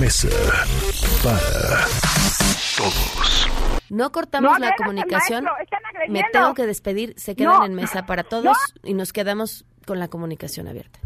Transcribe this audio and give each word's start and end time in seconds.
Mesa 0.00 0.28
para 1.22 1.86
Todos. 2.76 3.48
No 3.90 4.10
cortamos 4.12 4.52
No 4.52 4.58
la 4.58 4.74
comunicación. 4.76 5.44
Me 6.08 6.24
tengo 6.32 6.54
que 6.54 6.66
despedir. 6.66 7.14
Se 7.18 7.34
quedan 7.36 7.58
No. 7.58 7.66
en 7.66 7.74
mesa 7.74 8.06
para 8.06 8.24
todos 8.24 8.56
y 8.82 8.94
nos 8.94 9.12
quedamos 9.12 9.64
con 9.86 9.98
la 9.98 10.08
comunicación 10.08 10.68
abierta. 10.68 10.98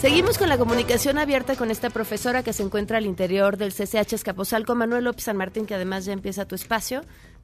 Seguimos 0.00 0.38
con 0.38 0.48
la 0.48 0.56
comunicación 0.56 1.18
abierta 1.18 1.56
con 1.56 1.70
esta 1.70 1.90
profesora 1.90 2.42
que 2.42 2.54
se 2.54 2.62
encuentra 2.62 2.96
al 2.96 3.04
interior 3.04 3.58
del 3.58 3.68
CCH 3.68 4.14
Escaposalco, 4.14 4.74
Manuel 4.74 5.04
López 5.04 5.24
San 5.24 5.36
Martín, 5.36 5.66
que 5.66 5.74
además 5.74 6.06
ya 6.06 6.14
empieza 6.14 6.48
tu 6.48 6.54
espacio. 6.54 7.02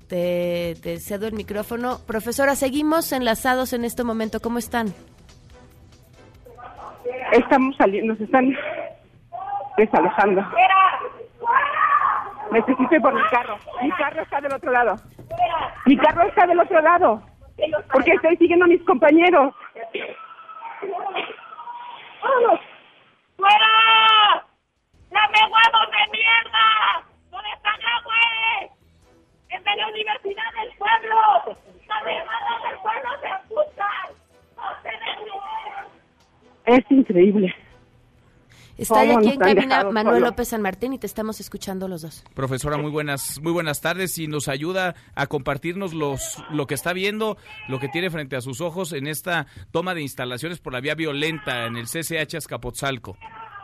Te, 0.08 0.74
te 0.82 0.98
cedo 0.98 1.26
el 1.26 1.34
micrófono. 1.34 1.98
Profesora, 2.06 2.54
seguimos 2.54 3.12
enlazados 3.12 3.74
en 3.74 3.84
este 3.84 4.04
momento. 4.04 4.40
¿Cómo 4.40 4.56
están? 4.56 4.86
Estamos 7.32 7.76
saliendo, 7.76 8.14
nos 8.14 8.22
están 8.22 8.50
desalojando. 9.76 10.42
Necesito 12.52 12.94
ir 12.94 13.02
por 13.02 13.12
mi 13.12 13.28
carro. 13.30 13.58
Mi 13.82 13.90
carro 13.90 14.22
está 14.22 14.40
del 14.40 14.54
otro 14.54 14.72
lado. 14.72 14.96
Mi 15.84 15.98
carro 15.98 16.26
está 16.26 16.46
del 16.46 16.58
otro 16.58 16.80
lado. 16.80 17.22
Porque 17.92 18.12
estoy 18.12 18.34
siguiendo 18.38 18.64
a 18.64 18.68
mis 18.68 18.82
compañeros. 18.84 19.54
¡Vámonos! 22.26 22.60
¡Fuera! 23.36 24.44
¡Dame 25.10 25.38
huevos 25.44 25.90
de 25.92 26.18
mierda! 26.18 27.04
¿Dónde 27.30 27.50
están 27.54 27.78
los 27.80 28.04
güeyes? 28.04 28.72
¡Es 29.50 29.64
de 29.64 29.76
la 29.76 29.86
Universidad 29.86 30.52
del 30.60 30.72
Pueblo! 30.76 31.56
¡Las 31.86 32.04
demandas 32.04 32.62
del 32.64 32.78
pueblo 32.80 33.10
se 33.20 33.28
escuchan! 33.28 34.06
¡No 34.56 34.62
se 34.82 34.88
den 34.88 36.78
Es 36.78 36.90
increíble. 36.90 37.54
Está 38.76 39.06
¿Cómo 39.06 39.18
aquí 39.18 39.30
en 39.30 39.38
cabina 39.38 39.84
Manuel? 39.84 40.22
López 40.22 40.48
San 40.48 40.60
Martín 40.60 40.92
y 40.92 40.98
te 40.98 41.06
estamos 41.06 41.40
escuchando 41.40 41.88
los 41.88 42.02
dos. 42.02 42.24
Profesora, 42.34 42.76
muy 42.76 42.90
buenas, 42.90 43.40
muy 43.42 43.52
buenas 43.52 43.80
tardes 43.80 44.18
y 44.18 44.26
nos 44.26 44.48
ayuda 44.48 44.94
a 45.14 45.26
compartirnos 45.26 45.94
los, 45.94 46.44
lo 46.50 46.66
que 46.66 46.74
está 46.74 46.92
viendo, 46.92 47.38
lo 47.68 47.78
que 47.78 47.88
tiene 47.88 48.10
frente 48.10 48.36
a 48.36 48.40
sus 48.42 48.60
ojos 48.60 48.92
en 48.92 49.06
esta 49.06 49.46
toma 49.70 49.94
de 49.94 50.02
instalaciones 50.02 50.60
por 50.60 50.74
la 50.74 50.80
vía 50.80 50.94
violenta 50.94 51.66
en 51.66 51.76
el 51.76 51.86
CCH 51.86 52.36
Azcapotzalco. 52.36 53.16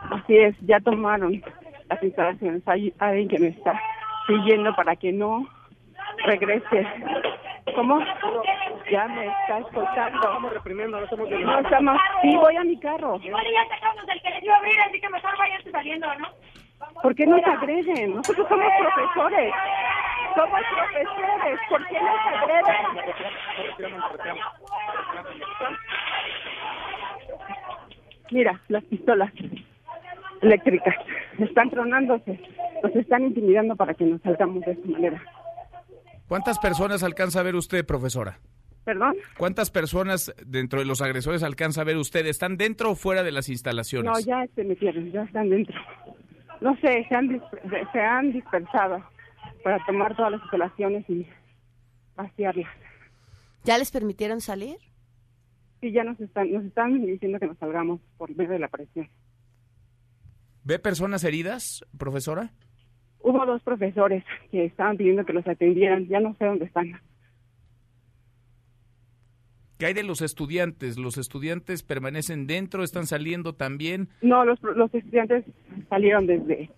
Así 0.09 0.35
es, 0.35 0.55
ya 0.61 0.79
tomaron 0.79 1.41
las 1.89 2.03
instalaciones. 2.03 2.63
Hay 2.67 2.93
alguien 2.97 3.27
que 3.27 3.39
me 3.39 3.47
está 3.49 3.79
siguiendo 4.27 4.75
para 4.75 4.95
que 4.95 5.11
no 5.11 5.47
regrese. 6.25 6.87
¿Cómo? 7.75 7.99
Ya 8.91 9.07
me 9.07 9.27
está 9.27 9.59
escoltando. 9.59 10.19
Estamos 10.19 10.53
reprimiendo, 10.53 10.97
no 10.97 11.03
estamos 11.05 11.29
No, 11.29 11.59
estamos... 11.59 11.97
Sí, 12.21 12.35
voy 12.35 12.55
a 12.55 12.63
mi 12.63 12.79
carro. 12.79 13.19
Igual 13.23 13.45
ya 13.51 13.75
sacamos 13.75 14.03
el 14.07 14.21
que 14.21 14.29
les 14.29 14.43
iba 14.43 14.55
a 14.55 14.57
abrir, 14.57 14.79
así 14.81 14.99
que 14.99 15.09
mejor 15.09 15.37
váyanse 15.37 15.71
saliendo, 15.71 16.07
¿no? 16.15 16.27
¿Por 17.01 17.15
qué 17.15 17.25
nos 17.25 17.43
agreden? 17.43 18.15
Nosotros 18.15 18.47
somos 18.47 18.71
profesores. 18.79 19.53
Somos 20.35 20.61
profesores. 20.75 21.59
¿Por 21.69 21.87
qué 21.87 22.01
nos 22.01 22.19
agreden? 22.27 22.75
Mira, 28.31 28.59
las 28.67 28.83
pistolas 28.85 29.31
eléctricas 30.41 30.95
están 31.39 31.69
tronándose. 31.69 32.39
Nos 32.81 32.95
están 32.95 33.23
intimidando 33.23 33.75
para 33.75 33.93
que 33.93 34.05
nos 34.05 34.21
salgamos 34.21 34.61
de 34.65 34.71
esta 34.73 34.87
manera. 34.89 35.21
¿Cuántas 36.33 36.57
personas 36.57 37.03
alcanza 37.03 37.41
a 37.41 37.43
ver 37.43 37.53
usted, 37.53 37.85
profesora? 37.85 38.39
¿Perdón? 38.85 39.13
¿Cuántas 39.37 39.69
personas 39.69 40.33
dentro 40.43 40.79
de 40.79 40.85
los 40.85 40.99
agresores 40.99 41.43
alcanza 41.43 41.81
a 41.81 41.83
ver 41.83 41.95
usted? 41.95 42.25
¿Están 42.25 42.57
dentro 42.57 42.89
o 42.89 42.95
fuera 42.95 43.21
de 43.21 43.31
las 43.31 43.49
instalaciones? 43.49 44.11
No, 44.11 44.19
ya 44.19 44.43
se 44.55 44.63
metieron, 44.63 45.11
ya 45.11 45.21
están 45.21 45.51
dentro. 45.51 45.79
No 46.59 46.75
sé, 46.77 47.05
se 47.07 47.13
han, 47.13 47.39
se 47.91 47.99
han 47.99 48.31
dispersado 48.31 49.03
para 49.63 49.77
tomar 49.85 50.15
todas 50.15 50.31
las 50.31 50.41
instalaciones 50.41 51.07
y 51.07 51.27
vaciarlas. 52.15 52.71
¿Ya 53.63 53.77
les 53.77 53.91
permitieron 53.91 54.41
salir? 54.41 54.77
Sí, 55.81 55.91
ya 55.91 56.03
nos 56.03 56.19
están, 56.19 56.51
nos 56.51 56.65
están 56.65 56.99
diciendo 57.05 57.37
que 57.37 57.45
nos 57.45 57.59
salgamos 57.59 58.01
por 58.17 58.35
medio 58.35 58.53
de 58.53 58.59
la 58.59 58.69
presión. 58.69 59.07
¿Ve 60.63 60.79
personas 60.79 61.23
heridas, 61.25 61.85
profesora? 61.99 62.53
Hubo 63.23 63.45
dos 63.45 63.63
profesores 63.63 64.23
que 64.51 64.65
estaban 64.65 64.97
pidiendo 64.97 65.25
que 65.25 65.33
los 65.33 65.47
atendieran, 65.47 66.07
ya 66.07 66.19
no 66.19 66.35
sé 66.35 66.45
dónde 66.45 66.65
están. 66.65 66.91
¿Qué 69.77 69.87
hay 69.87 69.93
de 69.93 70.03
los 70.03 70.21
estudiantes? 70.21 70.97
¿Los 70.97 71.17
estudiantes 71.17 71.83
permanecen 71.83 72.47
dentro? 72.47 72.83
¿Están 72.83 73.07
saliendo 73.07 73.53
también? 73.55 74.09
No, 74.21 74.45
los, 74.45 74.61
los 74.61 74.93
estudiantes 74.93 75.45
salieron 75.89 76.27
desde 76.27 76.69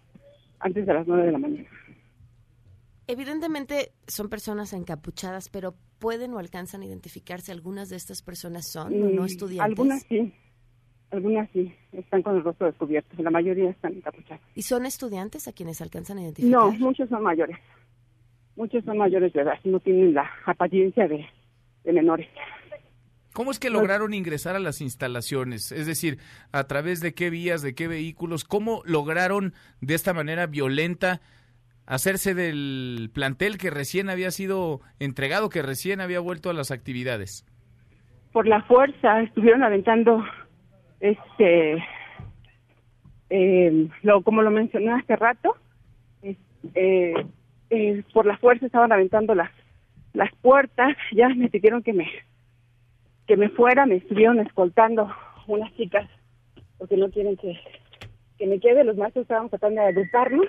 antes 0.60 0.86
de 0.86 0.94
las 0.94 1.06
nueve 1.08 1.26
de 1.26 1.32
la 1.32 1.38
mañana. 1.40 1.70
Evidentemente 3.08 3.92
son 4.08 4.30
personas 4.30 4.74
encapuchadas, 4.74 5.50
pero 5.50 5.76
¿pueden 6.00 6.34
o 6.34 6.40
alcanzan 6.40 6.82
a 6.82 6.86
identificarse 6.86 7.52
algunas 7.52 7.90
de 7.90 7.98
estas 7.98 8.22
personas 8.22 8.72
son 8.72 8.94
o 8.94 9.10
no 9.10 9.22
Mm, 9.24 9.26
estudiantes? 9.26 9.80
Algunas 9.80 10.04
sí, 10.04 10.34
algunas 11.12 11.50
sí, 11.52 11.74
están 11.92 12.22
con 12.24 12.36
el 12.36 12.44
rostro 12.44 12.68
descubierto, 12.68 13.22
la 13.22 13.32
mayoría 13.32 13.70
están 13.70 13.94
encapuchadas. 13.94 14.42
¿Y 14.56 14.64
son 14.64 14.86
estudiantes 14.86 15.48
a 15.48 15.54
quienes 15.54 15.82
alcanzan 15.82 16.18
a 16.18 16.24
identificar? 16.24 16.60
No, 16.60 16.72
muchos 16.72 17.10
son 17.10 17.24
mayores. 17.24 17.58
Muchos 18.56 18.84
son 18.86 18.98
mayores 18.98 19.34
de 19.34 19.42
edad, 19.42 19.60
no 19.66 19.80
tienen 19.80 20.14
la 20.14 20.30
apariencia 20.46 21.08
de, 21.08 21.26
de 21.84 21.94
menores. 21.94 22.28
¿Cómo 23.34 23.52
es 23.52 23.60
que 23.60 23.70
lograron 23.70 24.14
ingresar 24.14 24.56
a 24.56 24.60
las 24.60 24.80
instalaciones? 24.80 25.74
Es 25.74 25.88
decir, 25.88 26.20
¿a 26.54 26.64
través 26.68 27.02
de 27.02 27.14
qué 27.14 27.30
vías, 27.30 27.62
de 27.62 27.76
qué 27.76 27.90
vehículos? 27.90 28.46
¿Cómo 28.46 28.82
lograron 28.86 29.54
de 29.82 29.94
esta 29.94 30.14
manera 30.14 30.48
violenta 30.48 31.20
hacerse 31.86 32.34
del 32.34 33.12
plantel 33.14 33.58
que 33.58 33.72
recién 33.72 34.10
había 34.10 34.32
sido 34.32 34.80
entregado, 35.00 35.50
que 35.50 35.62
recién 35.62 36.00
había 36.00 36.22
vuelto 36.22 36.50
a 36.50 36.54
las 36.54 36.72
actividades? 36.72 37.46
Por 38.32 38.48
la 38.48 38.62
fuerza 38.64 39.22
estuvieron 39.22 39.64
aventando, 39.64 40.24
este, 41.00 41.84
eh, 43.30 43.90
lo, 44.04 44.22
como 44.22 44.42
lo 44.42 44.52
mencioné 44.52 44.92
hace 44.92 45.16
rato, 45.16 45.56
eh, 46.74 47.14
eh, 47.70 48.04
por 48.14 48.26
la 48.26 48.38
fuerza 48.38 48.66
estaban 48.66 48.92
aventando 48.92 49.36
las, 49.36 49.50
puertas, 50.42 50.96
ya 51.12 51.28
me 51.30 51.50
pidieron 51.50 51.84
que 51.84 51.92
me, 51.92 52.08
que 53.28 53.36
me 53.36 53.50
fuera, 53.50 53.86
me 53.86 53.96
estuvieron 53.98 54.40
escoltando 54.40 55.14
unas 55.48 55.74
chicas, 55.76 56.10
porque 56.78 56.96
no 56.96 57.10
quieren 57.10 57.36
que, 57.36 57.60
que 58.38 58.48
me 58.48 58.60
quede, 58.60 58.84
los 58.84 58.98
maestros 58.98 59.24
estaban 59.24 59.50
tratando 59.50 59.82
de 59.82 59.88
agruparnos, 59.88 60.48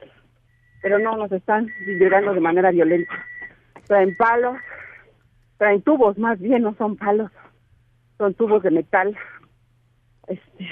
pero 0.82 0.98
no, 0.98 1.16
nos 1.16 1.32
están 1.32 1.68
liberando 1.84 2.32
de 2.32 2.40
manera 2.40 2.70
violenta. 2.70 3.12
Traen 3.86 4.16
palos, 4.16 4.56
traen 5.58 5.82
tubos, 5.82 6.16
más 6.18 6.38
bien 6.38 6.62
no 6.62 6.74
son 6.76 6.96
palos, 6.96 7.30
son 8.18 8.34
tubos 8.34 8.62
de 8.62 8.70
metal. 8.70 9.16
Este, 10.26 10.68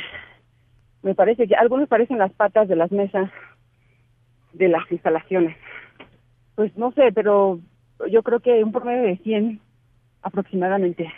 me 1.02 1.14
parece 1.14 1.46
que 1.46 1.54
algunos 1.54 1.88
parecen 1.88 2.18
las 2.18 2.32
patas 2.32 2.68
de 2.68 2.76
las 2.76 2.90
mesas 2.90 3.30
de 4.52 4.68
las 4.68 4.90
instalaciones. 4.90 5.56
Pues 6.54 6.76
no 6.76 6.92
sé, 6.92 7.12
pero 7.14 7.60
yo 8.10 8.22
creo 8.22 8.40
que 8.40 8.64
un 8.64 8.72
promedio 8.72 9.02
de 9.02 9.18
100 9.18 9.60
aproximadamente. 10.22 11.12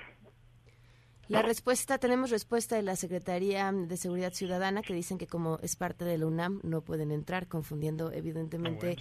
La 1.29 1.43
respuesta, 1.43 1.99
tenemos 1.99 2.31
respuesta 2.31 2.77
de 2.77 2.83
la 2.83 2.95
Secretaría 2.95 3.73
de 3.73 3.97
Seguridad 3.97 4.33
Ciudadana 4.33 4.83
que 4.83 4.95
dicen 4.95 5.19
que 5.19 5.27
como 5.27 5.59
es 5.61 5.75
parte 5.75 6.05
de 6.05 6.19
la 6.19 6.27
UNAM 6.27 6.61
no 6.63 6.83
pueden 6.83 7.11
entrar, 7.11 7.49
confundiendo 7.49 8.13
evidentemente 8.13 8.97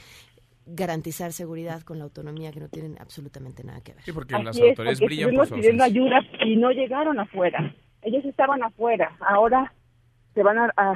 garantizar 0.65 1.31
seguridad 1.33 1.83
con 1.83 1.99
la 1.99 2.05
autonomía 2.05 2.51
que 2.51 2.59
no 2.59 2.67
tienen 2.67 2.97
absolutamente 2.99 3.63
nada 3.63 3.81
que 3.81 3.93
ver. 3.93 4.03
Sí, 4.03 4.11
porque 4.11 4.33
las 4.33 4.47
Así 4.47 4.61
es, 4.63 4.69
autoridades 4.69 4.99
porque 4.99 5.15
brillan 5.15 5.35
por 5.35 5.47
su 5.47 5.55
pidiendo 5.55 5.83
ayuda 5.83 6.21
y 6.43 6.55
no 6.55 6.71
llegaron 6.71 7.19
afuera. 7.19 7.75
Ellos 8.06 8.24
estaban 8.25 8.63
afuera. 8.63 9.12
Ahora 9.19 9.74
se 10.34 10.44
van 10.44 10.57
a, 10.57 10.72
a, 10.78 10.94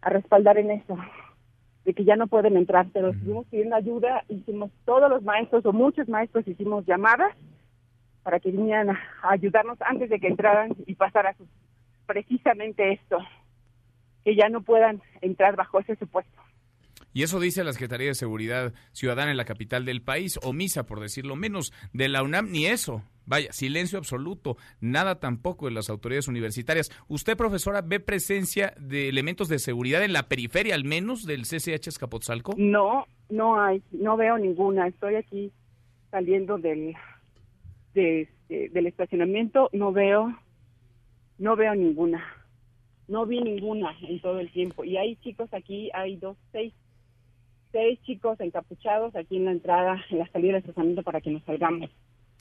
a 0.00 0.08
respaldar 0.10 0.58
en 0.58 0.70
eso. 0.72 0.98
de 1.84 1.92
que 1.92 2.04
ya 2.04 2.16
no 2.16 2.26
pueden 2.28 2.56
entrar, 2.56 2.86
pero 2.92 3.10
estuvimos 3.10 3.46
pidiendo 3.48 3.76
ayuda, 3.76 4.24
hicimos 4.28 4.70
todos 4.86 5.10
los 5.10 5.22
maestros 5.22 5.66
o 5.66 5.72
muchos 5.72 6.08
maestros 6.08 6.48
hicimos 6.48 6.86
llamadas 6.86 7.32
para 8.22 8.40
que 8.40 8.50
vinieran 8.50 8.90
a, 8.90 9.00
a 9.22 9.32
ayudarnos 9.32 9.76
antes 9.82 10.08
de 10.08 10.18
que 10.18 10.28
entraran 10.28 10.74
y 10.86 10.94
pasara 10.94 11.36
precisamente 12.06 12.92
esto, 12.92 13.18
que 14.24 14.34
ya 14.34 14.48
no 14.48 14.62
puedan 14.62 15.02
entrar 15.20 15.56
bajo 15.56 15.78
ese 15.80 15.96
supuesto. 15.96 16.40
Y 17.14 17.22
eso 17.22 17.40
dice 17.40 17.64
la 17.64 17.72
Secretaría 17.72 18.08
de 18.08 18.14
Seguridad 18.14 18.74
Ciudadana 18.92 19.30
en 19.30 19.36
la 19.36 19.46
capital 19.46 19.86
del 19.86 20.02
país, 20.02 20.38
omisa, 20.42 20.84
por 20.84 21.00
decirlo 21.00 21.36
menos, 21.36 21.72
de 21.92 22.08
la 22.08 22.22
UNAM, 22.22 22.50
ni 22.50 22.66
eso. 22.66 23.02
Vaya, 23.24 23.52
silencio 23.52 23.98
absoluto, 23.98 24.58
nada 24.80 25.18
tampoco 25.18 25.66
de 25.66 25.72
las 25.72 25.88
autoridades 25.88 26.28
universitarias. 26.28 26.90
¿Usted, 27.08 27.36
profesora, 27.36 27.80
ve 27.80 28.00
presencia 28.00 28.74
de 28.78 29.08
elementos 29.08 29.48
de 29.48 29.58
seguridad 29.58 30.04
en 30.04 30.12
la 30.12 30.28
periferia, 30.28 30.74
al 30.74 30.84
menos, 30.84 31.24
del 31.24 31.42
CCH 31.42 31.86
Escapotzalco? 31.86 32.52
No, 32.58 33.06
no 33.30 33.62
hay, 33.62 33.82
no 33.92 34.16
veo 34.18 34.36
ninguna. 34.36 34.88
Estoy 34.88 35.14
aquí 35.14 35.52
saliendo 36.10 36.58
del 36.58 36.94
de, 37.94 38.22
este, 38.22 38.68
del 38.70 38.86
estacionamiento, 38.86 39.70
no 39.72 39.92
veo, 39.92 40.36
no 41.38 41.56
veo 41.56 41.74
ninguna. 41.74 42.24
No 43.06 43.26
vi 43.26 43.40
ninguna 43.40 43.96
en 44.02 44.20
todo 44.20 44.40
el 44.40 44.50
tiempo. 44.50 44.84
Y 44.84 44.96
hay 44.96 45.16
chicos 45.16 45.52
aquí, 45.52 45.90
hay 45.94 46.16
dos, 46.16 46.36
seis, 46.52 46.72
seis 47.74 47.98
chicos 48.04 48.38
encapuchados 48.40 49.14
aquí 49.16 49.36
en 49.36 49.46
la 49.46 49.50
entrada, 49.50 49.96
en 50.10 50.18
la 50.20 50.28
salida 50.28 50.52
del 50.52 50.60
estacionamiento 50.60 51.02
para 51.02 51.20
que 51.20 51.30
nos 51.32 51.42
salgamos. 51.42 51.90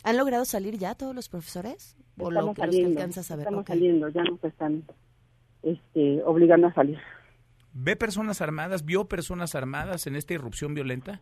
¿Han 0.03 0.17
logrado 0.17 0.45
salir 0.45 0.77
ya 0.77 0.93
todos 0.95 1.15
los 1.15 1.27
profesores? 1.27 1.97
¿O 2.19 2.29
lo, 2.29 2.39
Estamos 2.39 2.45
los 2.45 2.55
que 2.55 2.61
saliendo, 2.61 2.99
alcanzas 2.99 3.31
a 3.31 3.35
ver? 3.35 3.43
estamos 3.45 3.61
Ok. 3.61 3.67
saliendo, 3.67 4.09
ya 4.09 4.23
nos 4.23 4.43
están 4.43 4.83
este, 5.63 6.21
obligando 6.23 6.67
a 6.67 6.73
salir. 6.73 6.99
¿Ve 7.73 7.95
personas 7.95 8.39
armadas? 8.41 8.85
¿Vio 8.85 9.05
personas 9.05 9.55
armadas 9.55 10.05
en 10.05 10.15
esta 10.15 10.33
irrupción 10.35 10.75
violenta? 10.75 11.19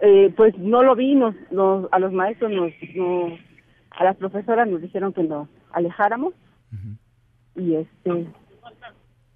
Eh, 0.00 0.32
pues 0.36 0.58
no 0.58 0.82
lo 0.82 0.96
vi, 0.96 1.14
nos, 1.14 1.34
nos- 1.52 1.86
a 1.92 1.98
los 2.00 2.12
maestros, 2.12 2.50
nos, 2.50 2.72
nos- 2.96 3.38
a 3.92 4.02
las 4.04 4.16
profesoras 4.16 4.66
nos 4.68 4.82
dijeron 4.82 5.12
que 5.12 5.22
nos 5.22 5.48
alejáramos 5.70 6.34
y 7.54 7.74
este, 7.76 8.10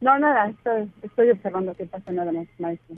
no 0.00 0.19
nada, 0.19 0.49
estoy, 0.49 0.91
estoy 1.03 1.31
observando 1.31 1.75
qué 1.75 1.87
pasa 1.87 2.11
nada 2.11 2.32
más, 2.32 2.49
maestro. 2.59 2.97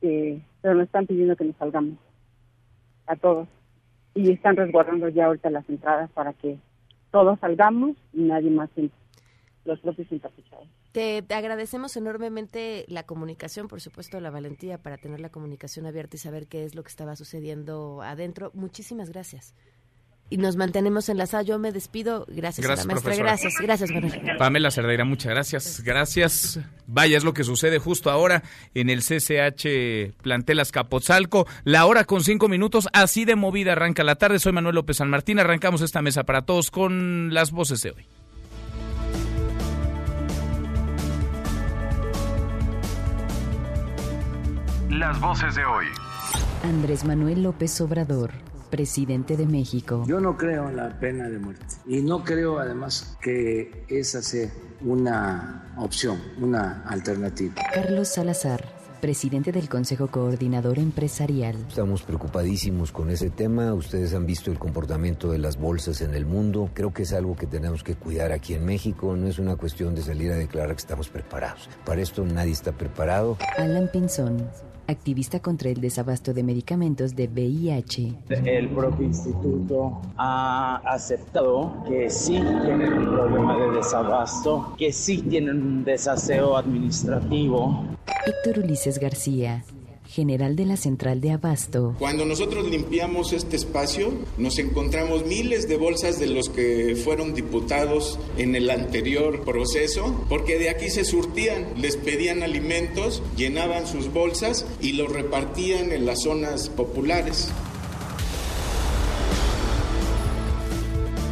Este, 0.00 0.40
pero 0.62 0.74
nos 0.74 0.84
están 0.84 1.06
pidiendo 1.06 1.36
que 1.36 1.44
nos 1.44 1.56
salgamos 1.56 1.98
a 3.06 3.16
todos 3.16 3.48
y 4.14 4.32
están 4.32 4.56
resguardando 4.56 5.08
ya 5.08 5.26
ahorita 5.26 5.50
las 5.50 5.68
entradas 5.68 6.10
para 6.12 6.32
que 6.32 6.58
todos 7.10 7.38
salgamos 7.40 7.96
y 8.12 8.22
nadie 8.22 8.50
más 8.50 8.70
entre, 8.76 8.98
los 9.64 9.78
propios 9.80 10.10
encapuchados. 10.10 10.66
Te, 10.92 11.22
te 11.22 11.34
agradecemos 11.34 11.96
enormemente 11.96 12.84
la 12.88 13.04
comunicación, 13.04 13.68
por 13.68 13.80
supuesto, 13.80 14.20
la 14.20 14.30
valentía 14.30 14.78
para 14.78 14.96
tener 14.96 15.20
la 15.20 15.28
comunicación 15.28 15.86
abierta 15.86 16.16
y 16.16 16.18
saber 16.18 16.46
qué 16.46 16.64
es 16.64 16.74
lo 16.74 16.82
que 16.82 16.88
estaba 16.88 17.14
sucediendo 17.14 18.00
adentro. 18.02 18.50
Muchísimas 18.54 19.10
gracias. 19.10 19.54
Y 20.32 20.36
nos 20.36 20.54
mantenemos 20.54 21.08
enlazados. 21.08 21.46
Yo 21.46 21.58
me 21.58 21.72
despido. 21.72 22.24
Gracias, 22.28 22.64
Gracias, 22.64 22.86
a 22.86 22.88
la 22.88 22.94
maestra. 22.94 23.02
profesora. 23.02 23.30
Gracias, 23.30 23.54
gracias, 23.60 23.90
Manuel. 23.90 24.36
Pamela 24.38 24.70
Cerdeira, 24.70 25.04
muchas 25.04 25.30
gracias. 25.32 25.82
Gracias. 25.82 26.60
Vaya, 26.86 27.16
es 27.16 27.24
lo 27.24 27.34
que 27.34 27.42
sucede 27.42 27.78
justo 27.78 28.10
ahora 28.10 28.44
en 28.74 28.90
el 28.90 29.00
CCH 29.00 30.14
Plantel 30.22 30.60
Azcapotzalco. 30.60 31.46
La 31.64 31.84
hora 31.86 32.04
con 32.04 32.22
cinco 32.22 32.48
minutos, 32.48 32.88
así 32.92 33.24
de 33.24 33.34
movida 33.34 33.72
arranca 33.72 34.04
la 34.04 34.14
tarde. 34.14 34.38
Soy 34.38 34.52
Manuel 34.52 34.76
López 34.76 34.98
San 34.98 35.10
Martín. 35.10 35.40
Arrancamos 35.40 35.80
esta 35.82 36.00
mesa 36.00 36.22
para 36.22 36.42
todos 36.42 36.70
con 36.70 37.34
las 37.34 37.50
voces 37.50 37.82
de 37.82 37.90
hoy. 37.90 38.06
Las 44.90 45.20
voces 45.20 45.54
de 45.54 45.64
hoy. 45.64 45.86
Andrés 46.64 47.04
Manuel 47.04 47.42
López 47.42 47.80
Obrador, 47.80 48.32
presidente 48.70 49.36
de 49.36 49.46
México. 49.46 50.04
Yo 50.06 50.20
no 50.20 50.36
creo 50.36 50.68
en 50.68 50.76
la 50.76 50.98
pena 50.98 51.28
de 51.28 51.38
muerte 51.38 51.66
y 51.86 52.02
no 52.02 52.24
creo 52.24 52.58
además 52.58 53.16
que 53.20 53.84
esa 53.88 54.22
sea 54.22 54.48
una 54.82 55.74
opción, 55.76 56.18
una 56.40 56.82
alternativa. 56.86 57.54
Carlos 57.74 58.08
Salazar, 58.08 58.64
presidente 59.00 59.52
del 59.52 59.68
Consejo 59.68 60.08
Coordinador 60.08 60.78
Empresarial. 60.78 61.56
Estamos 61.68 62.02
preocupadísimos 62.02 62.92
con 62.92 63.10
ese 63.10 63.30
tema. 63.30 63.72
Ustedes 63.74 64.14
han 64.14 64.26
visto 64.26 64.50
el 64.50 64.58
comportamiento 64.58 65.30
de 65.30 65.38
las 65.38 65.58
bolsas 65.58 66.00
en 66.00 66.14
el 66.14 66.26
mundo. 66.26 66.70
Creo 66.74 66.92
que 66.92 67.02
es 67.02 67.12
algo 67.12 67.36
que 67.36 67.46
tenemos 67.46 67.82
que 67.82 67.94
cuidar 67.94 68.32
aquí 68.32 68.54
en 68.54 68.64
México. 68.64 69.16
No 69.16 69.26
es 69.26 69.38
una 69.38 69.56
cuestión 69.56 69.94
de 69.94 70.02
salir 70.02 70.30
a 70.32 70.36
declarar 70.36 70.74
que 70.74 70.80
estamos 70.80 71.08
preparados. 71.08 71.68
Para 71.84 72.00
esto 72.00 72.24
nadie 72.24 72.52
está 72.52 72.72
preparado. 72.72 73.36
Alan 73.56 73.88
Pinzón, 73.92 74.48
activista 74.90 75.40
contra 75.40 75.70
el 75.70 75.80
desabasto 75.80 76.34
de 76.34 76.42
medicamentos 76.42 77.16
de 77.16 77.28
VIH. 77.28 78.14
El 78.44 78.68
propio 78.70 79.06
instituto 79.06 80.00
ha 80.16 80.76
aceptado 80.84 81.82
que 81.88 82.10
sí 82.10 82.42
tienen 82.64 82.92
un 82.92 83.04
problema 83.06 83.56
de 83.56 83.70
desabasto, 83.76 84.74
que 84.78 84.92
sí 84.92 85.22
tienen 85.22 85.62
un 85.62 85.84
desaseo 85.84 86.56
administrativo. 86.56 87.84
Héctor 88.26 88.64
Ulises 88.64 88.98
García, 88.98 89.64
general 90.20 90.54
de 90.54 90.66
la 90.66 90.76
Central 90.76 91.22
de 91.22 91.30
Abasto. 91.30 91.94
Cuando 91.98 92.26
nosotros 92.26 92.68
limpiamos 92.68 93.32
este 93.32 93.56
espacio, 93.56 94.12
nos 94.36 94.58
encontramos 94.58 95.24
miles 95.24 95.66
de 95.66 95.78
bolsas 95.78 96.20
de 96.20 96.26
los 96.26 96.50
que 96.50 96.94
fueron 96.94 97.32
diputados 97.32 98.18
en 98.36 98.54
el 98.54 98.68
anterior 98.68 99.42
proceso, 99.46 100.26
porque 100.28 100.58
de 100.58 100.68
aquí 100.68 100.90
se 100.90 101.06
surtían, 101.06 101.64
les 101.78 101.96
pedían 101.96 102.42
alimentos, 102.42 103.22
llenaban 103.34 103.86
sus 103.86 104.12
bolsas 104.12 104.66
y 104.82 104.92
los 104.92 105.10
repartían 105.10 105.90
en 105.90 106.04
las 106.04 106.24
zonas 106.24 106.68
populares. 106.68 107.50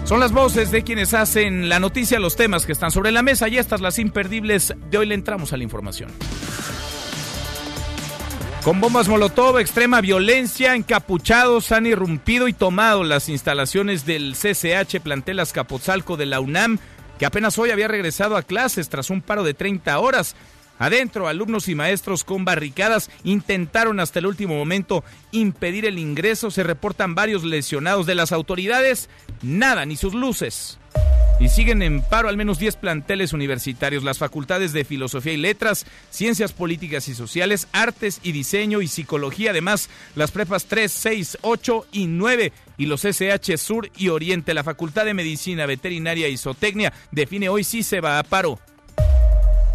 Son 0.04 0.18
las 0.18 0.32
voces 0.32 0.70
de 0.70 0.82
quienes 0.82 1.12
hacen 1.12 1.68
la 1.68 1.78
noticia, 1.78 2.18
los 2.18 2.36
temas 2.36 2.64
que 2.64 2.72
están 2.72 2.90
sobre 2.90 3.12
la 3.12 3.22
mesa 3.22 3.48
y 3.48 3.58
estas 3.58 3.82
las 3.82 3.98
imperdibles. 3.98 4.74
De 4.90 4.96
hoy 4.96 5.04
le 5.04 5.14
entramos 5.14 5.52
a 5.52 5.58
la 5.58 5.64
información. 5.64 6.10
Con 8.62 8.80
bombas 8.80 9.08
Molotov, 9.08 9.58
extrema 9.58 10.00
violencia, 10.00 10.74
encapuchados 10.74 11.72
han 11.72 11.86
irrumpido 11.86 12.48
y 12.48 12.52
tomado 12.52 13.04
las 13.04 13.28
instalaciones 13.28 14.04
del 14.04 14.34
CCH 14.34 15.00
Plantel 15.00 15.38
Azcapotzalco 15.40 16.16
de 16.16 16.26
la 16.26 16.40
UNAM, 16.40 16.78
que 17.18 17.24
apenas 17.24 17.56
hoy 17.58 17.70
había 17.70 17.88
regresado 17.88 18.36
a 18.36 18.42
clases 18.42 18.88
tras 18.88 19.10
un 19.10 19.22
paro 19.22 19.44
de 19.44 19.54
30 19.54 19.98
horas. 20.00 20.34
Adentro, 20.78 21.28
alumnos 21.28 21.68
y 21.68 21.74
maestros 21.74 22.24
con 22.24 22.44
barricadas 22.44 23.10
intentaron 23.24 24.00
hasta 24.00 24.18
el 24.18 24.26
último 24.26 24.56
momento 24.56 25.02
impedir 25.30 25.86
el 25.86 25.98
ingreso. 25.98 26.50
Se 26.50 26.62
reportan 26.62 27.14
varios 27.14 27.44
lesionados 27.44 28.06
de 28.06 28.16
las 28.16 28.32
autoridades. 28.32 29.08
Nada, 29.40 29.86
ni 29.86 29.96
sus 29.96 30.14
luces. 30.14 30.77
Y 31.40 31.50
siguen 31.50 31.82
en 31.82 32.02
paro 32.02 32.28
al 32.28 32.36
menos 32.36 32.58
10 32.58 32.76
planteles 32.76 33.32
universitarios, 33.32 34.02
las 34.02 34.18
facultades 34.18 34.72
de 34.72 34.84
Filosofía 34.84 35.34
y 35.34 35.36
Letras, 35.36 35.86
Ciencias 36.10 36.52
Políticas 36.52 37.08
y 37.08 37.14
Sociales, 37.14 37.68
Artes 37.72 38.20
y 38.24 38.32
Diseño 38.32 38.82
y 38.82 38.88
Psicología, 38.88 39.52
además 39.52 39.88
las 40.16 40.32
prepas 40.32 40.64
3, 40.64 40.90
6, 40.90 41.38
8 41.42 41.86
y 41.92 42.06
9 42.06 42.52
y 42.76 42.86
los 42.86 43.04
SH 43.04 43.56
Sur 43.56 43.88
y 43.96 44.08
Oriente. 44.08 44.52
La 44.52 44.64
Facultad 44.64 45.04
de 45.04 45.14
Medicina, 45.14 45.66
Veterinaria 45.66 46.28
y 46.28 46.36
Zootecnia 46.36 46.92
define 47.12 47.48
hoy 47.48 47.62
si 47.62 47.84
se 47.84 48.00
va 48.00 48.18
a 48.18 48.24
paro 48.24 48.58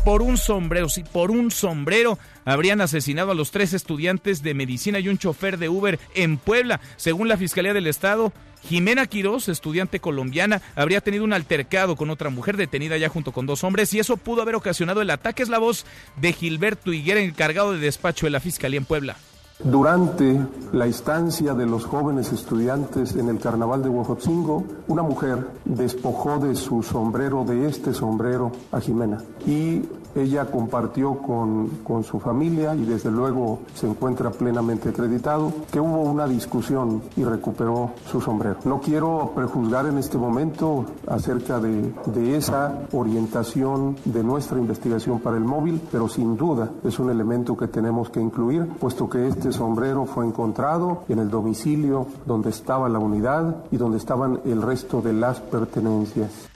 por 0.04 0.22
un 0.22 0.38
sombrero, 0.38 0.90
sí, 0.90 1.04
por 1.04 1.32
un 1.32 1.50
sombrero 1.50 2.20
habrían 2.44 2.82
asesinado 2.82 3.32
a 3.32 3.36
los 3.36 3.52
tres 3.52 3.74
estudiantes 3.74 4.44
de 4.44 4.54
medicina 4.54 5.00
y 5.00 5.08
un 5.08 5.18
chofer 5.18 5.58
de 5.58 5.70
Uber 5.70 5.98
en 6.14 6.38
Puebla. 6.38 6.82
Según 6.98 7.30
la 7.30 7.38
Fiscalía 7.38 7.74
del 7.74 7.88
Estado, 7.88 8.34
Jimena 8.68 9.06
Quiroz, 9.08 9.50
estudiante 9.50 10.00
colombiana, 10.00 10.62
habría 10.76 11.02
tenido 11.02 11.24
un 11.24 11.34
altercado 11.34 11.96
con 11.96 12.10
otra 12.10 12.30
mujer 12.30 12.58
detenida 12.58 12.98
ya 12.98 13.10
junto 13.10 13.32
con 13.32 13.46
dos 13.46 13.64
hombres 13.64 13.94
y 13.94 14.00
eso 14.00 14.18
pudo 14.18 14.42
haber 14.42 14.56
ocasionado 14.56 15.02
el 15.02 15.10
ataque. 15.10 15.44
Es 15.44 15.50
la 15.50 15.60
voz 15.60 15.86
de 16.20 16.34
Gilberto 16.34 16.94
Higuera, 16.94 17.20
encargado 17.20 17.74
de 17.74 17.80
despacho 17.80 18.26
de 18.26 18.32
la 18.32 18.40
Fiscalía 18.40 18.78
en 18.78 18.86
Puebla. 18.86 19.18
Durante 19.64 20.42
la 20.74 20.88
estancia 20.88 21.54
de 21.54 21.66
los 21.66 21.86
jóvenes 21.86 22.34
estudiantes 22.34 23.16
en 23.16 23.30
el 23.30 23.40
carnaval 23.40 23.84
de 23.84 23.90
Huejotzingo, 23.90 24.66
una 24.88 25.04
mujer 25.04 25.48
despojó 25.64 26.40
de 26.40 26.56
su 26.56 26.84
sombrero, 26.84 27.46
de 27.46 27.68
este 27.70 27.94
sombrero, 27.94 28.52
a 28.72 28.82
Jimena. 28.82 29.20
Y 29.46 29.84
ella 30.16 30.46
compartió 30.46 31.18
con, 31.18 31.68
con 31.84 32.04
su 32.04 32.20
familia 32.20 32.76
y 32.76 32.86
desde 32.86 33.12
luego 33.12 33.60
se 33.74 33.88
encuentra 33.88 34.32
plenamente 34.32 34.90
acreditado 34.90 35.52
que 35.72 35.80
hubo 35.80 36.02
una 36.02 36.28
discusión 36.28 37.02
y 37.16 37.24
recuperó 37.24 37.92
su 38.10 38.22
sombrero. 38.22 38.58
No 38.66 38.80
quiero 38.80 39.32
prejuzgar 39.36 39.86
en 39.88 39.98
este 39.98 40.18
momento 40.18 40.86
acerca 41.08 41.60
de, 41.60 41.94
de 42.14 42.38
esa 42.38 42.80
orientación 42.92 43.96
de 44.06 44.24
nuestra 44.24 44.60
investigación 44.60 45.20
para 45.20 45.38
el 45.38 45.44
móvil, 45.44 45.82
pero 45.92 46.08
sin 46.08 46.38
duda 46.38 46.70
es 46.84 47.00
un 47.00 47.10
elemento 47.10 47.58
que 47.58 47.68
tenemos 47.68 48.10
que 48.10 48.22
incluir, 48.22 48.68
puesto 48.80 49.10
que 49.10 49.28
este 49.28 49.52
sombrero 49.52 50.06
fue 50.06 50.26
encontrado 50.26 51.04
en 51.10 51.20
el 51.20 51.30
domicilio 51.30 52.08
donde 52.26 52.50
estaba 52.50 52.90
la 52.90 53.00
unidad 53.00 53.64
y 53.72 53.78
donde 53.78 53.98
estaban 53.98 54.42
el 54.46 54.62
resto 54.62 55.02
de 55.02 55.14
las 55.14 55.40
pertenencias. 55.40 56.50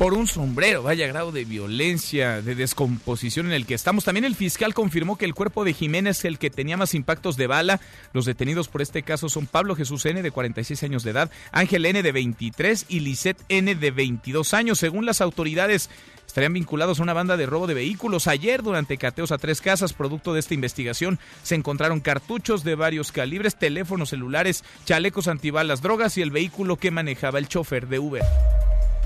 Por 0.00 0.14
un 0.14 0.26
sombrero. 0.26 0.82
Vaya 0.82 1.06
grado 1.06 1.30
de 1.30 1.44
violencia, 1.44 2.40
de 2.40 2.54
descomposición 2.54 3.44
en 3.44 3.52
el 3.52 3.66
que 3.66 3.74
estamos. 3.74 4.02
También 4.02 4.24
el 4.24 4.34
fiscal 4.34 4.72
confirmó 4.72 5.18
que 5.18 5.26
el 5.26 5.34
cuerpo 5.34 5.62
de 5.62 5.74
Jiménez 5.74 6.20
es 6.20 6.24
el 6.24 6.38
que 6.38 6.48
tenía 6.48 6.78
más 6.78 6.94
impactos 6.94 7.36
de 7.36 7.46
bala. 7.46 7.82
Los 8.14 8.24
detenidos 8.24 8.68
por 8.68 8.80
este 8.80 9.02
caso 9.02 9.28
son 9.28 9.46
Pablo 9.46 9.76
Jesús 9.76 10.06
N, 10.06 10.22
de 10.22 10.30
46 10.30 10.84
años 10.84 11.02
de 11.02 11.10
edad, 11.10 11.30
Ángel 11.52 11.84
N, 11.84 12.02
de 12.02 12.12
23 12.12 12.86
y 12.88 13.00
Lisette 13.00 13.44
N, 13.50 13.74
de 13.74 13.90
22 13.90 14.54
años. 14.54 14.78
Según 14.78 15.04
las 15.04 15.20
autoridades, 15.20 15.90
estarían 16.26 16.54
vinculados 16.54 16.98
a 16.98 17.02
una 17.02 17.12
banda 17.12 17.36
de 17.36 17.44
robo 17.44 17.66
de 17.66 17.74
vehículos. 17.74 18.26
Ayer, 18.26 18.62
durante 18.62 18.96
cateos 18.96 19.32
a 19.32 19.38
tres 19.38 19.60
casas, 19.60 19.92
producto 19.92 20.32
de 20.32 20.40
esta 20.40 20.54
investigación, 20.54 21.18
se 21.42 21.56
encontraron 21.56 22.00
cartuchos 22.00 22.64
de 22.64 22.74
varios 22.74 23.12
calibres, 23.12 23.58
teléfonos 23.58 24.08
celulares, 24.08 24.64
chalecos 24.86 25.28
antibalas, 25.28 25.82
drogas 25.82 26.16
y 26.16 26.22
el 26.22 26.30
vehículo 26.30 26.78
que 26.78 26.90
manejaba 26.90 27.38
el 27.38 27.48
chofer 27.48 27.86
de 27.86 27.98
Uber. 27.98 28.24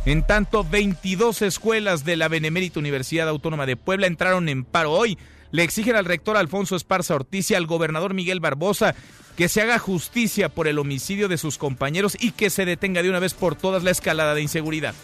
En 0.06 0.22
tanto, 0.22 0.64
22 0.64 1.40
escuelas 1.40 2.04
de 2.04 2.16
la 2.16 2.28
Benemérita 2.28 2.78
Universidad 2.78 3.26
Autónoma 3.26 3.64
de 3.64 3.76
Puebla 3.76 4.06
entraron 4.06 4.50
en 4.50 4.64
paro 4.64 4.92
hoy. 4.92 5.16
Le 5.50 5.62
exigen 5.62 5.96
al 5.96 6.04
rector 6.04 6.36
Alfonso 6.36 6.76
Esparza 6.76 7.14
Ortiz 7.14 7.50
y 7.50 7.54
al 7.54 7.66
gobernador 7.66 8.12
Miguel 8.12 8.40
Barbosa 8.40 8.94
que 9.34 9.48
se 9.48 9.62
haga 9.62 9.78
justicia 9.78 10.50
por 10.50 10.68
el 10.68 10.78
homicidio 10.78 11.28
de 11.28 11.38
sus 11.38 11.56
compañeros 11.56 12.16
y 12.20 12.32
que 12.32 12.50
se 12.50 12.66
detenga 12.66 13.02
de 13.02 13.08
una 13.08 13.18
vez 13.18 13.32
por 13.32 13.56
todas 13.56 13.82
la 13.82 13.90
escalada 13.90 14.34
de 14.34 14.42
inseguridad. 14.42 14.94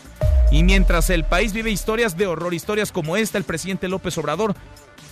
Y 0.53 0.65
mientras 0.65 1.09
el 1.09 1.25
país 1.25 1.53
vive 1.53 1.71
historias 1.71 2.17
de 2.17 2.27
horror, 2.27 2.53
historias 2.53 2.93
como 2.93 3.17
esta, 3.17 3.39
el 3.39 3.45
presidente 3.45 3.89
López 3.89 4.19
Obrador 4.19 4.55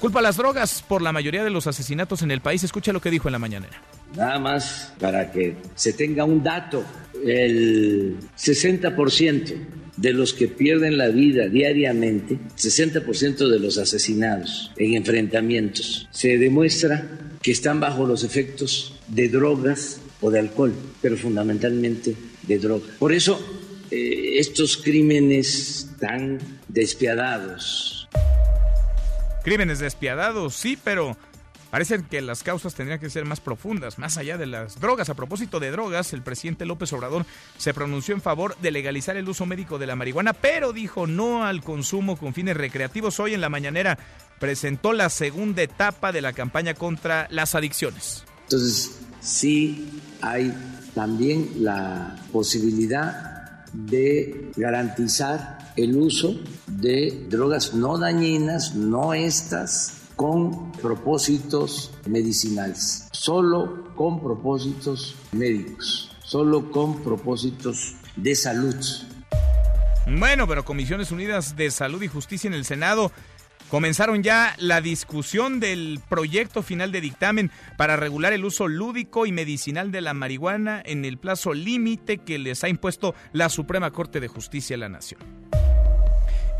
culpa 0.00 0.20
las 0.20 0.36
drogas 0.36 0.84
por 0.86 1.00
la 1.00 1.12
mayoría 1.12 1.44
de 1.44 1.50
los 1.50 1.66
asesinatos 1.66 2.22
en 2.22 2.30
el 2.30 2.42
país. 2.42 2.62
Escucha 2.62 2.92
lo 2.92 3.00
que 3.00 3.10
dijo 3.10 3.28
en 3.28 3.32
la 3.32 3.38
mañanera. 3.38 3.80
Nada 4.16 4.38
más 4.38 4.92
para 4.98 5.30
que 5.30 5.56
se 5.74 5.92
tenga 5.92 6.24
un 6.24 6.42
dato, 6.42 6.84
el 7.24 8.16
60% 8.36 9.54
de 9.96 10.12
los 10.12 10.32
que 10.32 10.48
pierden 10.48 10.96
la 10.96 11.08
vida 11.08 11.48
diariamente, 11.48 12.38
60% 12.56 13.48
de 13.48 13.58
los 13.58 13.78
asesinados 13.78 14.72
en 14.76 14.94
enfrentamientos, 14.94 16.08
se 16.12 16.38
demuestra 16.38 17.04
que 17.42 17.50
están 17.50 17.80
bajo 17.80 18.06
los 18.06 18.24
efectos 18.24 18.98
de 19.08 19.28
drogas 19.28 20.00
o 20.20 20.30
de 20.30 20.38
alcohol, 20.38 20.72
pero 21.02 21.16
fundamentalmente 21.16 22.14
de 22.42 22.58
drogas. 22.58 22.90
Por 22.98 23.12
eso, 23.12 23.40
eh, 23.90 24.38
estos 24.38 24.76
crímenes 24.76 25.90
tan 25.98 26.38
despiadados. 26.68 28.08
Crímenes 29.42 29.78
despiadados, 29.78 30.54
sí, 30.54 30.78
pero 30.82 31.16
Parece 31.70 32.02
que 32.02 32.22
las 32.22 32.42
causas 32.42 32.74
tendrían 32.74 32.98
que 32.98 33.10
ser 33.10 33.26
más 33.26 33.40
profundas, 33.40 33.98
más 33.98 34.16
allá 34.16 34.38
de 34.38 34.46
las 34.46 34.80
drogas. 34.80 35.10
A 35.10 35.14
propósito 35.14 35.60
de 35.60 35.70
drogas, 35.70 36.14
el 36.14 36.22
presidente 36.22 36.64
López 36.64 36.92
Obrador 36.94 37.26
se 37.58 37.74
pronunció 37.74 38.14
en 38.14 38.22
favor 38.22 38.56
de 38.58 38.70
legalizar 38.70 39.18
el 39.18 39.28
uso 39.28 39.44
médico 39.44 39.78
de 39.78 39.86
la 39.86 39.94
marihuana, 39.94 40.32
pero 40.32 40.72
dijo 40.72 41.06
no 41.06 41.44
al 41.44 41.62
consumo 41.62 42.16
con 42.16 42.32
fines 42.32 42.56
recreativos. 42.56 43.20
Hoy 43.20 43.34
en 43.34 43.42
la 43.42 43.50
mañanera 43.50 43.98
presentó 44.38 44.94
la 44.94 45.10
segunda 45.10 45.62
etapa 45.62 46.10
de 46.10 46.22
la 46.22 46.32
campaña 46.32 46.72
contra 46.72 47.28
las 47.30 47.54
adicciones. 47.54 48.24
Entonces, 48.44 49.00
sí 49.20 50.00
hay 50.22 50.54
también 50.94 51.50
la 51.58 52.16
posibilidad 52.32 53.64
de 53.74 54.52
garantizar 54.56 55.58
el 55.76 55.96
uso 55.96 56.40
de 56.66 57.26
drogas 57.28 57.74
no 57.74 57.98
dañinas, 57.98 58.74
no 58.74 59.12
estas 59.12 59.97
con 60.18 60.72
propósitos 60.72 61.92
medicinales, 62.04 63.06
solo 63.12 63.84
con 63.94 64.20
propósitos 64.20 65.14
médicos, 65.30 66.10
solo 66.24 66.72
con 66.72 67.04
propósitos 67.04 67.94
de 68.16 68.34
salud. 68.34 68.74
Bueno, 70.08 70.48
pero 70.48 70.64
Comisiones 70.64 71.12
Unidas 71.12 71.54
de 71.54 71.70
Salud 71.70 72.02
y 72.02 72.08
Justicia 72.08 72.48
en 72.48 72.54
el 72.54 72.64
Senado 72.64 73.12
comenzaron 73.70 74.24
ya 74.24 74.56
la 74.58 74.80
discusión 74.80 75.60
del 75.60 76.00
proyecto 76.08 76.64
final 76.64 76.90
de 76.90 77.00
dictamen 77.00 77.52
para 77.76 77.94
regular 77.94 78.32
el 78.32 78.44
uso 78.44 78.66
lúdico 78.66 79.24
y 79.24 79.30
medicinal 79.30 79.92
de 79.92 80.00
la 80.00 80.14
marihuana 80.14 80.82
en 80.84 81.04
el 81.04 81.18
plazo 81.18 81.54
límite 81.54 82.18
que 82.18 82.40
les 82.40 82.64
ha 82.64 82.68
impuesto 82.68 83.14
la 83.32 83.48
Suprema 83.48 83.92
Corte 83.92 84.18
de 84.18 84.26
Justicia 84.26 84.74
de 84.74 84.78
la 84.78 84.88
Nación. 84.88 85.20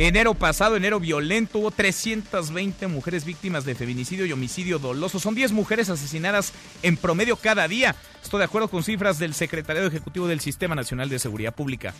Enero 0.00 0.34
pasado, 0.34 0.76
enero 0.76 1.00
violento, 1.00 1.58
hubo 1.58 1.72
320 1.72 2.86
mujeres 2.86 3.24
víctimas 3.24 3.64
de 3.64 3.74
feminicidio 3.74 4.26
y 4.26 4.32
homicidio 4.32 4.78
doloso. 4.78 5.18
Son 5.18 5.34
10 5.34 5.50
mujeres 5.50 5.90
asesinadas 5.90 6.52
en 6.84 6.96
promedio 6.96 7.34
cada 7.34 7.66
día. 7.66 7.96
Esto 8.22 8.38
de 8.38 8.44
acuerdo 8.44 8.68
con 8.68 8.84
cifras 8.84 9.18
del 9.18 9.34
Secretariado 9.34 9.88
Ejecutivo 9.88 10.28
del 10.28 10.38
Sistema 10.38 10.76
Nacional 10.76 11.08
de 11.08 11.18
Seguridad 11.18 11.52
Pública. 11.52 11.94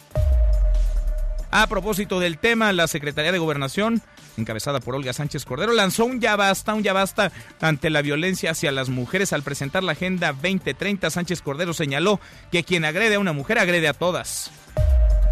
A 1.50 1.66
propósito 1.66 2.20
del 2.20 2.38
tema, 2.38 2.72
la 2.72 2.86
Secretaría 2.86 3.32
de 3.32 3.38
Gobernación, 3.38 4.00
encabezada 4.36 4.78
por 4.78 4.94
Olga 4.94 5.12
Sánchez 5.12 5.44
Cordero, 5.44 5.72
lanzó 5.72 6.04
un 6.04 6.20
ya 6.20 6.36
basta, 6.36 6.74
un 6.74 6.84
ya 6.84 6.92
basta 6.92 7.32
ante 7.60 7.90
la 7.90 8.00
violencia 8.00 8.52
hacia 8.52 8.70
las 8.70 8.90
mujeres. 8.90 9.32
Al 9.32 9.42
presentar 9.42 9.82
la 9.82 9.92
Agenda 9.92 10.32
2030, 10.32 11.10
Sánchez 11.10 11.42
Cordero 11.42 11.74
señaló 11.74 12.20
que 12.52 12.62
quien 12.62 12.84
agrede 12.84 13.16
a 13.16 13.18
una 13.18 13.32
mujer 13.32 13.58
agrede 13.58 13.88
a 13.88 13.92
todas. 13.92 14.52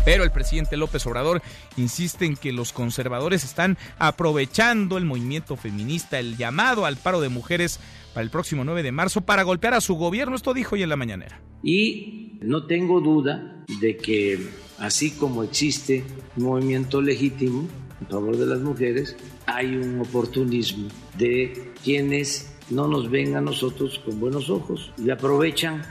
Pero 0.07 0.23
el 0.23 0.31
presidente 0.31 0.77
López 0.77 1.05
Obrador 1.09 1.43
insiste 1.77 2.27
en 2.27 2.37
que 2.37 2.53
los 2.53 2.73
conservadores 2.73 3.43
están 3.43 3.77
aprovechando 3.99 4.99
el 4.99 5.05
movimiento 5.05 5.57
feminista, 5.57 6.21
el 6.21 6.37
llamado 6.37 6.87
al 6.87 6.97
paro 6.97 7.21
de 7.21 7.29
mujeres 7.29 7.81
para 8.15 8.23
el 8.23 8.31
próximo 8.31 8.63
9 8.63 8.85
de 8.85 8.93
marzo 8.93 9.23
para 9.23 9.43
golpear 9.43 9.75
a 9.75 9.81
su 9.81 9.97
gobierno. 9.97 10.37
Esto 10.37 10.55
dijo 10.55 10.77
hoy 10.77 10.85
en 10.85 10.91
la 10.91 10.97
mañanera. 10.97 11.41
Y 11.61 12.39
no 12.41 12.67
tengo 12.67 13.01
duda 13.01 13.65
de 13.81 13.97
que 13.97 14.47
así 14.79 15.11
como 15.11 15.43
existe 15.43 16.05
un 16.37 16.45
movimiento 16.45 17.03
legítimo 17.03 17.67
en 18.01 18.07
favor 18.07 18.37
de 18.37 18.47
las 18.47 18.61
mujeres, 18.61 19.17
hay 19.45 19.75
un 19.75 20.01
oportunismo 20.01 20.87
de 21.19 21.73
quienes 21.83 22.55
no 22.71 22.87
nos 22.87 23.11
ven 23.11 23.35
a 23.35 23.41
nosotros 23.41 24.01
con 24.05 24.21
buenos 24.21 24.51
ojos 24.51 24.93
y 24.99 25.11
aprovechan 25.11 25.83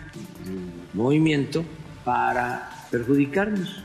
el 0.45 0.71
movimiento 0.93 1.65
para 2.05 2.87
perjudicarnos. 2.89 3.83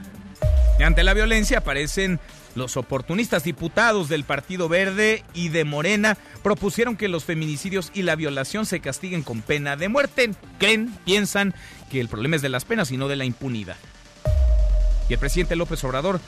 Ante 0.84 1.04
la 1.04 1.14
violencia 1.14 1.58
aparecen 1.58 2.18
los 2.54 2.76
oportunistas 2.76 3.44
diputados 3.44 4.08
del 4.08 4.24
Partido 4.24 4.68
Verde 4.68 5.22
y 5.34 5.50
de 5.50 5.64
Morena 5.64 6.16
propusieron 6.42 6.96
que 6.96 7.08
los 7.08 7.24
feminicidios 7.24 7.90
y 7.94 8.02
la 8.02 8.16
violación 8.16 8.66
se 8.66 8.80
castiguen 8.80 9.22
con 9.22 9.42
pena 9.42 9.76
de 9.76 9.88
muerte. 9.88 10.30
Creen, 10.58 10.92
piensan 11.04 11.54
que 11.90 12.00
el 12.00 12.08
problema 12.08 12.36
es 12.36 12.42
de 12.42 12.48
las 12.48 12.64
penas 12.64 12.90
y 12.90 12.96
no 12.96 13.08
de 13.08 13.16
la 13.16 13.24
impunidad. 13.24 13.76
Y 15.08 15.12
el 15.12 15.18
presidente 15.18 15.54
López 15.54 15.84
Obrador 15.84 16.18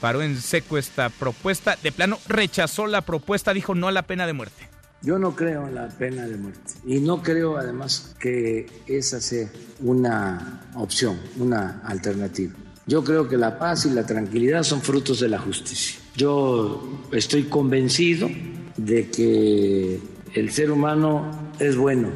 paró 0.00 0.22
en 0.22 0.40
seco 0.40 0.78
esta 0.78 1.10
propuesta. 1.10 1.76
De 1.82 1.92
plano 1.92 2.18
rechazó 2.26 2.86
la 2.86 3.02
propuesta, 3.02 3.52
dijo 3.52 3.74
no 3.74 3.88
a 3.88 3.92
la 3.92 4.02
pena 4.02 4.26
de 4.26 4.32
muerte. 4.32 4.68
Yo 5.02 5.18
no 5.18 5.36
creo 5.36 5.68
en 5.68 5.76
la 5.76 5.88
pena 5.88 6.26
de 6.26 6.36
muerte 6.36 6.72
y 6.84 6.98
no 6.98 7.22
creo 7.22 7.56
además 7.56 8.16
que 8.18 8.66
esa 8.88 9.20
sea 9.20 9.48
una 9.80 10.62
opción, 10.74 11.20
una 11.36 11.82
alternativa. 11.84 12.54
Yo 12.88 13.04
creo 13.04 13.28
que 13.28 13.36
la 13.36 13.58
paz 13.58 13.84
y 13.84 13.90
la 13.90 14.06
tranquilidad 14.06 14.62
son 14.62 14.80
frutos 14.80 15.20
de 15.20 15.28
la 15.28 15.38
justicia. 15.38 16.00
Yo 16.16 17.04
estoy 17.12 17.42
convencido 17.44 18.30
de 18.78 19.10
que 19.10 20.00
el 20.32 20.50
ser 20.50 20.70
humano 20.70 21.52
es 21.58 21.76
bueno 21.76 22.08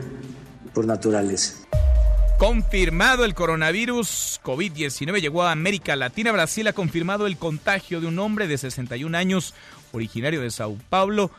por 0.72 0.86
naturaleza. 0.86 1.58
Confirmado 2.38 3.26
el 3.26 3.34
coronavirus 3.34 4.40
COVID-19 4.42 5.20
llegó 5.20 5.42
a 5.42 5.52
América 5.52 5.94
Latina. 5.94 6.32
Brasil 6.32 6.66
ha 6.66 6.72
confirmado 6.72 7.26
el 7.26 7.36
contagio 7.36 8.00
de 8.00 8.06
un 8.06 8.18
hombre 8.18 8.48
de 8.48 8.56
61 8.56 9.14
años, 9.14 9.52
originario 9.92 10.40
de 10.40 10.50
Sao 10.50 10.78
Paulo, 10.88 11.30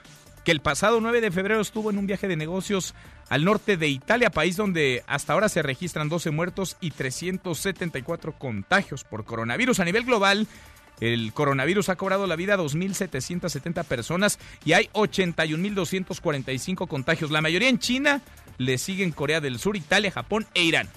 que 0.44 0.52
el 0.52 0.60
pasado 0.60 1.02
9 1.02 1.22
de 1.22 1.32
febrero 1.32 1.60
estuvo 1.60 1.90
en 1.90 1.98
un 1.98 2.06
viaje 2.06 2.28
de 2.28 2.36
negocios 2.36 2.94
al 3.30 3.46
norte 3.46 3.77
de 3.77 3.88
Italia, 3.88 4.30
país 4.30 4.58
donde 4.58 5.03
hasta 5.08 5.34
ahora 5.34 5.50
se 5.50 5.62
registran 5.62 6.10
12 6.10 6.32
muertos 6.32 6.77
y 6.82 6.92
374 6.92 8.38
contagios 8.38 9.03
por 9.03 9.25
coronavirus. 9.25 9.80
A 9.80 9.86
nivel 9.86 10.06
global, 10.06 10.48
el 11.00 11.34
coronavirus 11.34 11.89
ha 11.89 11.96
cobrado 11.96 12.27
la 12.27 12.36
vida 12.36 12.53
a 12.53 12.58
2.770 12.58 13.84
personas 13.86 14.39
y 14.63 14.74
hay 14.74 14.89
81.245 14.94 16.88
contagios. 16.88 17.32
La 17.32 17.42
mayoría 17.42 17.70
en 17.70 17.80
China, 17.80 18.22
le 18.58 18.77
siguen 18.77 19.12
Corea 19.12 19.42
del 19.42 19.60
Sur, 19.60 19.75
Italia, 19.75 20.12
Japón 20.12 20.46
e 20.53 20.63
Irán. 20.63 20.89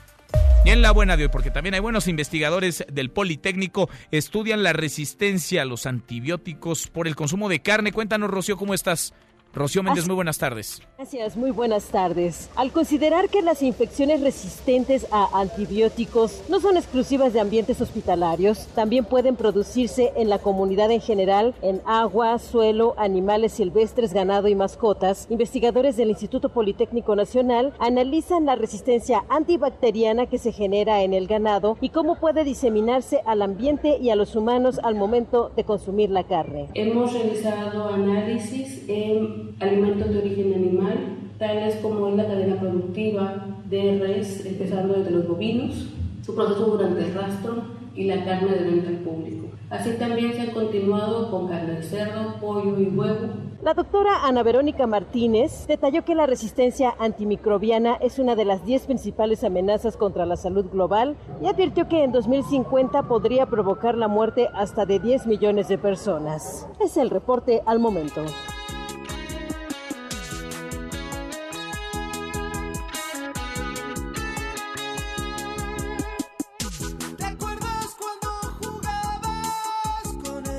Y 0.65 0.71
en 0.71 0.83
la 0.83 0.91
buena 0.91 1.17
de 1.17 1.25
hoy, 1.25 1.29
porque 1.31 1.53
también 1.53 1.75
hay 1.75 1.81
buenos 1.81 2.09
investigadores 2.09 2.85
del 2.91 3.11
Politécnico, 3.11 3.89
estudian 4.11 4.65
la 4.65 4.73
resistencia 4.73 5.63
a 5.63 5.65
los 5.65 5.87
antibióticos 5.87 6.89
por 6.89 7.07
el 7.07 7.15
consumo 7.15 7.49
de 7.49 7.63
carne. 7.63 7.93
Cuéntanos, 7.93 8.31
Rocío, 8.31 8.57
¿cómo 8.57 8.75
estás? 8.75 9.15
Rocío 9.55 9.83
Méndez, 9.83 10.07
muy 10.07 10.15
buenas 10.15 10.37
tardes. 10.37 10.83
Gracias, 10.99 11.35
muy 11.35 11.51
buenas 11.51 11.87
tardes. 11.87 12.51
Al 12.57 12.73
considerar 12.73 13.31
que 13.31 13.41
las 13.41 13.63
infecciones 13.63 14.21
resistentes 14.21 15.07
a 15.11 15.41
antibióticos 15.41 16.43
no 16.51 16.61
son 16.61 16.77
exclusivas 16.77 17.33
de 17.33 17.41
ambientes 17.41 17.81
hospitalarios, 17.81 18.67
también 18.75 19.07
pueden 19.07 19.35
producirse 19.35 20.13
en 20.17 20.29
la 20.29 20.41
comunidad 20.41 20.91
en 20.91 21.01
general, 21.01 21.55
en 21.63 21.81
agua, 21.87 22.39
suelo, 22.39 22.95
animales 22.99 23.55
silvestres, 23.55 24.13
ganado 24.13 24.49
y 24.49 24.55
mascotas, 24.55 25.27
investigadores 25.31 25.97
del 25.97 26.11
Instituto 26.11 26.51
Politécnico 26.51 27.17
Nacional 27.17 27.73
analizan 27.79 28.45
la 28.45 28.57
resistencia 28.57 29.25
antibacteriana 29.31 30.27
que 30.27 30.39
se 30.39 30.53
genera 30.53 31.03
en 31.03 31.15
el 31.15 31.27
ganado 31.27 31.79
y 31.81 31.91
cómo 31.91 32.17
puede 32.17 32.45
diseminarse 32.45 33.21
al 33.25 33.41
ambiente 33.41 33.97
y 33.99 34.11
a 34.11 34.17
los 34.17 34.37
humanos 34.37 34.81
al 34.83 34.97
momento 34.97 35.51
de 35.57 35.65
consumir 35.65 36.11
la 36.11 36.25
carne. 36.25 36.69
Hemos 36.75 37.13
realizado 37.13 37.89
análisis 37.89 38.85
en 38.89 39.46
alimentos 39.61 40.09
de 40.11 40.19
origen 40.19 40.55
animal, 40.55 40.99
tales 41.39 41.77
como 41.77 42.11
la 42.11 42.27
cadena 42.27 42.57
productiva 42.57 43.47
de 43.69 43.99
res, 43.99 44.45
empezando 44.47 44.95
desde 44.95 45.11
los 45.11 45.29
bovinos, 45.29 45.89
su 46.25 46.35
proceso 46.35 46.67
durante 46.67 47.05
el 47.05 47.15
rastro 47.15 47.63
y 47.95 48.05
la 48.05 48.25
carne 48.25 48.53
de 48.53 48.71
venta 48.71 48.89
al 48.89 48.97
público. 48.97 49.47
Así 49.69 49.91
también 49.99 50.33
se 50.33 50.43
ha 50.43 50.53
continuado 50.53 51.29
con 51.31 51.49
carne 51.49 51.75
de 51.75 51.83
cerdo, 51.83 52.37
pollo 52.41 52.79
y 52.79 52.85
huevo. 52.85 53.29
La 53.63 53.75
doctora 53.75 54.25
Ana 54.25 54.45
Verónica 54.45 54.87
Martínez 54.87 55.67
detalló 55.67 56.05
que 56.05 56.15
la 56.15 56.27
resistencia 56.27 56.95
antimicrobiana 57.01 57.95
es 57.95 58.21
una 58.21 58.37
de 58.37 58.45
las 58.45 58.65
10 58.65 58.87
principales 58.87 59.43
amenazas 59.43 59.97
contra 59.97 60.25
la 60.25 60.37
salud 60.37 60.67
global 60.71 61.17
y 61.43 61.47
advirtió 61.47 61.89
que 61.89 62.05
en 62.05 62.13
2050 62.13 63.09
podría 63.09 63.47
provocar 63.47 63.97
la 63.97 64.07
muerte 64.07 64.49
hasta 64.55 64.87
de 64.87 65.01
10 65.01 65.27
millones 65.27 65.67
de 65.67 65.79
personas. 65.79 66.69
Es 66.81 66.97
el 66.97 67.11
reporte 67.11 67.63
al 67.67 67.81
momento. 67.81 68.23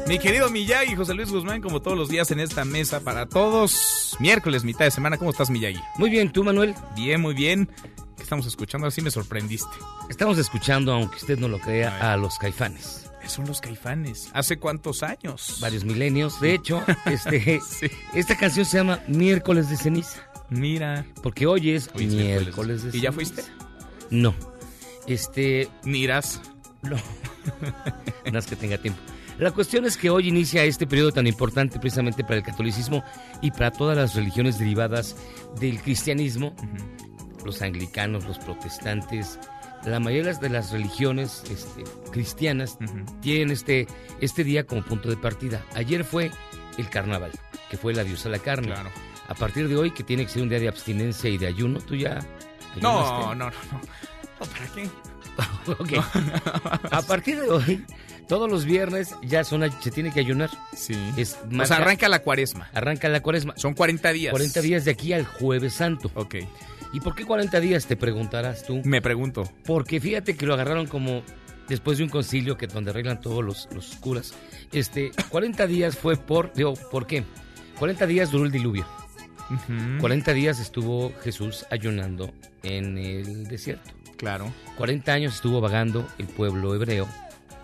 Mi 0.08 0.20
querido 0.20 0.50
Miyagi, 0.50 0.96
José 0.96 1.14
Luis 1.14 1.30
Guzmán, 1.30 1.62
como 1.62 1.82
todos 1.82 1.98
los 1.98 2.08
días 2.08 2.32
en 2.32 2.40
esta 2.40 2.64
mesa 2.64 3.02
para 3.02 3.26
todos. 3.26 4.16
Miércoles, 4.20 4.64
mitad 4.64 4.86
de 4.86 4.92
semana, 4.92 5.18
¿cómo 5.18 5.32
estás, 5.32 5.50
Miyagi? 5.50 5.82
Muy 5.98 6.10
bien, 6.10 6.32
¿tú, 6.32 6.46
Manuel? 6.46 6.76
Bien, 6.96 7.20
muy 7.20 7.34
bien. 7.34 7.70
¿Qué 8.16 8.24
estamos 8.24 8.46
escuchando? 8.46 8.88
Así 8.88 9.02
me 9.02 9.12
sorprendiste. 9.12 9.76
Estamos 10.10 10.38
escuchando, 10.38 10.94
aunque 10.94 11.18
usted 11.18 11.38
no 11.38 11.50
lo 11.50 11.60
crea, 11.60 12.14
a 12.14 12.16
los 12.16 12.38
caifanes. 12.38 13.12
¿Qué 13.22 13.28
son 13.28 13.48
los 13.48 13.60
caifanes? 13.60 14.30
¿Hace 14.34 14.58
cuántos 14.58 15.04
años? 15.04 15.58
Varios 15.60 15.84
milenios. 15.84 16.40
De 16.40 16.54
hecho, 16.54 16.82
este, 17.06 17.60
esta 18.14 18.38
canción 18.38 18.66
se 18.66 18.78
llama 18.78 19.02
Miércoles 19.10 19.70
de 19.70 19.76
Ceniza. 19.76 20.26
Mira. 20.50 21.06
Porque 21.22 21.48
hoy 21.48 21.72
es 21.72 21.94
miércoles, 21.96 22.84
de 22.84 22.92
Ceniza. 22.92 22.98
¿Y 22.98 23.02
ya 23.02 23.12
fuiste? 23.12 23.44
No. 24.10 24.34
Este. 25.06 25.68
¿Miras? 25.84 26.42
No. 26.82 26.96
no 28.32 28.40
es 28.40 28.48
que 28.48 28.56
tenga 28.56 28.78
tiempo. 28.78 29.02
La 29.40 29.52
cuestión 29.52 29.86
es 29.86 29.98
que 29.98 30.10
hoy 30.10 30.30
inicia 30.30 30.64
este 30.64 30.88
periodo 30.88 31.12
tan 31.12 31.28
importante 31.28 31.80
precisamente 31.80 32.24
para 32.24 32.38
el 32.38 32.44
catolicismo 32.44 33.04
y 33.42 33.52
para 33.52 33.72
todas 33.72 33.96
las 33.96 34.16
religiones 34.16 34.58
derivadas 34.58 35.16
del 35.60 35.80
cristianismo, 35.80 36.56
los 37.46 37.62
anglicanos, 37.62 38.26
los 38.26 38.40
protestantes, 38.40 39.40
la 39.86 40.00
mayoría 40.00 40.34
de 40.34 40.50
las 40.50 40.72
religiones 40.72 41.44
este, 41.52 41.84
cristianas 42.12 42.80
tienen 43.22 43.52
este, 43.52 43.88
este 44.22 44.44
día 44.44 44.66
como 44.66 44.84
punto 44.84 45.08
de 45.10 45.18
partida. 45.18 45.64
Ayer 45.76 46.04
fue 46.04 46.32
el 46.80 46.90
carnaval, 46.90 47.32
que 47.70 47.78
fue 47.78 47.94
la 47.94 48.04
diosa 48.04 48.30
de 48.30 48.38
la 48.38 48.44
carne. 48.44 48.68
Claro. 48.68 48.90
A 49.28 49.36
partir 49.36 49.68
de 49.68 49.78
hoy, 49.78 49.92
que 49.92 50.04
tiene 50.04 50.26
que 50.26 50.32
ser 50.32 50.42
un 50.42 50.50
día 50.50 50.60
de 50.60 50.68
abstinencia 50.68 51.30
y 51.30 51.38
de 51.38 51.48
ayuno, 51.48 51.80
tú 51.80 51.96
ya... 51.96 52.20
No, 52.82 53.36
no, 53.36 53.36
no, 53.36 53.46
no. 53.46 53.52
No, 54.40 54.46
¿Para 54.46 54.68
qué? 54.74 54.90
A 56.92 57.02
partir 57.02 57.40
de 57.40 57.50
hoy, 57.50 57.86
todos 58.28 58.50
los 58.50 58.66
viernes 58.66 59.16
ya 59.24 59.44
son, 59.44 59.70
se 59.82 59.92
tiene 59.92 60.12
que 60.12 60.20
ayunar. 60.20 60.50
Sí. 60.76 60.96
Es 61.18 61.38
O 61.60 61.66
sea, 61.66 61.78
arranca 61.78 62.10
la 62.10 62.20
cuaresma. 62.20 62.70
Arranca 62.74 63.10
la 63.10 63.22
cuaresma. 63.22 63.54
Son 63.58 63.74
40 63.74 64.12
días. 64.12 64.32
40 64.32 64.62
días 64.62 64.86
de 64.86 64.92
aquí 64.92 65.14
al 65.14 65.26
jueves 65.26 65.74
santo. 65.74 66.12
Ok. 66.16 66.36
¿Y 66.94 67.00
por 67.00 67.16
qué 67.16 67.26
40 67.26 67.60
días 67.60 67.86
te 67.86 67.96
preguntarás 67.96 68.64
tú? 68.64 68.82
Me 68.84 69.02
pregunto. 69.02 69.50
Porque 69.66 70.00
fíjate 70.00 70.36
que 70.36 70.46
lo 70.46 70.54
agarraron 70.54 70.88
como 70.88 71.24
después 71.68 71.98
de 71.98 72.06
un 72.06 72.10
concilio 72.10 72.58
que 72.58 72.68
donde 72.68 72.92
arreglan 72.92 73.22
todos 73.22 73.44
los, 73.44 73.68
los 73.74 73.96
curas. 73.96 74.34
Este, 74.72 75.12
40 75.30 75.68
días 75.68 75.98
fue 75.98 76.18
por, 76.18 76.54
digo, 76.54 76.74
¿por 76.92 77.08
qué? 77.08 77.24
40 77.80 78.06
días 78.08 78.32
duró 78.32 78.46
el 78.46 78.52
diluvio. 78.52 78.86
40 80.02 80.34
días 80.34 80.60
estuvo 80.60 81.14
Jesús 81.24 81.66
ayunando 81.70 82.34
en 82.64 82.98
el 82.98 83.48
desierto. 83.48 83.92
Claro. 84.18 84.52
40 84.78 85.14
años 85.14 85.36
estuvo 85.36 85.62
vagando 85.62 86.06
el 86.18 86.26
pueblo 86.26 86.76
hebreo 86.76 87.08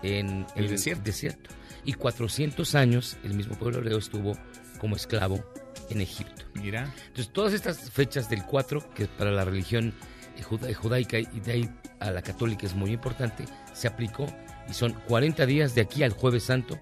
en 0.04 0.46
El 0.54 0.64
el, 0.64 0.70
desierto. 0.70 1.02
desierto. 1.04 1.50
Y 1.84 1.94
400 1.94 2.74
años 2.74 3.16
el 3.24 3.34
mismo 3.34 3.56
pueblo 3.56 3.78
hebreo 3.78 3.98
estuvo 3.98 4.36
como 4.78 4.96
esclavo 4.96 5.44
en 5.90 6.00
Egipto. 6.00 6.44
Mira. 6.54 6.92
Entonces, 7.08 7.32
todas 7.32 7.52
estas 7.52 7.90
fechas 7.90 8.28
del 8.30 8.44
4, 8.44 8.94
que 8.94 9.06
para 9.06 9.30
la 9.30 9.44
religión 9.44 9.92
eh, 10.36 10.42
juda- 10.42 10.72
judaica 10.74 11.18
y 11.18 11.40
de 11.40 11.52
ahí 11.52 11.70
a 12.00 12.10
la 12.10 12.22
católica 12.22 12.66
es 12.66 12.74
muy 12.74 12.90
importante, 12.92 13.44
se 13.74 13.86
aplicó 13.88 14.26
y 14.68 14.72
son 14.72 14.92
40 15.08 15.44
días 15.46 15.74
de 15.74 15.82
aquí 15.82 16.02
al 16.02 16.12
Jueves 16.12 16.44
Santo. 16.44 16.78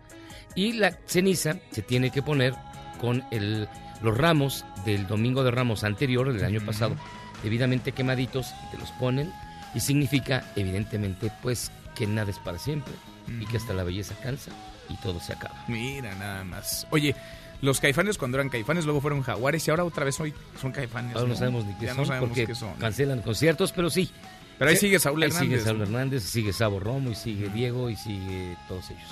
Y 0.55 0.75
la 0.75 0.97
ceniza 1.07 1.57
se 1.71 1.83
tiene 1.83 2.11
que 2.11 2.23
poner 2.23 2.55
con 3.01 3.25
el, 3.33 3.69
los 4.03 4.17
ramos 4.17 4.65
del 4.85 5.07
Domingo 5.09 5.43
de 5.43 5.51
Ramos 5.51 5.83
anterior, 5.83 6.33
del 6.33 6.45
año 6.45 6.61
pasado, 6.65 6.95
debidamente 7.43 7.91
quemaditos, 7.93 8.53
y 8.69 8.71
te 8.73 8.79
los 8.79 8.91
ponen. 8.93 9.33
Y 9.75 9.81
significa, 9.81 10.45
evidentemente, 10.55 11.33
pues 11.43 11.73
que 11.97 12.07
nada 12.07 12.31
es 12.31 12.39
para 12.39 12.59
siempre 12.59 12.93
y 13.41 13.47
que 13.47 13.57
hasta 13.57 13.73
la 13.73 13.85
belleza 13.85 14.15
cansa 14.23 14.51
y 14.89 14.97
todo 14.97 15.21
se 15.21 15.33
acaba. 15.33 15.55
Mira, 15.69 16.15
nada 16.17 16.45
más. 16.45 16.87
Oye, 16.91 17.15
los 17.61 17.81
caifanes 17.81 18.19
cuando 18.19 18.37
eran 18.39 18.49
caifanes, 18.49 18.85
luego 18.85 19.01
fueron 19.01 19.23
jaguares 19.23 19.67
y 19.67 19.71
ahora 19.71 19.85
otra 19.85 20.05
vez 20.05 20.19
hoy 20.21 20.35
son 20.61 20.73
caifanes. 20.73 21.15
Ahora 21.17 21.29
no 21.29 21.37
sabemos 21.37 21.65
ni 21.65 21.75
qué 21.75 21.87
ya 21.87 21.93
son 21.95 21.99
no 22.03 22.07
sabemos 22.07 22.29
porque 22.29 22.47
qué 22.47 22.55
son. 22.55 22.75
cancelan 22.75 23.23
conciertos, 23.23 23.73
pero 23.73 23.89
sí. 23.91 24.11
Pero 24.59 24.71
ahí 24.71 24.77
Sí, 24.77 24.87
sigue 24.87 24.99
Saúl 24.99 25.23
ahí 25.23 25.29
Hernández. 25.29 25.49
sigue 25.51 25.61
Saúl 25.65 25.81
Hernández, 25.83 26.23
sigue 26.25 26.53
Sabo 26.53 26.79
Romo 26.81 27.11
y 27.11 27.15
sigue 27.15 27.49
Diego 27.49 27.89
y 27.91 27.97
sigue 27.97 28.57
todos 28.69 28.91
ellos. 28.91 29.11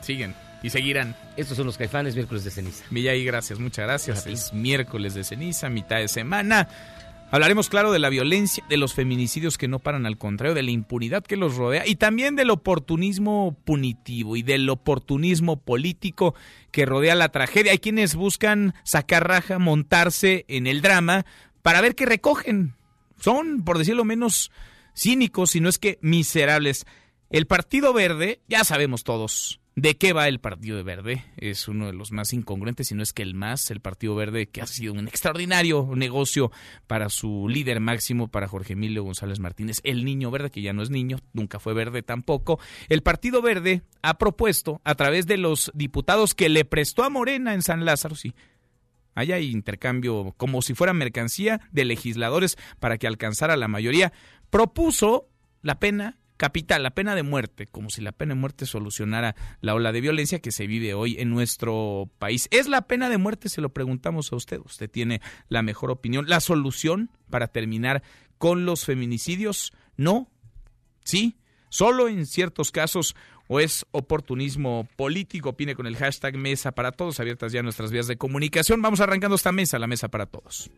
Siguen 0.00 0.34
y 0.62 0.70
seguirán. 0.70 1.14
Estos 1.36 1.56
son 1.56 1.66
los 1.66 1.76
caifanes 1.78 2.14
miércoles 2.14 2.44
de 2.44 2.50
ceniza. 2.50 2.84
Villay, 2.90 3.24
gracias, 3.24 3.58
muchas 3.58 3.84
gracias. 3.86 4.26
Es 4.26 4.52
miércoles 4.52 5.14
de 5.14 5.24
ceniza, 5.24 5.68
mitad 5.68 5.96
de 5.98 6.08
semana. 6.08 6.68
Hablaremos, 7.32 7.70
claro, 7.70 7.92
de 7.92 7.98
la 7.98 8.10
violencia, 8.10 8.62
de 8.68 8.76
los 8.76 8.92
feminicidios 8.92 9.56
que 9.56 9.66
no 9.66 9.78
paran, 9.78 10.04
al 10.04 10.18
contrario, 10.18 10.54
de 10.54 10.62
la 10.62 10.70
impunidad 10.70 11.24
que 11.24 11.38
los 11.38 11.56
rodea 11.56 11.86
y 11.86 11.96
también 11.96 12.36
del 12.36 12.50
oportunismo 12.50 13.56
punitivo 13.64 14.36
y 14.36 14.42
del 14.42 14.68
oportunismo 14.68 15.58
político 15.58 16.34
que 16.70 16.84
rodea 16.84 17.14
la 17.14 17.30
tragedia. 17.30 17.72
Hay 17.72 17.78
quienes 17.78 18.16
buscan 18.16 18.74
sacar 18.84 19.26
raja, 19.26 19.58
montarse 19.58 20.44
en 20.46 20.66
el 20.66 20.82
drama 20.82 21.24
para 21.62 21.80
ver 21.80 21.94
qué 21.94 22.04
recogen. 22.04 22.74
Son, 23.18 23.64
por 23.64 23.78
decirlo 23.78 24.04
menos, 24.04 24.52
cínicos, 24.94 25.52
si 25.52 25.60
no 25.60 25.70
es 25.70 25.78
que 25.78 25.98
miserables. 26.02 26.84
El 27.30 27.46
Partido 27.46 27.94
Verde, 27.94 28.42
ya 28.46 28.62
sabemos 28.62 29.04
todos 29.04 29.61
de 29.74 29.96
qué 29.96 30.12
va 30.12 30.28
el 30.28 30.38
Partido 30.38 30.82
Verde. 30.84 31.24
Es 31.36 31.68
uno 31.68 31.86
de 31.86 31.92
los 31.92 32.12
más 32.12 32.32
incongruentes, 32.32 32.88
si 32.88 32.94
no 32.94 33.02
es 33.02 33.12
que 33.12 33.22
el 33.22 33.34
más. 33.34 33.70
El 33.70 33.80
Partido 33.80 34.14
Verde, 34.14 34.48
que 34.48 34.60
ha 34.60 34.66
sido 34.66 34.92
un 34.92 35.08
extraordinario 35.08 35.90
negocio 35.94 36.50
para 36.86 37.08
su 37.08 37.48
líder 37.48 37.80
máximo, 37.80 38.28
para 38.28 38.48
Jorge 38.48 38.74
Emilio 38.74 39.02
González 39.02 39.40
Martínez, 39.40 39.80
el 39.84 40.04
niño 40.04 40.30
verde, 40.30 40.50
que 40.50 40.62
ya 40.62 40.72
no 40.72 40.82
es 40.82 40.90
niño, 40.90 41.18
nunca 41.32 41.58
fue 41.58 41.74
verde 41.74 42.02
tampoco. 42.02 42.58
El 42.88 43.02
Partido 43.02 43.42
Verde 43.42 43.82
ha 44.02 44.18
propuesto, 44.18 44.80
a 44.84 44.94
través 44.94 45.26
de 45.26 45.38
los 45.38 45.70
diputados 45.74 46.34
que 46.34 46.48
le 46.48 46.64
prestó 46.64 47.04
a 47.04 47.10
Morena 47.10 47.54
en 47.54 47.62
San 47.62 47.84
Lázaro, 47.84 48.14
sí, 48.14 48.34
Allá 49.14 49.36
hay 49.36 49.50
intercambio 49.50 50.32
como 50.38 50.62
si 50.62 50.74
fuera 50.74 50.94
mercancía 50.94 51.60
de 51.70 51.84
legisladores 51.84 52.56
para 52.80 52.96
que 52.96 53.06
alcanzara 53.06 53.56
la 53.56 53.68
mayoría. 53.68 54.10
Propuso 54.48 55.28
la 55.60 55.78
pena 55.78 56.18
capital, 56.36 56.82
la 56.82 56.90
pena 56.90 57.14
de 57.14 57.22
muerte, 57.22 57.66
como 57.66 57.90
si 57.90 58.00
la 58.00 58.12
pena 58.12 58.34
de 58.34 58.40
muerte 58.40 58.66
solucionara 58.66 59.36
la 59.60 59.74
ola 59.74 59.92
de 59.92 60.00
violencia 60.00 60.40
que 60.40 60.52
se 60.52 60.66
vive 60.66 60.94
hoy 60.94 61.16
en 61.18 61.30
nuestro 61.30 62.10
país. 62.18 62.48
¿Es 62.50 62.68
la 62.68 62.82
pena 62.82 63.08
de 63.08 63.18
muerte? 63.18 63.48
Se 63.48 63.60
lo 63.60 63.70
preguntamos 63.70 64.32
a 64.32 64.36
usted. 64.36 64.58
Usted 64.64 64.90
tiene 64.90 65.20
la 65.48 65.62
mejor 65.62 65.90
opinión. 65.90 66.26
¿La 66.28 66.40
solución 66.40 67.10
para 67.30 67.48
terminar 67.48 68.02
con 68.38 68.66
los 68.66 68.84
feminicidios? 68.84 69.72
No. 69.96 70.30
Sí. 71.04 71.36
Solo 71.68 72.08
en 72.08 72.26
ciertos 72.26 72.70
casos 72.70 73.16
o 73.48 73.60
es 73.60 73.86
oportunismo 73.92 74.88
político. 74.96 75.50
Opine 75.50 75.74
con 75.74 75.86
el 75.86 75.96
hashtag 75.96 76.36
Mesa 76.36 76.72
para 76.72 76.92
Todos, 76.92 77.20
abiertas 77.20 77.52
ya 77.52 77.62
nuestras 77.62 77.90
vías 77.90 78.06
de 78.06 78.16
comunicación. 78.16 78.82
Vamos 78.82 79.00
arrancando 79.00 79.36
esta 79.36 79.52
mesa, 79.52 79.78
la 79.78 79.86
Mesa 79.86 80.08
para 80.08 80.26
Todos. 80.26 80.70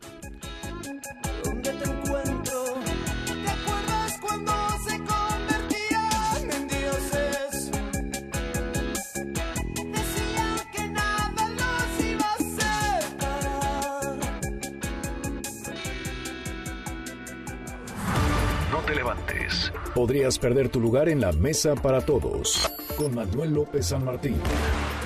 Podrías 19.95 20.37
perder 20.37 20.67
tu 20.67 20.81
lugar 20.81 21.07
en 21.07 21.21
la 21.21 21.31
mesa 21.31 21.73
para 21.73 22.01
todos. 22.01 22.69
Con 22.97 23.15
Manuel 23.15 23.53
López 23.53 23.85
San 23.85 24.03
Martín. 24.03 24.35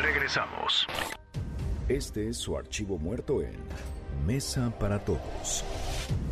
Regresamos. 0.01 0.87
Este 1.87 2.27
es 2.27 2.37
su 2.37 2.57
archivo 2.57 2.97
muerto 2.97 3.43
en 3.43 3.51
Mesa 4.25 4.73
para 4.79 4.97
Todos. 5.05 5.63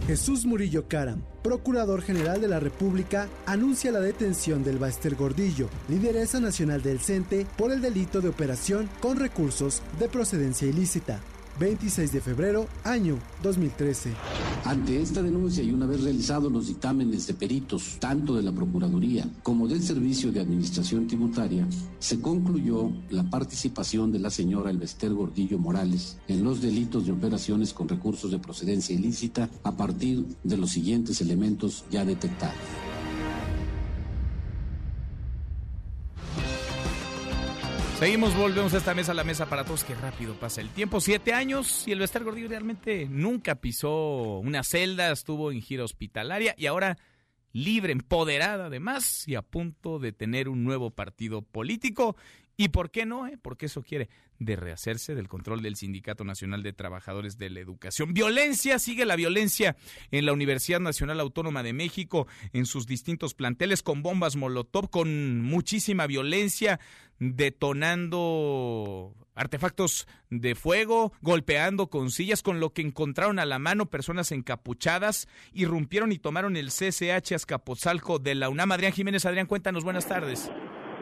Jesús 0.08 0.48
Murillo 0.48 0.88
Caram, 0.88 1.22
Procurador 1.44 2.02
General 2.02 2.42
de 2.42 2.48
la 2.48 2.60
República, 2.60 3.28
anuncia 3.46 3.92
la 3.92 4.00
detención 4.00 4.64
del 4.64 4.80
Baester 4.80 5.14
Gordillo, 5.14 5.70
lideresa 5.88 6.40
nacional 6.40 6.82
del 6.82 7.00
CENTE, 7.00 7.46
por 7.58 7.72
el 7.72 7.80
delito 7.80 8.22
de 8.22 8.30
operación 8.30 8.90
con 9.00 9.20
recursos 9.20 9.84
de 10.00 10.10
procedencia 10.10 10.68
ilícita. 10.68 11.20
26 11.60 12.12
de 12.12 12.22
febrero, 12.22 12.68
año 12.84 13.18
2013. 13.42 14.12
Ante 14.66 15.02
esta 15.02 15.22
denuncia 15.22 15.64
y 15.64 15.72
una 15.72 15.86
vez 15.86 16.04
realizados 16.04 16.52
los 16.52 16.68
dictámenes 16.68 17.26
de 17.28 17.34
peritos, 17.34 17.98
tanto 18.00 18.36
de 18.36 18.44
la 18.44 18.52
Procuraduría 18.52 19.28
como 19.44 19.68
del 19.68 19.82
Servicio 19.82 20.32
de 20.32 20.40
Administración 20.40 21.08
Tributaria, 21.08 21.68
se 22.00 22.22
concluyó 22.22 22.92
la 23.10 23.24
participación 23.30 24.12
de 24.12 24.20
la 24.20 24.30
señora 24.30 24.70
Elvester 24.70 25.14
Gordillo 25.14 25.58
Morales 25.58 26.18
en 26.28 26.44
los 26.44 26.62
delitos 26.62 27.06
de 27.06 27.14
operaciones 27.14 27.74
con 27.74 27.88
recursos 27.88 28.32
de 28.32 28.40
procedencia 28.40 28.96
ilícita 28.96 29.50
a 29.64 29.76
partir 29.76 30.26
de 30.44 30.58
los 30.58 30.72
siguientes 30.72 31.22
elementos 31.22 31.86
ya 31.90 32.06
detectados. 32.06 32.56
Seguimos, 38.00 38.38
volvemos 38.38 38.76
a 38.76 38.78
esta 38.78 38.94
mesa, 38.94 39.12
la 39.16 39.24
mesa 39.24 39.48
para 39.48 39.66
todos. 39.66 39.84
Qué 39.84 39.96
rápido 39.96 40.36
pasa 40.36 40.62
el 40.62 40.70
tiempo. 40.70 41.02
Siete 41.02 41.34
años 41.34 41.88
y 41.88 41.94
el 41.94 42.00
Bester 42.00 42.24
Gordillo 42.24 42.48
realmente 42.48 43.08
nunca 43.10 43.56
pisó 43.56 44.38
una 44.38 44.64
celda, 44.64 45.12
estuvo 45.12 45.52
en 45.52 45.64
gira 45.64 45.84
hospitalaria 45.84 46.54
y 46.60 46.68
ahora 46.68 47.00
libre, 47.54 47.94
empoderada 47.94 48.68
además 48.68 49.28
y 49.28 49.34
a 49.34 49.42
punto 49.42 49.98
de 49.98 50.12
tener 50.12 50.48
un 50.48 50.64
nuevo 50.64 50.92
partido 50.92 51.42
político. 51.42 52.16
¿Y 52.60 52.70
por 52.70 52.90
qué 52.90 53.06
no? 53.06 53.28
Eh? 53.28 53.38
Porque 53.40 53.68
eso 53.68 53.84
quiere 53.84 54.10
de 54.40 54.56
rehacerse 54.56 55.14
del 55.14 55.28
control 55.28 55.62
del 55.62 55.76
Sindicato 55.76 56.24
Nacional 56.24 56.64
de 56.64 56.74
Trabajadores 56.74 57.38
de 57.38 57.52
la 57.52 57.60
Educación. 57.60 58.16
Violencia, 58.16 58.80
sigue 58.80 59.06
la 59.06 59.16
violencia 59.16 59.76
en 60.10 60.26
la 60.26 60.34
Universidad 60.34 60.80
Nacional 60.80 61.20
Autónoma 61.20 61.62
de 61.62 61.74
México, 61.74 62.28
en 62.54 62.66
sus 62.66 62.88
distintos 62.88 63.36
planteles, 63.36 63.84
con 63.84 64.02
bombas 64.02 64.36
Molotov, 64.36 64.90
con 64.90 65.42
muchísima 65.42 66.08
violencia, 66.08 66.80
detonando 67.20 69.14
artefactos 69.36 70.08
de 70.32 70.56
fuego, 70.56 71.14
golpeando 71.22 71.92
con 71.92 72.10
sillas, 72.10 72.42
con 72.42 72.60
lo 72.60 72.74
que 72.74 72.82
encontraron 72.82 73.38
a 73.38 73.46
la 73.46 73.60
mano 73.60 73.92
personas 73.92 74.32
encapuchadas, 74.32 75.28
irrumpieron 75.54 76.12
y 76.12 76.18
tomaron 76.18 76.58
el 76.58 76.70
CCH 76.70 77.34
Azcapotzalco 77.34 78.18
de 78.18 78.34
la 78.34 78.50
UNAM. 78.50 78.72
Adrián 78.72 78.94
Jiménez, 78.94 79.26
Adrián, 79.26 79.46
cuéntanos, 79.46 79.84
buenas 79.84 80.08
tardes. 80.08 80.50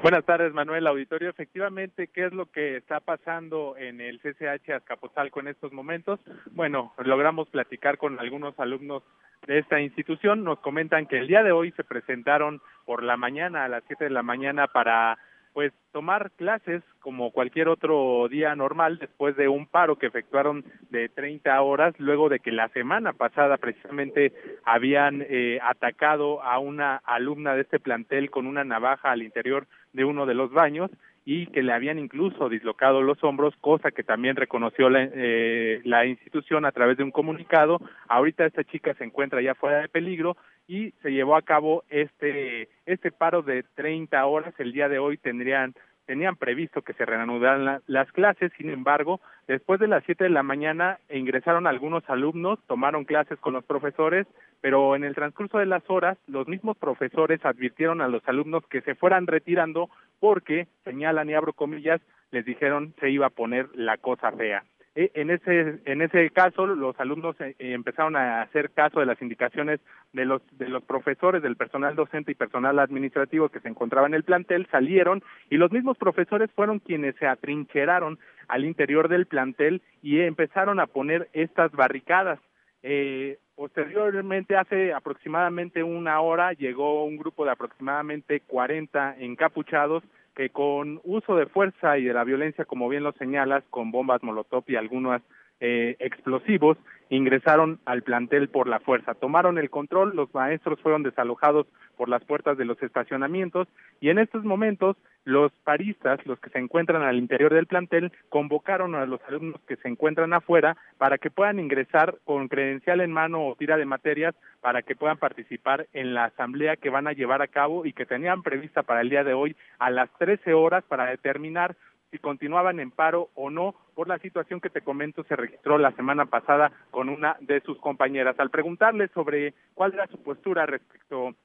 Buenas 0.05 0.23
tardes, 0.23 0.53
Manuel 0.53 0.85
Auditorio. 0.85 1.31
Efectivamente, 1.31 2.09
¿qué 2.13 2.27
es 2.27 2.31
lo 2.31 2.45
que 2.45 2.77
está 2.77 2.99
pasando 2.99 3.75
en 3.75 3.99
el 3.99 4.19
CCH 4.19 4.69
Azcapotzalco 4.69 5.39
en 5.39 5.47
estos 5.47 5.73
momentos? 5.73 6.19
Bueno, 6.51 6.93
logramos 7.03 7.49
platicar 7.49 7.97
con 7.97 8.19
algunos 8.19 8.53
alumnos 8.59 9.01
de 9.47 9.57
esta 9.57 9.81
institución. 9.81 10.43
Nos 10.43 10.59
comentan 10.59 11.07
que 11.07 11.17
el 11.17 11.25
día 11.25 11.41
de 11.41 11.51
hoy 11.51 11.71
se 11.71 11.83
presentaron 11.83 12.61
por 12.85 13.01
la 13.01 13.17
mañana, 13.17 13.65
a 13.65 13.67
las 13.67 13.83
7 13.87 14.03
de 14.03 14.09
la 14.11 14.21
mañana, 14.21 14.67
para 14.67 15.17
pues 15.55 15.71
tomar 15.93 16.31
clases 16.31 16.83
como 16.99 17.31
cualquier 17.31 17.69
otro 17.69 18.27
día 18.29 18.53
normal 18.55 18.99
después 18.99 19.37
de 19.37 19.47
un 19.47 19.65
paro 19.67 19.97
que 19.97 20.07
efectuaron 20.07 20.65
de 20.89 21.07
30 21.07 21.61
horas 21.61 21.95
luego 21.97 22.27
de 22.27 22.41
que 22.41 22.51
la 22.51 22.67
semana 22.69 23.13
pasada 23.13 23.55
precisamente 23.55 24.33
habían 24.65 25.25
eh, 25.29 25.59
atacado 25.63 26.43
a 26.43 26.59
una 26.59 26.97
alumna 27.05 27.55
de 27.55 27.61
este 27.61 27.79
plantel 27.79 28.31
con 28.31 28.47
una 28.47 28.65
navaja 28.65 29.11
al 29.11 29.23
interior 29.23 29.65
de 29.95 30.05
uno 30.05 30.25
de 30.25 30.33
los 30.33 30.51
baños 30.51 30.91
y 31.25 31.47
que 31.47 31.63
le 31.63 31.73
habían 31.73 31.97
incluso 31.97 32.49
dislocado 32.49 33.01
los 33.01 33.23
hombros, 33.23 33.55
cosa 33.59 33.89
que 33.89 34.03
también 34.03 34.35
reconoció 34.35 34.89
la, 34.89 35.09
eh, 35.11 35.81
la 35.83 36.05
institución 36.05 36.65
a 36.65 36.71
través 36.71 36.97
de 36.97 37.03
un 37.03 37.09
comunicado. 37.09 37.79
Ahorita 38.07 38.45
esta 38.45 38.63
chica 38.63 38.93
se 38.93 39.05
encuentra 39.05 39.41
ya 39.41 39.55
fuera 39.55 39.79
de 39.79 39.89
peligro 39.89 40.37
y 40.67 40.91
se 41.01 41.11
llevó 41.11 41.35
a 41.35 41.41
cabo 41.41 41.83
este 41.89 42.69
este 42.85 43.11
paro 43.11 43.41
de 43.41 43.63
30 43.73 44.23
horas. 44.25 44.53
El 44.59 44.71
día 44.71 44.87
de 44.87 44.99
hoy 44.99 45.17
tendrían 45.17 45.73
tenían 46.05 46.35
previsto 46.35 46.81
que 46.81 46.93
se 46.93 47.05
reanudaran 47.05 47.65
la- 47.65 47.81
las 47.87 48.11
clases, 48.11 48.51
sin 48.57 48.69
embargo, 48.69 49.19
después 49.47 49.79
de 49.79 49.87
las 49.87 50.03
7 50.05 50.23
de 50.25 50.29
la 50.29 50.43
mañana 50.43 50.99
ingresaron 51.09 51.67
algunos 51.67 52.07
alumnos, 52.09 52.59
tomaron 52.67 53.05
clases 53.05 53.39
con 53.39 53.53
los 53.53 53.63
profesores, 53.65 54.27
pero 54.61 54.95
en 54.95 55.03
el 55.03 55.15
transcurso 55.15 55.57
de 55.57 55.65
las 55.65 55.83
horas 55.89 56.17
los 56.27 56.47
mismos 56.47 56.77
profesores 56.77 57.43
advirtieron 57.45 58.01
a 58.01 58.07
los 58.07 58.27
alumnos 58.27 58.65
que 58.67 58.81
se 58.81 58.95
fueran 58.95 59.27
retirando 59.27 59.89
porque, 60.19 60.67
señalan 60.83 61.29
y 61.29 61.33
abro 61.33 61.53
comillas, 61.53 62.01
les 62.31 62.45
dijeron 62.45 62.93
se 62.99 63.09
iba 63.09 63.27
a 63.27 63.29
poner 63.31 63.67
la 63.75 63.97
cosa 63.97 64.31
fea. 64.31 64.63
Eh, 64.95 65.11
En 65.13 65.29
ese, 65.29 65.79
en 65.85 66.01
ese 66.01 66.29
caso, 66.31 66.65
los 66.65 66.97
alumnos 66.99 67.35
eh, 67.41 67.53
empezaron 67.59 68.15
a 68.15 68.41
hacer 68.41 68.71
caso 68.71 69.01
de 69.01 69.05
las 69.05 69.21
indicaciones 69.21 69.81
de 70.13 70.23
los, 70.23 70.41
de 70.57 70.69
los 70.69 70.83
profesores, 70.83 71.43
del 71.43 71.57
personal 71.57 71.95
docente 71.95 72.31
y 72.31 72.35
personal 72.35 72.79
administrativo 72.79 73.49
que 73.49 73.59
se 73.59 73.67
encontraba 73.67 74.07
en 74.07 74.13
el 74.13 74.23
plantel, 74.23 74.67
salieron 74.71 75.21
y 75.49 75.57
los 75.57 75.71
mismos 75.71 75.97
profesores 75.97 76.49
fueron 76.51 76.79
quienes 76.79 77.15
se 77.17 77.27
atrincheraron 77.27 78.17
al 78.47 78.63
interior 78.63 79.09
del 79.09 79.25
plantel 79.25 79.81
y 80.01 80.21
empezaron 80.21 80.79
a 80.79 80.87
poner 80.87 81.27
estas 81.33 81.71
barricadas. 81.73 82.39
Eh, 82.81 83.39
posteriormente, 83.55 84.55
hace 84.55 84.93
aproximadamente 84.93 85.83
una 85.83 86.21
hora, 86.21 86.53
llegó 86.53 87.03
un 87.03 87.17
grupo 87.17 87.43
de 87.43 87.51
aproximadamente 87.51 88.39
40 88.41 89.17
encapuchados 89.19 90.03
que 90.35 90.49
con 90.49 90.99
uso 91.03 91.35
de 91.35 91.45
fuerza 91.45 91.97
y 91.97 92.03
de 92.03 92.13
la 92.13 92.23
violencia, 92.23 92.65
como 92.65 92.89
bien 92.89 93.03
lo 93.03 93.13
señalas, 93.13 93.63
con 93.69 93.91
bombas 93.91 94.21
molotov 94.21 94.63
y 94.67 94.75
algunos 94.75 95.21
eh, 95.59 95.95
explosivos, 95.99 96.77
ingresaron 97.09 97.79
al 97.85 98.01
plantel 98.01 98.49
por 98.49 98.67
la 98.67 98.79
fuerza. 98.79 99.13
Tomaron 99.13 99.57
el 99.57 99.69
control, 99.69 100.15
los 100.15 100.33
maestros 100.33 100.79
fueron 100.81 101.03
desalojados 101.03 101.67
por 101.97 102.09
las 102.09 102.23
puertas 102.23 102.57
de 102.57 102.65
los 102.65 102.81
estacionamientos 102.81 103.67
y 104.01 104.09
en 104.09 104.19
estos 104.19 104.43
momentos 104.43 104.97
los 105.23 105.51
paristas, 105.63 106.23
los 106.25 106.39
que 106.39 106.51
se 106.51 106.59
encuentran 106.59 107.01
al 107.01 107.17
interior 107.17 107.51
del 107.53 107.65
plantel, 107.65 108.11
convocaron 108.29 108.93
a 108.93 109.07
los 109.07 109.19
alumnos 109.27 109.59
que 109.67 109.75
se 109.77 109.87
encuentran 109.87 110.33
afuera 110.33 110.77
para 110.99 111.17
que 111.17 111.31
puedan 111.31 111.59
ingresar 111.59 112.15
con 112.25 112.47
credencial 112.47 113.01
en 113.01 113.11
mano 113.11 113.47
o 113.47 113.55
tira 113.55 113.75
de 113.77 113.85
materias 113.85 114.35
para 114.61 114.83
que 114.83 114.95
puedan 114.95 115.17
participar 115.17 115.87
en 115.93 116.13
la 116.13 116.25
asamblea 116.25 116.75
que 116.75 116.91
van 116.91 117.07
a 117.07 117.13
llevar 117.13 117.41
a 117.41 117.47
cabo 117.47 117.85
y 117.85 117.93
que 117.93 118.05
tenían 118.05 118.43
prevista 118.43 118.83
para 118.83 119.01
el 119.01 119.09
día 119.09 119.23
de 119.23 119.33
hoy 119.33 119.55
a 119.79 119.89
las 119.89 120.11
13 120.19 120.53
horas 120.53 120.83
para 120.87 121.05
determinar 121.07 121.75
si 122.15 122.19
continuaban 122.19 122.79
en 122.79 122.91
paro 122.91 123.29
o 123.35 123.49
no 123.49 123.75
por 123.93 124.07
la 124.07 124.17
situación 124.19 124.61
que 124.61 124.69
te 124.69 124.79
comento 124.81 125.23
se 125.25 125.35
registró 125.35 125.77
la 125.77 125.91
semana 125.91 126.25
pasada 126.25 126.71
con 126.91 127.09
una 127.09 127.35
de 127.41 127.59
sus 127.59 127.77
compañeras. 127.79 128.39
Al 128.39 128.49
preguntarle 128.49 129.09
sobre 129.09 129.53
cuál 129.73 129.93
era 129.93 130.07
su 130.07 130.21
postura 130.23 130.65
respecto 130.65 131.35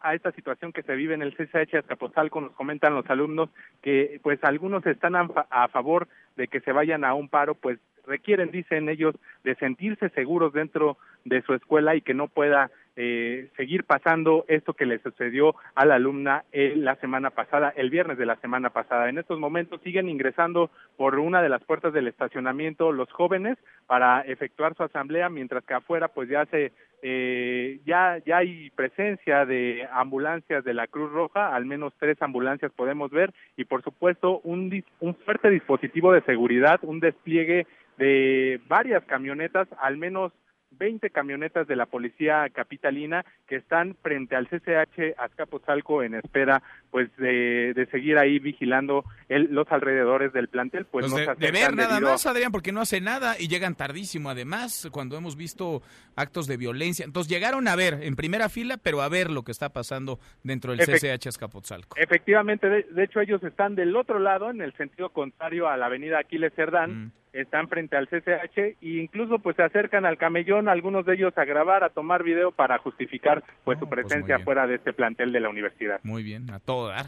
a 0.00 0.14
esta 0.14 0.32
situación 0.32 0.72
que 0.72 0.82
se 0.82 0.94
vive 0.94 1.12
en 1.14 1.20
el 1.22 1.34
CCH 1.36 1.74
Azcapotzalco, 1.76 2.40
nos 2.40 2.52
comentan 2.52 2.94
los 2.94 3.08
alumnos 3.10 3.50
que 3.82 4.18
pues 4.22 4.42
algunos 4.44 4.84
están 4.86 5.14
a, 5.14 5.28
fa- 5.28 5.46
a 5.50 5.68
favor 5.68 6.08
de 6.36 6.48
que 6.48 6.60
se 6.60 6.72
vayan 6.72 7.04
a 7.04 7.12
un 7.12 7.28
paro, 7.28 7.54
pues 7.54 7.78
requieren, 8.06 8.50
dicen 8.50 8.88
ellos, 8.88 9.14
de 9.44 9.54
sentirse 9.56 10.08
seguros 10.10 10.52
dentro 10.54 10.96
de 11.24 11.42
su 11.42 11.52
escuela 11.54 11.94
y 11.96 12.00
que 12.00 12.14
no 12.14 12.28
pueda 12.28 12.70
eh, 12.96 13.48
seguir 13.56 13.84
pasando 13.84 14.44
esto 14.46 14.74
que 14.74 14.86
le 14.86 15.00
sucedió 15.00 15.56
a 15.74 15.84
la 15.84 15.96
alumna 15.96 16.44
eh, 16.52 16.74
la 16.76 16.94
semana 16.96 17.30
pasada, 17.30 17.72
el 17.76 17.90
viernes 17.90 18.18
de 18.18 18.26
la 18.26 18.36
semana 18.36 18.70
pasada. 18.70 19.08
En 19.08 19.18
estos 19.18 19.40
momentos 19.40 19.80
siguen 19.82 20.08
ingresando 20.08 20.70
por 20.96 21.18
una 21.18 21.42
de 21.42 21.48
las 21.48 21.64
puertas 21.64 21.92
del 21.92 22.06
estacionamiento 22.06 22.92
los 22.92 23.10
jóvenes 23.10 23.58
para 23.86 24.20
efectuar 24.20 24.76
su 24.76 24.84
asamblea, 24.84 25.28
mientras 25.28 25.64
que 25.64 25.74
afuera 25.74 26.08
pues 26.08 26.28
ya 26.28 26.46
se 26.46 26.72
eh, 27.02 27.80
ya 27.84 28.18
ya 28.24 28.38
hay 28.38 28.70
presencia 28.70 29.44
de 29.44 29.86
ambulancias 29.92 30.64
de 30.64 30.74
la 30.74 30.86
Cruz 30.86 31.10
Roja, 31.10 31.54
al 31.54 31.66
menos 31.66 31.92
tres 31.98 32.20
ambulancias 32.22 32.72
podemos 32.72 33.10
ver 33.10 33.34
y 33.56 33.64
por 33.64 33.82
supuesto 33.82 34.40
un 34.44 34.84
un 35.00 35.14
fuerte 35.16 35.50
dispositivo 35.50 36.12
de 36.12 36.22
seguridad, 36.22 36.78
un 36.82 37.00
despliegue 37.00 37.66
de 37.98 38.60
varias 38.68 39.04
camionetas, 39.04 39.68
al 39.80 39.96
menos 39.96 40.32
20 40.76 41.10
camionetas 41.10 41.66
de 41.66 41.76
la 41.76 41.86
policía 41.86 42.48
capitalina 42.52 43.24
que 43.46 43.56
están 43.56 43.96
frente 44.02 44.36
al 44.36 44.48
CCH 44.48 45.14
Azcapotzalco 45.18 46.02
en 46.02 46.14
espera 46.14 46.62
pues 46.90 47.14
de, 47.16 47.72
de 47.74 47.86
seguir 47.86 48.18
ahí 48.18 48.38
vigilando 48.38 49.04
el- 49.28 49.52
los 49.54 49.70
alrededores 49.70 50.32
del 50.32 50.48
plantel 50.48 50.84
pues 50.86 51.06
Pues 51.10 51.26
no 51.26 51.34
de, 51.34 51.46
de 51.46 51.50
ver 51.52 51.74
nada 51.74 51.94
debido 51.94 52.10
más, 52.10 52.26
Adrián, 52.26 52.52
porque 52.52 52.72
no 52.72 52.80
hace 52.80 53.00
nada 53.00 53.36
y 53.38 53.48
llegan 53.48 53.74
tardísimo. 53.74 54.30
Además, 54.30 54.88
cuando 54.92 55.16
hemos 55.16 55.36
visto 55.36 55.82
actos 56.16 56.46
de 56.46 56.56
violencia. 56.56 57.04
Entonces 57.04 57.30
llegaron 57.32 57.66
a 57.68 57.76
ver 57.76 57.98
en 58.02 58.14
primera 58.16 58.48
fila, 58.48 58.76
pero 58.76 59.02
a 59.02 59.08
ver 59.08 59.30
lo 59.30 59.42
que 59.42 59.52
está 59.52 59.70
pasando 59.70 60.18
dentro 60.42 60.72
del 60.72 60.80
Efect- 60.80 61.18
CCH 61.18 61.26
Azcapotzalco. 61.28 61.96
Efectivamente, 61.98 62.68
de, 62.68 62.82
de 62.84 63.04
hecho 63.04 63.20
ellos 63.20 63.42
están 63.42 63.74
del 63.74 63.94
otro 63.96 64.18
lado, 64.18 64.50
en 64.50 64.60
el 64.60 64.72
sentido 64.74 65.10
contrario 65.10 65.68
a 65.68 65.76
la 65.76 65.86
avenida 65.86 66.18
Aquiles 66.20 66.52
Cerdán, 66.54 67.12
están 67.34 67.68
frente 67.68 67.96
al 67.96 68.08
CCH 68.08 68.58
e 68.58 68.76
incluso 68.80 69.38
pues 69.40 69.56
se 69.56 69.62
acercan 69.62 70.06
al 70.06 70.16
camellón, 70.16 70.68
algunos 70.68 71.04
de 71.04 71.14
ellos 71.14 71.36
a 71.36 71.44
grabar, 71.44 71.84
a 71.84 71.90
tomar 71.90 72.22
video 72.22 72.52
para 72.52 72.78
justificar 72.78 73.42
pues 73.64 73.78
su 73.78 73.88
presencia 73.88 74.36
bien. 74.36 74.44
fuera 74.44 74.66
de 74.66 74.76
este 74.76 74.92
plantel 74.92 75.32
de 75.32 75.40
la 75.40 75.48
universidad. 75.48 76.00
Muy 76.02 76.22
bien, 76.22 76.50
a 76.50 76.60
todo 76.60 76.88
dar. 76.88 77.06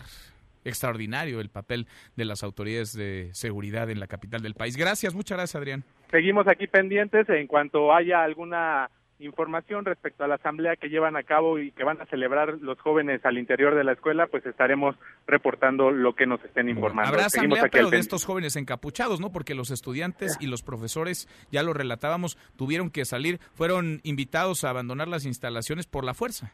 Extraordinario 0.64 1.40
el 1.40 1.48
papel 1.48 1.86
de 2.16 2.24
las 2.24 2.42
autoridades 2.42 2.92
de 2.92 3.30
seguridad 3.32 3.88
en 3.88 4.00
la 4.00 4.08
capital 4.08 4.42
del 4.42 4.54
país. 4.54 4.76
Gracias, 4.76 5.14
muchas 5.14 5.38
gracias, 5.38 5.54
Adrián. 5.54 5.84
Seguimos 6.10 6.48
aquí 6.48 6.66
pendientes 6.66 7.28
en 7.28 7.46
cuanto 7.46 7.94
haya 7.94 8.24
alguna 8.24 8.90
información 9.18 9.84
respecto 9.84 10.24
a 10.24 10.28
la 10.28 10.36
asamblea 10.36 10.76
que 10.76 10.88
llevan 10.88 11.16
a 11.16 11.22
cabo 11.22 11.58
y 11.58 11.72
que 11.72 11.84
van 11.84 12.00
a 12.00 12.06
celebrar 12.06 12.58
los 12.60 12.78
jóvenes 12.80 13.24
al 13.24 13.38
interior 13.38 13.74
de 13.74 13.84
la 13.84 13.92
escuela, 13.92 14.26
pues 14.26 14.44
estaremos 14.46 14.96
reportando 15.26 15.90
lo 15.90 16.14
que 16.14 16.26
nos 16.26 16.42
estén 16.44 16.68
informando. 16.68 17.08
Habrá 17.08 17.30
Seguimos 17.30 17.58
asamblea, 17.58 17.82
pero 17.82 17.90
de 17.90 17.98
estos 17.98 18.24
jóvenes 18.24 18.56
encapuchados, 18.56 19.20
¿no? 19.20 19.32
Porque 19.32 19.54
los 19.54 19.70
estudiantes 19.70 20.36
y 20.40 20.46
los 20.46 20.62
profesores, 20.62 21.28
ya 21.50 21.62
lo 21.62 21.72
relatábamos, 21.72 22.36
tuvieron 22.56 22.90
que 22.90 23.04
salir, 23.04 23.40
fueron 23.54 24.00
invitados 24.02 24.64
a 24.64 24.70
abandonar 24.70 25.08
las 25.08 25.24
instalaciones 25.24 25.86
por 25.86 26.04
la 26.04 26.14
fuerza. 26.14 26.52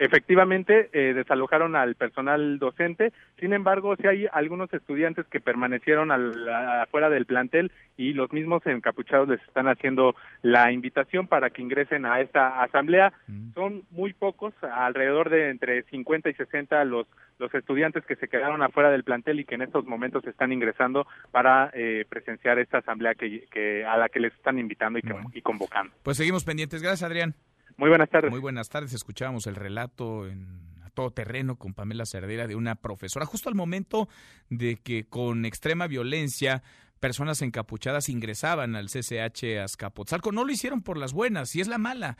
Efectivamente, 0.00 0.88
eh, 0.94 1.12
desalojaron 1.14 1.76
al 1.76 1.94
personal 1.94 2.58
docente. 2.58 3.12
Sin 3.38 3.52
embargo, 3.52 3.94
sí 3.96 4.06
hay 4.06 4.26
algunos 4.32 4.72
estudiantes 4.72 5.26
que 5.26 5.40
permanecieron 5.40 6.10
al- 6.10 6.48
a- 6.48 6.82
afuera 6.84 7.10
del 7.10 7.26
plantel 7.26 7.70
y 7.98 8.14
los 8.14 8.32
mismos 8.32 8.66
encapuchados 8.66 9.28
les 9.28 9.40
están 9.42 9.68
haciendo 9.68 10.16
la 10.40 10.72
invitación 10.72 11.28
para 11.28 11.50
que 11.50 11.60
ingresen 11.60 12.06
a 12.06 12.20
esta 12.20 12.62
asamblea. 12.62 13.12
Son 13.54 13.82
muy 13.90 14.14
pocos, 14.14 14.54
alrededor 14.62 15.28
de 15.28 15.50
entre 15.50 15.82
50 15.84 16.30
y 16.30 16.34
60 16.34 16.82
los 16.84 17.06
los 17.38 17.54
estudiantes 17.54 18.04
que 18.04 18.16
se 18.16 18.28
quedaron 18.28 18.62
afuera 18.62 18.90
del 18.90 19.02
plantel 19.02 19.40
y 19.40 19.46
que 19.46 19.54
en 19.54 19.62
estos 19.62 19.86
momentos 19.86 20.26
están 20.26 20.52
ingresando 20.52 21.06
para 21.30 21.70
eh, 21.72 22.04
presenciar 22.06 22.58
esta 22.58 22.78
asamblea 22.78 23.14
que, 23.14 23.46
que- 23.50 23.82
a 23.86 23.96
la 23.96 24.10
que 24.10 24.20
les 24.20 24.34
están 24.34 24.58
invitando 24.58 24.98
y, 24.98 25.02
que- 25.02 25.14
y 25.32 25.40
convocando. 25.40 25.90
Pues 26.02 26.18
seguimos 26.18 26.44
pendientes. 26.44 26.82
Gracias, 26.82 27.02
Adrián. 27.08 27.34
Muy 27.80 27.88
buenas 27.88 28.10
tardes. 28.10 28.30
Muy 28.30 28.40
buenas 28.40 28.68
tardes. 28.68 28.92
Escuchábamos 28.92 29.46
el 29.46 29.54
relato 29.54 30.28
en 30.28 30.68
a 30.84 30.90
todo 30.90 31.12
terreno 31.12 31.56
con 31.56 31.72
Pamela 31.72 32.04
Cerdera 32.04 32.46
de 32.46 32.54
una 32.54 32.74
profesora, 32.74 33.24
justo 33.24 33.48
al 33.48 33.54
momento 33.54 34.06
de 34.50 34.76
que 34.76 35.04
con 35.04 35.46
extrema 35.46 35.86
violencia 35.86 36.62
personas 36.98 37.40
encapuchadas 37.40 38.10
ingresaban 38.10 38.76
al 38.76 38.88
CCH 38.88 39.60
Azcapotzalco. 39.64 40.30
No 40.30 40.44
lo 40.44 40.52
hicieron 40.52 40.82
por 40.82 40.98
las 40.98 41.14
buenas, 41.14 41.56
y 41.56 41.62
es 41.62 41.68
la 41.68 41.78
mala 41.78 42.18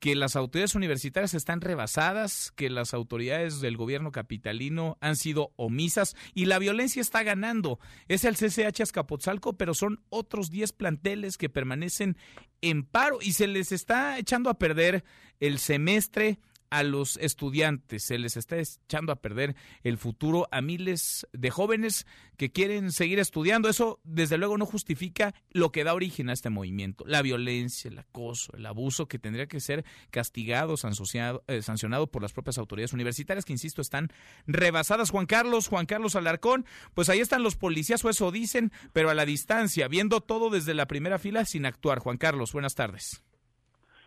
que 0.00 0.16
las 0.16 0.34
autoridades 0.34 0.74
universitarias 0.74 1.34
están 1.34 1.60
rebasadas, 1.60 2.52
que 2.56 2.70
las 2.70 2.94
autoridades 2.94 3.60
del 3.60 3.76
gobierno 3.76 4.12
capitalino 4.12 4.96
han 5.00 5.14
sido 5.14 5.52
omisas 5.56 6.16
y 6.34 6.46
la 6.46 6.58
violencia 6.58 7.02
está 7.02 7.22
ganando. 7.22 7.78
Es 8.08 8.24
el 8.24 8.36
CCH 8.36 8.80
Azcapotzalco, 8.80 9.52
pero 9.58 9.74
son 9.74 10.02
otros 10.08 10.50
10 10.50 10.72
planteles 10.72 11.36
que 11.36 11.50
permanecen 11.50 12.16
en 12.62 12.84
paro 12.84 13.18
y 13.20 13.32
se 13.32 13.46
les 13.46 13.72
está 13.72 14.18
echando 14.18 14.48
a 14.48 14.58
perder 14.58 15.04
el 15.38 15.58
semestre 15.58 16.38
a 16.70 16.82
los 16.82 17.16
estudiantes, 17.16 18.04
se 18.04 18.18
les 18.18 18.36
está 18.36 18.56
echando 18.56 19.12
a 19.12 19.16
perder 19.16 19.56
el 19.82 19.98
futuro 19.98 20.48
a 20.50 20.60
miles 20.60 21.26
de 21.32 21.50
jóvenes 21.50 22.06
que 22.36 22.52
quieren 22.52 22.92
seguir 22.92 23.18
estudiando. 23.18 23.68
Eso, 23.68 24.00
desde 24.04 24.38
luego, 24.38 24.56
no 24.56 24.66
justifica 24.66 25.34
lo 25.50 25.72
que 25.72 25.84
da 25.84 25.94
origen 25.94 26.30
a 26.30 26.32
este 26.32 26.48
movimiento. 26.48 27.04
La 27.06 27.22
violencia, 27.22 27.90
el 27.90 27.98
acoso, 27.98 28.52
el 28.56 28.64
abuso 28.64 29.08
que 29.08 29.18
tendría 29.18 29.46
que 29.46 29.60
ser 29.60 29.84
castigado, 30.10 30.76
sancionado, 30.76 31.44
eh, 31.48 31.62
sancionado 31.62 32.06
por 32.06 32.22
las 32.22 32.32
propias 32.32 32.58
autoridades 32.58 32.92
universitarias, 32.92 33.44
que, 33.44 33.52
insisto, 33.52 33.82
están 33.82 34.08
rebasadas. 34.46 35.10
Juan 35.10 35.26
Carlos, 35.26 35.68
Juan 35.68 35.86
Carlos 35.86 36.16
Alarcón, 36.16 36.64
pues 36.94 37.08
ahí 37.08 37.20
están 37.20 37.42
los 37.42 37.56
policías, 37.56 38.04
o 38.04 38.10
eso 38.10 38.30
dicen, 38.30 38.72
pero 38.92 39.10
a 39.10 39.14
la 39.14 39.26
distancia, 39.26 39.88
viendo 39.88 40.20
todo 40.20 40.50
desde 40.50 40.74
la 40.74 40.86
primera 40.86 41.18
fila 41.18 41.44
sin 41.44 41.66
actuar. 41.66 41.98
Juan 41.98 42.16
Carlos, 42.16 42.52
buenas 42.52 42.74
tardes. 42.74 43.22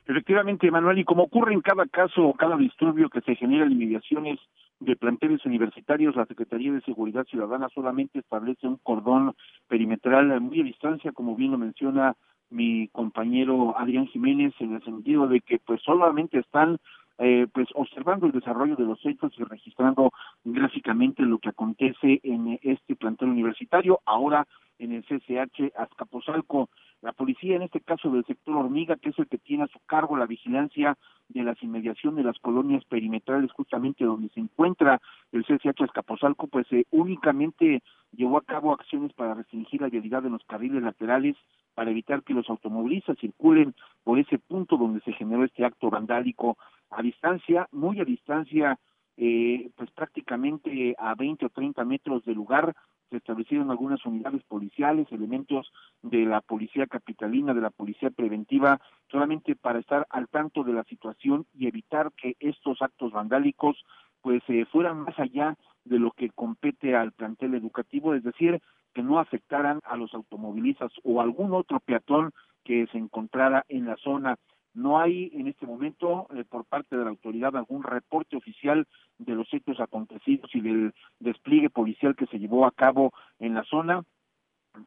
Efectivamente, 0.05 0.69
Manuel, 0.69 0.99
y 0.99 1.05
como 1.05 1.23
ocurre 1.23 1.53
en 1.53 1.61
cada 1.61 1.85
caso 1.85 2.27
o 2.27 2.33
cada 2.33 2.57
disturbio 2.57 3.09
que 3.09 3.21
se 3.21 3.35
genera 3.35 3.65
en 3.65 3.71
inmediaciones 3.71 4.39
de 4.79 4.97
planteles 4.97 5.45
universitarios, 5.45 6.15
la 6.15 6.25
Secretaría 6.25 6.73
de 6.73 6.81
Seguridad 6.81 7.25
Ciudadana 7.25 7.69
solamente 7.73 8.19
establece 8.19 8.67
un 8.67 8.77
cordón 8.83 9.33
perimetral 9.67 10.41
muy 10.41 10.59
a 10.59 10.63
distancia, 10.63 11.13
como 11.13 11.35
bien 11.35 11.51
lo 11.51 11.57
menciona 11.57 12.15
mi 12.49 12.89
compañero 12.89 13.77
Adrián 13.77 14.07
Jiménez, 14.07 14.53
en 14.59 14.75
el 14.75 14.83
sentido 14.83 15.27
de 15.27 15.39
que 15.39 15.59
pues 15.59 15.81
solamente 15.81 16.39
están 16.39 16.77
eh, 17.19 17.47
pues 17.53 17.67
observando 17.75 18.25
el 18.25 18.31
desarrollo 18.31 18.75
de 18.75 18.85
los 18.85 19.03
hechos 19.05 19.31
y 19.37 19.43
registrando 19.43 20.11
gráficamente 20.43 21.23
lo 21.23 21.37
que 21.37 21.49
acontece 21.49 22.19
en 22.23 22.59
este 22.61 22.95
plantel 22.95 23.29
universitario, 23.29 23.99
ahora 24.05 24.47
en 24.79 24.91
el 24.93 25.03
CCH 25.03 25.71
Azcapotzalco. 25.77 26.69
La 27.03 27.11
policía, 27.11 27.57
en 27.57 27.63
este 27.63 27.81
caso 27.81 28.09
del 28.09 28.23
sector 28.23 28.55
Hormiga, 28.55 28.95
que 28.95 29.09
es 29.09 29.19
el 29.19 29.27
que 29.27 29.37
tiene 29.37 29.63
a 29.63 29.67
su 29.67 29.77
cargo 29.87 30.15
la 30.15 30.25
vigilancia 30.25 30.97
de 31.27 31.43
las 31.43 31.61
inmediaciones 31.61 32.15
de 32.15 32.23
las 32.23 32.39
colonias 32.39 32.85
perimetrales, 32.85 33.51
justamente 33.51 34.05
donde 34.05 34.29
se 34.29 34.39
encuentra 34.39 35.01
el 35.33 35.43
CCH 35.43 35.81
Azcapotzalco, 35.81 36.47
pues 36.47 36.65
eh, 36.71 36.85
únicamente 36.91 37.83
llevó 38.13 38.37
a 38.37 38.45
cabo 38.45 38.71
acciones 38.71 39.11
para 39.11 39.33
restringir 39.33 39.81
la 39.81 39.89
vialidad 39.89 40.25
en 40.25 40.31
los 40.31 40.45
carriles 40.45 40.81
laterales 40.81 41.35
para 41.73 41.91
evitar 41.91 42.23
que 42.23 42.33
los 42.33 42.49
automovilistas 42.49 43.17
circulen 43.19 43.75
por 44.05 44.17
ese 44.17 44.39
punto 44.39 44.77
donde 44.77 45.01
se 45.01 45.11
generó 45.11 45.43
este 45.43 45.65
acto 45.65 45.89
vandálico. 45.89 46.57
A 46.89 47.01
distancia, 47.01 47.67
muy 47.73 47.99
a 47.99 48.05
distancia, 48.05 48.79
eh, 49.17 49.71
pues 49.75 49.91
prácticamente 49.91 50.95
a 50.97 51.15
20 51.15 51.47
o 51.47 51.49
30 51.49 51.83
metros 51.83 52.23
del 52.23 52.35
lugar, 52.35 52.73
se 53.13 53.17
establecieron 53.17 53.69
algunas 53.69 54.03
unidades 54.07 54.41
policiales, 54.45 55.05
elementos 55.11 55.71
de 56.01 56.25
la 56.25 56.41
policía 56.41 56.87
capitalina, 56.87 57.53
de 57.53 57.61
la 57.61 57.69
policía 57.69 58.09
preventiva, 58.09 58.81
solamente 59.11 59.55
para 59.55 59.77
estar 59.77 60.07
al 60.09 60.27
tanto 60.29 60.63
de 60.63 60.73
la 60.73 60.83
situación 60.85 61.45
y 61.53 61.67
evitar 61.67 62.11
que 62.13 62.35
estos 62.39 62.81
actos 62.81 63.11
vandálicos 63.11 63.77
pues 64.21 64.41
eh, 64.47 64.65
fueran 64.71 65.01
más 65.01 65.19
allá 65.19 65.55
de 65.85 65.99
lo 65.99 66.09
que 66.09 66.31
compete 66.31 66.95
al 66.95 67.11
plantel 67.11 67.53
educativo, 67.53 68.15
es 68.15 68.23
decir, 68.23 68.59
que 68.95 69.03
no 69.03 69.19
afectaran 69.19 69.79
a 69.83 69.95
los 69.95 70.11
automovilistas 70.15 70.91
o 71.03 71.21
algún 71.21 71.53
otro 71.53 71.79
peatón 71.81 72.31
que 72.63 72.87
se 72.91 72.97
encontrara 72.97 73.63
en 73.69 73.85
la 73.85 73.95
zona. 73.97 74.37
No 74.73 74.99
hay 74.99 75.31
en 75.33 75.47
este 75.47 75.65
momento 75.65 76.27
eh, 76.35 76.43
por 76.49 76.65
parte 76.65 76.97
de 76.97 77.03
la 77.03 77.11
autoridad 77.11 77.55
algún 77.55 77.83
reporte 77.83 78.35
oficial 78.35 78.87
de 79.17 79.35
los 79.35 79.53
hechos 79.53 79.79
acontecidos 79.79 80.53
y 80.55 80.61
del 80.61 80.93
despliegue 81.19 81.69
policial 81.69 82.15
que 82.15 82.27
se 82.27 82.39
llevó 82.39 82.65
a 82.65 82.71
cabo 82.71 83.13
en 83.39 83.53
la 83.53 83.63
zona 83.63 84.03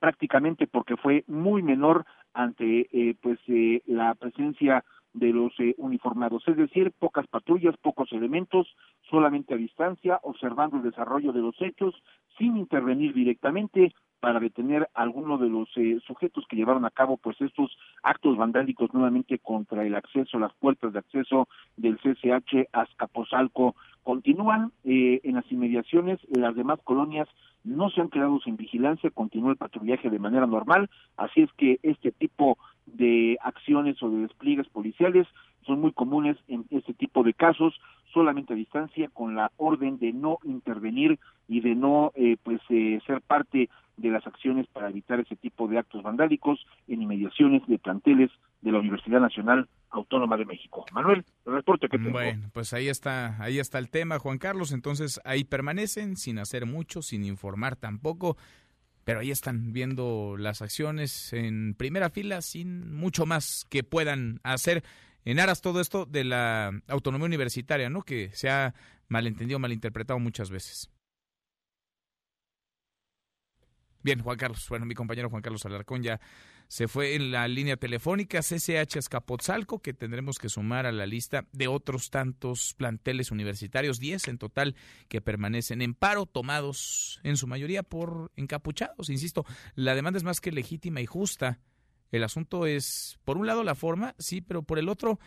prácticamente 0.00 0.66
porque 0.66 0.96
fue 0.96 1.24
muy 1.28 1.62
menor 1.62 2.04
ante 2.34 2.88
eh, 2.92 3.14
pues 3.20 3.38
eh, 3.48 3.82
la 3.86 4.14
presencia 4.14 4.84
de 5.16 5.32
los 5.32 5.52
eh, 5.58 5.74
uniformados, 5.78 6.42
es 6.46 6.56
decir, 6.56 6.92
pocas 6.98 7.26
patrullas, 7.26 7.74
pocos 7.78 8.12
elementos, 8.12 8.76
solamente 9.08 9.54
a 9.54 9.56
distancia, 9.56 10.20
observando 10.22 10.76
el 10.76 10.82
desarrollo 10.82 11.32
de 11.32 11.40
los 11.40 11.54
hechos, 11.62 11.94
sin 12.36 12.58
intervenir 12.58 13.14
directamente 13.14 13.94
para 14.20 14.40
detener 14.40 14.88
a 14.94 15.02
alguno 15.02 15.38
de 15.38 15.48
los 15.48 15.68
eh, 15.76 15.98
sujetos 16.06 16.44
que 16.48 16.56
llevaron 16.56 16.84
a 16.84 16.90
cabo 16.90 17.16
pues 17.16 17.40
estos 17.40 17.76
actos 18.02 18.36
vandálicos 18.36 18.92
nuevamente 18.92 19.38
contra 19.38 19.84
el 19.84 19.94
acceso, 19.94 20.38
las 20.38 20.52
puertas 20.54 20.92
de 20.92 20.98
acceso 20.98 21.48
del 21.76 21.98
CCH 21.98 22.68
Azcapotzalco. 22.72 23.74
Continúan 24.02 24.72
eh, 24.84 25.20
en 25.24 25.34
las 25.34 25.50
inmediaciones, 25.50 26.18
las 26.30 26.54
demás 26.54 26.78
colonias 26.84 27.28
no 27.64 27.90
se 27.90 28.00
han 28.00 28.10
quedado 28.10 28.38
sin 28.40 28.56
vigilancia, 28.56 29.10
continúa 29.10 29.50
el 29.50 29.56
patrullaje 29.56 30.08
de 30.08 30.20
manera 30.20 30.46
normal, 30.46 30.88
así 31.16 31.42
es 31.42 31.52
que 31.54 31.80
este 31.82 32.12
tipo 32.12 32.58
de 32.86 33.36
acciones 33.42 34.00
o 34.02 34.08
de 34.08 34.18
despliegues 34.18 34.68
policiales 34.68 35.26
son 35.66 35.80
muy 35.80 35.92
comunes 35.92 36.36
en 36.46 36.64
este 36.70 36.94
tipo 36.94 37.24
de 37.24 37.34
casos, 37.34 37.74
solamente 38.16 38.54
a 38.54 38.56
distancia, 38.56 39.10
con 39.12 39.34
la 39.34 39.52
orden 39.58 39.98
de 39.98 40.10
no 40.14 40.38
intervenir 40.44 41.18
y 41.48 41.60
de 41.60 41.74
no 41.74 42.12
eh, 42.14 42.38
pues 42.42 42.62
eh, 42.70 42.98
ser 43.06 43.20
parte 43.20 43.68
de 43.98 44.08
las 44.08 44.26
acciones 44.26 44.66
para 44.68 44.88
evitar 44.88 45.20
ese 45.20 45.36
tipo 45.36 45.68
de 45.68 45.76
actos 45.76 46.02
vandálicos 46.02 46.66
en 46.88 47.02
inmediaciones 47.02 47.60
de 47.66 47.78
planteles 47.78 48.30
de 48.62 48.72
la 48.72 48.78
Universidad 48.78 49.20
Nacional 49.20 49.68
Autónoma 49.90 50.38
de 50.38 50.46
México. 50.46 50.86
Manuel, 50.92 51.26
el 51.44 51.52
reporte 51.52 51.90
que 51.90 51.98
tengo. 51.98 52.12
Bueno, 52.12 52.48
pues 52.54 52.72
ahí 52.72 52.88
está, 52.88 53.36
ahí 53.38 53.58
está 53.58 53.78
el 53.78 53.90
tema, 53.90 54.18
Juan 54.18 54.38
Carlos. 54.38 54.72
Entonces 54.72 55.20
ahí 55.26 55.44
permanecen 55.44 56.16
sin 56.16 56.38
hacer 56.38 56.64
mucho, 56.64 57.02
sin 57.02 57.22
informar 57.22 57.76
tampoco, 57.76 58.38
pero 59.04 59.20
ahí 59.20 59.30
están 59.30 59.74
viendo 59.74 60.36
las 60.38 60.62
acciones 60.62 61.34
en 61.34 61.74
primera 61.74 62.08
fila 62.08 62.40
sin 62.40 62.96
mucho 62.96 63.26
más 63.26 63.66
que 63.68 63.84
puedan 63.84 64.40
hacer 64.42 64.84
en 65.26 65.40
aras 65.40 65.60
todo 65.60 65.80
esto 65.80 66.06
de 66.06 66.24
la 66.24 66.70
autonomía 66.86 67.26
universitaria, 67.26 67.90
¿no? 67.90 68.02
Que 68.02 68.30
se 68.32 68.48
ha 68.48 68.74
malentendido, 69.08 69.58
malinterpretado 69.58 70.18
muchas 70.20 70.50
veces. 70.50 70.88
Bien, 74.02 74.22
Juan 74.22 74.36
Carlos. 74.38 74.64
Bueno, 74.68 74.86
mi 74.86 74.94
compañero 74.94 75.28
Juan 75.28 75.42
Carlos 75.42 75.66
Alarcón 75.66 76.04
ya 76.04 76.20
se 76.68 76.86
fue 76.86 77.16
en 77.16 77.32
la 77.32 77.48
línea 77.48 77.76
telefónica 77.76 78.40
CCH 78.40 78.98
Azcapotzalco, 78.98 79.80
que 79.80 79.94
tendremos 79.94 80.38
que 80.38 80.48
sumar 80.48 80.86
a 80.86 80.92
la 80.92 81.06
lista 81.06 81.44
de 81.50 81.66
otros 81.66 82.10
tantos 82.10 82.74
planteles 82.74 83.32
universitarios, 83.32 83.98
10 83.98 84.28
en 84.28 84.38
total, 84.38 84.76
que 85.08 85.20
permanecen 85.20 85.82
en 85.82 85.94
paro, 85.94 86.26
tomados 86.26 87.20
en 87.24 87.36
su 87.36 87.48
mayoría 87.48 87.82
por 87.82 88.30
encapuchados. 88.36 89.10
Insisto, 89.10 89.44
la 89.74 89.96
demanda 89.96 90.18
es 90.18 90.24
más 90.24 90.40
que 90.40 90.52
legítima 90.52 91.00
y 91.00 91.06
justa. 91.06 91.58
El 92.12 92.24
asunto 92.24 92.66
es, 92.66 93.18
por 93.24 93.36
un 93.36 93.46
lado, 93.46 93.64
la 93.64 93.74
forma, 93.74 94.14
sí, 94.18 94.40
pero 94.40 94.62
por 94.62 94.78
el 94.78 94.88
otro, 94.88 95.18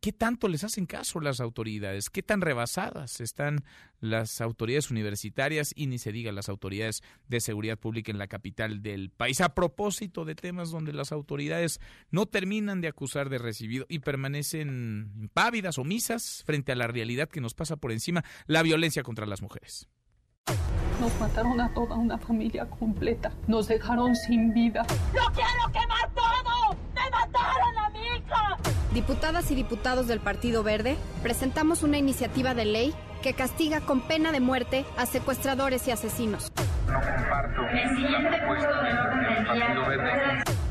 ¿Qué 0.00 0.12
tanto 0.12 0.48
les 0.48 0.62
hacen 0.62 0.86
caso 0.86 1.20
las 1.20 1.40
autoridades? 1.40 2.10
¿Qué 2.10 2.22
tan 2.22 2.40
rebasadas 2.40 3.20
están 3.20 3.64
las 4.00 4.40
autoridades 4.40 4.90
universitarias 4.90 5.72
y 5.74 5.86
ni 5.86 5.98
se 5.98 6.12
diga 6.12 6.32
las 6.32 6.48
autoridades 6.48 7.02
de 7.28 7.40
seguridad 7.40 7.78
pública 7.78 8.12
en 8.12 8.18
la 8.18 8.26
capital 8.26 8.82
del 8.82 9.10
país? 9.10 9.40
A 9.40 9.54
propósito 9.54 10.24
de 10.24 10.34
temas 10.34 10.70
donde 10.70 10.92
las 10.92 11.12
autoridades 11.12 11.80
no 12.10 12.26
terminan 12.26 12.80
de 12.80 12.88
acusar 12.88 13.30
de 13.30 13.38
recibido 13.38 13.86
y 13.88 14.00
permanecen 14.00 15.12
impávidas, 15.18 15.78
omisas 15.78 16.42
frente 16.46 16.72
a 16.72 16.76
la 16.76 16.86
realidad 16.86 17.28
que 17.28 17.40
nos 17.40 17.54
pasa 17.54 17.76
por 17.76 17.90
encima, 17.90 18.24
la 18.46 18.62
violencia 18.62 19.02
contra 19.02 19.26
las 19.26 19.42
mujeres. 19.42 19.88
Nos 21.00 21.18
mataron 21.20 21.60
a 21.60 21.72
toda 21.74 21.96
una 21.96 22.16
familia 22.16 22.66
completa. 22.66 23.32
Nos 23.48 23.68
dejaron 23.68 24.14
sin 24.14 24.54
vida. 24.54 24.86
¡No 25.14 25.32
quiero 25.34 25.72
quemar 25.72 26.10
todo! 26.14 26.76
¡Me 26.94 27.10
mataron 27.10 27.78
a 27.78 27.90
mi 27.90 28.00
hija! 28.00 28.85
Diputadas 28.96 29.50
y 29.50 29.54
diputados 29.54 30.06
del 30.06 30.20
Partido 30.20 30.62
Verde, 30.62 30.96
presentamos 31.22 31.82
una 31.82 31.98
iniciativa 31.98 32.54
de 32.54 32.64
ley 32.64 32.94
que 33.22 33.34
castiga 33.34 33.82
con 33.82 34.00
pena 34.00 34.32
de 34.32 34.40
muerte 34.40 34.86
a 34.96 35.04
secuestradores 35.04 35.86
y 35.86 35.90
asesinos. 35.90 36.50
No 36.86 37.02
comparto 37.02 37.60
del. 37.64 38.16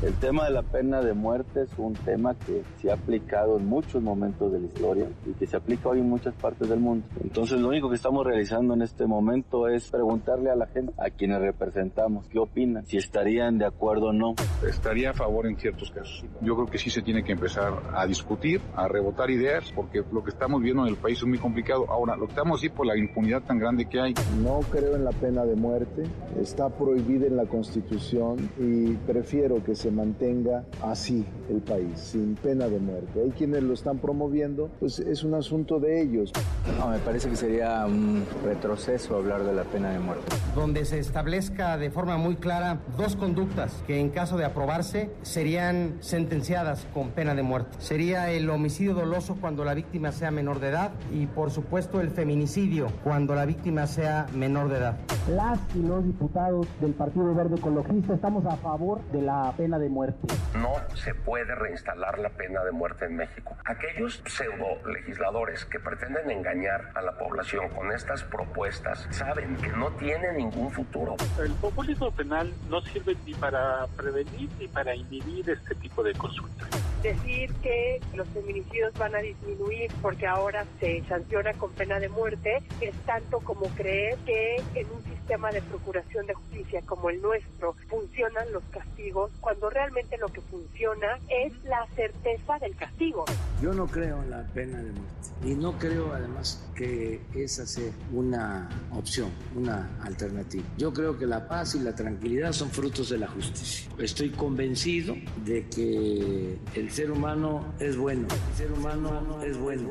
El 0.02 0.12
tema 0.16 0.44
de 0.44 0.50
la 0.50 0.62
pena 0.62 1.00
de 1.00 1.14
muerte 1.14 1.62
es 1.62 1.70
un 1.78 1.94
tema 1.94 2.34
que 2.34 2.62
se 2.76 2.90
ha 2.90 2.94
aplicado 2.94 3.56
en 3.56 3.66
muchos 3.66 4.02
momentos 4.02 4.52
de 4.52 4.60
la 4.60 4.66
historia 4.66 5.08
y 5.24 5.32
que 5.32 5.46
se 5.46 5.56
aplica 5.56 5.88
hoy 5.88 6.00
en 6.00 6.10
muchas 6.10 6.34
partes 6.34 6.68
del 6.68 6.80
mundo. 6.80 7.06
Entonces 7.22 7.58
lo 7.58 7.68
único 7.68 7.88
que 7.88 7.94
estamos 7.94 8.26
realizando 8.26 8.74
en 8.74 8.82
este 8.82 9.06
momento 9.06 9.68
es 9.68 9.90
preguntarle 9.90 10.50
a 10.50 10.54
la 10.54 10.66
gente, 10.66 10.92
a 10.98 11.08
quienes 11.08 11.40
representamos, 11.40 12.26
qué 12.28 12.38
opinan, 12.38 12.84
si 12.84 12.98
estarían 12.98 13.56
de 13.56 13.64
acuerdo 13.64 14.08
o 14.08 14.12
no. 14.12 14.34
Estaría 14.68 15.10
a 15.10 15.14
favor 15.14 15.46
en 15.46 15.56
ciertos 15.56 15.90
casos. 15.90 16.26
Yo 16.42 16.54
creo 16.56 16.66
que 16.66 16.76
sí 16.76 16.90
se 16.90 17.00
tiene 17.00 17.24
que 17.24 17.32
empezar 17.32 17.72
a 17.94 18.06
discutir, 18.06 18.60
a 18.74 18.88
rebotar 18.88 19.30
ideas, 19.30 19.72
porque 19.74 20.02
lo 20.12 20.22
que 20.22 20.30
estamos 20.30 20.60
viendo 20.60 20.82
en 20.82 20.88
el 20.88 20.96
país 20.96 21.18
es 21.18 21.26
muy 21.26 21.38
complicado. 21.38 21.90
Ahora, 21.90 22.16
lo 22.16 22.26
que 22.26 22.32
estamos 22.32 22.60
sí 22.60 22.68
por 22.68 22.86
la 22.86 22.98
impunidad 22.98 23.42
tan 23.44 23.58
grande 23.58 23.86
que 23.86 23.98
hay. 23.98 24.14
No 24.42 24.60
creo 24.70 24.94
en 24.94 25.04
la 25.04 25.12
pena 25.12 25.46
de 25.46 25.56
muerte, 25.56 26.02
está 26.38 26.68
prohibida 26.68 27.26
en 27.26 27.36
la 27.36 27.46
Constitución 27.46 28.50
y 28.58 28.92
prefiero 29.06 29.64
que 29.64 29.74
se 29.74 29.85
mantenga 29.90 30.64
así 30.82 31.24
el 31.48 31.60
país, 31.60 31.98
sin 31.98 32.34
pena 32.34 32.68
de 32.68 32.78
muerte. 32.78 33.22
Hay 33.22 33.30
quienes 33.30 33.62
lo 33.62 33.74
están 33.74 33.98
promoviendo, 33.98 34.70
pues 34.80 34.98
es 34.98 35.24
un 35.24 35.34
asunto 35.34 35.80
de 35.80 36.02
ellos. 36.02 36.32
No, 36.78 36.88
me 36.88 36.98
parece 36.98 37.28
que 37.28 37.36
sería 37.36 37.84
un 37.86 38.24
retroceso 38.44 39.16
hablar 39.16 39.44
de 39.44 39.52
la 39.52 39.64
pena 39.64 39.90
de 39.90 39.98
muerte. 39.98 40.24
Donde 40.54 40.84
se 40.84 40.98
establezca 40.98 41.76
de 41.76 41.90
forma 41.90 42.16
muy 42.16 42.36
clara 42.36 42.80
dos 42.96 43.16
conductas 43.16 43.82
que 43.86 44.00
en 44.00 44.10
caso 44.10 44.36
de 44.36 44.44
aprobarse 44.44 45.10
serían 45.22 45.96
sentenciadas 46.00 46.86
con 46.92 47.10
pena 47.10 47.34
de 47.34 47.42
muerte. 47.42 47.76
Sería 47.78 48.30
el 48.30 48.48
homicidio 48.50 48.94
doloso 48.94 49.36
cuando 49.40 49.64
la 49.64 49.74
víctima 49.74 50.12
sea 50.12 50.30
menor 50.30 50.60
de 50.60 50.68
edad 50.68 50.92
y 51.12 51.26
por 51.26 51.50
supuesto 51.50 52.00
el 52.00 52.10
feminicidio 52.10 52.88
cuando 53.04 53.34
la 53.34 53.46
víctima 53.46 53.86
sea 53.86 54.26
menor 54.34 54.68
de 54.68 54.78
edad. 54.78 54.96
Las 55.30 55.58
y 55.74 55.80
los 55.80 56.04
diputados 56.04 56.66
del 56.80 56.92
Partido 56.92 57.34
Verde 57.34 57.56
Ecologista 57.56 58.14
estamos 58.14 58.44
a 58.46 58.56
favor 58.56 59.00
de 59.12 59.22
la 59.22 59.52
pena 59.56 59.75
de 59.78 59.88
muerte. 59.88 60.26
No 60.54 60.74
se 60.94 61.14
puede 61.14 61.54
reinstalar 61.54 62.18
la 62.18 62.30
pena 62.30 62.64
de 62.64 62.72
muerte 62.72 63.06
en 63.06 63.16
México. 63.16 63.56
Aquellos 63.64 64.22
pseudo 64.26 64.86
legisladores 64.86 65.64
que 65.64 65.80
pretenden 65.80 66.30
engañar 66.30 66.90
a 66.94 67.02
la 67.02 67.16
población 67.18 67.68
con 67.70 67.92
estas 67.92 68.22
propuestas 68.24 69.06
saben 69.10 69.56
que 69.56 69.68
no 69.68 69.90
tienen 69.92 70.36
ningún 70.36 70.70
futuro. 70.70 71.16
El 71.42 71.52
populismo 71.52 72.10
penal 72.10 72.52
no 72.68 72.80
sirve 72.82 73.16
ni 73.24 73.34
para 73.34 73.86
prevenir 73.96 74.48
ni 74.58 74.68
para 74.68 74.94
inhibir 74.94 75.48
este 75.50 75.74
tipo 75.76 76.02
de 76.02 76.12
consultas. 76.14 76.68
Decir 77.02 77.52
que 77.62 78.00
los 78.14 78.26
feminicidios 78.28 78.92
van 78.94 79.14
a 79.14 79.18
disminuir 79.18 79.90
porque 80.02 80.26
ahora 80.26 80.64
se 80.80 81.04
sanciona 81.08 81.52
con 81.54 81.70
pena 81.72 82.00
de 82.00 82.08
muerte 82.08 82.62
es 82.80 82.94
tanto 83.04 83.40
como 83.40 83.66
creer 83.76 84.16
que 84.24 84.56
en 84.74 84.90
un 84.90 85.02
sistema 85.04 85.50
de 85.50 85.62
procuración 85.62 86.26
de 86.26 86.34
justicia 86.34 86.82
como 86.86 87.10
el 87.10 87.20
nuestro 87.20 87.74
funcionan 87.88 88.52
los 88.52 88.64
castigos 88.64 89.30
cuando 89.40 89.65
realmente 89.70 90.16
lo 90.18 90.28
que 90.28 90.40
funciona 90.42 91.18
es 91.28 91.52
la 91.64 91.86
certeza 91.94 92.58
del 92.60 92.76
castigo. 92.76 93.24
Yo 93.62 93.72
no 93.72 93.86
creo 93.86 94.22
en 94.22 94.30
la 94.30 94.42
pena 94.54 94.78
de 94.78 94.92
muerte 94.92 95.16
y 95.44 95.54
no 95.54 95.78
creo 95.78 96.12
además 96.12 96.66
que 96.74 97.20
esa 97.34 97.66
sea 97.66 97.90
una 98.12 98.68
opción, 98.92 99.30
una 99.54 99.88
alternativa. 100.02 100.64
Yo 100.76 100.92
creo 100.92 101.18
que 101.18 101.26
la 101.26 101.46
paz 101.48 101.74
y 101.74 101.80
la 101.80 101.94
tranquilidad 101.94 102.52
son 102.52 102.70
frutos 102.70 103.10
de 103.10 103.18
la 103.18 103.28
justicia. 103.28 103.90
Estoy 103.98 104.30
convencido 104.30 105.14
de 105.44 105.66
que 105.68 106.58
el 106.74 106.90
ser 106.90 107.10
humano 107.10 107.74
es 107.78 107.96
bueno, 107.96 108.26
el 108.50 108.56
ser 108.56 108.72
humano 108.72 109.42
es 109.42 109.58
bueno. 109.58 109.88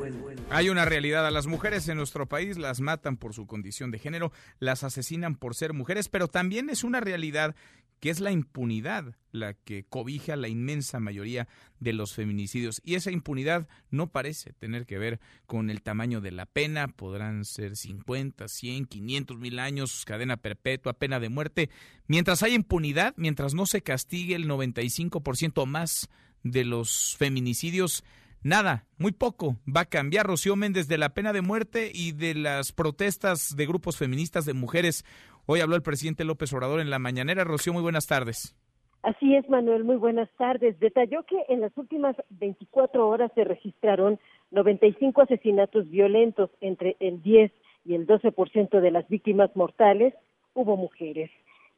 Hay 0.50 0.70
una 0.70 0.86
realidad, 0.86 1.26
a 1.26 1.32
las 1.32 1.48
mujeres 1.48 1.88
en 1.90 1.98
nuestro 1.98 2.28
país 2.28 2.58
las 2.58 2.80
matan 2.80 3.18
por 3.18 3.34
su 3.34 3.48
condición 3.48 3.92
de 3.92 4.00
género, 4.00 4.32
las 4.60 4.84
asesinan 4.84 5.36
por 5.36 5.56
ser 5.56 5.74
mujeres, 5.74 6.10
pero 6.10 6.28
también 6.28 6.70
es 6.70 6.84
una 6.84 7.00
realidad 7.00 7.56
que 7.99 8.10
es 8.10 8.19
la 8.19 8.31
impunidad 8.31 9.15
la 9.36 9.53
que 9.53 9.84
cobija 9.84 10.36
la 10.36 10.47
inmensa 10.47 10.99
mayoría 10.99 11.47
de 11.79 11.93
los 11.93 12.13
feminicidios. 12.13 12.81
Y 12.84 12.95
esa 12.95 13.12
impunidad 13.12 13.67
no 13.91 14.08
parece 14.08 14.53
tener 14.53 14.86
que 14.86 14.97
ver 14.97 15.19
con 15.45 15.69
el 15.69 15.81
tamaño 15.81 16.21
de 16.21 16.31
la 16.31 16.45
pena, 16.45 16.88
podrán 16.88 17.45
ser 17.45 17.75
50, 17.75 18.47
100, 18.47 18.86
500 18.86 19.38
mil 19.38 19.60
años, 19.60 20.03
cadena 20.05 20.38
perpetua, 20.38 20.93
pena 20.93 21.19
de 21.19 21.29
muerte. 21.29 21.69
Mientras 22.08 22.41
hay 22.41 22.53
impunidad, 22.53 23.13
mientras 23.17 23.53
no 23.53 23.65
se 23.65 23.81
castigue 23.81 24.36
el 24.36 24.47
95% 24.47 25.65
más 25.65 26.10
de 26.43 26.63
los 26.63 27.15
feminicidios, 27.17 28.03
nada, 28.41 28.86
muy 28.97 29.12
poco 29.12 29.60
va 29.67 29.81
a 29.81 29.86
cambiar. 29.89 30.27
Rocío 30.27 30.55
Méndez 30.55 30.88
de 30.88 30.97
la 30.97 31.13
pena 31.13 31.34
de 31.34 31.41
muerte 31.41 31.91
y 31.93 32.13
de 32.13 32.36
las 32.36 32.71
protestas 32.71 33.55
de 33.55 33.65
grupos 33.65 33.97
feministas 33.97 34.45
de 34.45 34.53
mujeres. 34.53 35.03
Hoy 35.47 35.60
habló 35.60 35.75
el 35.75 35.84
presidente 35.84 36.25
López 36.25 36.51
Obrador 36.53 36.79
en 36.79 36.89
la 36.89 36.97
mañanera. 36.97 37.43
Rocío, 37.43 37.71
muy 37.71 37.84
buenas 37.84 38.08
tardes. 38.08 38.55
Así 39.03 39.36
es, 39.36 39.47
Manuel, 39.47 39.84
muy 39.84 39.97
buenas 39.97 40.27
tardes. 40.38 40.79
Detalló 40.79 41.23
que 41.23 41.38
en 41.49 41.62
las 41.62 41.71
últimas 41.77 42.15
24 42.31 43.08
horas 43.08 43.31
se 43.36 43.43
registraron 43.43 44.19
95 44.49 45.21
asesinatos 45.21 45.88
violentos, 45.91 46.49
entre 46.62 46.97
el 46.99 47.21
10 47.21 47.51
y 47.86 47.93
el 47.93 48.08
12% 48.08 48.81
de 48.81 48.89
las 48.89 49.08
víctimas 49.08 49.55
mortales 49.55 50.15
hubo 50.55 50.75
mujeres. 50.77 51.29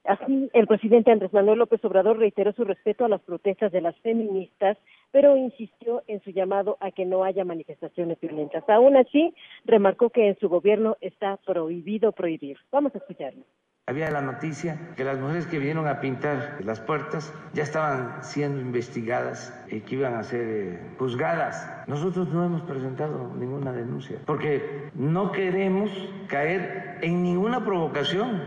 Así, 0.07 0.49
el 0.53 0.67
presidente 0.67 1.11
Andrés 1.11 1.33
Manuel 1.33 1.59
López 1.59 1.83
Obrador 1.83 2.17
reiteró 2.17 2.53
su 2.53 2.63
respeto 2.63 3.03
a 3.03 3.09
las 3.09 3.21
protestas 3.21 3.73
de 3.73 3.81
las 3.81 3.95
feministas, 3.97 4.77
pero 5.11 5.35
insistió 5.35 6.01
en 6.07 6.21
su 6.21 6.31
llamado 6.31 6.77
a 6.79 6.91
que 6.91 7.05
no 7.05 7.25
haya 7.25 7.43
manifestaciones 7.43 8.17
violentas. 8.21 8.63
Aún 8.69 8.95
así, 8.95 9.33
remarcó 9.65 10.09
que 10.09 10.29
en 10.29 10.39
su 10.39 10.47
gobierno 10.47 10.95
está 11.01 11.35
prohibido 11.45 12.13
prohibir. 12.13 12.57
Vamos 12.71 12.95
a 12.95 12.99
escucharlo. 12.99 13.43
Había 13.89 14.11
la 14.11 14.19
noticia 14.19 14.77
que 14.97 15.05
las 15.05 15.17
mujeres 15.17 15.47
que 15.47 15.59
vinieron 15.59 15.87
a 15.87 16.01
pintar 16.01 16.57
las 16.65 16.81
puertas 16.81 17.31
ya 17.53 17.63
estaban 17.63 18.17
siendo 18.21 18.59
investigadas 18.59 19.57
y 19.71 19.79
que 19.79 19.95
iban 19.95 20.15
a 20.15 20.23
ser 20.23 20.45
eh, 20.45 20.79
juzgadas. 20.99 21.65
Nosotros 21.87 22.27
no 22.27 22.43
hemos 22.43 22.63
presentado 22.63 23.33
ninguna 23.39 23.71
denuncia 23.71 24.17
porque 24.25 24.89
no 24.93 25.31
queremos 25.31 25.89
caer 26.27 26.97
en 27.01 27.23
ninguna 27.23 27.63
provocación. 27.63 28.41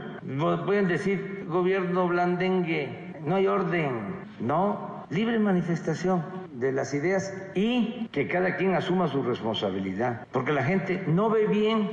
Pueden 0.66 0.88
decir 0.88 1.46
gobierno 1.48 2.06
blandengue, 2.06 3.14
no 3.24 3.36
hay 3.36 3.46
orden, 3.46 4.16
no, 4.40 5.06
libre 5.08 5.38
manifestación 5.38 6.22
de 6.52 6.72
las 6.72 6.92
ideas 6.92 7.32
y 7.54 8.08
que 8.12 8.28
cada 8.28 8.56
quien 8.56 8.74
asuma 8.74 9.08
su 9.08 9.22
responsabilidad, 9.22 10.26
porque 10.32 10.52
la 10.52 10.64
gente 10.64 11.02
no 11.06 11.30
ve 11.30 11.46
bien 11.46 11.90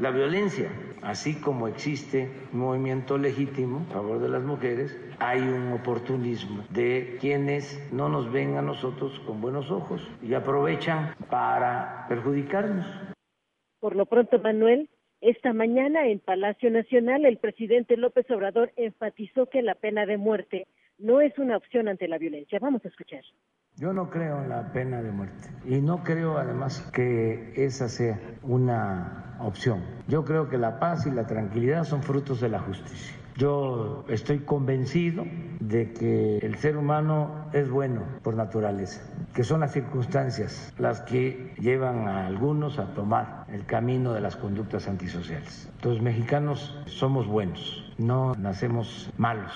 la 0.00 0.10
violencia. 0.10 0.70
Así 1.02 1.40
como 1.40 1.66
existe 1.66 2.30
un 2.52 2.60
movimiento 2.60 3.16
legítimo 3.16 3.86
a 3.90 3.94
favor 3.94 4.20
de 4.20 4.28
las 4.28 4.42
mujeres, 4.42 4.96
hay 5.18 5.40
un 5.40 5.72
oportunismo 5.72 6.64
de 6.70 7.16
quienes 7.20 7.90
no 7.92 8.08
nos 8.08 8.30
ven 8.30 8.56
a 8.56 8.62
nosotros 8.62 9.18
con 9.26 9.40
buenos 9.40 9.70
ojos 9.70 10.06
y 10.22 10.34
aprovechan 10.34 11.14
para 11.30 12.06
perjudicarnos. 12.08 12.86
Por 13.80 13.96
lo 13.96 14.06
pronto, 14.06 14.38
Manuel, 14.38 14.90
esta 15.20 15.52
mañana 15.52 16.06
en 16.06 16.18
Palacio 16.18 16.70
Nacional 16.70 17.24
el 17.24 17.38
presidente 17.38 17.96
López 17.96 18.30
Obrador 18.30 18.72
enfatizó 18.76 19.46
que 19.46 19.62
la 19.62 19.74
pena 19.74 20.06
de 20.06 20.18
muerte 20.18 20.66
no 21.00 21.20
es 21.20 21.36
una 21.38 21.56
opción 21.56 21.88
ante 21.88 22.08
la 22.08 22.18
violencia. 22.18 22.58
Vamos 22.60 22.84
a 22.84 22.88
escuchar. 22.88 23.22
Yo 23.76 23.92
no 23.92 24.10
creo 24.10 24.42
en 24.42 24.48
la 24.48 24.72
pena 24.72 25.02
de 25.02 25.10
muerte 25.10 25.48
y 25.64 25.80
no 25.80 26.02
creo 26.02 26.36
además 26.38 26.80
que 26.92 27.52
esa 27.56 27.88
sea 27.88 28.20
una 28.42 29.36
opción. 29.40 29.82
Yo 30.08 30.24
creo 30.24 30.48
que 30.48 30.58
la 30.58 30.78
paz 30.78 31.06
y 31.06 31.10
la 31.10 31.26
tranquilidad 31.26 31.84
son 31.84 32.02
frutos 32.02 32.40
de 32.40 32.48
la 32.48 32.58
justicia. 32.58 33.16
Yo 33.36 34.04
estoy 34.08 34.40
convencido 34.40 35.24
de 35.60 35.94
que 35.94 36.38
el 36.38 36.56
ser 36.56 36.76
humano 36.76 37.48
es 37.54 37.70
bueno 37.70 38.02
por 38.22 38.34
naturaleza, 38.34 39.02
que 39.34 39.44
son 39.44 39.60
las 39.60 39.72
circunstancias 39.72 40.74
las 40.78 41.00
que 41.02 41.54
llevan 41.58 42.06
a 42.06 42.26
algunos 42.26 42.78
a 42.78 42.92
tomar 42.92 43.46
el 43.48 43.64
camino 43.64 44.12
de 44.12 44.20
las 44.20 44.36
conductas 44.36 44.88
antisociales. 44.88 45.72
Los 45.82 46.02
mexicanos 46.02 46.76
somos 46.86 47.26
buenos, 47.26 47.94
no 47.96 48.34
nacemos 48.34 49.10
malos. 49.16 49.52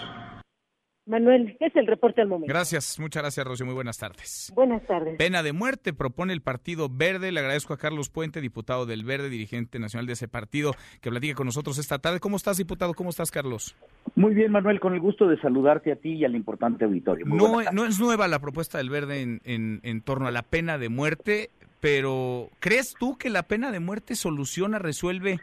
Manuel, 1.06 1.56
es 1.60 1.76
el 1.76 1.86
reporte 1.86 2.22
al 2.22 2.28
momento. 2.28 2.50
Gracias, 2.50 2.98
muchas 2.98 3.22
gracias, 3.22 3.46
Rocío. 3.46 3.66
Muy 3.66 3.74
buenas 3.74 3.98
tardes. 3.98 4.50
Buenas 4.54 4.82
tardes. 4.86 5.16
Pena 5.18 5.42
de 5.42 5.52
muerte 5.52 5.92
propone 5.92 6.32
el 6.32 6.40
Partido 6.40 6.88
Verde. 6.90 7.30
Le 7.30 7.40
agradezco 7.40 7.74
a 7.74 7.76
Carlos 7.76 8.08
Puente, 8.08 8.40
diputado 8.40 8.86
del 8.86 9.04
Verde, 9.04 9.28
dirigente 9.28 9.78
nacional 9.78 10.06
de 10.06 10.14
ese 10.14 10.28
partido, 10.28 10.72
que 11.02 11.10
platique 11.10 11.34
con 11.34 11.46
nosotros 11.46 11.76
esta 11.76 11.98
tarde. 11.98 12.20
¿Cómo 12.20 12.36
estás, 12.36 12.56
diputado? 12.56 12.94
¿Cómo 12.94 13.10
estás, 13.10 13.30
Carlos? 13.30 13.76
Muy 14.14 14.34
bien, 14.34 14.50
Manuel, 14.50 14.80
con 14.80 14.94
el 14.94 15.00
gusto 15.00 15.28
de 15.28 15.38
saludarte 15.40 15.92
a 15.92 15.96
ti 15.96 16.12
y 16.14 16.24
al 16.24 16.34
importante 16.34 16.86
auditorio. 16.86 17.26
Muy 17.26 17.36
No, 17.36 17.70
no 17.70 17.84
es 17.84 18.00
nueva 18.00 18.26
la 18.26 18.38
propuesta 18.38 18.78
del 18.78 18.88
Verde 18.88 19.20
en, 19.20 19.40
en, 19.44 19.80
en 19.82 20.00
torno 20.00 20.26
a 20.26 20.30
la 20.30 20.42
pena 20.42 20.78
de 20.78 20.88
muerte, 20.88 21.50
pero 21.80 22.48
¿crees 22.60 22.94
tú 22.98 23.18
que 23.18 23.28
la 23.28 23.42
pena 23.42 23.70
de 23.70 23.80
muerte 23.80 24.14
soluciona, 24.14 24.78
resuelve 24.78 25.38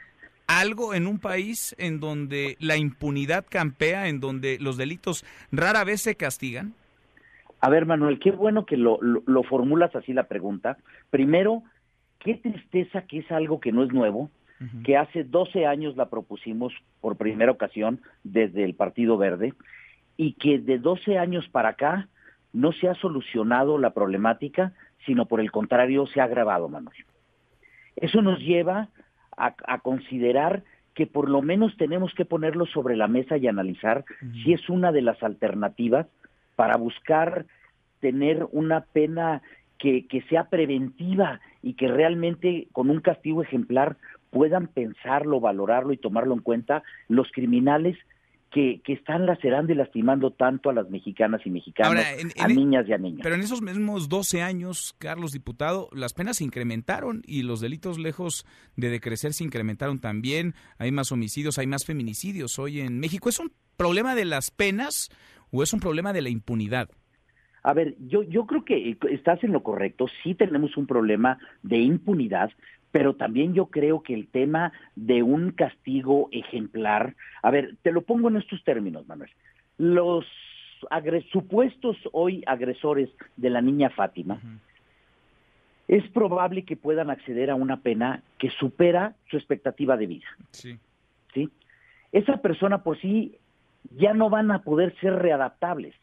algo 0.60 0.94
en 0.94 1.08
un 1.08 1.20
país 1.20 1.76
en 1.78 2.00
donde 2.00 2.58
la 2.60 2.78
impunidad 2.78 3.46
campea, 3.50 4.08
en 4.08 4.20
donde 4.20 4.58
los 4.60 4.78
delitos 4.78 5.26
rara 5.52 5.84
vez 5.84 6.02
se 6.02 6.16
castigan? 6.16 6.74
A 7.60 7.70
ver, 7.70 7.86
Manuel, 7.86 8.20
qué 8.20 8.32
bueno 8.32 8.66
que 8.66 8.76
lo, 8.76 8.98
lo, 9.02 9.24
lo 9.26 9.44
formulas 9.44 9.96
así 9.96 10.14
la 10.14 10.24
pregunta. 10.24 10.78
Primero, 11.10 11.64
qué 12.20 12.36
tristeza 12.36 13.04
que 13.04 13.20
es 13.20 13.32
algo 13.32 13.60
que 13.60 13.72
no 13.72 13.84
es 13.84 13.92
nuevo, 13.92 14.30
que 14.84 14.96
hace 14.96 15.24
12 15.24 15.66
años 15.66 15.98
la 15.98 16.10
propusimos 16.10 16.72
por 17.00 17.18
primera 17.18 17.52
ocasión 17.52 18.00
desde 18.24 18.64
el 18.64 18.76
Partido 18.76 19.18
Verde 19.18 19.56
y 20.18 20.34
que 20.34 20.60
de 20.60 20.78
12 20.78 21.18
años 21.18 21.50
para 21.50 21.70
acá 21.70 22.10
no 22.54 22.72
se 22.72 22.88
ha 22.88 22.94
solucionado 22.94 23.80
la 23.80 23.90
problemática, 23.90 24.74
sino 25.08 25.26
por 25.26 25.40
el 25.40 25.52
contrario 25.52 26.06
se 26.06 26.22
ha 26.22 26.26
agravado, 26.26 26.70
Manuel. 26.70 26.96
Eso 27.96 28.22
nos 28.22 28.40
lleva 28.40 28.90
a, 29.48 29.56
a 29.66 29.80
considerar 29.80 30.64
que 30.94 31.08
por 31.08 31.30
lo 31.30 31.42
menos 31.42 31.76
tenemos 31.78 32.14
que 32.14 32.26
ponerlo 32.26 32.66
sobre 32.66 32.96
la 32.96 33.08
mesa 33.08 33.38
y 33.38 33.48
analizar 33.48 34.04
si 34.44 34.54
es 34.54 34.70
una 34.70 34.92
de 34.92 35.02
las 35.02 35.22
alternativas 35.24 36.08
para 36.56 36.78
buscar 36.78 37.46
tener 38.02 38.46
una 38.52 38.82
pena 38.82 39.42
que, 39.78 40.06
que 40.08 40.22
sea 40.24 40.50
preventiva 40.50 41.40
y 41.64 41.74
que 41.74 41.88
realmente 41.88 42.68
con 42.72 42.90
un 42.90 43.00
castigo 43.00 43.42
ejemplar 43.42 43.98
puedan 44.32 44.68
pensarlo, 44.68 45.40
valorarlo 45.40 45.94
y 45.94 45.98
tomarlo 45.98 46.34
en 46.34 46.42
cuenta 46.42 46.84
los 47.08 47.32
criminales 47.32 47.98
que, 48.52 48.82
que 48.84 48.94
están 48.94 49.26
lacerando 49.26 49.72
y 49.72 49.76
lastimando 49.76 50.32
tanto 50.32 50.70
a 50.70 50.74
las 50.74 50.90
mexicanas 50.90 51.42
y 51.46 51.50
mexicanos, 51.50 51.90
Ahora, 51.96 52.14
en- 52.20 52.32
a 52.40 52.48
en- 52.50 52.56
niñas 52.56 52.86
y 52.88 52.94
a 52.94 52.98
niños. 52.98 53.22
Pero 53.24 53.36
en 53.36 53.42
esos 53.42 53.62
mismos 53.62 54.10
12 54.10 54.42
años, 54.42 54.94
Carlos 55.00 55.32
Diputado, 55.32 55.90
las 55.94 56.14
penas 56.14 56.38
se 56.38 56.44
incrementaron 56.44 57.22
y 57.26 57.44
los 57.44 57.62
delitos 57.62 57.98
lejos 57.98 58.46
de 58.76 58.90
decrecer 58.90 59.34
se 59.34 59.44
incrementaron 59.44 60.00
también. 60.00 60.54
Hay 60.78 60.92
más 60.92 61.12
homicidios, 61.12 61.58
hay 61.58 61.68
más 61.68 61.86
feminicidios 61.86 62.60
hoy 62.60 62.82
en 62.82 63.00
México. 63.00 63.30
¿Es 63.30 63.40
un 63.40 63.52
problema 63.78 64.16
de 64.16 64.26
las 64.26 64.52
penas 64.52 65.10
o 65.50 65.64
es 65.64 65.72
un 65.74 65.80
problema 65.80 66.12
de 66.14 66.22
la 66.22 66.30
impunidad? 66.30 66.90
A 67.64 67.74
ver, 67.74 67.96
yo, 68.00 68.24
yo 68.24 68.48
creo 68.48 68.66
que 68.66 68.98
estás 69.12 69.44
en 69.44 69.52
lo 69.52 69.62
correcto, 69.64 70.08
sí 70.24 70.34
tenemos 70.34 70.76
un 70.78 70.88
problema 70.88 71.38
de 71.62 71.78
impunidad, 71.78 72.50
pero 72.92 73.16
también 73.16 73.54
yo 73.54 73.68
creo 73.68 74.04
que 74.04 74.14
el 74.14 74.28
tema 74.28 74.74
de 74.96 75.24
un 75.24 75.52
castigo 75.52 76.28
ejemplar, 76.32 77.16
a 77.42 77.50
ver, 77.52 77.76
te 77.82 77.92
lo 77.92 78.02
pongo 78.02 78.28
en 78.30 78.38
estos 78.38 78.64
términos, 78.64 79.08
Manuel. 79.08 79.32
Los 79.78 80.26
agres- 80.90 81.26
supuestos 81.32 81.98
hoy 82.12 82.44
agresores 82.46 83.10
de 83.38 83.50
la 83.50 83.62
niña 83.62 83.90
Fátima, 83.90 84.40
es 85.88 86.08
probable 86.12 86.64
que 86.64 86.78
puedan 86.78 87.10
acceder 87.10 87.50
a 87.50 87.56
una 87.56 87.78
pena 87.82 88.24
que 88.38 88.50
supera 88.52 89.16
su 89.30 89.38
expectativa 89.38 89.98
de 89.98 90.08
vida. 90.08 90.28
Sí. 90.52 90.78
¿sí? 91.34 91.50
Esa 92.12 92.38
persona 92.38 92.84
por 92.84 93.00
sí 93.00 93.38
ya 93.98 94.14
no 94.14 94.30
van 94.30 94.52
a 94.52 94.64
poder 94.64 94.96
ser 95.00 95.16
readaptables. 95.16 95.96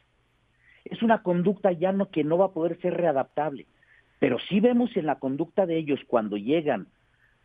Es 0.84 1.02
una 1.02 1.22
conducta 1.22 1.72
ya 1.72 1.92
no 1.92 2.10
que 2.10 2.24
no 2.24 2.38
va 2.38 2.46
a 2.46 2.52
poder 2.52 2.78
ser 2.80 2.94
readaptable. 2.94 3.66
Pero 4.18 4.38
sí 4.48 4.60
vemos 4.60 4.96
en 4.96 5.06
la 5.06 5.18
conducta 5.18 5.66
de 5.66 5.76
ellos 5.76 6.00
cuando 6.06 6.36
llegan 6.36 6.86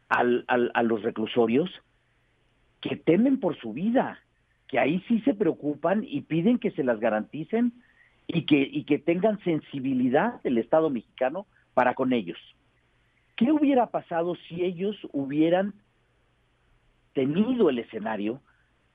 al- 0.09 0.43
al- 0.47 0.71
a 0.74 0.84
los 0.84 1.01
reclusorios 1.03 1.69
que 2.82 2.95
temen 2.95 3.39
por 3.39 3.57
su 3.59 3.74
vida, 3.74 4.19
que 4.67 4.80
ahí 4.80 5.03
sí 5.07 5.21
se 5.21 5.34
preocupan 5.34 6.03
y 6.07 6.21
piden 6.21 6.57
que 6.59 6.71
se 6.71 6.84
las 6.84 6.99
garanticen 6.99 7.74
y 8.28 8.45
que, 8.45 8.67
y 8.71 8.84
que 8.86 8.99
tengan 8.99 9.39
sensibilidad 9.43 10.41
del 10.41 10.57
Estado 10.57 10.89
mexicano 10.89 11.45
para 11.74 11.93
con 11.93 12.13
ellos. 12.13 12.38
¿Qué 13.36 13.51
hubiera 13.51 13.88
pasado 13.88 14.36
si 14.47 14.63
ellos 14.63 14.95
hubieran 15.11 15.74
tenido 17.13 17.69
el 17.69 17.80
escenario 17.80 18.41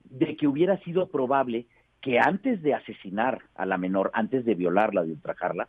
de 0.05 0.37
que 0.37 0.47
hubiera 0.47 0.79
sido 0.79 1.09
probable 1.09 1.66
que 2.01 2.18
antes 2.18 2.62
de 2.62 2.74
asesinar 2.74 3.43
a 3.55 3.66
la 3.66 3.76
menor, 3.79 4.11
antes 4.14 4.45
de 4.45 4.55
violarla, 4.55 5.05
de 5.05 5.12
ultrajarla, 5.12 5.68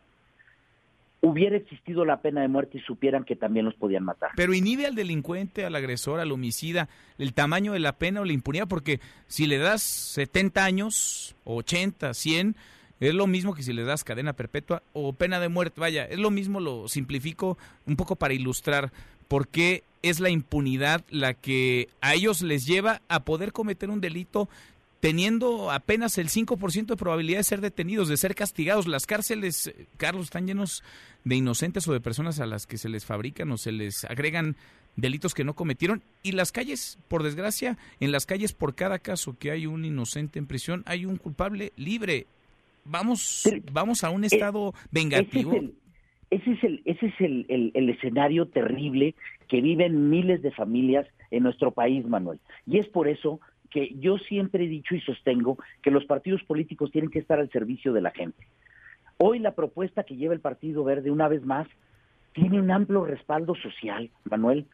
hubiera 1.22 1.56
existido 1.56 2.04
la 2.04 2.22
pena 2.22 2.40
de 2.40 2.48
muerte 2.48 2.78
y 2.78 2.80
supieran 2.80 3.24
que 3.24 3.36
también 3.36 3.66
los 3.66 3.74
podían 3.74 4.04
matar. 4.04 4.30
Pero 4.36 4.54
inhibe 4.54 4.86
al 4.86 4.94
delincuente, 4.94 5.64
al 5.64 5.74
agresor, 5.74 6.20
al 6.20 6.32
homicida, 6.32 6.88
el 7.18 7.34
tamaño 7.34 7.72
de 7.72 7.80
la 7.80 7.92
pena 7.92 8.20
o 8.20 8.24
la 8.24 8.32
impunidad, 8.32 8.68
porque 8.68 9.00
si 9.26 9.46
le 9.46 9.58
das 9.58 9.82
70 9.82 10.64
años, 10.64 11.34
80, 11.44 12.14
100, 12.14 12.56
es 13.00 13.14
lo 13.14 13.26
mismo 13.26 13.54
que 13.54 13.62
si 13.62 13.72
le 13.72 13.84
das 13.84 14.04
cadena 14.04 14.34
perpetua 14.34 14.82
o 14.92 15.12
pena 15.12 15.40
de 15.40 15.48
muerte. 15.48 15.80
Vaya, 15.80 16.04
es 16.04 16.18
lo 16.18 16.30
mismo, 16.30 16.60
lo 16.60 16.88
simplifico 16.88 17.58
un 17.86 17.96
poco 17.96 18.16
para 18.16 18.34
ilustrar 18.34 18.92
por 19.28 19.48
qué 19.48 19.84
es 20.02 20.20
la 20.20 20.30
impunidad 20.30 21.04
la 21.10 21.34
que 21.34 21.88
a 22.00 22.14
ellos 22.14 22.42
les 22.42 22.66
lleva 22.66 23.00
a 23.08 23.20
poder 23.20 23.52
cometer 23.52 23.90
un 23.90 24.00
delito 24.00 24.48
teniendo 25.00 25.70
apenas 25.70 26.18
el 26.18 26.28
5% 26.28 26.86
de 26.86 26.96
probabilidad 26.96 27.38
de 27.38 27.44
ser 27.44 27.60
detenidos, 27.60 28.08
de 28.08 28.16
ser 28.16 28.34
castigados. 28.34 28.86
Las 28.86 29.06
cárceles, 29.06 29.68
eh, 29.68 29.86
Carlos, 29.96 30.24
están 30.24 30.46
llenos 30.46 30.82
de 31.24 31.36
inocentes 31.36 31.88
o 31.88 31.92
de 31.92 32.00
personas 32.00 32.38
a 32.40 32.46
las 32.46 32.66
que 32.66 32.78
se 32.78 32.88
les 32.88 33.04
fabrican 33.06 33.50
o 33.50 33.56
se 33.56 33.72
les 33.72 34.04
agregan 34.04 34.56
delitos 34.96 35.34
que 35.34 35.44
no 35.44 35.54
cometieron. 35.54 36.02
Y 36.22 36.32
las 36.32 36.52
calles, 36.52 36.98
por 37.08 37.22
desgracia, 37.22 37.78
en 38.00 38.12
las 38.12 38.26
calles 38.26 38.52
por 38.52 38.74
cada 38.74 38.98
caso 38.98 39.36
que 39.38 39.50
hay 39.50 39.66
un 39.66 39.84
inocente 39.84 40.38
en 40.38 40.46
prisión, 40.46 40.82
hay 40.86 41.06
un 41.06 41.16
culpable 41.16 41.72
libre. 41.76 42.26
Vamos, 42.84 43.44
vamos 43.72 44.04
a 44.04 44.10
un 44.10 44.24
estado 44.24 44.74
vengativo. 44.90 45.52
Ese 46.30 46.52
es 46.52 46.62
el, 46.64 46.82
ese 46.84 47.06
es 47.06 47.06
el, 47.06 47.06
ese 47.06 47.06
es 47.06 47.20
el, 47.20 47.46
el- 47.48 47.70
el 47.74 47.90
escenario 47.90 48.46
terrible 48.46 49.14
que 49.48 49.60
viven 49.60 50.10
miles 50.10 50.42
de 50.42 50.50
familias 50.52 51.06
en 51.30 51.42
nuestro 51.42 51.72
país, 51.72 52.06
Manuel. 52.06 52.38
Y 52.66 52.78
es 52.78 52.86
por 52.86 53.08
eso 53.08 53.40
que 53.70 53.94
yo 53.98 54.18
siempre 54.18 54.64
he 54.64 54.68
dicho 54.68 54.94
y 54.94 55.00
sostengo 55.00 55.58
que 55.82 55.90
los 55.90 56.04
partidos 56.04 56.42
políticos 56.44 56.90
tienen 56.90 57.10
que 57.10 57.20
estar 57.20 57.38
al 57.38 57.50
servicio 57.50 57.92
de 57.92 58.00
la 58.00 58.10
gente. 58.10 58.46
Hoy 59.18 59.38
la 59.38 59.52
propuesta 59.52 60.02
que 60.02 60.16
lleva 60.16 60.34
el 60.34 60.40
Partido 60.40 60.82
Verde, 60.82 61.10
una 61.10 61.28
vez 61.28 61.44
más, 61.44 61.68
tiene 62.32 62.60
un 62.60 62.70
amplio 62.70 63.04
respaldo 63.04 63.54
social, 63.54 64.10
Manuel, 64.24 64.66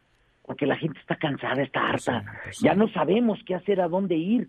porque 0.44 0.66
la 0.66 0.76
gente 0.76 0.98
está 1.00 1.16
cansada, 1.16 1.62
está 1.62 1.88
harta. 1.88 2.24
Ya 2.62 2.74
no 2.74 2.88
sabemos 2.88 3.40
qué 3.44 3.54
hacer, 3.54 3.80
a 3.80 3.88
dónde 3.88 4.14
ir. 4.14 4.48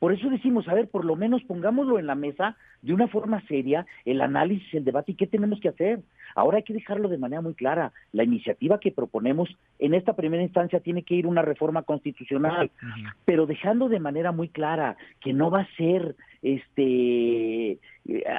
Por 0.00 0.14
eso 0.14 0.30
decimos, 0.30 0.66
a 0.66 0.74
ver, 0.74 0.88
por 0.88 1.04
lo 1.04 1.14
menos 1.14 1.42
pongámoslo 1.44 1.98
en 1.98 2.06
la 2.06 2.14
mesa 2.14 2.56
de 2.80 2.94
una 2.94 3.06
forma 3.06 3.42
seria, 3.46 3.84
el 4.06 4.22
análisis, 4.22 4.72
el 4.72 4.84
debate 4.84 5.12
y 5.12 5.14
qué 5.14 5.26
tenemos 5.26 5.60
que 5.60 5.68
hacer. 5.68 6.00
Ahora 6.34 6.56
hay 6.56 6.62
que 6.62 6.72
dejarlo 6.72 7.10
de 7.10 7.18
manera 7.18 7.42
muy 7.42 7.52
clara. 7.52 7.92
La 8.12 8.24
iniciativa 8.24 8.80
que 8.80 8.92
proponemos 8.92 9.50
en 9.78 9.92
esta 9.92 10.14
primera 10.14 10.42
instancia 10.42 10.80
tiene 10.80 11.02
que 11.02 11.16
ir 11.16 11.26
una 11.26 11.42
reforma 11.42 11.82
constitucional, 11.82 12.70
pero 13.26 13.44
dejando 13.44 13.90
de 13.90 14.00
manera 14.00 14.32
muy 14.32 14.48
clara 14.48 14.96
que 15.20 15.34
no 15.34 15.50
va 15.50 15.60
a 15.60 15.76
ser 15.76 16.16
este 16.42 17.78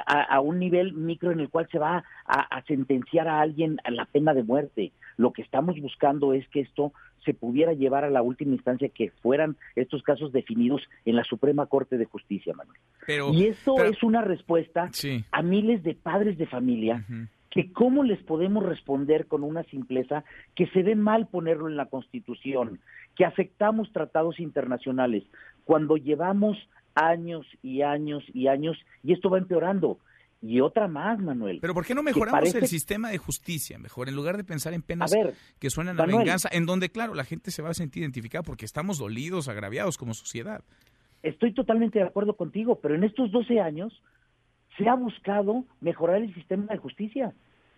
a, 0.06 0.22
a 0.34 0.40
un 0.40 0.58
nivel 0.58 0.92
micro 0.92 1.30
en 1.30 1.40
el 1.40 1.48
cual 1.48 1.68
se 1.70 1.78
va 1.78 2.04
a, 2.26 2.40
a 2.40 2.62
sentenciar 2.64 3.28
a 3.28 3.40
alguien 3.40 3.78
a 3.84 3.90
la 3.90 4.04
pena 4.06 4.34
de 4.34 4.42
muerte. 4.42 4.92
Lo 5.16 5.32
que 5.32 5.42
estamos 5.42 5.78
buscando 5.80 6.32
es 6.32 6.46
que 6.48 6.60
esto 6.60 6.92
se 7.24 7.34
pudiera 7.34 7.72
llevar 7.72 8.04
a 8.04 8.10
la 8.10 8.22
última 8.22 8.54
instancia 8.54 8.88
que 8.88 9.10
fueran 9.22 9.56
estos 9.76 10.02
casos 10.02 10.32
definidos 10.32 10.82
en 11.04 11.14
la 11.16 11.22
Suprema 11.24 11.66
Corte 11.66 11.96
de 11.96 12.04
Justicia, 12.04 12.52
Manuel. 12.54 12.78
Pero, 13.06 13.32
y 13.32 13.44
esto 13.44 13.74
pero- 13.76 13.90
es 13.90 14.02
una 14.02 14.22
respuesta 14.22 14.88
Sí. 14.92 15.24
a 15.30 15.42
miles 15.42 15.82
de 15.84 15.94
padres 15.94 16.36
de 16.38 16.46
familia 16.46 17.04
que 17.50 17.70
cómo 17.72 18.02
les 18.02 18.20
podemos 18.22 18.64
responder 18.64 19.26
con 19.26 19.44
una 19.44 19.62
simpleza 19.64 20.24
que 20.56 20.66
se 20.68 20.82
ve 20.82 20.96
mal 20.96 21.28
ponerlo 21.28 21.68
en 21.68 21.76
la 21.76 21.86
Constitución, 21.86 22.80
que 23.14 23.24
afectamos 23.26 23.92
tratados 23.92 24.40
internacionales, 24.40 25.22
cuando 25.64 25.96
llevamos 25.98 26.56
años 26.94 27.46
y 27.62 27.82
años 27.82 28.22
y 28.32 28.46
años 28.48 28.76
y 29.02 29.12
esto 29.12 29.30
va 29.30 29.38
empeorando. 29.38 29.98
Y 30.44 30.60
otra 30.60 30.88
más, 30.88 31.20
Manuel. 31.20 31.58
Pero 31.60 31.72
¿por 31.72 31.86
qué 31.86 31.94
no 31.94 32.02
mejoramos 32.02 32.40
parece- 32.40 32.58
el 32.58 32.66
sistema 32.66 33.10
de 33.10 33.18
justicia? 33.18 33.78
Mejor, 33.78 34.08
en 34.08 34.16
lugar 34.16 34.36
de 34.36 34.42
pensar 34.42 34.74
en 34.74 34.82
penas 34.82 35.12
A 35.12 35.16
ver, 35.16 35.34
que 35.60 35.70
suenan 35.70 35.94
a 36.00 36.02
Manuel. 36.02 36.18
venganza, 36.24 36.48
en 36.50 36.66
donde, 36.66 36.90
claro, 36.90 37.14
la 37.14 37.22
gente 37.24 37.52
se 37.52 37.62
va 37.62 37.70
a 37.70 37.74
sentir 37.74 38.02
identificada 38.02 38.42
porque 38.42 38.64
estamos 38.64 38.98
dolidos, 38.98 39.46
agraviados 39.48 39.96
como 39.98 40.14
sociedad. 40.14 40.64
Estoy 41.22 41.54
totalmente 41.54 42.00
de 42.00 42.04
acuerdo 42.06 42.36
contigo, 42.36 42.80
pero 42.82 42.96
en 42.96 43.04
estos 43.04 43.30
12 43.30 43.60
años 43.60 44.02
se 44.76 44.88
ha 44.88 44.94
buscado 44.94 45.64
mejorar 45.80 46.16
el 46.22 46.34
sistema 46.34 46.66
de 46.72 46.78
justicia. 46.78 47.32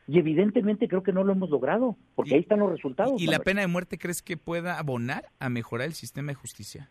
Y 0.08 0.18
evidentemente 0.18 0.88
creo 0.88 1.02
que 1.02 1.12
no 1.12 1.22
lo 1.24 1.32
hemos 1.32 1.50
logrado, 1.50 1.96
porque 2.14 2.34
ahí 2.34 2.40
están 2.40 2.60
los 2.60 2.70
resultados. 2.70 3.20
¿Y 3.20 3.26
la 3.26 3.38
pena 3.40 3.60
de 3.60 3.66
muerte 3.66 3.98
crees 3.98 4.22
que 4.22 4.38
pueda 4.38 4.78
abonar 4.78 5.28
a 5.38 5.50
mejorar 5.50 5.86
el 5.86 5.94
sistema 5.94 6.28
de 6.32 6.34
justicia? 6.36 6.88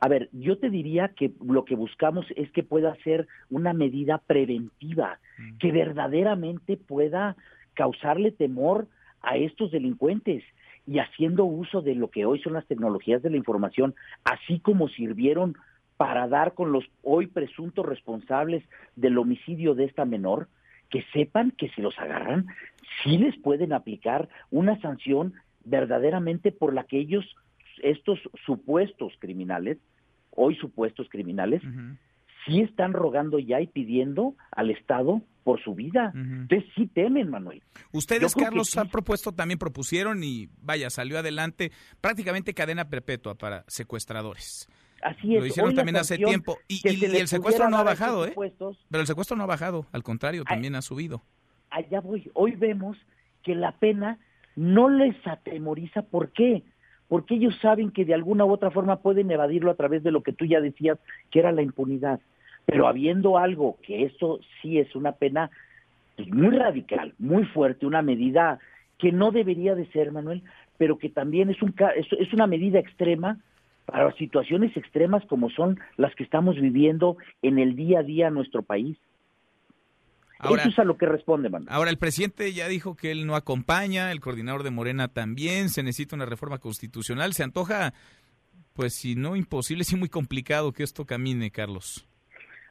A 0.00 0.08
ver, 0.08 0.28
yo 0.32 0.58
te 0.58 0.70
diría 0.70 1.08
que 1.08 1.32
lo 1.44 1.64
que 1.64 1.74
buscamos 1.74 2.26
es 2.36 2.50
que 2.52 2.62
pueda 2.62 2.94
ser 3.02 3.26
una 3.50 3.72
medida 3.72 4.18
preventiva, 4.18 5.18
que 5.58 5.72
verdaderamente 5.72 6.76
pueda 6.76 7.36
causarle 7.74 8.30
temor 8.30 8.86
a 9.22 9.36
estos 9.36 9.70
delincuentes 9.70 10.44
y 10.86 11.00
haciendo 11.00 11.44
uso 11.44 11.82
de 11.82 11.94
lo 11.94 12.10
que 12.10 12.24
hoy 12.24 12.40
son 12.40 12.54
las 12.54 12.66
tecnologías 12.66 13.22
de 13.22 13.30
la 13.30 13.36
información, 13.36 13.94
así 14.24 14.60
como 14.60 14.88
sirvieron 14.88 15.56
para 15.96 16.28
dar 16.28 16.54
con 16.54 16.72
los 16.72 16.84
hoy 17.02 17.26
presuntos 17.26 17.84
responsables 17.84 18.64
del 18.96 19.18
homicidio 19.18 19.74
de 19.74 19.84
esta 19.84 20.04
menor, 20.04 20.48
que 20.90 21.04
sepan 21.12 21.50
que 21.50 21.68
si 21.70 21.82
los 21.82 21.98
agarran, 21.98 22.46
sí 23.02 23.18
les 23.18 23.36
pueden 23.36 23.72
aplicar 23.72 24.28
una 24.50 24.80
sanción 24.80 25.34
verdaderamente 25.64 26.52
por 26.52 26.72
la 26.72 26.84
que 26.84 26.98
ellos, 26.98 27.26
estos 27.82 28.18
supuestos 28.44 29.12
criminales, 29.18 29.78
hoy 30.30 30.56
supuestos 30.56 31.08
criminales, 31.10 31.62
sí 32.46 32.60
están 32.60 32.92
rogando 32.92 33.38
ya 33.38 33.60
y 33.60 33.66
pidiendo 33.66 34.34
al 34.50 34.70
Estado 34.70 35.22
por 35.44 35.62
su 35.62 35.74
vida. 35.74 36.12
Ustedes 36.42 36.64
sí 36.74 36.86
temen, 36.86 37.30
Manuel. 37.30 37.62
Ustedes, 37.92 38.34
Carlos, 38.34 38.76
han 38.76 38.88
propuesto, 38.88 39.32
también 39.32 39.58
propusieron 39.58 40.22
y 40.22 40.48
vaya, 40.60 40.90
salió 40.90 41.18
adelante 41.18 41.72
prácticamente 42.00 42.52
cadena 42.54 42.88
perpetua 42.88 43.34
para 43.34 43.64
secuestradores. 43.66 44.68
Así 45.02 45.36
es. 45.36 45.40
Lo 45.40 45.46
hicieron 45.46 45.74
también 45.74 45.96
hace 45.96 46.16
tiempo. 46.18 46.58
Y, 46.68 46.86
el 47.04 47.28
secuestro 47.28 47.70
no 47.70 47.78
ha 47.78 47.82
bajado, 47.82 48.26
¿eh? 48.26 48.34
Pero 48.36 49.00
el 49.00 49.06
secuestro 49.06 49.36
no 49.36 49.44
ha 49.44 49.46
bajado, 49.46 49.86
al 49.92 50.02
contrario, 50.02 50.44
también 50.44 50.74
ha 50.74 50.82
subido. 50.82 51.22
Allá 51.70 52.00
voy. 52.00 52.30
Hoy 52.34 52.52
vemos 52.52 52.96
que 53.42 53.54
la 53.54 53.72
pena 53.72 54.18
no 54.56 54.90
les 54.90 55.14
atemoriza. 55.26 56.02
¿Por 56.02 56.32
qué? 56.32 56.62
Porque 57.08 57.34
ellos 57.34 57.58
saben 57.60 57.90
que 57.90 58.04
de 58.04 58.14
alguna 58.14 58.44
u 58.44 58.52
otra 58.52 58.70
forma 58.70 58.96
pueden 58.96 59.30
evadirlo 59.30 59.70
a 59.70 59.76
través 59.76 60.02
de 60.02 60.12
lo 60.12 60.22
que 60.22 60.32
tú 60.32 60.44
ya 60.44 60.60
decías, 60.60 60.98
que 61.30 61.38
era 61.38 61.52
la 61.52 61.62
impunidad. 61.62 62.20
Pero 62.66 62.86
habiendo 62.86 63.38
algo 63.38 63.78
que 63.82 64.04
eso 64.04 64.40
sí 64.60 64.78
es 64.78 64.94
una 64.94 65.12
pena 65.12 65.50
pues, 66.16 66.28
muy 66.28 66.54
radical, 66.56 67.14
muy 67.18 67.44
fuerte, 67.44 67.86
una 67.86 68.02
medida 68.02 68.58
que 68.98 69.12
no 69.12 69.30
debería 69.30 69.74
de 69.74 69.86
ser, 69.86 70.12
Manuel, 70.12 70.42
pero 70.76 70.98
que 70.98 71.08
también 71.08 71.50
es, 71.50 71.62
un, 71.62 71.74
es 71.96 72.32
una 72.32 72.46
medida 72.46 72.78
extrema 72.78 73.38
para 73.86 74.12
situaciones 74.12 74.76
extremas 74.76 75.24
como 75.26 75.48
son 75.48 75.78
las 75.96 76.14
que 76.14 76.24
estamos 76.24 76.56
viviendo 76.56 77.16
en 77.40 77.58
el 77.58 77.74
día 77.74 78.00
a 78.00 78.02
día 78.02 78.28
en 78.28 78.34
nuestro 78.34 78.62
país. 78.62 78.98
Eso 80.42 80.68
es 80.68 80.78
a 80.78 80.84
lo 80.84 80.96
que 80.96 81.06
responde, 81.06 81.48
Manuel. 81.48 81.72
Ahora, 81.72 81.90
el 81.90 81.98
presidente 81.98 82.52
ya 82.52 82.68
dijo 82.68 82.94
que 82.94 83.10
él 83.10 83.26
no 83.26 83.34
acompaña, 83.34 84.12
el 84.12 84.20
coordinador 84.20 84.62
de 84.62 84.70
Morena 84.70 85.08
también, 85.08 85.68
se 85.68 85.82
necesita 85.82 86.14
una 86.14 86.26
reforma 86.26 86.58
constitucional. 86.58 87.32
Se 87.32 87.42
antoja, 87.42 87.92
pues 88.74 88.94
si 88.94 89.16
no 89.16 89.34
imposible, 89.34 89.84
sí 89.84 89.96
muy 89.96 90.08
complicado 90.08 90.72
que 90.72 90.84
esto 90.84 91.06
camine, 91.06 91.50
Carlos. 91.50 92.06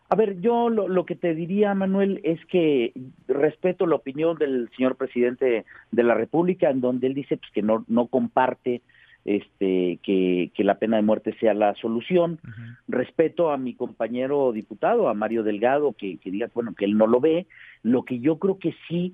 A 0.10 0.16
ver, 0.16 0.40
yo 0.40 0.70
lo, 0.70 0.88
lo, 0.88 1.06
que 1.06 1.16
te 1.16 1.36
diría, 1.36 1.74
Manuel, 1.74 2.22
es 2.24 2.40
que 2.46 2.94
respeto 3.28 3.86
la 3.86 3.96
opinión 3.96 4.38
del 4.38 4.70
señor 4.78 4.96
presidente 4.96 5.66
de 5.92 6.04
la 6.04 6.14
República, 6.14 6.70
en 6.70 6.80
donde 6.80 7.08
él 7.08 7.14
dice 7.14 7.36
pues, 7.36 7.52
que 7.52 7.62
no, 7.62 7.84
no 7.90 8.08
comparte 8.08 8.82
este, 9.28 10.00
que, 10.04 10.52
que, 10.56 10.64
la 10.64 10.80
pena 10.80 10.96
de 10.96 11.04
muerte 11.04 11.36
sea 11.38 11.54
la 11.54 11.76
solución. 11.76 12.40
Respeto 12.88 13.52
a 13.52 13.58
mi 13.58 13.74
compañero 13.74 14.54
diputado, 14.54 15.10
a 15.10 15.14
Mario 15.14 15.44
Delgado, 15.44 15.92
que, 15.92 16.18
que 16.18 16.32
diga, 16.32 16.50
bueno, 16.54 16.74
que 16.74 16.86
él 16.86 16.98
no 16.98 17.08
lo 17.08 17.20
ve. 17.20 17.46
Lo 17.84 18.04
que 18.04 18.20
yo 18.20 18.40
creo 18.40 18.58
que 18.58 18.74
sí 18.88 19.14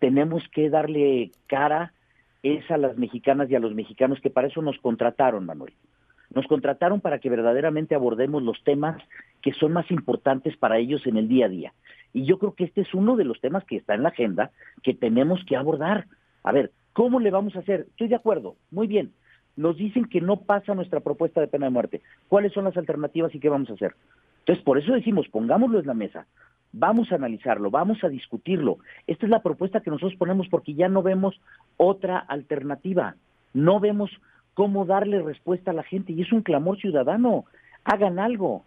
tenemos 0.00 0.46
que 0.52 0.68
darle 0.68 1.30
cara 1.46 1.94
es 2.42 2.70
a 2.70 2.76
las 2.76 2.98
mexicanas 2.98 3.50
y 3.50 3.54
a 3.54 3.58
los 3.58 3.74
mexicanos 3.74 4.20
que 4.20 4.28
para 4.28 4.48
eso 4.48 4.60
nos 4.60 4.78
contrataron, 4.80 5.46
Manuel. 5.46 5.72
Nos 6.34 6.46
contrataron 6.46 7.00
para 7.00 7.18
que 7.18 7.30
verdaderamente 7.30 7.94
abordemos 7.94 8.42
los 8.42 8.62
temas 8.64 9.02
que 9.40 9.54
son 9.54 9.72
más 9.72 9.90
importantes 9.90 10.58
para 10.58 10.76
ellos 10.76 11.06
en 11.06 11.16
el 11.16 11.26
día 11.26 11.46
a 11.46 11.48
día. 11.48 11.72
Y 12.12 12.26
yo 12.26 12.38
creo 12.38 12.52
que 12.52 12.64
este 12.64 12.82
es 12.82 12.92
uno 12.92 13.16
de 13.16 13.24
los 13.24 13.40
temas 13.40 13.64
que 13.64 13.76
está 13.76 13.94
en 13.94 14.02
la 14.02 14.10
agenda 14.10 14.50
que 14.82 14.92
tenemos 14.92 15.42
que 15.46 15.56
abordar. 15.56 16.06
A 16.42 16.52
ver, 16.52 16.70
¿cómo 16.92 17.18
le 17.18 17.30
vamos 17.30 17.56
a 17.56 17.60
hacer? 17.60 17.86
Estoy 17.88 18.08
de 18.08 18.16
acuerdo, 18.16 18.56
muy 18.70 18.86
bien 18.86 19.14
nos 19.56 19.76
dicen 19.76 20.06
que 20.06 20.20
no 20.20 20.36
pasa 20.36 20.74
nuestra 20.74 21.00
propuesta 21.00 21.40
de 21.40 21.48
pena 21.48 21.66
de 21.66 21.70
muerte. 21.70 22.02
¿Cuáles 22.28 22.52
son 22.52 22.64
las 22.64 22.76
alternativas 22.76 23.34
y 23.34 23.40
qué 23.40 23.48
vamos 23.48 23.70
a 23.70 23.74
hacer? 23.74 23.94
Entonces, 24.40 24.64
por 24.64 24.78
eso 24.78 24.92
decimos, 24.92 25.28
pongámoslo 25.28 25.80
en 25.80 25.86
la 25.86 25.94
mesa, 25.94 26.26
vamos 26.72 27.10
a 27.12 27.14
analizarlo, 27.14 27.70
vamos 27.70 28.02
a 28.04 28.08
discutirlo. 28.08 28.78
Esta 29.06 29.26
es 29.26 29.30
la 29.30 29.42
propuesta 29.42 29.80
que 29.80 29.90
nosotros 29.90 30.18
ponemos 30.18 30.48
porque 30.48 30.74
ya 30.74 30.88
no 30.88 31.02
vemos 31.02 31.40
otra 31.76 32.18
alternativa, 32.18 33.14
no 33.52 33.80
vemos 33.80 34.10
cómo 34.54 34.84
darle 34.84 35.22
respuesta 35.22 35.70
a 35.70 35.74
la 35.74 35.82
gente 35.82 36.12
y 36.12 36.22
es 36.22 36.32
un 36.32 36.42
clamor 36.42 36.78
ciudadano. 36.78 37.44
Hagan 37.84 38.18
algo. 38.18 38.64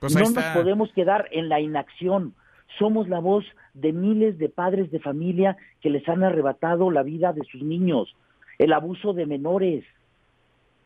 Pues 0.00 0.14
no 0.14 0.30
nos 0.30 0.44
podemos 0.54 0.92
quedar 0.92 1.28
en 1.30 1.48
la 1.48 1.60
inacción. 1.60 2.34
Somos 2.78 3.08
la 3.08 3.20
voz 3.20 3.44
de 3.74 3.92
miles 3.92 4.38
de 4.38 4.48
padres 4.48 4.90
de 4.90 5.00
familia 5.00 5.56
que 5.80 5.90
les 5.90 6.06
han 6.08 6.22
arrebatado 6.22 6.90
la 6.90 7.02
vida 7.02 7.32
de 7.32 7.44
sus 7.44 7.62
niños 7.62 8.14
el 8.58 8.72
abuso 8.72 9.12
de 9.12 9.26
menores, 9.26 9.84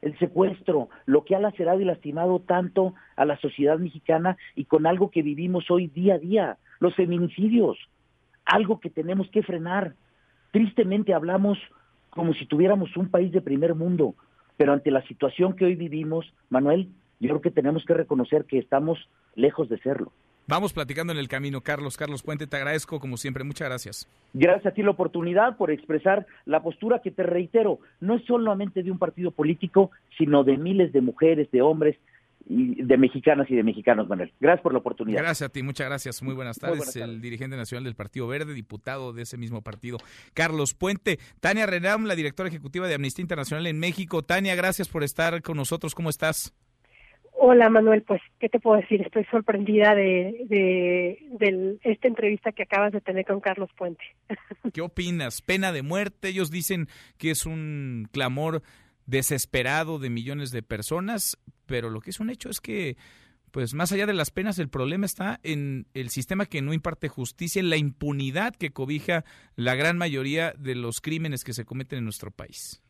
el 0.03 0.19
secuestro, 0.19 0.89
lo 1.07 1.25
que 1.25 1.37
ha 1.37 1.41
lacerado 1.41 1.81
y 1.81 1.85
lastimado 1.85 2.41
tanto 2.41 2.95
a 3.17 3.25
la 3.25 3.39
sociedad 3.39 3.79
mexicana 3.79 4.37
y 4.55 4.65
con 4.65 4.87
algo 4.87 5.11
que 5.11 5.23
vivimos 5.23 5.71
hoy 5.71 5.89
día 5.89 6.15
a 6.15 6.19
día, 6.19 6.59
los 6.79 6.95
feminicidios, 6.95 7.79
algo 8.45 8.81
que 8.81 8.91
tenemos 8.91 9.29
que 9.31 9.43
frenar. 9.43 9.95
Tristemente 10.53 11.15
hablamos 11.15 11.59
como 12.09 12.35
si 12.35 12.47
tuviéramos 12.47 12.97
un 12.97 13.09
país 13.09 13.31
de 13.31 13.41
primer 13.41 13.75
mundo, 13.75 14.15
pero 14.57 14.73
ante 14.73 14.91
la 14.91 15.03
situación 15.03 15.55
que 15.55 15.65
hoy 15.65 15.77
vivimos, 15.77 16.33
Manuel, 16.49 16.89
yo 17.21 17.29
creo 17.29 17.41
que 17.41 17.51
tenemos 17.51 17.85
que 17.85 17.95
reconocer 17.95 18.47
que 18.47 18.59
estamos 18.59 19.09
lejos 19.35 19.69
de 19.69 19.79
serlo. 19.79 20.13
Vamos 20.51 20.73
platicando 20.73 21.13
en 21.13 21.19
el 21.21 21.29
camino, 21.29 21.61
Carlos. 21.61 21.97
Carlos 21.97 22.25
Puente, 22.25 22.49
te 22.49 22.57
agradezco 22.57 22.99
como 22.99 23.17
siempre. 23.17 23.45
Muchas 23.45 23.69
gracias. 23.69 24.09
Gracias 24.35 24.67
a 24.67 24.75
ti 24.75 24.83
la 24.83 24.91
oportunidad 24.91 25.57
por 25.57 25.71
expresar 25.71 26.27
la 26.45 26.61
postura 26.61 26.99
que 26.99 27.13
te 27.13 27.23
reitero, 27.23 27.79
no 28.01 28.17
es 28.17 28.25
solamente 28.25 28.83
de 28.83 28.91
un 28.91 28.99
partido 28.99 29.31
político, 29.31 29.93
sino 30.19 30.43
de 30.43 30.57
miles 30.57 30.93
de 30.93 31.03
mujeres, 31.03 31.49
de 31.53 31.63
hombres, 31.63 31.97
y 32.49 32.83
de 32.83 32.97
mexicanas 32.97 33.49
y 33.49 33.55
de 33.55 33.63
mexicanos, 33.63 34.09
Manuel. 34.09 34.33
Gracias 34.41 34.63
por 34.63 34.73
la 34.73 34.81
oportunidad. 34.81 35.23
Gracias 35.23 35.49
a 35.49 35.53
ti, 35.53 35.63
muchas 35.63 35.87
gracias. 35.87 36.21
Muy 36.21 36.35
buenas 36.35 36.59
tardes. 36.59 36.97
El 36.97 37.21
dirigente 37.21 37.57
nacional 37.57 37.85
del 37.85 37.95
Partido 37.95 38.27
Verde, 38.27 38.55
diputado 38.55 39.13
de 39.13 39.23
ese 39.23 39.37
mismo 39.37 39.63
partido, 39.63 39.99
Carlos 40.35 40.75
Puente. 40.75 41.21
Tania 41.39 41.67
Renam, 41.67 42.07
la 42.07 42.17
directora 42.17 42.49
ejecutiva 42.49 42.89
de 42.89 42.95
Amnistía 42.95 43.23
Internacional 43.23 43.69
en 43.69 43.79
México. 43.79 44.23
Tania, 44.23 44.57
gracias 44.57 44.89
por 44.89 45.05
estar 45.05 45.43
con 45.43 45.57
nosotros. 45.57 45.95
¿Cómo 45.95 46.11
estás? 46.11 46.53
Hola 47.43 47.71
Manuel, 47.71 48.03
pues, 48.03 48.21
¿qué 48.39 48.51
te 48.51 48.61
puedo 48.61 48.79
decir? 48.79 49.01
Estoy 49.01 49.25
sorprendida 49.31 49.95
de, 49.95 50.45
de, 50.51 51.79
esta 51.85 52.07
entrevista 52.07 52.53
que 52.53 52.65
acabas 52.65 52.93
de 52.93 53.01
tener 53.01 53.25
con 53.25 53.41
Carlos 53.41 53.71
Puente. 53.79 54.05
¿Qué 54.75 54.83
opinas? 54.83 55.41
Pena 55.41 55.73
de 55.73 55.81
muerte, 55.83 56.29
ellos 56.29 56.51
dicen 56.51 56.89
que 57.17 57.31
es 57.31 57.47
un 57.47 58.09
clamor 58.13 58.61
desesperado 59.07 59.99
de 59.99 60.11
millones 60.11 60.51
de 60.51 60.63
personas, 60.63 61.39
pero 61.65 61.89
lo 61.89 62.03
que 62.03 62.11
es 62.11 62.21
un 62.21 62.29
hecho 62.29 62.51
es 62.51 62.61
que, 62.61 62.99
pues 63.53 63.73
más 63.73 63.91
allá 63.91 64.05
de 64.05 64.13
las 64.13 64.31
penas, 64.31 64.59
el 64.59 64.69
problema 64.69 65.07
está 65.07 65.41
en 65.43 65.87
el 65.95 66.11
sistema 66.11 66.45
que 66.45 66.61
no 66.61 66.75
imparte 66.75 67.09
justicia, 67.09 67.61
en 67.61 67.71
la 67.71 67.79
impunidad 67.79 68.55
que 68.55 68.69
cobija 68.69 69.25
la 69.57 69.75
gran 69.77 69.97
mayoría 69.97 70.53
de 70.59 70.75
los 70.75 71.01
crímenes 71.01 71.43
que 71.43 71.55
se 71.55 71.65
cometen 71.65 72.01
en 72.01 72.05
nuestro 72.05 72.33
país. 72.33 72.83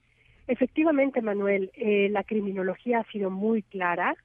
Efectivamente, 0.49 1.23
Manuel, 1.23 1.71
eh, 1.75 2.09
la 2.11 2.25
criminología 2.25 2.99
ha 2.99 3.13
sido 3.13 3.31
muy 3.31 3.63
clara 3.63 4.17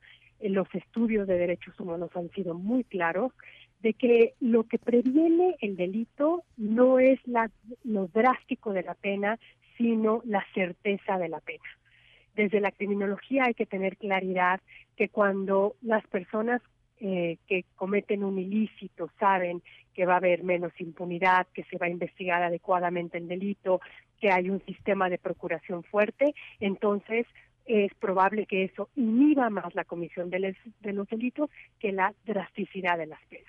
los 0.41 0.67
estudios 0.73 1.27
de 1.27 1.37
derechos 1.37 1.79
humanos 1.79 2.11
han 2.15 2.29
sido 2.31 2.53
muy 2.53 2.83
claros 2.83 3.31
de 3.81 3.93
que 3.93 4.33
lo 4.39 4.63
que 4.63 4.79
previene 4.79 5.55
el 5.61 5.75
delito 5.75 6.43
no 6.57 6.99
es 6.99 7.19
la, 7.27 7.51
lo 7.83 8.07
drástico 8.07 8.73
de 8.73 8.83
la 8.83 8.95
pena, 8.95 9.37
sino 9.77 10.21
la 10.25 10.45
certeza 10.53 11.17
de 11.17 11.29
la 11.29 11.39
pena. 11.39 11.65
Desde 12.35 12.59
la 12.59 12.71
criminología 12.71 13.45
hay 13.45 13.53
que 13.53 13.65
tener 13.65 13.97
claridad 13.97 14.59
que 14.95 15.09
cuando 15.09 15.75
las 15.81 16.05
personas 16.07 16.61
eh, 16.99 17.37
que 17.47 17.65
cometen 17.75 18.23
un 18.23 18.39
ilícito 18.39 19.09
saben 19.19 19.61
que 19.93 20.05
va 20.05 20.13
a 20.13 20.17
haber 20.17 20.43
menos 20.43 20.71
impunidad, 20.79 21.45
que 21.53 21.63
se 21.65 21.77
va 21.77 21.87
a 21.87 21.89
investigar 21.89 22.41
adecuadamente 22.41 23.17
el 23.17 23.27
delito, 23.27 23.81
que 24.19 24.31
hay 24.31 24.49
un 24.49 24.61
sistema 24.65 25.09
de 25.09 25.17
procuración 25.17 25.83
fuerte, 25.83 26.33
entonces 26.59 27.27
es 27.65 27.93
probable 27.95 28.45
que 28.45 28.63
eso 28.63 28.89
inhiba 28.95 29.49
más 29.49 29.73
la 29.75 29.85
comisión 29.85 30.29
de, 30.29 30.55
los 30.93 31.07
delitos 31.09 31.49
que 31.79 31.91
la 31.91 32.13
drasticidad 32.25 32.97
de 32.97 33.07
las 33.07 33.21
penas. 33.25 33.45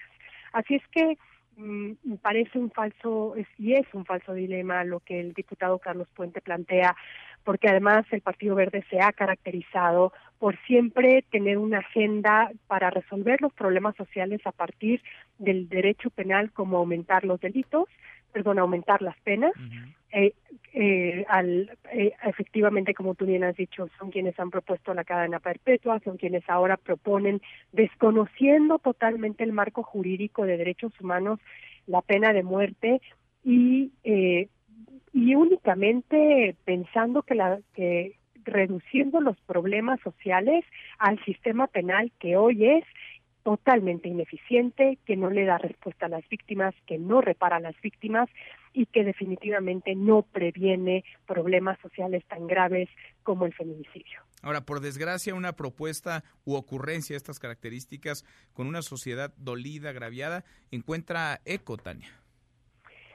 Así 0.53 0.77
es 0.77 0.83
que 0.89 1.19
mm, 1.57 2.17
parece 2.23 2.59
un 2.59 2.71
falso, 2.71 3.35
y 3.59 3.75
es 3.75 3.87
un 3.93 4.05
falso 4.05 4.33
dilema 4.35 4.85
lo 4.85 5.01
que 5.01 5.21
el 5.21 5.33
diputado 5.33 5.79
Carlos 5.79 6.09
Puente 6.15 6.41
plantea, 6.41 6.97
porque 7.45 7.69
además 7.69 8.05
el 8.11 8.23
Partido 8.23 8.55
Verde 8.55 8.85
se 8.91 9.01
ha 9.01 9.13
caracterizado 9.13 10.13
por 10.39 10.59
siempre 10.67 11.25
tener 11.31 11.59
una 11.59 11.79
agenda 11.79 12.51
para 12.67 12.91
resolver 12.91 13.41
los 13.41 13.53
problemas 13.53 13.97
sociales 13.97 14.41
a 14.45 14.53
partir 14.53 15.03
del 15.39 15.69
derecho 15.69 16.11
penal 16.11 16.51
como 16.53 16.79
aumentar 16.79 17.25
los 17.25 17.41
delitos, 17.41 17.89
perdón, 18.37 18.59
aumentar 18.59 19.01
las 19.01 19.19
penas. 19.21 19.53
eh, 20.13 20.35
eh, 20.75 21.25
al, 21.27 21.71
eh, 21.91 22.13
efectivamente, 22.23 22.93
como 22.93 23.15
tú 23.15 23.25
bien 23.25 23.45
has 23.45 23.57
dicho, 23.57 23.89
son 23.99 24.11
quienes 24.11 24.39
han 24.39 24.51
propuesto 24.51 24.93
la 24.93 25.05
cadena 25.05 25.41
perpetua, 25.41 26.01
son 26.05 26.19
quienes 26.19 26.47
ahora 26.51 26.77
proponen, 26.77 27.41
desconociendo 27.73 28.79
totalmente 28.79 29.43
el 29.43 29.53
marco 29.55 29.83
jurídico 29.83 30.45
de 30.45 30.59
derechos 30.59 30.93
humanos, 31.01 31.41
la 31.87 32.03
pena 32.03 32.35
de 32.35 32.43
muerte 32.43 33.01
y 33.43 33.93
eh, 34.05 34.49
y 35.15 35.35
únicamente 35.35 36.57
pensando 36.67 37.23
que 37.23 37.37
la 37.37 37.59
que 37.73 38.17
reduciendo 38.45 39.23
los 39.23 39.41
problemas 39.47 39.99
sociales 40.01 40.63
al 40.99 41.19
sistema 41.25 41.69
penal 41.69 42.13
que 42.21 42.37
hoy 42.37 42.67
es 42.67 42.85
totalmente 43.47 44.09
ineficiente, 44.09 44.99
que 45.07 45.15
no 45.15 45.31
le 45.31 45.45
da 45.45 45.57
respuesta 45.57 46.07
a 46.07 46.09
las 46.09 46.29
víctimas, 46.29 46.75
que 46.85 46.99
no 46.99 47.21
repara 47.21 47.59
a 47.59 47.61
las 47.61 47.81
víctimas 47.81 48.29
y 48.73 48.87
que 48.87 49.05
definitivamente 49.05 49.95
no 49.95 50.23
previene 50.23 51.05
problemas 51.27 51.79
sociales 51.79 52.25
tan 52.27 52.49
graves 52.49 52.89
como 53.23 53.47
el 53.47 53.55
feminicidio. 53.55 54.19
Ahora, 54.43 54.63
por 54.63 54.81
desgracia, 54.81 55.33
una 55.37 55.53
propuesta 55.53 56.25
u 56.45 56.57
ocurrencia 56.57 57.15
de 57.15 57.19
estas 57.19 57.39
características 57.39 58.25
con 58.53 58.67
una 58.67 58.83
sociedad 58.83 59.33
dolida, 59.37 59.91
agraviada, 59.91 60.43
encuentra 60.73 61.39
eco, 61.45 61.77
Tania. 61.77 62.11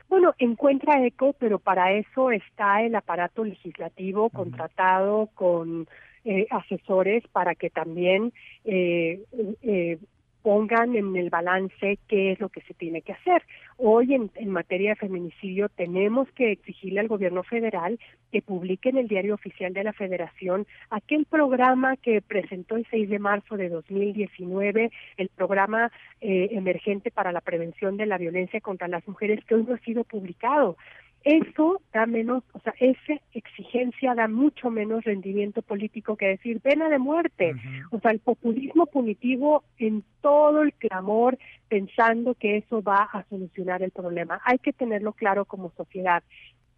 Bueno, 0.08 0.34
encuentra 0.40 1.06
eco, 1.06 1.34
pero 1.34 1.60
para 1.60 1.92
eso 1.92 2.32
está 2.32 2.84
el 2.84 2.96
aparato 2.96 3.44
legislativo 3.44 4.30
contratado 4.30 5.28
con 5.36 5.90
eh, 6.24 6.46
asesores 6.52 7.28
para 7.30 7.56
que 7.56 7.72
también 7.72 8.32
eh, 8.64 9.24
eh, 9.64 9.98
pongan 10.42 10.96
en 10.96 11.16
el 11.16 11.30
balance 11.30 12.00
qué 12.08 12.32
es 12.32 12.40
lo 12.40 12.50
que 12.50 12.62
se 12.62 12.74
tiene 12.74 13.02
que 13.02 13.14
hacer. 13.14 13.44
Hoy 13.78 14.14
en, 14.14 14.32
en, 14.36 14.50
materia 14.50 14.92
de 14.92 14.96
feminicidio 14.96 15.70
tenemos 15.70 16.28
que 16.32 16.52
exigirle 16.52 17.00
al 17.00 17.08
gobierno 17.08 17.44
federal 17.44 18.00
que 18.32 18.42
publique 18.42 18.90
en 18.90 18.98
el 18.98 19.08
diario 19.08 19.34
oficial 19.34 19.74
de 19.74 19.84
la 19.84 19.94
federación 19.94 20.68
aquel 20.90 21.26
programa 21.26 21.98
que 21.98 22.22
presentó 22.22 22.76
el 22.76 22.86
6 22.90 23.10
de 23.10 23.20
marzo 23.20 23.58
de 23.58 23.70
2019, 23.70 24.92
el 25.18 25.30
programa 25.30 25.92
eh, 26.22 26.50
emergente 26.52 27.12
para 27.12 27.32
la 27.32 27.42
prevención 27.42 27.98
de 27.98 28.06
la 28.06 28.18
violencia 28.18 28.62
contra 28.62 28.88
las 28.88 29.08
mujeres 29.08 29.44
que 29.46 29.56
hoy 29.56 29.66
no 29.68 29.76
ha 29.76 29.80
sido 29.80 30.04
publicado 30.04 30.78
eso 31.24 31.82
da 31.94 32.06
menos, 32.06 32.44
o 32.54 32.60
sea, 32.60 32.74
esa 32.80 33.22
exigencia 33.34 34.16
da 34.16 34.28
mucho 34.28 34.72
menos 34.72 35.04
rendimiento 35.04 35.62
político 35.62 36.16
que 36.16 36.28
decir 36.28 36.62
pena 36.62 36.90
de 36.90 36.98
muerte. 36.98 37.54
O 37.92 38.00
sea, 38.00 38.12
el 38.12 38.20
populismo 38.20 38.88
punitivo 38.88 39.64
en 39.78 40.04
todo 40.22 40.64
el 40.64 40.74
clamor 40.74 41.38
pensando 41.68 42.34
que 42.34 42.58
eso 42.58 42.82
va 42.82 43.10
a 43.12 43.24
solucionar 43.30 43.84
el 43.84 43.92
problema. 43.92 44.42
Hay 44.46 44.58
que 44.58 44.74
tenerlo 44.74 45.14
claro 45.14 45.46
como 45.46 45.72
sociedad. 45.78 46.24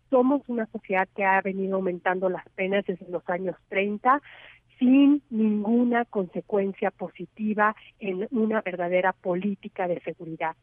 Somos 0.10 0.42
una 0.48 0.66
sociedad 0.68 1.08
que 1.16 1.24
ha 1.24 1.42
venido 1.42 1.76
aumentando 1.76 2.30
las 2.30 2.48
penas 2.50 2.86
desde 2.86 3.10
los 3.10 3.28
años 3.30 3.56
30 3.70 4.22
sin 4.78 5.22
ninguna 5.30 6.04
consecuencia 6.06 6.92
positiva 6.92 7.76
en 8.00 8.28
una 8.32 8.62
verdadera 8.62 9.14
política 9.14 9.88
de 9.88 10.02
seguridad. 10.02 10.56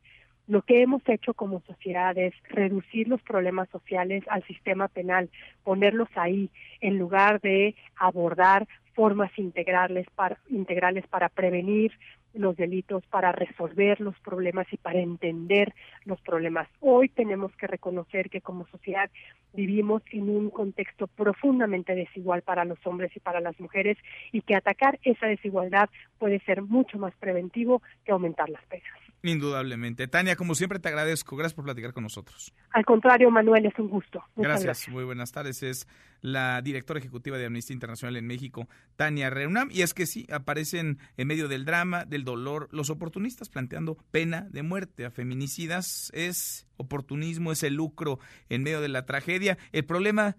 Lo 0.51 0.63
que 0.63 0.83
hemos 0.83 1.01
hecho 1.09 1.33
como 1.33 1.61
sociedad 1.61 2.19
es 2.19 2.35
reducir 2.49 3.07
los 3.07 3.23
problemas 3.23 3.69
sociales 3.69 4.25
al 4.27 4.43
sistema 4.49 4.89
penal, 4.89 5.31
ponerlos 5.63 6.09
ahí 6.17 6.51
en 6.81 6.99
lugar 6.99 7.41
de 7.41 7.77
abordar 7.95 8.67
formas 8.93 9.31
integrales 9.39 10.09
para, 10.17 10.39
integrales 10.49 11.07
para 11.07 11.29
prevenir 11.29 11.93
los 12.35 12.57
delitos, 12.57 13.07
para 13.07 13.31
resolver 13.31 14.01
los 14.01 14.19
problemas 14.19 14.67
y 14.73 14.77
para 14.77 14.99
entender 14.99 15.73
los 16.05 16.21
problemas. 16.21 16.67
Hoy 16.81 17.09
tenemos 17.11 17.55
que 17.55 17.69
reconocer 17.69 18.29
que 18.29 18.41
como 18.41 18.67
sociedad 18.67 19.09
vivimos 19.53 20.03
en 20.11 20.29
un 20.29 20.51
contexto 20.51 21.07
profundamente 21.07 21.95
desigual 21.95 22.43
para 22.43 22.65
los 22.65 22.85
hombres 22.89 23.13
y 23.15 23.21
para 23.21 23.39
las 23.39 23.61
mujeres 23.61 23.99
y 24.33 24.41
que 24.41 24.57
atacar 24.57 24.99
esa 25.05 25.29
desigualdad 25.29 25.89
puede 26.19 26.41
ser 26.41 26.63
mucho 26.63 26.99
más 26.99 27.15
preventivo 27.21 27.83
que 28.05 28.11
aumentar 28.11 28.49
las 28.49 28.65
penas. 28.65 29.10
Indudablemente. 29.23 30.09
Tania, 30.09 30.35
como 30.35 30.55
siempre 30.55 30.79
te 30.79 30.89
agradezco. 30.89 31.37
Gracias 31.37 31.55
por 31.55 31.65
platicar 31.65 31.93
con 31.93 32.03
nosotros. 32.05 32.55
Al 32.71 32.85
contrario, 32.85 33.31
Manuel, 33.31 33.67
es 33.67 33.79
un 33.79 33.89
gusto. 33.89 34.25
Gracias. 34.37 34.89
Muy 34.89 35.05
buenas 35.05 35.31
tardes. 35.33 35.63
Es 35.63 35.87
la 36.23 36.63
directora 36.63 37.01
ejecutiva 37.01 37.37
de 37.37 37.47
Amnistía 37.47 37.75
Internacional 37.75 38.17
en 38.17 38.27
México, 38.27 38.67
Tania 38.97 39.29
Reunam. 39.29 39.69
Y 39.71 39.83
es 39.83 39.93
que 39.93 40.07
sí, 40.07 40.27
aparecen 40.33 40.99
en 41.19 41.29
medio 41.29 41.49
del 41.49 41.67
drama, 41.67 42.07
del 42.07 42.25
dolor, 42.25 42.69
los 42.73 42.89
oportunistas 42.89 43.51
planteando 43.51 43.99
pena 44.11 44.47
de 44.51 44.63
muerte 44.63 45.05
a 45.05 45.11
feminicidas. 45.11 46.11
Es 46.15 46.67
oportunismo, 46.77 47.53
es 47.53 47.63
el 47.63 47.75
lucro 47.75 48.21
en 48.49 48.63
medio 48.63 48.81
de 48.81 48.89
la 48.89 49.05
tragedia. 49.05 49.59
El 49.73 49.85
problema 49.85 50.37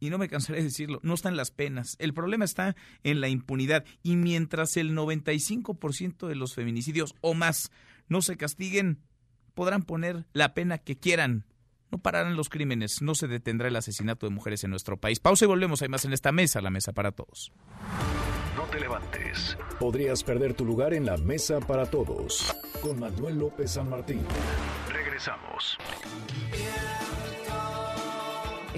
y 0.00 0.10
no 0.10 0.18
me 0.18 0.28
cansaré 0.28 0.58
de 0.58 0.64
decirlo, 0.64 1.00
no 1.02 1.14
están 1.14 1.36
las 1.36 1.50
penas. 1.50 1.96
El 1.98 2.14
problema 2.14 2.44
está 2.44 2.76
en 3.02 3.20
la 3.20 3.28
impunidad. 3.28 3.84
Y 4.02 4.16
mientras 4.16 4.76
el 4.76 4.96
95% 4.96 6.28
de 6.28 6.36
los 6.36 6.54
feminicidios 6.54 7.14
o 7.20 7.34
más 7.34 7.70
no 8.08 8.22
se 8.22 8.36
castiguen, 8.36 9.02
podrán 9.54 9.82
poner 9.82 10.26
la 10.32 10.54
pena 10.54 10.78
que 10.78 10.98
quieran. 10.98 11.46
No 11.90 11.98
pararán 11.98 12.36
los 12.36 12.48
crímenes, 12.48 13.00
no 13.00 13.14
se 13.14 13.28
detendrá 13.28 13.68
el 13.68 13.76
asesinato 13.76 14.26
de 14.26 14.34
mujeres 14.34 14.62
en 14.64 14.70
nuestro 14.70 14.98
país. 14.98 15.20
Pausa 15.20 15.46
y 15.46 15.48
volvemos. 15.48 15.80
Hay 15.80 15.88
más 15.88 16.04
en 16.04 16.12
esta 16.12 16.32
mesa, 16.32 16.60
la 16.60 16.70
mesa 16.70 16.92
para 16.92 17.12
todos. 17.12 17.50
No 18.56 18.64
te 18.64 18.78
levantes. 18.78 19.56
Podrías 19.80 20.22
perder 20.22 20.52
tu 20.52 20.66
lugar 20.66 20.92
en 20.92 21.06
la 21.06 21.16
mesa 21.16 21.60
para 21.60 21.86
todos. 21.86 22.54
Con 22.82 23.00
Manuel 23.00 23.38
López 23.38 23.72
San 23.72 23.88
Martín. 23.88 24.20
Regresamos 24.92 25.78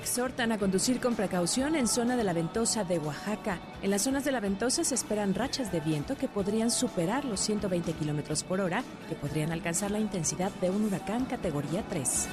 exhortan 0.00 0.50
a 0.50 0.56
conducir 0.56 0.98
con 0.98 1.14
precaución 1.14 1.76
en 1.76 1.86
zona 1.86 2.16
de 2.16 2.24
la 2.24 2.32
ventosa 2.32 2.84
de 2.84 2.98
Oaxaca. 2.98 3.60
En 3.82 3.90
las 3.90 4.00
zonas 4.00 4.24
de 4.24 4.32
la 4.32 4.40
ventosa 4.40 4.82
se 4.82 4.94
esperan 4.94 5.34
rachas 5.34 5.70
de 5.72 5.80
viento 5.80 6.16
que 6.16 6.26
podrían 6.26 6.70
superar 6.70 7.26
los 7.26 7.38
120 7.40 7.92
kilómetros 7.92 8.42
por 8.42 8.62
hora, 8.62 8.82
que 9.10 9.14
podrían 9.14 9.52
alcanzar 9.52 9.90
la 9.90 10.00
intensidad 10.00 10.50
de 10.62 10.70
un 10.70 10.86
huracán 10.86 11.26
categoría 11.26 11.84
3. 11.90 12.28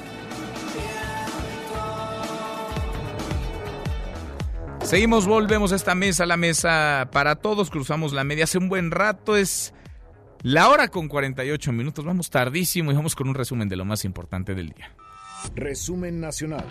Seguimos, 4.84 5.28
volvemos 5.28 5.74
a 5.74 5.76
esta 5.76 5.94
mesa, 5.94 6.26
la 6.26 6.38
mesa 6.38 7.10
para 7.12 7.36
todos, 7.36 7.70
cruzamos 7.70 8.14
la 8.14 8.24
media 8.24 8.46
hace 8.46 8.58
un 8.58 8.70
buen 8.70 8.92
rato, 8.92 9.36
es 9.36 9.74
la 10.42 10.70
hora 10.70 10.88
con 10.88 11.10
48 11.10 11.74
minutos, 11.74 12.06
vamos 12.06 12.30
tardísimo 12.30 12.94
y 12.94 12.96
vamos 12.96 13.14
con 13.14 13.28
un 13.28 13.36
resumen 13.36 13.68
de 13.68 13.76
lo 13.76 13.84
más 13.84 14.06
importante 14.06 14.56
del 14.56 14.70
día. 14.70 14.96
Resumen 15.54 16.22
nacional. 16.22 16.66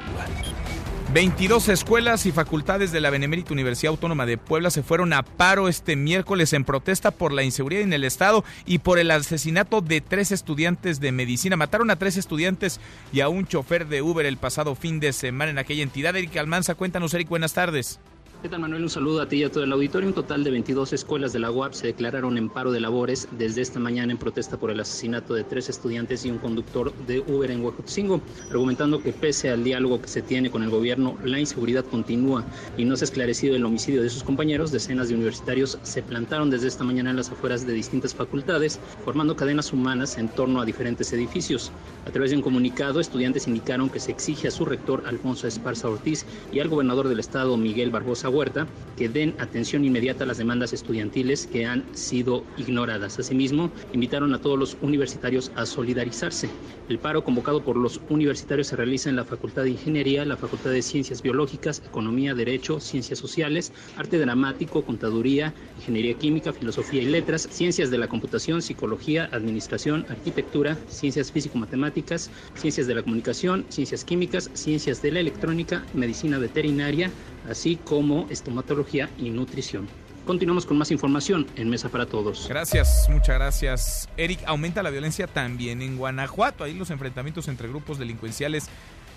22 1.16 1.70
escuelas 1.70 2.26
y 2.26 2.30
facultades 2.30 2.92
de 2.92 3.00
la 3.00 3.08
Benemérita 3.08 3.54
Universidad 3.54 3.92
Autónoma 3.92 4.26
de 4.26 4.36
Puebla 4.36 4.68
se 4.68 4.82
fueron 4.82 5.14
a 5.14 5.22
paro 5.22 5.66
este 5.66 5.96
miércoles 5.96 6.52
en 6.52 6.62
protesta 6.62 7.10
por 7.10 7.32
la 7.32 7.42
inseguridad 7.42 7.84
en 7.84 7.94
el 7.94 8.04
Estado 8.04 8.44
y 8.66 8.80
por 8.80 8.98
el 8.98 9.10
asesinato 9.10 9.80
de 9.80 10.02
tres 10.02 10.30
estudiantes 10.30 11.00
de 11.00 11.12
medicina. 11.12 11.56
Mataron 11.56 11.90
a 11.90 11.96
tres 11.96 12.18
estudiantes 12.18 12.80
y 13.14 13.20
a 13.20 13.30
un 13.30 13.46
chofer 13.46 13.86
de 13.86 14.02
Uber 14.02 14.26
el 14.26 14.36
pasado 14.36 14.74
fin 14.74 15.00
de 15.00 15.14
semana 15.14 15.50
en 15.50 15.58
aquella 15.58 15.84
entidad. 15.84 16.14
Erika 16.14 16.40
Almanza, 16.40 16.74
cuéntanos, 16.74 17.14
Eric, 17.14 17.30
buenas 17.30 17.54
tardes. 17.54 17.98
¿Qué 18.42 18.50
tal 18.50 18.60
Manuel? 18.60 18.82
Un 18.82 18.90
saludo 18.90 19.22
a 19.22 19.28
ti 19.28 19.36
y 19.36 19.44
a 19.44 19.50
todo 19.50 19.64
el 19.64 19.72
auditorio. 19.72 20.06
Un 20.06 20.14
total 20.14 20.44
de 20.44 20.50
22 20.50 20.92
escuelas 20.92 21.32
de 21.32 21.38
la 21.38 21.50
UAP 21.50 21.72
se 21.72 21.86
declararon 21.86 22.36
en 22.36 22.50
paro 22.50 22.70
de 22.70 22.80
labores 22.80 23.26
desde 23.30 23.62
esta 23.62 23.80
mañana 23.80 24.12
en 24.12 24.18
protesta 24.18 24.58
por 24.58 24.70
el 24.70 24.78
asesinato 24.78 25.32
de 25.32 25.42
tres 25.42 25.70
estudiantes 25.70 26.24
y 26.26 26.30
un 26.30 26.36
conductor 26.36 26.94
de 27.06 27.20
Uber 27.20 27.50
en 27.50 27.64
Huejotzingo, 27.64 28.20
argumentando 28.50 29.02
que 29.02 29.14
pese 29.14 29.48
al 29.48 29.64
diálogo 29.64 30.02
que 30.02 30.08
se 30.08 30.20
tiene 30.20 30.50
con 30.50 30.62
el 30.62 30.68
gobierno, 30.68 31.16
la 31.24 31.40
inseguridad 31.40 31.86
continúa 31.86 32.44
y 32.76 32.84
no 32.84 32.94
se 32.96 33.04
ha 33.04 33.06
esclarecido 33.06 33.56
el 33.56 33.64
homicidio 33.64 34.02
de 34.02 34.10
sus 34.10 34.22
compañeros. 34.22 34.70
Decenas 34.70 35.08
de 35.08 35.14
universitarios 35.14 35.78
se 35.82 36.02
plantaron 36.02 36.50
desde 36.50 36.68
esta 36.68 36.84
mañana 36.84 37.10
en 37.10 37.16
las 37.16 37.30
afueras 37.30 37.66
de 37.66 37.72
distintas 37.72 38.14
facultades, 38.14 38.78
formando 39.02 39.34
cadenas 39.34 39.72
humanas 39.72 40.18
en 40.18 40.28
torno 40.28 40.60
a 40.60 40.66
diferentes 40.66 41.10
edificios. 41.14 41.72
A 42.04 42.10
través 42.10 42.30
de 42.30 42.36
un 42.36 42.42
comunicado, 42.42 43.00
estudiantes 43.00 43.48
indicaron 43.48 43.88
que 43.88 43.98
se 43.98 44.12
exige 44.12 44.46
a 44.46 44.52
su 44.52 44.66
rector, 44.66 45.04
Alfonso 45.06 45.48
Esparza 45.48 45.88
Ortiz, 45.88 46.26
y 46.52 46.60
al 46.60 46.68
gobernador 46.68 47.08
del 47.08 47.18
estado, 47.18 47.56
Miguel 47.56 47.90
Barbosa 47.90 48.25
Huerta 48.28 48.66
que 48.96 49.08
den 49.08 49.34
atención 49.38 49.84
inmediata 49.84 50.24
a 50.24 50.26
las 50.26 50.38
demandas 50.38 50.72
estudiantiles 50.72 51.46
que 51.46 51.66
han 51.66 51.84
sido 51.94 52.44
ignoradas. 52.56 53.18
Asimismo, 53.18 53.70
invitaron 53.92 54.32
a 54.32 54.40
todos 54.40 54.58
los 54.58 54.76
universitarios 54.80 55.52
a 55.54 55.66
solidarizarse. 55.66 56.48
El 56.88 56.98
paro 56.98 57.22
convocado 57.22 57.62
por 57.62 57.76
los 57.76 58.00
universitarios 58.08 58.68
se 58.68 58.76
realiza 58.76 59.10
en 59.10 59.16
la 59.16 59.24
Facultad 59.24 59.64
de 59.64 59.70
Ingeniería, 59.70 60.24
la 60.24 60.36
Facultad 60.36 60.70
de 60.70 60.82
Ciencias 60.82 61.20
Biológicas, 61.20 61.82
Economía, 61.84 62.34
Derecho, 62.34 62.80
Ciencias 62.80 63.18
Sociales, 63.18 63.72
Arte 63.96 64.18
Dramático, 64.18 64.82
Contaduría, 64.82 65.52
Ingeniería 65.76 66.14
Química, 66.14 66.52
Filosofía 66.52 67.02
y 67.02 67.06
Letras, 67.06 67.48
Ciencias 67.50 67.90
de 67.90 67.98
la 67.98 68.08
Computación, 68.08 68.62
Psicología, 68.62 69.28
Administración, 69.32 70.06
Arquitectura, 70.08 70.78
Ciencias 70.88 71.32
Físico-Matemáticas, 71.32 72.30
Ciencias 72.54 72.86
de 72.86 72.94
la 72.94 73.02
Comunicación, 73.02 73.66
Ciencias 73.68 74.04
Químicas, 74.04 74.50
Ciencias 74.54 75.02
de 75.02 75.10
la 75.10 75.20
Electrónica, 75.20 75.84
Medicina 75.92 76.38
Veterinaria, 76.38 77.10
así 77.48 77.76
como 77.76 78.26
estomatología 78.30 79.10
y 79.18 79.30
nutrición. 79.30 79.88
Continuamos 80.26 80.66
con 80.66 80.76
más 80.76 80.90
información 80.90 81.46
en 81.54 81.70
Mesa 81.70 81.88
para 81.88 82.06
Todos. 82.06 82.48
Gracias, 82.48 83.06
muchas 83.08 83.36
gracias. 83.36 84.08
Eric, 84.16 84.40
aumenta 84.44 84.82
la 84.82 84.90
violencia 84.90 85.28
también 85.28 85.82
en 85.82 85.96
Guanajuato. 85.96 86.64
Ahí 86.64 86.74
los 86.74 86.90
enfrentamientos 86.90 87.46
entre 87.46 87.68
grupos 87.68 87.98
delincuenciales 87.98 88.68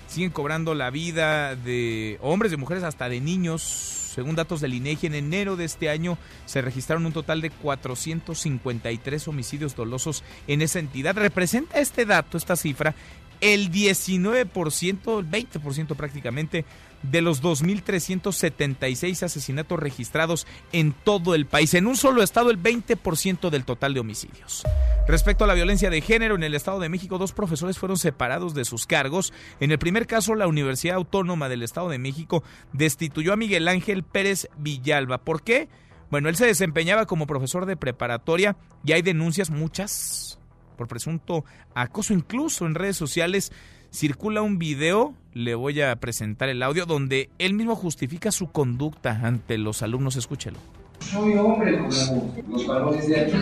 siguen 0.08 0.30
cobrando 0.30 0.76
la 0.76 0.92
vida 0.92 1.56
de 1.56 2.20
hombres, 2.22 2.52
de 2.52 2.58
mujeres, 2.58 2.84
hasta 2.84 3.10
de 3.10 3.22
niños. 3.22 3.64
Según 3.64 4.36
datos 4.36 4.62
del 4.62 4.74
INEGI, 4.74 5.08
en 5.08 5.16
enero 5.16 5.56
de 5.56 5.66
este 5.66 5.90
año 5.90 6.18
se 6.46 6.62
registraron 6.62 7.06
un 7.06 7.14
total 7.14 7.42
de 7.42 7.50
453 7.50 9.28
homicidios 9.28 9.76
dolosos 9.76 10.24
en 10.48 10.62
esa 10.62 10.80
entidad. 10.80 11.16
Representa 11.16 11.80
este 11.80 12.06
dato, 12.06 12.38
esta 12.38 12.56
cifra, 12.56 12.94
el 13.42 13.72
19%, 13.72 15.20
el 15.20 15.30
20% 15.30 15.96
prácticamente 15.96 16.66
de 17.04 17.22
los 17.22 17.42
2.376 17.42 19.24
asesinatos 19.24 19.80
registrados 19.80 20.48
en 20.72 20.94
todo 20.94 21.36
el 21.36 21.46
país. 21.46 21.74
En 21.74 21.88
un 21.88 21.96
solo 21.96 22.24
estado, 22.24 22.52
el 22.52 22.62
20% 22.62 23.50
del 23.50 23.66
total 23.66 23.94
de 23.94 24.00
homicidios. 24.00 24.64
Respecto 25.08 25.44
a 25.44 25.48
la 25.48 25.54
violencia 25.54 25.90
de 25.90 26.02
género, 26.02 26.36
en 26.36 26.44
el 26.44 26.56
Estado 26.56 26.80
de 26.80 26.90
México, 26.90 27.18
dos 27.18 27.34
profesores 27.34 27.78
fueron 27.78 27.98
separados 27.98 28.54
de 28.54 28.66
sus 28.66 28.86
cargos. 28.86 29.34
En 29.60 29.72
el 29.72 29.80
primer 29.80 30.08
caso, 30.08 30.36
la 30.36 30.48
Universidad 30.48 30.98
Autónoma 30.98 31.50
del 31.50 31.64
Estado 31.64 31.90
de 31.90 32.00
México 32.00 32.44
destituyó 32.74 33.34
a 33.34 33.38
Miguel 33.38 33.68
Ángel 33.68 34.04
Pérez 34.04 34.50
Villalba. 34.58 35.20
¿Por 35.20 35.42
qué? 35.42 35.70
Bueno, 36.12 36.30
él 36.30 36.36
se 36.36 36.46
desempeñaba 36.46 37.06
como 37.06 37.28
profesor 37.28 37.66
de 37.66 37.78
preparatoria 37.78 38.56
y 38.84 38.94
hay 38.94 39.02
denuncias, 39.02 39.52
muchas, 39.52 40.40
por 40.78 40.88
presunto 40.88 41.46
acoso. 41.76 42.14
Incluso 42.14 42.66
en 42.66 42.76
redes 42.76 42.98
sociales 42.98 43.52
circula 43.92 44.42
un 44.42 44.60
video, 44.60 45.14
le 45.34 45.56
voy 45.56 45.82
a 45.82 45.96
presentar 45.98 46.50
el 46.50 46.64
audio, 46.64 46.86
donde 46.86 47.30
él 47.40 47.54
mismo 47.54 47.76
justifica 47.76 48.32
su 48.32 48.52
conducta 48.52 49.20
ante 49.24 49.58
los 49.58 49.82
alumnos. 49.82 50.16
Escúchelo. 50.16 50.58
Soy 51.00 51.34
hombre 51.38 51.78
como 51.78 52.36
los 52.50 52.68
varones 52.68 53.08
de 53.08 53.22
aquí 53.22 53.38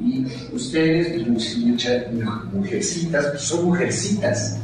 y 0.00 0.26
ustedes, 0.54 1.26
pues, 1.26 1.58
muchas 1.58 2.12
mujercitas, 2.52 3.26
pues 3.30 3.42
son 3.42 3.64
mujercitas. 3.64 4.60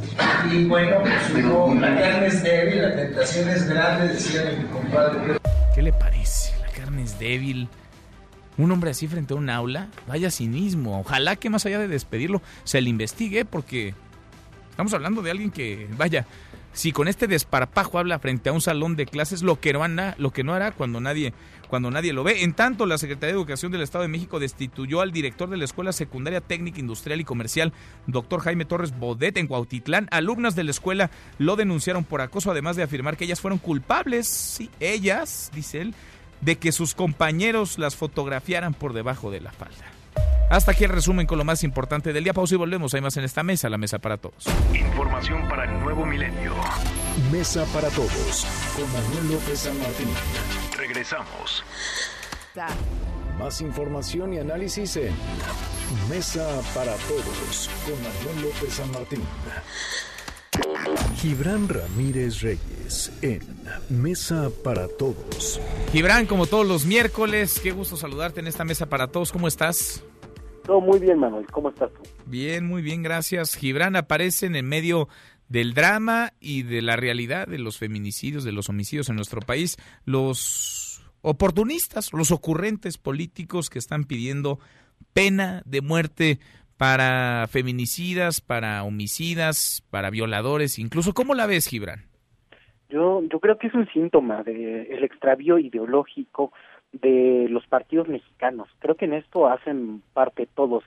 Y 0.51 0.65
bueno, 0.65 0.97
pues 1.01 1.43
no, 1.43 1.73
la 1.75 1.99
carne 1.99 2.27
es 2.27 2.43
débil, 2.43 2.81
la 2.83 2.95
tentación 2.95 3.49
es 3.49 3.67
grande, 3.67 4.09
decía 4.09 4.55
mi 4.57 4.65
compadre. 4.65 5.39
¿Qué 5.73 5.81
le 5.81 5.91
parece? 5.93 6.53
La 6.61 6.69
carne 6.69 7.03
es 7.03 7.17
débil 7.19 7.67
un 8.57 8.71
hombre 8.71 8.91
así 8.91 9.07
frente 9.07 9.33
a 9.33 9.37
un 9.37 9.49
aula, 9.49 9.87
vaya 10.07 10.31
cinismo. 10.31 10.99
Ojalá 10.99 11.35
que 11.35 11.49
más 11.49 11.65
allá 11.65 11.79
de 11.79 11.87
despedirlo 11.87 12.41
se 12.63 12.81
le 12.81 12.89
investigue 12.89 13.45
porque 13.45 13.93
estamos 14.77 14.93
hablando 14.93 15.23
de 15.23 15.31
alguien 15.31 15.49
que, 15.49 15.87
vaya, 15.97 16.27
si 16.71 16.91
con 16.91 17.07
este 17.07 17.25
desparpajo 17.25 17.97
habla 17.97 18.19
frente 18.19 18.49
a 18.49 18.53
un 18.53 18.61
salón 18.61 18.95
de 18.95 19.07
clases, 19.07 19.41
lo 19.41 19.59
que 19.59 19.73
no 19.73 19.83
hará, 19.83 20.13
lo 20.19 20.29
que 20.29 20.43
no 20.43 20.53
hará 20.53 20.71
cuando 20.71 21.01
nadie 21.01 21.33
cuando 21.67 21.89
nadie 21.89 22.13
lo 22.13 22.23
ve. 22.23 22.43
En 22.43 22.53
tanto, 22.53 22.85
la 22.85 22.99
Secretaría 22.99 23.33
de 23.33 23.39
Educación 23.39 23.71
del 23.71 23.81
Estado 23.81 24.03
de 24.03 24.07
México 24.07 24.39
destituyó 24.39 25.01
al 25.01 25.11
director 25.11 25.49
de 25.49 25.57
la 25.57 25.65
Escuela 25.65 25.91
Secundaria 25.91 26.41
Técnica 26.41 26.79
Industrial 26.79 27.19
y 27.19 27.23
Comercial, 27.23 27.73
doctor 28.05 28.41
Jaime 28.41 28.65
Torres 28.65 28.95
Bodet, 28.97 29.35
en 29.37 29.47
Cuautitlán. 29.47 30.07
Alumnas 30.11 30.55
de 30.55 30.63
la 30.63 30.71
escuela 30.71 31.09
lo 31.39 31.55
denunciaron 31.55 32.03
por 32.03 32.21
acoso, 32.21 32.51
además 32.51 32.75
de 32.75 32.83
afirmar 32.83 33.17
que 33.17 33.25
ellas 33.25 33.41
fueron 33.41 33.57
culpables, 33.57 34.27
sí, 34.27 34.69
ellas, 34.79 35.49
dice 35.55 35.81
él, 35.81 35.95
de 36.41 36.57
que 36.57 36.71
sus 36.71 36.93
compañeros 36.93 37.79
las 37.79 37.95
fotografiaran 37.95 38.75
por 38.75 38.93
debajo 38.93 39.31
de 39.31 39.41
la 39.41 39.51
falda. 39.51 39.96
Hasta 40.49 40.71
aquí 40.71 40.85
el 40.85 40.91
resumen 40.91 41.27
con 41.27 41.37
lo 41.37 41.43
más 41.43 41.63
importante 41.63 42.13
del 42.13 42.23
día. 42.23 42.33
Pausa 42.33 42.55
y 42.55 42.57
volvemos. 42.57 42.93
Hay 42.93 43.01
más 43.01 43.17
en 43.17 43.25
esta 43.25 43.43
mesa, 43.43 43.69
la 43.69 43.77
mesa 43.77 43.99
para 43.99 44.17
todos. 44.17 44.45
Información 44.73 45.47
para 45.49 45.65
el 45.65 45.79
nuevo 45.81 46.05
milenio. 46.05 46.53
Mesa 47.31 47.65
para 47.73 47.89
todos. 47.89 48.47
Con 48.75 48.91
Manuel 48.93 49.33
López 49.33 49.59
San 49.59 49.77
Martín. 49.79 50.07
Regresamos. 50.77 51.63
Más 53.37 53.61
información 53.61 54.33
y 54.33 54.39
análisis 54.39 54.95
en 54.95 55.13
Mesa 56.09 56.47
para 56.73 56.93
todos. 56.93 57.69
Con 57.85 57.95
Manuel 58.01 58.49
López 58.49 58.73
San 58.73 58.89
Martín. 58.91 59.21
Gibran 61.17 61.67
Ramírez 61.67 62.41
Reyes 62.41 63.11
en 63.21 63.41
Mesa 63.89 64.49
para 64.63 64.87
Todos. 64.87 65.59
Gibran, 65.91 66.25
como 66.25 66.47
todos 66.47 66.65
los 66.65 66.85
miércoles, 66.85 67.59
qué 67.61 67.71
gusto 67.71 67.97
saludarte 67.97 68.39
en 68.39 68.47
esta 68.47 68.63
Mesa 68.63 68.87
para 68.87 69.07
Todos. 69.07 69.31
¿Cómo 69.31 69.47
estás? 69.47 70.03
Todo 70.67 70.81
muy 70.81 70.99
bien, 70.99 71.17
Manuel. 71.17 71.47
¿Cómo 71.47 71.69
estás 71.69 71.89
tú? 71.93 72.01
Bien, 72.25 72.67
muy 72.67 72.81
bien, 72.81 73.01
gracias. 73.01 73.55
Gibran 73.55 73.95
aparece 73.95 74.45
en 74.45 74.55
el 74.57 74.63
medio 74.63 75.07
del 75.47 75.73
drama 75.73 76.33
y 76.41 76.63
de 76.63 76.81
la 76.81 76.97
realidad 76.97 77.47
de 77.47 77.57
los 77.57 77.77
feminicidios, 77.77 78.43
de 78.43 78.51
los 78.51 78.67
homicidios 78.67 79.07
en 79.07 79.15
nuestro 79.15 79.39
país, 79.39 79.77
los 80.03 81.09
oportunistas, 81.21 82.11
los 82.11 82.31
ocurrentes 82.31 82.97
políticos 82.97 83.69
que 83.69 83.79
están 83.79 84.03
pidiendo 84.03 84.59
pena 85.13 85.61
de 85.65 85.79
muerte 85.79 86.39
para 86.75 87.47
feminicidas, 87.49 88.41
para 88.41 88.83
homicidas, 88.83 89.85
para 89.89 90.09
violadores, 90.09 90.79
incluso. 90.79 91.13
¿Cómo 91.13 91.33
la 91.33 91.45
ves, 91.45 91.67
Gibran? 91.67 92.03
Yo, 92.89 93.21
yo 93.23 93.39
creo 93.39 93.57
que 93.57 93.67
es 93.67 93.73
un 93.73 93.87
síntoma 93.93 94.43
del 94.43 94.85
el 94.89 95.03
extravío 95.05 95.59
ideológico 95.59 96.51
de 96.91 97.47
los 97.49 97.65
partidos 97.67 98.07
mexicanos. 98.07 98.69
Creo 98.79 98.95
que 98.95 99.05
en 99.05 99.13
esto 99.13 99.47
hacen 99.47 100.01
parte 100.13 100.47
todos, 100.53 100.83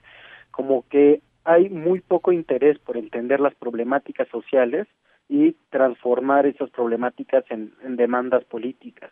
como 0.51 0.87
que 0.89 1.21
hay 1.43 1.69
muy 1.69 2.01
poco 2.01 2.31
interés 2.31 2.77
por 2.79 2.97
entender 2.97 3.39
las 3.39 3.55
problemáticas 3.55 4.27
sociales 4.29 4.87
y 5.27 5.55
transformar 5.69 6.45
esas 6.45 6.69
problemáticas 6.71 7.45
en, 7.49 7.71
demandas 7.95 8.43
políticas. 8.45 9.11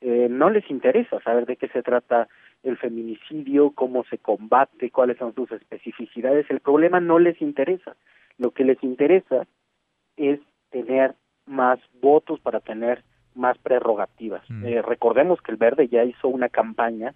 Eh, 0.00 0.28
no 0.30 0.50
les 0.50 0.68
interesa 0.70 1.20
saber 1.20 1.46
de 1.46 1.56
qué 1.56 1.68
se 1.68 1.82
trata 1.82 2.28
el 2.62 2.76
feminicidio, 2.78 3.72
cómo 3.72 4.04
se 4.04 4.18
combate, 4.18 4.90
cuáles 4.90 5.18
son 5.18 5.34
sus 5.34 5.50
especificidades. 5.52 6.46
El 6.50 6.60
problema 6.60 7.00
no 7.00 7.18
les 7.18 7.40
interesa. 7.42 7.96
Lo 8.38 8.52
que 8.52 8.64
les 8.64 8.82
interesa 8.82 9.46
es 10.16 10.40
tener 10.70 11.14
más 11.46 11.78
votos 12.00 12.40
para 12.40 12.60
tener 12.60 13.02
más 13.38 13.56
prerrogativas. 13.58 14.42
Mm. 14.48 14.66
Eh, 14.66 14.82
recordemos 14.82 15.40
que 15.40 15.52
el 15.52 15.56
Verde 15.56 15.88
ya 15.88 16.04
hizo 16.04 16.28
una 16.28 16.48
campaña 16.48 17.14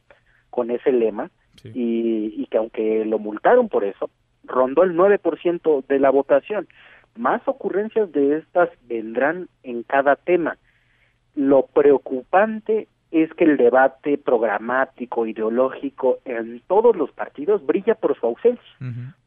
con 0.51 0.71
ese 0.71 0.93
lema 0.93 1.31
y, 1.65 2.35
y 2.37 2.47
que 2.47 2.59
aunque 2.59 3.05
lo 3.05 3.19
multaron 3.19 3.69
por 3.69 3.85
eso, 3.85 4.11
rondó 4.45 4.83
el 4.83 4.97
9% 4.97 5.87
de 5.87 5.99
la 5.99 6.11
votación. 6.11 6.67
Más 7.17 7.43
ocurrencias 7.47 8.11
de 8.13 8.39
estas 8.39 8.71
vendrán 8.87 9.49
en 9.63 9.83
cada 9.83 10.17
tema. 10.17 10.57
Lo 11.35 11.67
preocupante 11.67 12.89
es 13.11 13.33
que 13.35 13.45
el 13.45 13.59
debate 13.59 14.17
programático, 14.17 15.27
ideológico 15.27 16.19
en 16.25 16.63
todos 16.67 16.97
los 16.97 17.13
partidos 17.13 17.65
brilla 17.65 17.95
por 17.95 18.19
su 18.19 18.27
ausencia. 18.27 18.65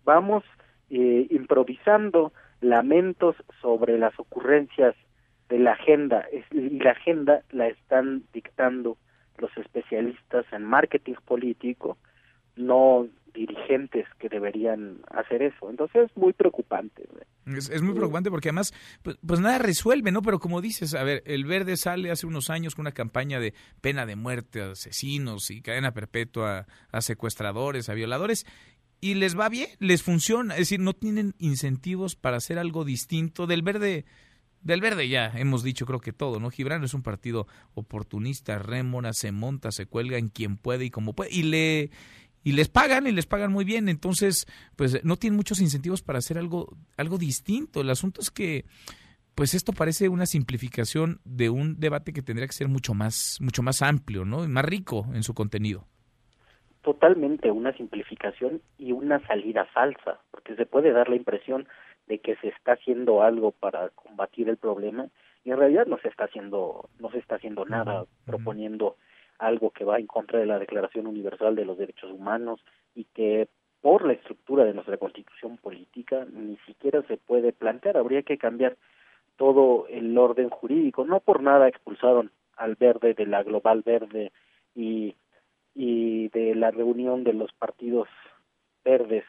Vamos 0.03 0.43
eh, 0.89 1.27
improvisando 1.29 2.33
lamentos 2.61 3.35
sobre 3.61 3.99
las 3.99 4.19
ocurrencias 4.19 4.95
de 5.49 5.59
la 5.59 5.73
agenda 5.73 6.25
y 6.51 6.79
la 6.79 6.91
agenda 6.91 7.41
la 7.51 7.67
están 7.67 8.23
dictando 8.33 8.97
los 9.37 9.55
especialistas 9.57 10.45
en 10.51 10.63
marketing 10.63 11.15
político, 11.25 11.97
no 12.55 13.07
dirigentes 13.33 14.07
que 14.17 14.29
deberían 14.29 15.01
hacer 15.11 15.43
eso. 15.43 15.69
Entonces 15.69 16.09
es 16.09 16.17
muy 16.17 16.33
preocupante. 16.33 17.03
Es, 17.45 17.81
muy 17.81 17.93
preocupante 17.93 18.31
porque 18.31 18.49
además, 18.49 18.73
pues, 19.03 19.17
pues, 19.25 19.39
nada 19.41 19.57
resuelve, 19.59 20.11
¿no? 20.11 20.21
Pero 20.21 20.39
como 20.39 20.61
dices, 20.61 20.95
a 20.95 21.03
ver, 21.03 21.21
el 21.25 21.45
Verde 21.45 21.75
sale 21.75 22.11
hace 22.11 22.25
unos 22.25 22.49
años 22.49 22.75
con 22.75 22.83
una 22.83 22.93
campaña 22.93 23.39
de 23.39 23.53
pena 23.81 24.05
de 24.05 24.15
muerte 24.15 24.61
a 24.61 24.71
asesinos 24.71 25.51
y 25.51 25.61
cadena 25.61 25.91
perpetua 25.91 26.65
a 26.91 27.01
secuestradores, 27.01 27.89
a 27.89 27.93
violadores, 27.93 28.45
y 29.01 29.15
les 29.15 29.37
va 29.37 29.49
bien, 29.49 29.67
les 29.79 30.01
funciona, 30.01 30.53
es 30.55 30.61
decir, 30.61 30.79
no 30.79 30.93
tienen 30.93 31.35
incentivos 31.37 32.15
para 32.15 32.37
hacer 32.37 32.57
algo 32.57 32.85
distinto. 32.85 33.45
Del 33.45 33.61
Verde 33.61 34.05
del 34.65 34.81
verde 34.81 35.07
ya 35.07 35.31
hemos 35.35 35.63
dicho 35.63 35.85
creo 35.85 36.01
que 36.01 36.11
todo, 36.11 36.39
¿no? 36.39 36.49
Gibran 36.49 36.83
es 36.83 36.95
un 36.95 37.03
partido 37.03 37.45
oportunista, 37.75 38.57
rémora, 38.57 39.13
se 39.13 39.31
monta, 39.31 39.71
se 39.71 39.85
cuelga 39.85 40.17
en 40.17 40.27
quien 40.27 40.57
puede 40.57 40.85
y 40.85 40.89
como 40.89 41.13
puede 41.13 41.29
y 41.31 41.43
le 41.43 41.91
y 42.43 42.51
les 42.51 42.67
pagan 42.67 43.05
y 43.07 43.11
les 43.11 43.27
pagan 43.27 43.51
muy 43.51 43.63
bien, 43.63 43.89
entonces 43.89 44.47
pues 44.75 45.03
no 45.05 45.17
tienen 45.17 45.37
muchos 45.37 45.61
incentivos 45.61 46.01
para 46.01 46.17
hacer 46.17 46.39
algo 46.39 46.75
algo 46.97 47.19
distinto. 47.19 47.81
El 47.81 47.91
asunto 47.91 48.21
es 48.21 48.31
que 48.31 48.65
pues 49.35 49.53
esto 49.53 49.71
parece 49.71 50.09
una 50.09 50.25
simplificación 50.25 51.19
de 51.25 51.51
un 51.51 51.79
debate 51.79 52.11
que 52.11 52.23
tendría 52.23 52.47
que 52.47 52.53
ser 52.53 52.67
mucho 52.67 52.95
más 52.95 53.37
mucho 53.41 53.61
más 53.61 53.83
amplio, 53.83 54.25
¿no? 54.25 54.43
Y 54.43 54.47
más 54.47 54.65
rico 54.65 55.05
en 55.13 55.21
su 55.21 55.35
contenido. 55.35 55.85
Totalmente 56.81 57.51
una 57.51 57.71
simplificación 57.73 58.61
y 58.79 58.93
una 58.93 59.19
salida 59.27 59.65
falsa, 59.65 60.21
porque 60.31 60.55
se 60.55 60.65
puede 60.65 60.91
dar 60.91 61.07
la 61.07 61.15
impresión 61.17 61.67
de 62.07 62.19
que 62.19 62.35
se 62.37 62.49
está 62.49 62.73
haciendo 62.73 63.21
algo 63.23 63.51
para 63.51 63.89
combatir 63.89 64.49
el 64.49 64.57
problema 64.57 65.07
y 65.43 65.51
en 65.51 65.57
realidad 65.57 65.85
no 65.85 65.97
se 65.99 66.07
está 66.07 66.25
haciendo 66.25 66.89
no 66.99 67.09
se 67.11 67.19
está 67.19 67.35
haciendo 67.35 67.65
nada 67.65 68.05
proponiendo 68.25 68.97
algo 69.37 69.71
que 69.71 69.85
va 69.85 69.99
en 69.99 70.07
contra 70.07 70.39
de 70.39 70.45
la 70.45 70.59
Declaración 70.59 71.07
Universal 71.07 71.55
de 71.55 71.65
los 71.65 71.77
Derechos 71.77 72.11
Humanos 72.11 72.63
y 72.93 73.05
que 73.05 73.47
por 73.81 74.05
la 74.05 74.13
estructura 74.13 74.63
de 74.63 74.73
nuestra 74.73 74.97
constitución 74.97 75.57
política 75.57 76.25
ni 76.31 76.57
siquiera 76.65 77.03
se 77.03 77.17
puede 77.17 77.53
plantear. 77.53 77.97
Habría 77.97 78.23
que 78.23 78.37
cambiar 78.37 78.77
todo 79.35 79.85
el 79.89 80.17
orden 80.17 80.49
jurídico. 80.49 81.05
No 81.05 81.19
por 81.19 81.43
nada 81.43 81.67
expulsaron 81.67 82.31
al 82.55 82.75
verde 82.75 83.13
de 83.13 83.27
la 83.27 83.43
global 83.43 83.83
verde 83.83 84.31
y 84.73 85.15
y 85.75 86.29
de 86.29 86.55
la 86.55 86.71
reunión 86.71 87.25
de 87.25 87.33
los 87.33 87.51
partidos 87.53 88.07
verdes 88.83 89.25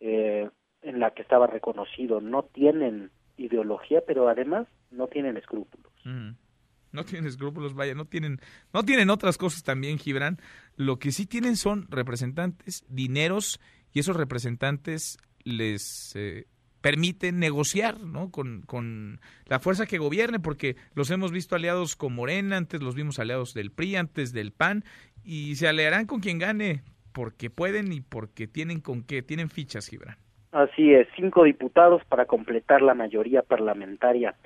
eh, 0.00 0.48
en 0.84 1.00
la 1.00 1.12
que 1.12 1.22
estaba 1.22 1.46
reconocido. 1.46 2.20
No 2.20 2.44
tienen 2.44 3.10
ideología, 3.36 4.02
pero 4.06 4.28
además 4.28 4.68
no 4.90 5.08
tienen 5.08 5.36
escrúpulos. 5.36 5.92
No 6.04 7.04
tienen 7.04 7.26
escrúpulos, 7.26 7.74
vaya, 7.74 7.94
no 7.94 8.04
tienen, 8.04 8.38
no 8.72 8.84
tienen 8.84 9.10
otras 9.10 9.36
cosas 9.38 9.64
también, 9.64 9.98
Gibran. 9.98 10.38
Lo 10.76 10.98
que 10.98 11.10
sí 11.10 11.26
tienen 11.26 11.56
son 11.56 11.86
representantes, 11.90 12.84
dineros, 12.88 13.60
y 13.92 14.00
esos 14.00 14.16
representantes 14.16 15.18
les 15.42 16.14
eh, 16.14 16.46
permiten 16.80 17.38
negociar 17.38 18.00
¿no? 18.00 18.30
con, 18.30 18.62
con 18.62 19.20
la 19.46 19.58
fuerza 19.58 19.86
que 19.86 19.98
gobierne, 19.98 20.38
porque 20.38 20.76
los 20.94 21.10
hemos 21.10 21.32
visto 21.32 21.56
aliados 21.56 21.96
con 21.96 22.14
Morena, 22.14 22.56
antes 22.56 22.82
los 22.82 22.94
vimos 22.94 23.18
aliados 23.18 23.54
del 23.54 23.72
PRI, 23.72 23.96
antes 23.96 24.32
del 24.32 24.52
PAN, 24.52 24.84
y 25.24 25.56
se 25.56 25.66
aliarán 25.66 26.06
con 26.06 26.20
quien 26.20 26.38
gane 26.38 26.82
porque 27.12 27.48
pueden 27.48 27.92
y 27.92 28.00
porque 28.00 28.46
tienen 28.48 28.80
con 28.80 29.02
qué, 29.02 29.22
tienen 29.22 29.48
fichas, 29.48 29.88
Gibran. 29.88 30.18
Así 30.54 30.94
es, 30.94 31.08
cinco 31.16 31.42
diputados 31.42 32.04
para 32.04 32.26
completar 32.26 32.80
la 32.80 32.94
mayoría 32.94 33.42
parlamentaria. 33.42 34.36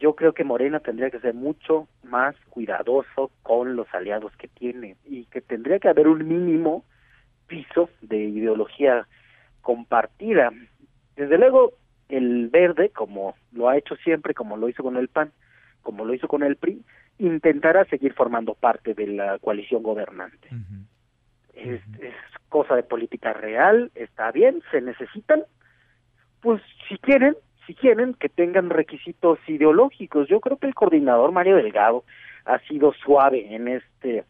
Yo 0.00 0.16
creo 0.16 0.32
que 0.32 0.44
Morena 0.44 0.80
tendría 0.80 1.10
que 1.10 1.20
ser 1.20 1.34
mucho 1.34 1.88
más 2.02 2.34
cuidadoso 2.48 3.30
con 3.42 3.76
los 3.76 3.86
aliados 3.92 4.34
que 4.38 4.48
tiene 4.48 4.96
y 5.04 5.26
que 5.26 5.42
tendría 5.42 5.78
que 5.78 5.90
haber 5.90 6.08
un 6.08 6.26
mínimo 6.26 6.86
piso 7.48 7.90
de 8.00 8.16
ideología 8.16 9.06
compartida. 9.60 10.52
Desde 11.16 11.36
luego, 11.36 11.74
el 12.08 12.48
verde, 12.48 12.88
como 12.88 13.34
lo 13.52 13.68
ha 13.68 13.76
hecho 13.76 13.94
siempre, 13.96 14.32
como 14.32 14.56
lo 14.56 14.70
hizo 14.70 14.82
con 14.82 14.96
el 14.96 15.08
PAN, 15.08 15.32
como 15.82 16.06
lo 16.06 16.14
hizo 16.14 16.28
con 16.28 16.42
el 16.42 16.56
PRI, 16.56 16.82
intentará 17.18 17.84
seguir 17.84 18.14
formando 18.14 18.54
parte 18.54 18.94
de 18.94 19.06
la 19.06 19.38
coalición 19.38 19.82
gobernante. 19.82 20.48
es, 21.54 21.82
es, 22.00 22.14
cosa 22.52 22.76
de 22.76 22.82
política 22.82 23.32
real, 23.32 23.90
está 23.94 24.30
bien, 24.30 24.62
se 24.70 24.82
necesitan, 24.82 25.42
pues 26.42 26.60
si 26.86 26.98
quieren, 26.98 27.34
si 27.66 27.74
quieren 27.74 28.12
que 28.12 28.28
tengan 28.28 28.68
requisitos 28.68 29.38
ideológicos. 29.48 30.28
Yo 30.28 30.40
creo 30.40 30.58
que 30.58 30.66
el 30.66 30.74
coordinador 30.74 31.32
Mario 31.32 31.56
Delgado 31.56 32.04
ha 32.44 32.58
sido 32.68 32.92
suave 32.92 33.54
en 33.54 33.68
este 33.68 34.24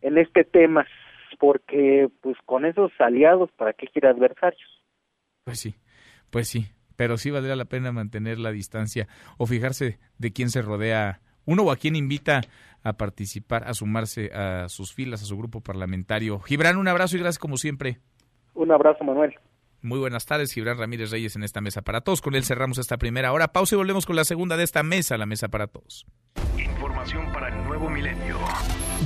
en 0.00 0.16
este 0.16 0.44
tema 0.44 0.86
porque 1.38 2.08
pues 2.22 2.38
con 2.46 2.64
esos 2.64 2.90
aliados 2.98 3.50
para 3.52 3.74
qué 3.74 3.88
quiere 3.88 4.08
adversarios. 4.08 4.82
Pues 5.44 5.60
sí. 5.60 5.74
Pues 6.30 6.48
sí, 6.48 6.66
pero 6.96 7.18
sí 7.18 7.30
valdría 7.30 7.56
la 7.56 7.66
pena 7.66 7.92
mantener 7.92 8.38
la 8.38 8.50
distancia 8.50 9.06
o 9.38 9.46
fijarse 9.46 9.98
de 10.18 10.32
quién 10.32 10.50
se 10.50 10.62
rodea 10.62 11.20
uno 11.46 11.62
o 11.62 11.70
a 11.70 11.76
quién 11.76 11.96
invita 11.96 12.42
a 12.82 12.92
participar, 12.92 13.64
a 13.66 13.74
sumarse 13.74 14.30
a 14.32 14.68
sus 14.68 14.92
filas, 14.92 15.22
a 15.22 15.24
su 15.24 15.36
grupo 15.36 15.60
parlamentario. 15.60 16.38
Gibran, 16.40 16.76
un 16.76 16.88
abrazo 16.88 17.16
y 17.16 17.20
gracias 17.20 17.38
como 17.38 17.56
siempre. 17.56 17.98
Un 18.54 18.70
abrazo, 18.70 19.02
Manuel. 19.04 19.34
Muy 19.82 19.98
buenas 19.98 20.26
tardes, 20.26 20.52
Gibran 20.52 20.78
Ramírez 20.78 21.10
Reyes 21.10 21.36
en 21.36 21.44
esta 21.44 21.60
mesa 21.60 21.82
para 21.82 22.00
todos. 22.00 22.20
Con 22.20 22.34
él 22.34 22.44
cerramos 22.44 22.78
esta 22.78 22.96
primera 22.96 23.32
hora. 23.32 23.48
Pausa 23.48 23.74
y 23.74 23.78
volvemos 23.78 24.06
con 24.06 24.16
la 24.16 24.24
segunda 24.24 24.56
de 24.56 24.64
esta 24.64 24.82
mesa, 24.82 25.16
la 25.16 25.26
mesa 25.26 25.48
para 25.48 25.66
todos. 25.68 26.06
Información 26.58 27.32
para 27.32 27.48
el 27.48 27.64
nuevo 27.64 27.88
milenio. 27.88 28.38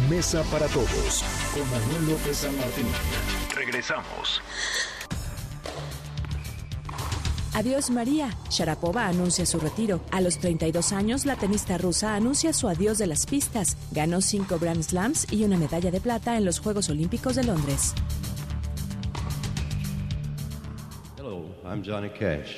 Mesa 0.09 0.43
para 0.51 0.66
todos 0.68 1.24
con 1.55 1.70
Manuel 1.70 2.12
López 2.12 2.36
San 2.36 2.57
Martín. 2.57 2.86
Regresamos. 3.55 4.43
Adiós 7.53 7.91
María. 7.91 8.31
Sharapova 8.49 9.07
anuncia 9.07 9.45
su 9.45 9.59
retiro. 9.59 10.01
A 10.13 10.21
los 10.21 10.39
32 10.39 10.93
años, 10.93 11.27
la 11.27 11.37
tenista 11.37 11.79
rusa 11.79 12.15
anuncia 12.15 12.53
su 12.53 12.69
adiós 12.69 12.99
de 12.99 13.07
las 13.07 13.27
pistas. 13.27 13.77
Ganó 13.91 14.21
cinco 14.21 14.59
Grand 14.59 14.83
Slams 14.83 15.27
y 15.33 15.45
una 15.45 15.57
medalla 15.57 15.91
de 15.91 16.01
plata 16.01 16.37
en 16.37 16.45
los 16.45 16.61
Juegos 16.61 16.89
Olímpicos 16.91 17.35
de 17.35 17.45
Londres. 17.45 17.95
Hello, 21.19 21.45
I'm 21.65 21.83
Johnny 21.85 22.09
Cash. 22.11 22.57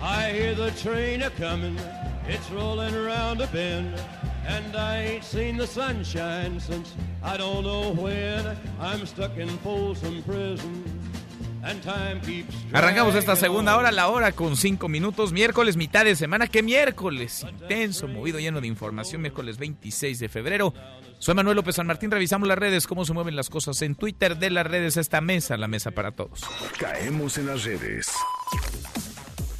I 0.00 0.30
hear 0.30 0.54
the 0.54 0.70
train 0.72 1.22
a 1.22 1.30
coming, 1.30 1.76
it's 2.28 2.48
rolling 2.50 2.94
around 2.94 3.40
a 3.40 3.46
bend. 3.48 3.94
And 4.48 4.76
I 4.76 5.14
ain't 5.14 5.24
seen 5.24 5.56
the 5.56 5.66
sunshine 5.66 6.58
since 6.60 6.94
I 7.22 7.36
don't 7.36 7.62
know 7.62 7.92
when. 7.92 8.56
I'm 8.80 9.06
stuck 9.06 9.36
in 9.36 9.48
Folsom 9.62 10.22
Prison. 10.22 10.84
Arrancamos 12.72 13.14
esta 13.14 13.36
segunda 13.36 13.76
hora, 13.76 13.90
la 13.92 14.08
hora 14.08 14.32
con 14.32 14.56
cinco 14.56 14.88
minutos, 14.88 15.32
miércoles, 15.32 15.76
mitad 15.76 16.04
de 16.04 16.16
semana. 16.16 16.46
¿Qué 16.46 16.62
miércoles? 16.62 17.44
Intenso, 17.48 18.08
movido, 18.08 18.38
lleno 18.38 18.60
de 18.60 18.68
información, 18.68 19.20
miércoles 19.20 19.58
26 19.58 20.18
de 20.18 20.28
febrero. 20.28 20.72
Soy 21.18 21.34
Manuel 21.34 21.56
López 21.56 21.76
San 21.76 21.86
Martín, 21.86 22.10
revisamos 22.10 22.48
las 22.48 22.58
redes, 22.58 22.86
cómo 22.86 23.04
se 23.04 23.12
mueven 23.12 23.34
las 23.34 23.50
cosas 23.50 23.82
en 23.82 23.96
Twitter 23.96 24.38
de 24.38 24.50
las 24.50 24.66
redes, 24.66 24.96
esta 24.96 25.20
mesa, 25.20 25.56
la 25.56 25.68
mesa 25.68 25.90
para 25.90 26.12
todos. 26.12 26.42
Caemos 26.78 27.38
en 27.38 27.46
las 27.46 27.64
redes. 27.64 28.06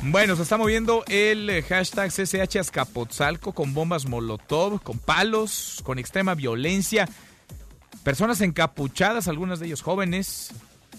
Bueno, 0.05 0.37
se 0.37 0.43
está 0.43 0.57
moviendo 0.57 1.05
el 1.09 1.51
eh, 1.51 1.63
hashtag 1.63 2.13
CCH 2.13 2.59
Azcapotzalco 2.59 3.53
con 3.53 3.75
bombas 3.75 4.07
Molotov, 4.07 4.81
con 4.81 4.97
palos, 4.99 5.81
con 5.83 5.99
extrema 5.99 6.37
violencia. 6.37 7.09
Personas 8.05 8.41
encapuchadas, 8.41 9.27
algunas 9.27 9.59
de 9.59 9.67
ellos 9.67 9.83
jóvenes, 9.83 10.53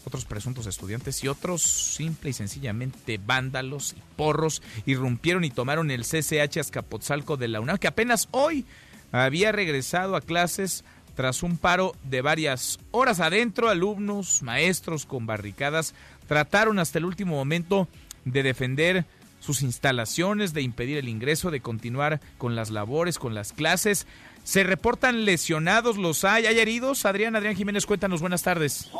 otros 0.06 0.26
presuntos 0.26 0.68
estudiantes 0.68 1.24
y 1.24 1.30
otros 1.30 1.62
simple 1.62 2.32
y 2.32 2.34
sencillamente 2.34 3.18
vándalos 3.26 3.94
y 3.94 4.02
porros 4.18 4.62
irrumpieron 4.86 5.46
y 5.46 5.50
tomaron 5.50 5.92
el 5.92 6.04
CCH 6.04 6.58
Azcapotzalco 6.58 7.38
de 7.38 7.48
la 7.48 7.62
UNAM, 7.62 7.78
que 7.78 7.88
apenas 7.88 8.28
hoy 8.32 8.66
había 9.14 9.54
regresado 9.54 10.18
a 10.18 10.22
clases 10.22 10.84
tras 11.16 11.42
un 11.42 11.58
paro 11.58 11.96
de 12.04 12.22
varias 12.22 12.80
horas 12.92 13.22
adentro. 13.22 13.70
Alumnos, 13.70 14.44
maestros 14.44 15.06
con 15.06 15.26
barricadas 15.26 15.96
trataron 16.28 16.80
hasta 16.80 17.00
el 17.00 17.06
último 17.06 17.36
momento 17.36 17.88
de 18.26 18.44
defender 18.44 19.06
sus 19.40 19.62
instalaciones, 19.62 20.54
de 20.54 20.62
impedir 20.62 20.98
el 20.98 21.08
ingreso, 21.08 21.52
de 21.52 21.62
continuar 21.62 22.20
con 22.38 22.56
las 22.56 22.70
labores, 22.70 23.20
con 23.20 23.34
las 23.34 23.54
clases. 23.54 24.06
¿Se 24.44 24.64
reportan 24.64 25.26
lesionados? 25.26 25.98
¿Los 25.98 26.26
hay? 26.26 26.46
¿Hay 26.46 26.60
heridos? 26.60 27.06
Adrián, 27.06 27.36
Adrián 27.36 27.56
Jiménez, 27.56 27.86
cuéntanos, 27.86 28.22
buenas 28.22 28.44
tardes. 28.44 28.92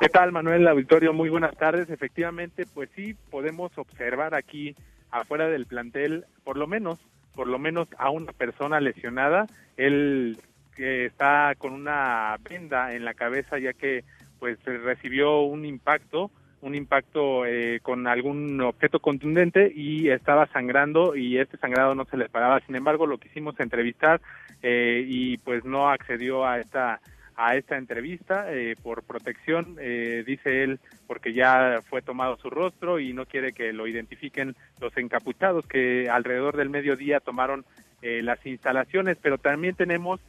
¿Qué 0.00 0.08
tal, 0.08 0.32
Manuel 0.32 0.66
Auditorio? 0.66 1.12
Muy 1.12 1.28
buenas 1.28 1.56
tardes. 1.56 1.88
Efectivamente, 1.90 2.66
pues 2.72 2.90
sí, 2.96 3.14
podemos 3.30 3.76
observar 3.78 4.34
aquí 4.34 4.74
afuera 5.10 5.48
del 5.48 5.66
plantel, 5.66 6.24
por 6.42 6.56
lo 6.56 6.66
menos, 6.66 6.98
por 7.34 7.46
lo 7.46 7.58
menos 7.58 7.88
a 7.98 8.10
una 8.10 8.32
persona 8.32 8.80
lesionada. 8.80 9.46
Él 9.76 10.38
que 10.74 11.06
está 11.06 11.54
con 11.56 11.72
una 11.72 12.36
venda 12.48 12.94
en 12.94 13.04
la 13.04 13.14
cabeza 13.14 13.58
ya 13.58 13.72
que 13.72 14.04
pues 14.40 14.58
recibió 14.64 15.42
un 15.42 15.64
impacto 15.64 16.30
un 16.64 16.74
impacto 16.74 17.44
eh, 17.44 17.80
con 17.82 18.06
algún 18.06 18.60
objeto 18.62 18.98
contundente 18.98 19.70
y 19.74 20.08
estaba 20.08 20.46
sangrando 20.46 21.14
y 21.14 21.38
este 21.38 21.58
sangrado 21.58 21.94
no 21.94 22.06
se 22.06 22.16
le 22.16 22.30
paraba. 22.30 22.60
Sin 22.60 22.74
embargo, 22.74 23.06
lo 23.06 23.18
quisimos 23.18 23.60
entrevistar 23.60 24.20
eh, 24.62 25.04
y 25.06 25.36
pues 25.38 25.64
no 25.64 25.90
accedió 25.90 26.46
a 26.46 26.58
esta 26.58 27.00
a 27.36 27.56
esta 27.56 27.76
entrevista 27.76 28.46
eh, 28.52 28.76
por 28.80 29.02
protección, 29.02 29.74
dice 29.74 30.62
él, 30.62 30.78
porque 31.08 31.32
ya 31.32 31.80
fue 31.90 32.00
tomado 32.00 32.36
su 32.36 32.48
rostro 32.48 33.00
y 33.00 33.12
no 33.12 33.26
quiere 33.26 33.52
que 33.52 33.72
lo 33.72 33.88
identifiquen 33.88 34.54
los 34.80 34.96
encapuchados 34.96 35.66
que 35.66 36.08
alrededor 36.08 36.56
del 36.56 36.70
mediodía 36.70 37.18
tomaron 37.18 37.64
las 38.02 38.46
instalaciones, 38.46 39.18
pero 39.20 39.38
también 39.38 39.74
tenemos 39.74 40.20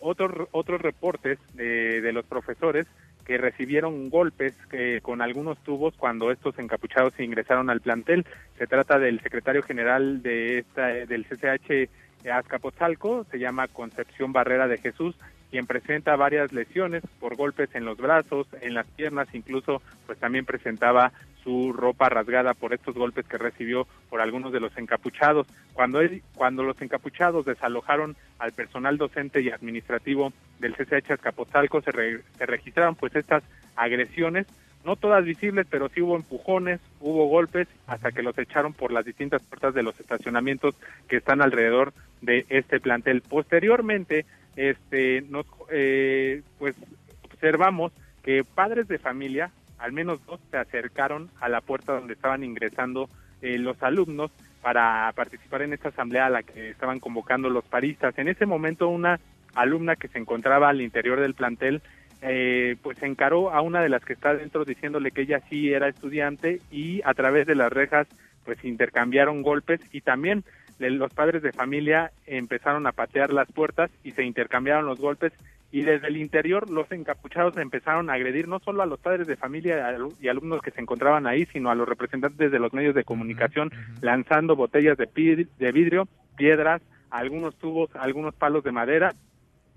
otros 0.00 0.48
otros 0.50 0.82
reportes 0.82 1.38
de 1.54 2.12
los 2.12 2.26
profesores 2.26 2.88
que 3.24 3.38
recibieron 3.38 4.10
golpes 4.10 4.54
eh, 4.72 5.00
con 5.02 5.22
algunos 5.22 5.58
tubos 5.58 5.94
cuando 5.96 6.30
estos 6.30 6.58
encapuchados 6.58 7.18
ingresaron 7.18 7.70
al 7.70 7.80
plantel. 7.80 8.26
Se 8.58 8.66
trata 8.66 8.98
del 8.98 9.20
secretario 9.20 9.62
general 9.62 10.22
de 10.22 10.58
esta, 10.58 10.86
del 10.86 11.24
CCH 11.24 11.88
Azcapotzalco, 12.30 13.26
se 13.30 13.38
llama 13.38 13.68
Concepción 13.68 14.32
Barrera 14.32 14.66
de 14.68 14.78
Jesús, 14.78 15.16
quien 15.54 15.68
presenta 15.68 16.16
varias 16.16 16.52
lesiones 16.52 17.04
por 17.20 17.36
golpes 17.36 17.72
en 17.76 17.84
los 17.84 17.96
brazos, 17.96 18.48
en 18.60 18.74
las 18.74 18.88
piernas, 18.88 19.28
incluso 19.34 19.82
pues 20.04 20.18
también 20.18 20.44
presentaba 20.44 21.12
su 21.44 21.72
ropa 21.72 22.08
rasgada 22.08 22.54
por 22.54 22.74
estos 22.74 22.96
golpes 22.96 23.24
que 23.28 23.38
recibió 23.38 23.86
por 24.10 24.20
algunos 24.20 24.52
de 24.52 24.58
los 24.58 24.76
encapuchados. 24.76 25.46
Cuando, 25.72 26.00
él, 26.00 26.24
cuando 26.34 26.64
los 26.64 26.82
encapuchados 26.82 27.44
desalojaron 27.44 28.16
al 28.40 28.50
personal 28.50 28.98
docente 28.98 29.42
y 29.42 29.50
administrativo 29.50 30.32
del 30.58 30.74
CCH 30.74 31.12
Azcapotzalco, 31.12 31.80
se, 31.82 31.92
se 31.92 32.46
registraron 32.46 32.96
pues 32.96 33.14
estas 33.14 33.44
agresiones, 33.76 34.48
no 34.84 34.96
todas 34.96 35.24
visibles, 35.24 35.68
pero 35.70 35.88
sí 35.88 36.00
hubo 36.02 36.16
empujones, 36.16 36.80
hubo 36.98 37.28
golpes, 37.28 37.68
hasta 37.86 38.10
que 38.10 38.24
los 38.24 38.36
echaron 38.38 38.72
por 38.72 38.90
las 38.90 39.04
distintas 39.04 39.40
puertas 39.44 39.72
de 39.72 39.84
los 39.84 40.00
estacionamientos 40.00 40.74
que 41.06 41.18
están 41.18 41.40
alrededor 41.40 41.92
de 42.22 42.44
este 42.48 42.80
plantel. 42.80 43.20
Posteriormente, 43.20 44.26
este, 44.56 45.22
nos, 45.28 45.46
eh, 45.70 46.42
pues 46.58 46.74
observamos 47.24 47.92
que 48.22 48.44
padres 48.44 48.88
de 48.88 48.98
familia 48.98 49.50
al 49.78 49.92
menos 49.92 50.24
dos 50.26 50.40
se 50.50 50.56
acercaron 50.56 51.30
a 51.40 51.48
la 51.48 51.60
puerta 51.60 51.92
donde 51.92 52.14
estaban 52.14 52.42
ingresando 52.42 53.08
eh, 53.42 53.58
los 53.58 53.82
alumnos 53.82 54.30
para 54.62 55.12
participar 55.14 55.62
en 55.62 55.74
esta 55.74 55.90
asamblea 55.90 56.26
a 56.26 56.30
la 56.30 56.42
que 56.42 56.70
estaban 56.70 57.00
convocando 57.00 57.50
los 57.50 57.64
paristas. 57.64 58.16
En 58.16 58.28
ese 58.28 58.46
momento 58.46 58.88
una 58.88 59.20
alumna 59.54 59.96
que 59.96 60.08
se 60.08 60.18
encontraba 60.18 60.70
al 60.70 60.80
interior 60.80 61.20
del 61.20 61.34
plantel 61.34 61.82
eh, 62.22 62.76
pues 62.82 63.02
encaró 63.02 63.52
a 63.52 63.60
una 63.60 63.82
de 63.82 63.90
las 63.90 64.02
que 64.02 64.14
está 64.14 64.34
dentro 64.34 64.64
diciéndole 64.64 65.10
que 65.10 65.22
ella 65.22 65.42
sí 65.50 65.70
era 65.70 65.88
estudiante 65.88 66.60
y 66.70 67.02
a 67.04 67.12
través 67.12 67.46
de 67.46 67.54
las 67.54 67.70
rejas 67.70 68.06
pues 68.44 68.64
intercambiaron 68.64 69.42
golpes 69.42 69.80
y 69.92 70.00
también 70.00 70.44
los 70.78 71.12
padres 71.12 71.42
de 71.42 71.52
familia 71.52 72.12
empezaron 72.26 72.86
a 72.86 72.92
patear 72.92 73.32
las 73.32 73.50
puertas 73.52 73.90
y 74.02 74.12
se 74.12 74.24
intercambiaron 74.24 74.86
los 74.86 74.98
golpes 74.98 75.32
y 75.70 75.82
desde 75.82 76.06
el 76.06 76.16
interior 76.16 76.70
los 76.70 76.90
encapuchados 76.92 77.56
empezaron 77.56 78.08
a 78.08 78.12
agredir 78.12 78.46
no 78.46 78.60
solo 78.60 78.82
a 78.82 78.86
los 78.86 79.00
padres 79.00 79.26
de 79.26 79.36
familia 79.36 79.96
y 80.20 80.28
alumnos 80.28 80.62
que 80.62 80.70
se 80.70 80.80
encontraban 80.80 81.26
ahí, 81.26 81.46
sino 81.46 81.68
a 81.68 81.74
los 81.74 81.88
representantes 81.88 82.52
de 82.52 82.58
los 82.60 82.72
medios 82.72 82.94
de 82.94 83.02
comunicación 83.02 83.72
lanzando 84.00 84.54
botellas 84.54 84.96
de, 84.96 85.48
de 85.58 85.72
vidrio, 85.72 86.06
piedras, 86.36 86.80
algunos 87.10 87.56
tubos, 87.56 87.90
algunos 87.96 88.34
palos 88.34 88.62
de 88.62 88.70
madera 88.70 89.14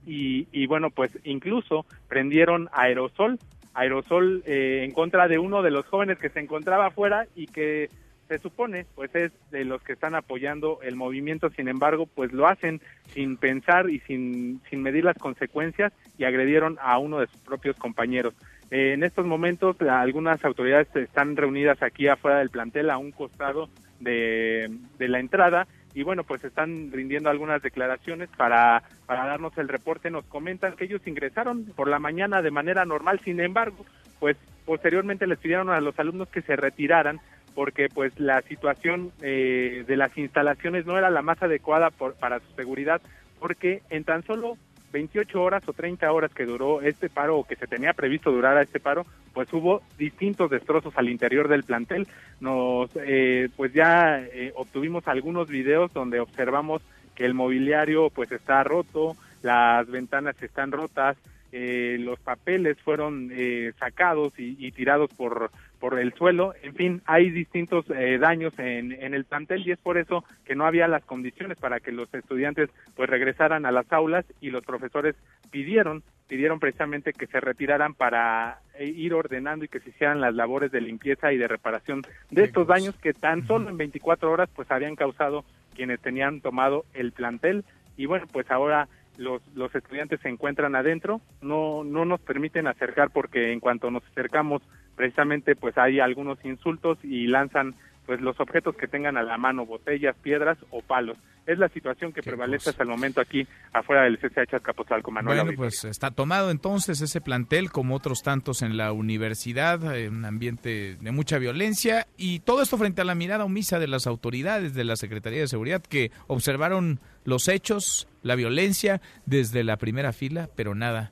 y, 0.06 0.48
y 0.52 0.68
bueno, 0.68 0.92
pues 0.92 1.18
incluso 1.24 1.86
prendieron 2.08 2.70
aerosol, 2.74 3.40
aerosol 3.74 4.44
eh, 4.46 4.84
en 4.84 4.92
contra 4.92 5.28
de 5.28 5.40
uno 5.40 5.64
de 5.64 5.72
los 5.72 5.86
jóvenes 5.88 6.20
que 6.20 6.30
se 6.30 6.40
encontraba 6.40 6.88
afuera 6.88 7.26
y 7.36 7.48
que 7.48 7.90
se 8.28 8.40
supone 8.40 8.86
pues 8.96 9.14
es 9.16 9.32
de 9.52 9.66
los 9.66 9.82
que 9.82 9.94
están 9.94 10.16
apoyando 10.16 10.80
el 10.82 10.96
movimiento, 10.96 11.50
sin 11.50 11.68
embargo 11.68 12.06
pues 12.06 12.34
lo 12.34 12.48
hacen 12.48 12.82
sin 13.14 13.38
pensar 13.38 13.90
y 13.90 14.00
sin, 14.02 14.62
sin 14.70 14.82
medir 14.82 15.06
las 15.06 15.18
consecuencias 15.18 15.94
y 16.18 16.26
agredieron 16.26 16.78
a 16.82 16.98
uno 16.98 17.20
de 17.20 17.28
sus 17.28 17.40
propios 17.42 17.76
compañeros. 17.78 18.34
Eh, 18.70 18.94
en 18.94 19.04
estos 19.04 19.26
momentos 19.26 19.80
algunas 19.82 20.44
autoridades 20.44 20.94
están 20.96 21.36
reunidas 21.36 21.82
aquí 21.82 22.08
afuera 22.08 22.40
del 22.40 22.50
plantel 22.50 22.90
a 22.90 22.98
un 22.98 23.12
costado 23.12 23.70
de, 24.00 24.70
de 24.98 25.08
la 25.08 25.20
entrada 25.20 25.68
y 25.98 26.04
bueno, 26.04 26.24
pues 26.24 26.44
están 26.44 26.92
rindiendo 26.92 27.32
algunas 27.32 27.60
declaraciones 27.64 28.30
para, 28.38 28.84
para 29.08 29.26
darnos 29.26 29.58
el 29.58 29.68
reporte. 29.68 30.12
Nos 30.12 30.26
comentan 30.26 30.76
que 30.76 30.84
ellos 30.84 31.02
ingresaron 31.08 31.66
por 31.76 31.88
la 31.88 31.98
mañana 31.98 32.44
de 32.44 32.52
manera 32.52 32.86
normal, 32.86 33.20
sin 33.24 33.40
embargo, 33.40 33.84
pues 34.20 34.38
posteriormente 34.64 35.26
les 35.26 35.40
pidieron 35.40 35.72
a 35.72 35.82
los 35.82 35.98
alumnos 35.98 36.28
que 36.28 36.44
se 36.44 36.56
retiraran 36.56 37.20
porque 37.58 37.90
pues 37.92 38.20
la 38.20 38.44
situación 38.44 39.12
eh, 39.20 39.84
de 39.88 39.98
las 39.98 40.16
instalaciones 40.16 40.86
no 40.86 40.96
era 40.96 41.10
la 41.10 41.24
más 41.24 41.42
adecuada 41.42 41.90
para 41.90 42.40
su 42.40 42.52
seguridad, 42.56 43.02
porque 43.40 43.82
en 43.90 44.04
tan 44.04 44.24
solo 44.26 44.60
28 44.94 45.42
horas 45.42 45.64
o 45.68 45.74
30 45.74 46.12
horas 46.12 46.32
que 46.36 46.46
duró 46.46 46.82
este 46.82 47.10
paro 47.10 47.36
o 47.36 47.46
que 47.46 47.56
se 47.56 47.66
tenía 47.66 47.94
previsto 47.94 48.32
durar 48.32 48.58
a 48.58 48.62
este 48.62 48.80
paro, 48.80 49.08
pues 49.34 49.52
hubo 49.54 49.82
distintos 49.98 50.52
destrozos 50.52 50.96
al 50.98 51.10
interior 51.10 51.48
del 51.48 51.64
plantel. 51.64 52.08
Nos, 52.42 52.92
eh, 52.94 53.50
pues 53.58 53.74
ya 53.74 54.20
eh, 54.22 54.54
obtuvimos 54.56 55.08
algunos 55.08 55.50
videos 55.50 55.92
donde 55.92 56.20
observamos 56.20 56.84
que 57.16 57.26
el 57.26 57.34
mobiliario 57.34 58.12
pues 58.12 58.32
está 58.32 58.64
roto, 58.64 59.16
las 59.42 59.90
ventanas 59.90 60.40
están 60.44 60.72
rotas, 60.72 61.18
eh, 61.52 61.98
los 62.00 62.20
papeles 62.20 62.78
fueron 62.82 63.30
eh, 63.32 63.72
sacados 63.80 64.34
y, 64.38 64.72
tirados 64.74 65.10
por, 65.14 65.50
por 65.80 66.00
el 66.00 66.14
suelo, 66.14 66.54
en 66.64 66.74
fin, 66.74 67.02
hay 67.06 67.30
distintos 67.30 67.86
eh, 67.90 68.18
daños 68.20 68.54
en, 68.58 68.92
en, 68.92 69.14
el 69.14 69.26
plantel 69.26 69.68
y 69.68 69.72
es 69.72 69.80
por 69.80 69.98
eso 69.98 70.24
que 70.46 70.56
no 70.56 70.66
había 70.66 70.88
las 70.88 71.04
condiciones 71.06 71.58
para 71.58 71.80
que 71.80 71.92
los 71.92 72.12
estudiantes 72.14 72.70
pues 72.96 73.10
regresaran 73.10 73.66
a 73.66 73.72
las 73.72 73.92
aulas 73.92 74.26
y 74.42 74.50
los 74.50 74.64
profesores 74.64 75.16
pidieron 75.52 76.04
pidieron 76.28 76.60
precisamente 76.60 77.14
que 77.14 77.28
se 77.28 77.40
retiraran 77.40 77.94
para 77.94 78.60
ir 78.80 79.14
ordenando 79.14 79.66
y 79.66 79.68
que 79.70 79.80
se 79.80 79.90
hicieran 79.90 80.22
las 80.22 80.36
labores 80.36 80.72
de 80.72 80.82
limpieza 80.82 81.32
y 81.32 81.38
de 81.38 81.48
reparación 81.48 82.02
de 82.30 82.44
estos 82.44 82.68
daños 82.68 82.96
que 82.98 83.14
tan 83.14 83.48
solo 83.48 83.70
en 83.70 83.78
24 83.78 84.32
horas 84.32 84.50
pues 84.56 84.70
habían 84.70 84.96
causado 84.96 85.46
quienes 85.74 86.00
tenían 86.02 86.42
tomado 86.42 86.86
el 86.94 87.12
plantel. 87.12 87.64
Y 87.96 88.06
bueno 88.06 88.26
pues 88.32 88.50
ahora 88.52 88.88
los, 89.18 89.42
los 89.56 89.74
estudiantes 89.76 90.20
se 90.22 90.30
encuentran 90.30 90.76
adentro, 90.76 91.22
no, 91.42 91.84
no 91.84 92.06
nos 92.06 92.22
permiten 92.22 92.68
acercar 92.68 93.10
porque 93.12 93.52
en 93.52 93.60
cuanto 93.60 93.92
nos 93.92 94.04
acercamos 94.08 94.62
precisamente 94.96 95.56
pues 95.56 95.78
hay 95.78 96.00
algunos 96.00 96.44
insultos 96.46 96.98
y 97.04 97.28
lanzan 97.28 97.76
pues 98.08 98.22
los 98.22 98.40
objetos 98.40 98.76
que 98.78 98.88
tengan 98.88 99.18
a 99.18 99.22
la 99.22 99.38
mano, 99.38 99.66
botellas, 99.66 100.16
piedras 100.24 100.58
o 100.72 100.82
palos. 100.82 101.18
Es 101.46 101.60
la 101.60 101.68
situación 101.70 102.14
que 102.14 102.24
prevalece 102.24 102.70
hasta 102.70 102.84
el 102.84 102.90
momento 102.90 103.22
aquí 103.22 103.46
afuera 103.74 104.04
del 104.04 104.18
CCH 104.18 104.56
Azcapotzalco, 104.56 105.12
Manuel. 105.12 105.42
Bueno, 105.42 105.58
pues 105.58 105.84
está 105.84 106.12
tomado 106.12 106.50
entonces 106.50 107.02
ese 107.02 107.22
plantel 107.22 107.70
como 107.70 107.96
otros 107.96 108.24
tantos 108.24 108.62
en 108.62 108.78
la 108.78 108.94
universidad, 108.94 109.96
en 109.96 110.16
un 110.16 110.26
ambiente 110.26 110.98
de 111.00 111.12
mucha 111.12 111.38
violencia 111.38 112.08
y 112.18 112.40
todo 112.40 112.62
esto 112.62 112.78
frente 112.78 113.02
a 113.02 113.06
la 113.06 113.14
mirada 113.14 113.46
omisa 113.46 113.78
de 113.78 113.88
las 113.88 114.08
autoridades 114.08 114.74
de 114.74 114.86
la 114.86 114.96
Secretaría 114.96 115.42
de 115.42 115.48
Seguridad 115.48 115.82
que 115.82 116.12
observaron 116.28 117.00
los 117.26 117.50
hechos, 117.50 118.08
la 118.24 118.36
violencia 118.36 119.02
desde 119.26 119.66
la 119.66 119.78
primera 119.78 120.14
fila, 120.14 120.50
pero 120.56 120.76
nada, 120.76 121.12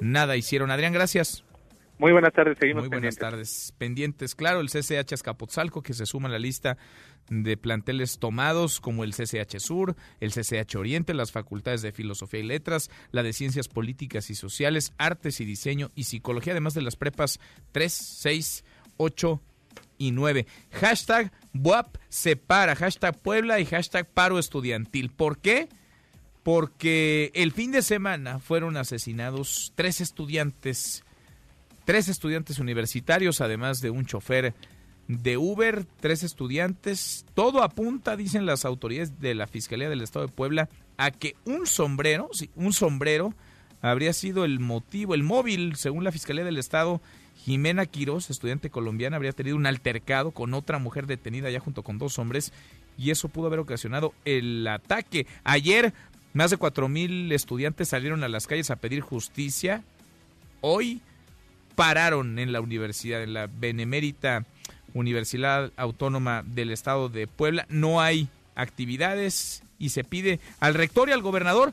nada 0.00 0.36
hicieron. 0.36 0.72
Adrián, 0.72 0.92
gracias. 0.92 1.44
Muy 1.98 2.10
buenas 2.10 2.32
tardes, 2.32 2.58
seguimos 2.58 2.82
Muy 2.82 2.88
buenas 2.88 3.16
tardes. 3.16 3.72
Pendientes, 3.78 4.34
claro, 4.34 4.60
el 4.60 4.68
CCH 4.68 5.12
Azcapotzalco 5.12 5.82
que 5.82 5.94
se 5.94 6.06
suma 6.06 6.28
a 6.28 6.32
la 6.32 6.40
lista 6.40 6.76
de 7.30 7.56
planteles 7.56 8.18
tomados 8.18 8.80
como 8.80 9.04
el 9.04 9.12
CCH 9.12 9.58
Sur, 9.58 9.94
el 10.20 10.32
CCH 10.32 10.74
Oriente, 10.76 11.14
las 11.14 11.30
facultades 11.30 11.82
de 11.82 11.92
Filosofía 11.92 12.40
y 12.40 12.44
Letras, 12.44 12.90
la 13.12 13.22
de 13.22 13.32
Ciencias 13.32 13.68
Políticas 13.68 14.28
y 14.30 14.34
Sociales, 14.34 14.92
Artes 14.98 15.40
y 15.40 15.44
Diseño 15.44 15.92
y 15.94 16.04
Psicología, 16.04 16.52
además 16.52 16.74
de 16.74 16.82
las 16.82 16.96
prepas 16.96 17.38
3, 17.70 17.92
6, 17.92 18.64
8 18.96 19.40
y 19.98 20.10
9. 20.10 20.46
Hashtag 20.72 21.32
BUAP 21.52 21.96
separa, 22.08 22.74
hashtag 22.74 23.16
Puebla 23.20 23.60
y 23.60 23.66
hashtag 23.66 24.06
paro 24.06 24.40
estudiantil. 24.40 25.10
¿Por 25.10 25.38
qué? 25.38 25.68
Porque 26.42 27.30
el 27.34 27.52
fin 27.52 27.70
de 27.70 27.82
semana 27.82 28.40
fueron 28.40 28.76
asesinados 28.76 29.72
tres 29.76 30.00
estudiantes 30.00 31.04
tres 31.84 32.08
estudiantes 32.08 32.58
universitarios, 32.58 33.40
además 33.40 33.80
de 33.80 33.90
un 33.90 34.06
chofer 34.06 34.54
de 35.08 35.36
Uber, 35.36 35.84
tres 36.00 36.22
estudiantes. 36.22 37.26
Todo 37.34 37.62
apunta, 37.62 38.16
dicen 38.16 38.46
las 38.46 38.64
autoridades 38.64 39.20
de 39.20 39.34
la 39.34 39.46
Fiscalía 39.46 39.88
del 39.88 40.02
Estado 40.02 40.26
de 40.26 40.32
Puebla, 40.32 40.68
a 40.96 41.10
que 41.10 41.36
un 41.44 41.66
sombrero, 41.66 42.28
sí, 42.32 42.50
un 42.56 42.72
sombrero, 42.72 43.34
habría 43.82 44.12
sido 44.12 44.44
el 44.44 44.60
motivo, 44.60 45.14
el 45.14 45.22
móvil, 45.22 45.76
según 45.76 46.04
la 46.04 46.12
Fiscalía 46.12 46.44
del 46.44 46.58
Estado. 46.58 47.00
Jimena 47.44 47.84
Quiroz, 47.84 48.30
estudiante 48.30 48.70
colombiana, 48.70 49.16
habría 49.16 49.32
tenido 49.32 49.56
un 49.56 49.66
altercado 49.66 50.30
con 50.30 50.54
otra 50.54 50.78
mujer 50.78 51.06
detenida 51.06 51.50
ya 51.50 51.60
junto 51.60 51.82
con 51.82 51.98
dos 51.98 52.18
hombres 52.18 52.52
y 52.96 53.10
eso 53.10 53.28
pudo 53.28 53.48
haber 53.48 53.58
ocasionado 53.58 54.14
el 54.24 54.66
ataque. 54.66 55.26
Ayer 55.42 55.92
más 56.32 56.50
de 56.50 56.56
cuatro 56.56 56.88
mil 56.88 57.30
estudiantes 57.32 57.88
salieron 57.88 58.24
a 58.24 58.28
las 58.28 58.46
calles 58.46 58.70
a 58.70 58.76
pedir 58.76 59.00
justicia. 59.02 59.84
Hoy 60.62 61.02
pararon 61.74 62.38
en 62.38 62.52
la 62.52 62.60
universidad, 62.60 63.22
en 63.22 63.34
la 63.34 63.46
Benemérita 63.46 64.44
Universidad 64.92 65.72
Autónoma 65.76 66.42
del 66.46 66.70
Estado 66.70 67.08
de 67.08 67.26
Puebla. 67.26 67.66
No 67.68 68.00
hay 68.00 68.28
actividades 68.54 69.62
y 69.78 69.90
se 69.90 70.04
pide 70.04 70.40
al 70.60 70.74
rector 70.74 71.08
y 71.08 71.12
al 71.12 71.22
gobernador, 71.22 71.72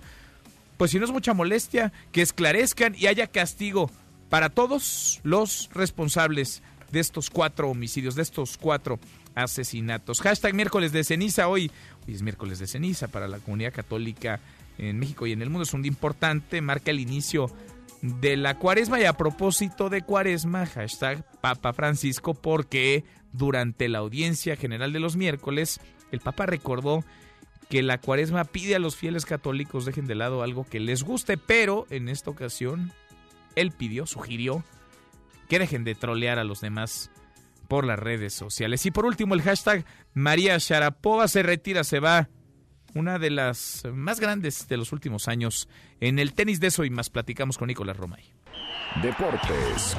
pues 0.77 0.91
si 0.91 0.99
no 0.99 1.05
es 1.05 1.11
mucha 1.11 1.33
molestia, 1.33 1.93
que 2.11 2.21
esclarezcan 2.21 2.95
y 2.97 3.07
haya 3.07 3.27
castigo 3.27 3.91
para 4.29 4.49
todos 4.49 5.19
los 5.23 5.69
responsables 5.73 6.63
de 6.91 6.99
estos 6.99 7.29
cuatro 7.29 7.69
homicidios, 7.69 8.15
de 8.15 8.23
estos 8.23 8.57
cuatro 8.57 8.99
asesinatos. 9.35 10.21
Hashtag 10.21 10.53
miércoles 10.53 10.91
de 10.91 11.03
ceniza 11.03 11.47
hoy. 11.47 11.71
Hoy 12.07 12.15
es 12.15 12.21
miércoles 12.21 12.59
de 12.59 12.67
ceniza 12.67 13.07
para 13.07 13.27
la 13.27 13.39
comunidad 13.39 13.73
católica 13.73 14.39
en 14.77 14.99
México 14.99 15.27
y 15.27 15.31
en 15.31 15.41
el 15.41 15.49
mundo. 15.49 15.63
Es 15.63 15.73
un 15.73 15.83
día 15.83 15.91
importante, 15.91 16.61
marca 16.61 16.91
el 16.91 16.99
inicio 16.99 17.51
de 18.01 18.35
la 18.35 18.57
cuaresma 18.57 18.99
y 18.99 19.05
a 19.05 19.13
propósito 19.13 19.89
de 19.89 20.01
cuaresma, 20.01 20.65
hashtag 20.65 21.23
Papa 21.39 21.73
Francisco, 21.73 22.33
porque 22.33 23.03
durante 23.31 23.89
la 23.89 23.99
audiencia 23.99 24.55
general 24.55 24.91
de 24.93 24.99
los 24.99 25.15
miércoles, 25.15 25.79
el 26.11 26.19
Papa 26.19 26.45
recordó 26.45 27.03
que 27.69 27.83
la 27.83 27.99
cuaresma 27.99 28.43
pide 28.43 28.75
a 28.75 28.79
los 28.79 28.95
fieles 28.95 29.25
católicos 29.25 29.85
dejen 29.85 30.05
de 30.05 30.15
lado 30.15 30.43
algo 30.43 30.65
que 30.65 30.79
les 30.79 31.03
guste, 31.03 31.37
pero 31.37 31.85
en 31.89 32.09
esta 32.09 32.29
ocasión 32.29 32.91
él 33.55 33.71
pidió, 33.71 34.05
sugirió 34.05 34.63
que 35.47 35.59
dejen 35.59 35.83
de 35.83 35.95
trolear 35.95 36.39
a 36.39 36.43
los 36.43 36.61
demás 36.61 37.11
por 37.67 37.85
las 37.85 37.99
redes 37.99 38.33
sociales. 38.33 38.85
Y 38.85 38.91
por 38.91 39.05
último 39.05 39.35
el 39.35 39.41
hashtag 39.41 39.85
María 40.13 40.57
Sharapova 40.57 41.27
se 41.27 41.43
retira, 41.43 41.83
se 41.85 41.99
va 41.99 42.27
una 42.95 43.19
de 43.19 43.29
las 43.29 43.83
más 43.93 44.19
grandes 44.19 44.67
de 44.67 44.77
los 44.77 44.91
últimos 44.91 45.27
años 45.27 45.67
en 45.99 46.19
el 46.19 46.33
tenis 46.33 46.59
de 46.59 46.67
eso 46.67 46.83
y 46.83 46.89
más 46.89 47.09
platicamos 47.09 47.57
con 47.57 47.67
Nicolás 47.67 47.97
Romay. 47.97 48.23
Deportes 49.01 49.95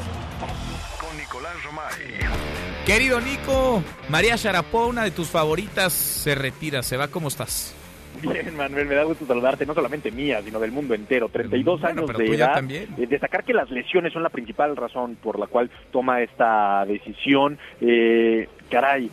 con 0.98 1.16
Nicolás 1.16 1.62
Romay. 1.64 2.84
Querido 2.86 3.20
Nico, 3.20 3.82
María 4.08 4.36
Sharapova, 4.36 4.86
una 4.86 5.04
de 5.04 5.12
tus 5.12 5.28
favoritas, 5.28 5.92
se 5.92 6.34
retira, 6.34 6.82
se 6.82 6.96
va, 6.96 7.08
¿cómo 7.08 7.28
estás? 7.28 7.74
Bien, 8.20 8.54
Manuel, 8.56 8.86
me 8.86 8.94
da 8.94 9.04
gusto 9.04 9.24
saludarte, 9.24 9.64
no 9.64 9.74
solamente 9.74 10.10
mía, 10.10 10.42
sino 10.44 10.60
del 10.60 10.70
mundo 10.70 10.94
entero. 10.94 11.28
32 11.28 11.84
años 11.84 12.16
de 12.16 12.26
edad. 12.26 12.54
También. 12.54 12.88
Eh, 12.98 13.06
destacar 13.06 13.42
que 13.44 13.54
las 13.54 13.70
lesiones 13.70 14.12
son 14.12 14.22
la 14.22 14.28
principal 14.28 14.76
razón 14.76 15.16
por 15.16 15.38
la 15.38 15.46
cual 15.46 15.70
toma 15.90 16.20
esta 16.20 16.84
decisión. 16.84 17.58
Eh, 17.80 18.48
caray, 18.70 19.10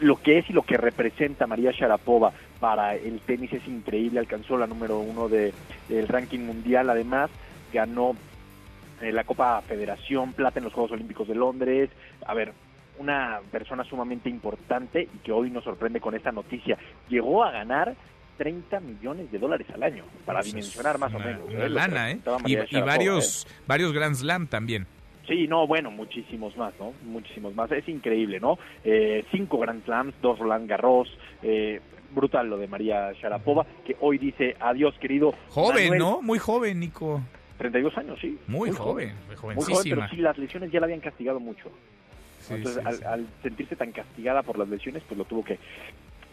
lo 0.00 0.16
que 0.16 0.38
es 0.38 0.50
y 0.50 0.52
lo 0.52 0.62
que 0.62 0.76
representa 0.76 1.46
María 1.46 1.70
Sharapova 1.70 2.32
para 2.64 2.96
el 2.96 3.20
tenis 3.20 3.52
es 3.52 3.68
increíble, 3.68 4.20
alcanzó 4.20 4.56
la 4.56 4.66
número 4.66 4.98
uno 4.98 5.28
de, 5.28 5.52
del 5.86 6.08
ranking 6.08 6.38
mundial, 6.38 6.88
además 6.88 7.28
ganó 7.74 8.16
eh, 9.02 9.12
la 9.12 9.24
Copa 9.24 9.60
Federación 9.60 10.32
Plata 10.32 10.60
en 10.60 10.64
los 10.64 10.72
Juegos 10.72 10.92
Olímpicos 10.92 11.28
de 11.28 11.34
Londres, 11.34 11.90
a 12.24 12.32
ver, 12.32 12.54
una 12.98 13.40
persona 13.52 13.84
sumamente 13.84 14.30
importante 14.30 15.02
y 15.02 15.18
que 15.18 15.30
hoy 15.30 15.50
nos 15.50 15.62
sorprende 15.64 16.00
con 16.00 16.14
esta 16.14 16.32
noticia, 16.32 16.78
llegó 17.10 17.44
a 17.44 17.50
ganar 17.50 17.96
30 18.38 18.80
millones 18.80 19.30
de 19.30 19.38
dólares 19.38 19.66
al 19.74 19.82
año, 19.82 20.04
para 20.24 20.40
dimensionar 20.40 20.96
más 20.96 21.12
o 21.12 21.18
menos. 21.18 21.42
Una 21.46 21.68
lana, 21.68 22.12
¿eh? 22.12 22.20
Y, 22.46 22.80
varios, 22.80 23.44
¿eh? 23.44 23.62
varios 23.66 23.92
Grand 23.92 24.14
Slam 24.14 24.46
también. 24.46 24.86
Sí, 25.28 25.46
no, 25.48 25.66
bueno, 25.66 25.90
muchísimos 25.90 26.56
más, 26.56 26.72
¿no? 26.80 26.94
Muchísimos 27.04 27.54
más. 27.54 27.70
Es 27.72 27.88
increíble, 27.88 28.40
¿no? 28.40 28.58
Eh, 28.84 29.22
cinco 29.30 29.58
Grand 29.58 29.84
Slams, 29.84 30.14
dos 30.20 30.38
Roland 30.38 30.68
Garros, 30.68 31.08
eh, 31.42 31.80
brutal 32.14 32.48
lo 32.48 32.56
de 32.56 32.68
María 32.68 33.12
Sharapova, 33.12 33.66
que 33.84 33.96
hoy 34.00 34.18
dice 34.18 34.56
adiós, 34.60 34.94
querido. 34.98 35.34
Joven, 35.50 35.98
¿no? 35.98 36.22
Muy 36.22 36.38
joven, 36.38 36.80
Nico. 36.80 37.20
32 37.58 37.96
años, 37.98 38.18
sí. 38.20 38.38
Muy, 38.46 38.70
joven, 38.70 39.14
muy 39.26 39.36
jovencísima. 39.36 39.54
Muy 39.54 39.84
joven, 39.84 39.94
pero 39.96 40.08
sí, 40.08 40.16
las 40.16 40.38
lesiones 40.38 40.72
ya 40.72 40.80
la 40.80 40.86
habían 40.86 41.00
castigado 41.00 41.40
mucho. 41.40 41.70
Entonces, 42.50 42.84
al, 43.06 43.26
sentirse 43.42 43.76
tan 43.76 43.92
castigada 43.92 44.42
por 44.42 44.58
las 44.58 44.68
lesiones, 44.68 45.02
pues 45.06 45.16
lo 45.16 45.24
tuvo 45.24 45.44
que 45.44 45.58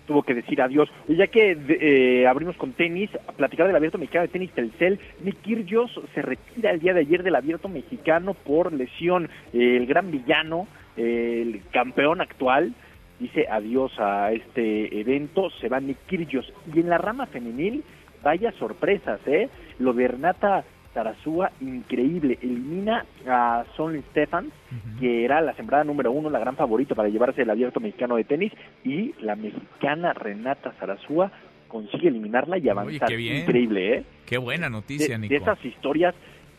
tuvo 0.07 0.23
que 0.23 0.33
decir 0.33 0.61
adiós. 0.61 0.89
Y 1.07 1.15
ya 1.15 1.27
que 1.27 1.57
eh, 1.69 2.27
abrimos 2.27 2.57
con 2.57 2.73
tenis, 2.73 3.09
a 3.27 3.31
platicar 3.31 3.67
del 3.67 3.75
abierto 3.75 3.97
mexicano 3.97 4.23
de 4.23 4.33
tenis 4.33 4.51
Telcel, 4.51 4.99
Nick 5.23 5.41
Kyrgios 5.41 5.91
se 6.13 6.21
retira 6.21 6.71
el 6.71 6.79
día 6.79 6.93
de 6.93 7.01
ayer 7.01 7.23
del 7.23 7.35
abierto 7.35 7.69
mexicano 7.69 8.33
por 8.33 8.73
lesión. 8.73 9.29
el 9.53 9.85
gran 9.85 10.11
villano, 10.11 10.67
el 10.97 11.61
campeón 11.71 12.19
actual, 12.19 12.73
dice 13.21 13.45
adiós 13.49 13.91
a 13.99 14.31
este 14.31 14.99
evento, 14.99 15.49
se 15.61 15.69
va 15.69 15.79
Nick 15.79 15.99
Kyrgios. 16.07 16.51
Y 16.73 16.79
en 16.79 16.89
la 16.89 16.97
rama 16.97 17.27
femenil, 17.27 17.83
vaya 18.23 18.51
sorpresas, 18.53 19.19
¿eh? 19.27 19.49
Lo 19.79 19.93
de 19.93 20.07
Renata 20.07 20.63
Tarazúa, 20.93 21.51
increíble. 21.61 22.37
Elimina 22.41 23.05
a 23.27 23.63
Sonny 23.77 24.01
Stephens, 24.09 24.51
que 24.99 25.23
era 25.23 25.39
la 25.39 25.53
sembrada 25.53 25.83
número 25.83 26.11
uno, 26.11 26.29
la 26.29 26.39
gran 26.39 26.55
favorita 26.55 26.95
para 26.95 27.09
llevarse 27.09 27.43
el 27.43 27.49
abierto 27.49 27.79
mexicano 27.79 28.15
de 28.17 28.23
tenis, 28.23 28.51
y 28.83 29.13
la 29.21 29.35
mexicana 29.35 30.13
Renata 30.13 30.71
Tarazúa 30.71 31.31
consigue 31.67 32.09
eliminarla 32.09 32.57
y 32.57 32.67
avanzar. 32.67 33.11
Increíble, 33.11 33.97
¿eh? 33.97 34.03
Qué 34.25 34.37
buena 34.37 34.69
noticia, 34.69 35.17
de, 35.17 35.27
De 35.29 35.35
esas 35.35 35.63
historias 35.63 36.13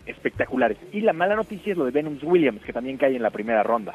espectaculares. 0.06 0.78
Y 0.92 1.00
la 1.00 1.12
mala 1.12 1.36
noticia 1.36 1.72
es 1.72 1.78
lo 1.78 1.84
de 1.84 1.90
Venus 1.90 2.22
Williams, 2.22 2.62
que 2.62 2.72
también 2.72 2.96
cae 2.96 3.14
en 3.14 3.22
la 3.22 3.30
primera 3.30 3.62
ronda. 3.62 3.94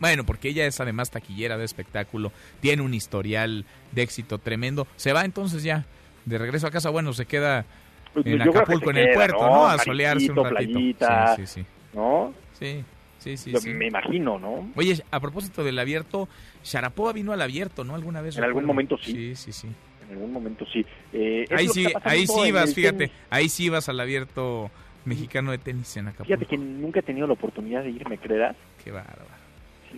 Bueno, 0.00 0.24
porque 0.24 0.48
ella 0.48 0.66
es 0.66 0.80
además 0.80 1.10
taquillera 1.10 1.56
de 1.58 1.64
espectáculo, 1.64 2.32
tiene 2.60 2.82
un 2.82 2.94
historial 2.94 3.64
de 3.92 4.02
éxito 4.02 4.38
tremendo. 4.38 4.86
Se 4.96 5.12
va 5.12 5.24
entonces 5.24 5.62
ya 5.62 5.84
de 6.24 6.38
regreso 6.38 6.66
a 6.66 6.70
casa. 6.70 6.90
Bueno, 6.90 7.12
se 7.12 7.26
queda 7.26 7.64
pues, 8.12 8.26
en 8.26 8.42
Acapulco, 8.42 8.90
en 8.90 8.96
el 8.96 9.14
puerto, 9.14 9.46
¿no? 9.46 9.68
A 9.68 9.78
solearse 9.78 10.30
un 10.30 10.36
ratito. 10.36 10.72
Playita, 10.72 11.36
sí, 11.36 11.46
sí, 11.46 11.60
sí. 11.60 11.66
¿No? 11.94 12.34
Sí. 12.58 12.84
Sí, 13.18 13.36
sí, 13.36 13.52
sí. 13.54 13.74
Me 13.74 13.88
imagino, 13.88 14.38
¿no? 14.38 14.70
Oye, 14.76 15.02
a 15.10 15.20
propósito 15.20 15.62
del 15.62 15.78
abierto, 15.78 16.26
Sharapova 16.64 17.12
vino 17.12 17.34
al 17.34 17.42
abierto, 17.42 17.84
¿no? 17.84 17.94
¿Alguna 17.94 18.22
vez? 18.22 18.38
En 18.38 18.44
algún 18.44 18.64
momento 18.64 18.96
sí. 18.96 19.12
Sí, 19.12 19.36
sí, 19.36 19.52
sí. 19.52 19.68
En 20.06 20.14
algún 20.14 20.32
momento 20.32 20.64
sí. 20.72 20.86
Eh, 21.12 21.44
ahí 21.50 21.68
sí, 21.68 21.86
ahí 22.02 22.26
sí 22.26 22.40
ibas, 22.46 22.74
fíjate. 22.74 23.10
Ahí 23.28 23.50
sí 23.50 23.64
ibas 23.66 23.90
al 23.90 24.00
abierto 24.00 24.70
mexicano 25.04 25.50
de 25.50 25.58
tenis 25.58 25.94
en 25.98 26.08
Acapulco. 26.08 26.28
Fíjate 26.28 26.46
que 26.46 26.56
nunca 26.56 27.00
he 27.00 27.02
tenido 27.02 27.26
la 27.26 27.34
oportunidad 27.34 27.82
de 27.82 27.90
ir, 27.90 28.08
¿me 28.08 28.16
creerás? 28.16 28.56
Qué 28.82 28.90
bárbaro. 28.90 29.39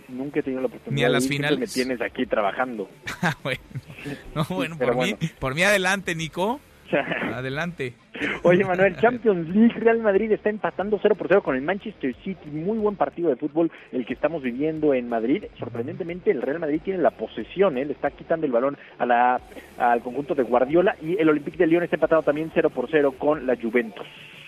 Nunca 0.09 0.39
he 0.39 0.43
tenido 0.43 0.61
la 0.61 0.67
oportunidad. 0.67 0.95
Ni 0.95 1.03
a 1.03 1.09
las 1.09 1.27
finales. 1.27 1.59
Me 1.59 1.67
tienes 1.67 2.01
aquí 2.01 2.25
trabajando. 2.25 2.89
Ah, 3.25 3.37
bueno. 3.41 3.61
No, 4.35 4.43
bueno, 4.49 4.77
por, 4.77 4.97
Mí, 4.97 5.15
por 5.39 5.55
mí 5.55 5.63
adelante, 5.63 6.13
Nico. 6.13 6.59
Adelante. 7.33 7.93
Oye, 8.43 8.63
Manuel, 8.63 8.95
Champions 9.01 9.49
League, 9.49 9.73
Real 9.79 9.99
Madrid 9.99 10.31
está 10.31 10.49
empatando 10.49 10.99
0 11.01 11.15
por 11.15 11.27
0 11.27 11.43
con 11.43 11.55
el 11.55 11.61
Manchester 11.61 12.15
City. 12.23 12.49
Muy 12.51 12.77
buen 12.77 12.95
partido 12.95 13.29
de 13.29 13.35
fútbol 13.35 13.71
el 13.91 14.05
que 14.05 14.13
estamos 14.13 14.43
viviendo 14.43 14.93
en 14.93 15.09
Madrid. 15.09 15.45
Sorprendentemente, 15.57 16.31
el 16.31 16.41
Real 16.41 16.59
Madrid 16.59 16.81
tiene 16.83 17.01
la 17.01 17.11
posesión, 17.11 17.77
¿eh? 17.77 17.85
le 17.85 17.93
está 17.93 18.11
quitando 18.11 18.45
el 18.45 18.51
balón 18.51 18.77
a 18.99 19.05
la, 19.05 19.41
al 19.77 20.01
conjunto 20.01 20.35
de 20.35 20.43
Guardiola. 20.43 20.95
Y 21.01 21.17
el 21.17 21.29
Olympique 21.29 21.57
de 21.57 21.67
Lyon 21.67 21.83
está 21.83 21.95
empatado 21.95 22.23
también 22.23 22.51
0 22.53 22.69
por 22.69 22.89
0 22.89 23.15
con 23.17 23.45
la 23.47 23.55
Juventus. 23.55 24.05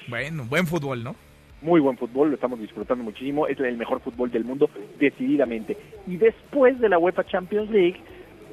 Bueno, 0.08 0.46
buen 0.46 0.68
fútbol, 0.68 1.04
¿no? 1.04 1.16
Muy 1.62 1.80
buen 1.80 1.98
fútbol, 1.98 2.30
lo 2.30 2.36
estamos 2.36 2.60
disfrutando 2.60 3.04
muchísimo. 3.04 3.48
Es 3.48 3.60
el 3.60 3.78
mejor 3.78 4.02
fútbol 4.02 4.32
del 4.32 4.44
mundo, 4.44 4.70
decididamente. 5.00 5.78
Y 6.06 6.18
después 6.18 6.80
de 6.80 6.90
la 6.90 7.00
UEFA 7.00 7.26
Champions 7.26 7.70
League, 7.70 8.00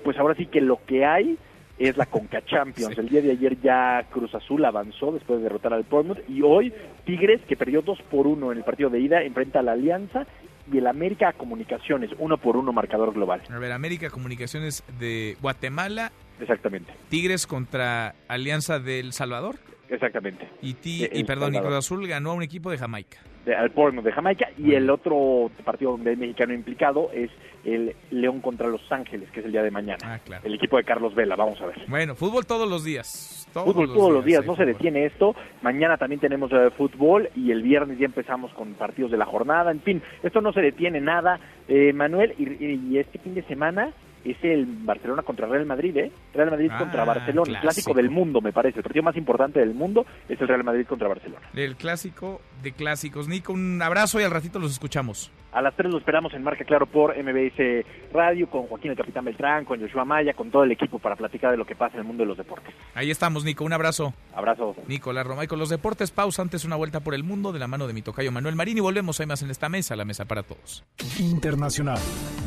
pues 0.04 0.18
ahora 0.18 0.34
sí 0.34 0.46
que 0.46 0.60
lo 0.60 0.80
que 0.86 1.04
hay 1.04 1.36
es 1.78 1.96
la 1.96 2.06
Conca 2.06 2.42
Champions. 2.44 2.96
El 2.98 3.08
día 3.08 3.22
de 3.22 3.32
ayer 3.32 3.60
ya 3.60 4.06
Cruz 4.10 4.34
Azul 4.34 4.64
avanzó 4.64 5.12
después 5.12 5.38
de 5.38 5.44
derrotar 5.44 5.72
al 5.72 5.84
Portsmouth 5.84 6.18
y 6.28 6.42
hoy 6.42 6.72
Tigres, 7.04 7.40
que 7.48 7.56
perdió 7.56 7.82
2 7.82 8.02
por 8.10 8.26
1 8.26 8.52
en 8.52 8.58
el 8.58 8.64
partido 8.64 8.90
de 8.90 9.00
ida, 9.00 9.22
enfrenta 9.22 9.60
a 9.60 9.62
la 9.62 9.72
Alianza 9.72 10.26
y 10.72 10.78
el 10.78 10.86
América 10.86 11.32
Comunicaciones, 11.32 12.10
1 12.18 12.36
por 12.38 12.56
1 12.56 12.72
marcador 12.72 13.12
global. 13.12 13.42
A 13.50 13.58
ver, 13.58 13.72
América 13.72 14.10
Comunicaciones 14.10 14.84
de 14.98 15.36
Guatemala. 15.40 16.12
Exactamente. 16.40 16.92
Tigres 17.08 17.46
contra 17.46 18.14
Alianza 18.28 18.78
del 18.78 19.12
Salvador. 19.12 19.56
Exactamente. 19.92 20.48
Y, 20.62 20.74
y 20.84 21.24
perdón, 21.24 21.54
y 21.54 21.58
Cruz 21.58 21.74
Azul 21.74 22.06
ganó 22.08 22.30
a 22.30 22.34
un 22.34 22.42
equipo 22.42 22.70
de 22.70 22.78
Jamaica. 22.78 23.18
De, 23.44 23.54
al 23.54 23.70
Portsmouth 23.72 24.04
de 24.04 24.12
Jamaica 24.12 24.48
y 24.56 24.74
el 24.74 24.88
otro 24.88 25.50
partido 25.64 25.92
donde 25.92 26.10
hay 26.10 26.16
mexicano 26.16 26.54
implicado 26.54 27.10
es 27.12 27.30
el 27.64 27.94
León 28.10 28.40
contra 28.40 28.68
Los 28.68 28.80
Ángeles, 28.90 29.28
que 29.30 29.40
es 29.40 29.46
el 29.46 29.52
día 29.52 29.62
de 29.62 29.70
mañana. 29.70 29.98
Ah, 30.02 30.18
claro. 30.24 30.42
El 30.46 30.54
equipo 30.54 30.78
de 30.78 30.84
Carlos 30.84 31.14
Vela, 31.14 31.36
vamos 31.36 31.60
a 31.60 31.66
ver. 31.66 31.76
Bueno, 31.88 32.14
fútbol 32.14 32.46
todos 32.46 32.68
los 32.68 32.84
días. 32.84 33.46
fútbol 33.52 33.92
todos 33.92 34.12
los 34.12 34.24
días, 34.24 34.46
no 34.46 34.56
se 34.56 34.64
detiene 34.64 35.04
esto. 35.04 35.34
Mañana 35.60 35.98
también 35.98 36.20
tenemos 36.20 36.50
eh, 36.52 36.70
fútbol 36.70 37.28
y 37.36 37.50
el 37.50 37.62
viernes 37.62 37.98
ya 37.98 38.06
empezamos 38.06 38.52
con 38.54 38.72
partidos 38.74 39.10
de 39.10 39.18
la 39.18 39.26
jornada. 39.26 39.70
En 39.72 39.82
fin, 39.82 40.02
esto 40.22 40.40
no 40.40 40.52
se 40.54 40.62
detiene 40.62 41.00
nada, 41.02 41.38
eh, 41.68 41.92
Manuel, 41.92 42.34
y 42.38 42.96
este 42.96 43.18
fin 43.18 43.34
de 43.34 43.42
semana 43.42 43.92
es 44.24 44.36
el 44.42 44.66
Barcelona 44.66 45.22
contra 45.22 45.46
Real 45.46 45.66
Madrid, 45.66 45.96
¿eh? 45.96 46.12
Real 46.34 46.50
Madrid 46.50 46.70
ah, 46.72 46.78
contra 46.78 47.04
Barcelona, 47.04 47.52
el 47.52 47.60
clásico 47.60 47.94
del 47.94 48.10
mundo, 48.10 48.40
me 48.40 48.52
parece. 48.52 48.78
El 48.78 48.84
partido 48.84 49.02
más 49.02 49.16
importante 49.16 49.60
del 49.60 49.74
mundo 49.74 50.06
es 50.28 50.40
el 50.40 50.48
Real 50.48 50.64
Madrid 50.64 50.86
contra 50.86 51.08
Barcelona. 51.08 51.48
El 51.54 51.76
clásico 51.76 52.40
de 52.62 52.72
clásicos. 52.72 53.28
Nico, 53.28 53.52
un 53.52 53.80
abrazo 53.82 54.20
y 54.20 54.24
al 54.24 54.30
ratito 54.30 54.58
los 54.58 54.72
escuchamos. 54.72 55.30
A 55.52 55.60
las 55.60 55.76
3 55.76 55.92
lo 55.92 55.98
esperamos 55.98 56.32
en 56.32 56.42
Marca 56.42 56.64
Claro 56.64 56.86
por 56.86 57.14
MBS 57.14 57.84
Radio, 58.10 58.48
con 58.48 58.66
Joaquín 58.68 58.92
el 58.92 58.96
Capitán 58.96 59.26
Beltrán, 59.26 59.66
con 59.66 59.78
Joshua 59.78 60.04
Maya, 60.06 60.32
con 60.32 60.50
todo 60.50 60.64
el 60.64 60.72
equipo 60.72 60.98
para 60.98 61.14
platicar 61.14 61.50
de 61.50 61.58
lo 61.58 61.66
que 61.66 61.76
pasa 61.76 61.94
en 61.94 62.00
el 62.00 62.06
mundo 62.06 62.22
de 62.22 62.28
los 62.28 62.38
deportes. 62.38 62.74
Ahí 62.94 63.10
estamos, 63.10 63.44
Nico. 63.44 63.62
Un 63.62 63.74
abrazo. 63.74 64.14
Abrazo. 64.34 64.74
Nicolás 64.88 65.26
Romay 65.26 65.46
con 65.46 65.58
los 65.58 65.68
deportes. 65.68 66.10
Pausa 66.10 66.40
antes 66.40 66.64
una 66.64 66.76
vuelta 66.76 67.00
por 67.00 67.14
el 67.14 67.22
mundo 67.22 67.52
de 67.52 67.58
la 67.58 67.68
mano 67.68 67.86
de 67.86 67.92
mi 67.92 68.00
tocayo 68.00 68.32
Manuel 68.32 68.56
Marín 68.56 68.78
y 68.78 68.80
volvemos. 68.80 69.20
Hay 69.20 69.26
más 69.26 69.42
en 69.42 69.50
esta 69.50 69.68
mesa, 69.68 69.94
la 69.94 70.06
mesa 70.06 70.24
para 70.24 70.42
todos. 70.42 70.84
Internacional. 71.18 71.98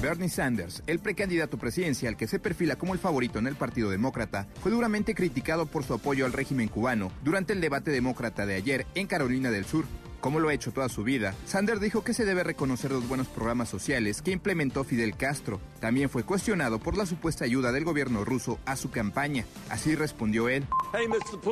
Bernie 0.01 0.29
Sanders, 0.29 0.83
el 0.87 0.97
precandidato 0.97 1.59
presidencial 1.59 2.17
que 2.17 2.25
se 2.25 2.39
perfila 2.39 2.75
como 2.75 2.93
el 2.93 2.99
favorito 2.99 3.37
en 3.37 3.45
el 3.45 3.55
Partido 3.55 3.91
Demócrata, 3.91 4.47
fue 4.61 4.71
duramente 4.71 5.13
criticado 5.13 5.67
por 5.67 5.83
su 5.83 5.93
apoyo 5.93 6.25
al 6.25 6.33
régimen 6.33 6.69
cubano 6.69 7.11
durante 7.23 7.53
el 7.53 7.61
debate 7.61 7.91
demócrata 7.91 8.47
de 8.47 8.55
ayer 8.55 8.87
en 8.95 9.05
Carolina 9.05 9.51
del 9.51 9.65
Sur 9.65 9.85
como 10.19 10.39
lo 10.39 10.49
ha 10.49 10.53
hecho 10.53 10.71
toda 10.71 10.89
su 10.89 11.03
vida, 11.03 11.33
Sanders 11.45 11.81
dijo 11.81 12.03
que 12.03 12.13
se 12.13 12.25
debe 12.25 12.43
reconocer 12.43 12.91
los 12.91 13.07
buenos 13.07 13.27
programas 13.27 13.69
sociales 13.69 14.21
que 14.21 14.31
implementó 14.31 14.83
Fidel 14.83 15.15
Castro. 15.15 15.59
También 15.79 16.09
fue 16.09 16.23
cuestionado 16.23 16.79
por 16.79 16.97
la 16.97 17.05
supuesta 17.05 17.45
ayuda 17.45 17.71
del 17.71 17.85
gobierno 17.85 18.25
ruso 18.25 18.59
a 18.65 18.75
su 18.75 18.91
campaña. 18.91 19.45
Así 19.69 19.95
respondió 19.95 20.49
él. 20.49 20.65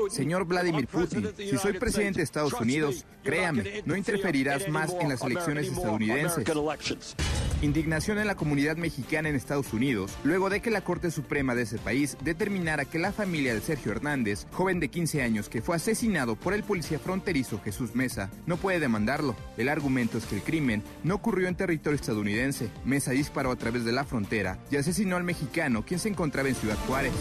Señor 0.09 0.45
Vladimir 0.45 0.87
Putin, 0.87 1.29
si 1.37 1.57
soy 1.57 1.73
presidente 1.73 2.19
de 2.19 2.23
Estados 2.23 2.53
Unidos, 2.53 3.05
créame, 3.23 3.83
no 3.85 3.95
interferirás 3.95 4.67
más 4.69 4.93
en 4.99 5.09
las 5.09 5.21
elecciones 5.21 5.67
estadounidenses. 5.67 6.45
Indignación 7.61 8.17
en 8.17 8.27
la 8.27 8.35
comunidad 8.35 8.75
mexicana 8.75 9.29
en 9.29 9.35
Estados 9.35 9.71
Unidos, 9.71 10.11
luego 10.25 10.49
de 10.49 10.61
que 10.61 10.69
la 10.69 10.83
Corte 10.83 11.11
Suprema 11.11 11.55
de 11.55 11.61
ese 11.61 11.77
país 11.77 12.17
determinara 12.21 12.83
que 12.83 12.99
la 12.99 13.13
familia 13.13 13.53
de 13.53 13.61
Sergio 13.61 13.93
Hernández, 13.93 14.47
joven 14.51 14.81
de 14.81 14.89
15 14.89 15.21
años 15.21 15.47
que 15.47 15.61
fue 15.61 15.77
asesinado 15.77 16.35
por 16.35 16.53
el 16.53 16.63
policía 16.63 16.99
fronterizo 16.99 17.61
Jesús 17.63 17.95
Mesa, 17.95 18.29
no 18.45 18.52
puede 18.57 18.79
demandarlo. 18.79 19.35
El 19.57 19.69
argumento 19.69 20.17
es 20.17 20.25
que 20.25 20.35
el 20.35 20.43
crimen 20.43 20.83
no 21.03 21.15
ocurrió 21.15 21.47
en 21.47 21.55
territorio 21.55 21.95
estadounidense. 21.95 22.69
Mesa 22.85 23.11
disparó 23.11 23.51
a 23.51 23.55
través 23.55 23.85
de 23.85 23.91
la 23.91 24.03
frontera 24.03 24.59
y 24.71 24.77
asesinó 24.77 25.15
al 25.15 25.23
mexicano, 25.23 25.83
quien 25.85 25.99
se 25.99 26.09
encontraba 26.09 26.49
en 26.49 26.55
Ciudad 26.55 26.77
Juárez. 26.87 27.13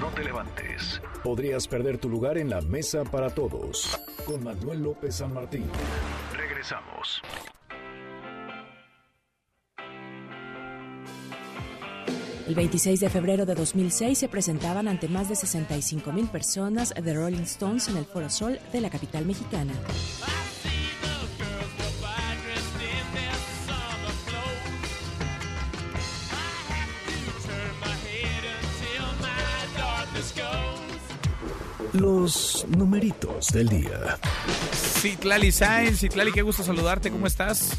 No 0.00 0.08
te 0.10 0.24
levantes. 0.24 1.00
Podrías 1.22 1.66
perder 1.66 1.98
tu 1.98 2.08
lugar 2.08 2.38
en 2.38 2.50
la 2.50 2.60
mesa 2.60 3.04
para 3.04 3.30
todos. 3.30 3.98
Con 4.24 4.44
Manuel 4.44 4.82
López 4.82 5.16
San 5.16 5.34
Martín. 5.34 5.64
Regresamos. 6.36 7.22
El 12.48 12.54
26 12.54 13.00
de 13.00 13.10
febrero 13.10 13.44
de 13.44 13.54
2006 13.54 14.16
se 14.16 14.26
presentaban 14.26 14.88
ante 14.88 15.06
más 15.06 15.28
de 15.28 15.36
65 15.36 16.12
mil 16.12 16.28
personas 16.28 16.94
The 16.94 17.12
Rolling 17.12 17.42
Stones 17.42 17.88
en 17.88 17.98
el 17.98 18.06
Foro 18.06 18.30
Sol 18.30 18.58
de 18.72 18.80
la 18.80 18.88
capital 18.88 19.26
mexicana. 19.26 19.74
Los 31.92 32.66
numeritos 32.70 33.48
del 33.48 33.68
día. 33.68 34.18
Citlali 34.72 35.52
Sainz, 35.52 36.00
Citlali, 36.00 36.32
qué 36.32 36.40
gusto 36.40 36.62
saludarte, 36.62 37.10
¿cómo 37.10 37.26
estás? 37.26 37.72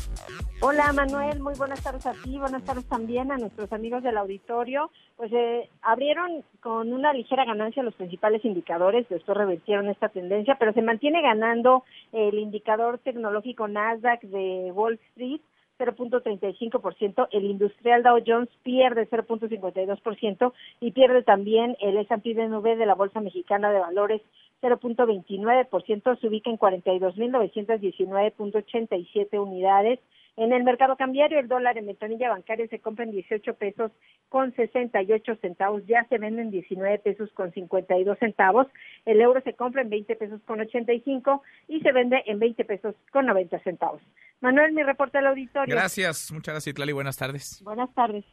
Hola 0.61 0.91
Manuel, 0.91 1.39
muy 1.39 1.53
buenas 1.57 1.81
tardes 1.81 2.05
a 2.05 2.11
ti, 2.11 2.37
buenas 2.37 2.65
tardes 2.65 2.85
también 2.85 3.31
a 3.31 3.37
nuestros 3.37 3.71
amigos 3.71 4.03
del 4.03 4.17
auditorio. 4.17 4.91
Pues 5.15 5.31
eh, 5.31 5.69
abrieron 5.81 6.43
con 6.59 6.91
una 6.91 7.13
ligera 7.13 7.45
ganancia 7.45 7.81
los 7.81 7.95
principales 7.95 8.43
indicadores, 8.43 9.07
después 9.07 9.37
revirtieron 9.37 9.87
esta 9.87 10.09
tendencia, 10.09 10.57
pero 10.59 10.73
se 10.73 10.81
mantiene 10.81 11.21
ganando 11.21 11.85
el 12.11 12.37
indicador 12.37 12.97
tecnológico 12.97 13.69
Nasdaq 13.69 14.19
de 14.23 14.73
Wall 14.73 14.99
Street 15.11 15.39
0.35%, 15.79 17.29
el 17.31 17.45
industrial 17.45 18.03
Dow 18.03 18.21
Jones 18.25 18.49
pierde 18.63 19.07
0.52% 19.09 20.51
y 20.81 20.91
pierde 20.91 21.23
también 21.23 21.77
el 21.79 21.95
S&P 21.99 22.33
DNV 22.33 22.75
de 22.75 22.85
la 22.85 22.95
Bolsa 22.95 23.21
Mexicana 23.21 23.71
de 23.71 23.79
Valores 23.79 24.21
0.29%, 24.61 26.19
se 26.19 26.27
ubica 26.27 26.49
en 26.49 26.59
42.919.87 26.59 29.41
unidades. 29.41 30.01
En 30.39 30.53
el 30.53 30.63
mercado 30.63 30.95
cambiario, 30.95 31.37
el 31.37 31.49
dólar 31.49 31.77
en 31.77 31.85
ventanilla 31.85 32.29
bancaria 32.29 32.65
se 32.69 32.79
compra 32.79 33.03
en 33.03 33.11
18 33.11 33.55
pesos 33.55 33.91
con 34.29 34.55
68 34.55 35.35
centavos, 35.41 35.83
ya 35.85 36.05
se 36.07 36.17
vende 36.17 36.41
en 36.41 36.49
19 36.49 36.99
pesos 36.99 37.29
con 37.33 37.51
52 37.51 38.17
centavos. 38.19 38.65
El 39.05 39.19
euro 39.19 39.41
se 39.41 39.53
compra 39.53 39.81
en 39.81 39.89
20 39.89 40.15
pesos 40.15 40.39
con 40.45 40.61
85 40.61 41.41
y 41.67 41.81
se 41.81 41.91
vende 41.91 42.23
en 42.25 42.39
20 42.39 42.63
pesos 42.63 42.95
con 43.11 43.25
90 43.25 43.59
centavos. 43.63 44.01
Manuel, 44.39 44.71
mi 44.71 44.81
reporte 44.81 45.17
al 45.17 45.27
auditorio. 45.27 45.75
Gracias, 45.75 46.31
muchas 46.31 46.53
gracias, 46.53 46.73
Tlali. 46.73 46.93
Buenas 46.93 47.17
tardes. 47.17 47.61
Buenas 47.61 47.93
tardes. 47.93 48.23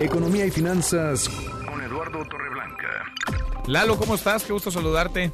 Economía 0.00 0.44
y 0.44 0.50
finanzas 0.50 1.28
con 1.70 1.80
Eduardo 1.80 2.24
Torreblanca. 2.24 3.04
Lalo, 3.68 3.96
¿cómo 3.96 4.16
estás? 4.16 4.44
Qué 4.44 4.52
gusto 4.52 4.72
saludarte. 4.72 5.30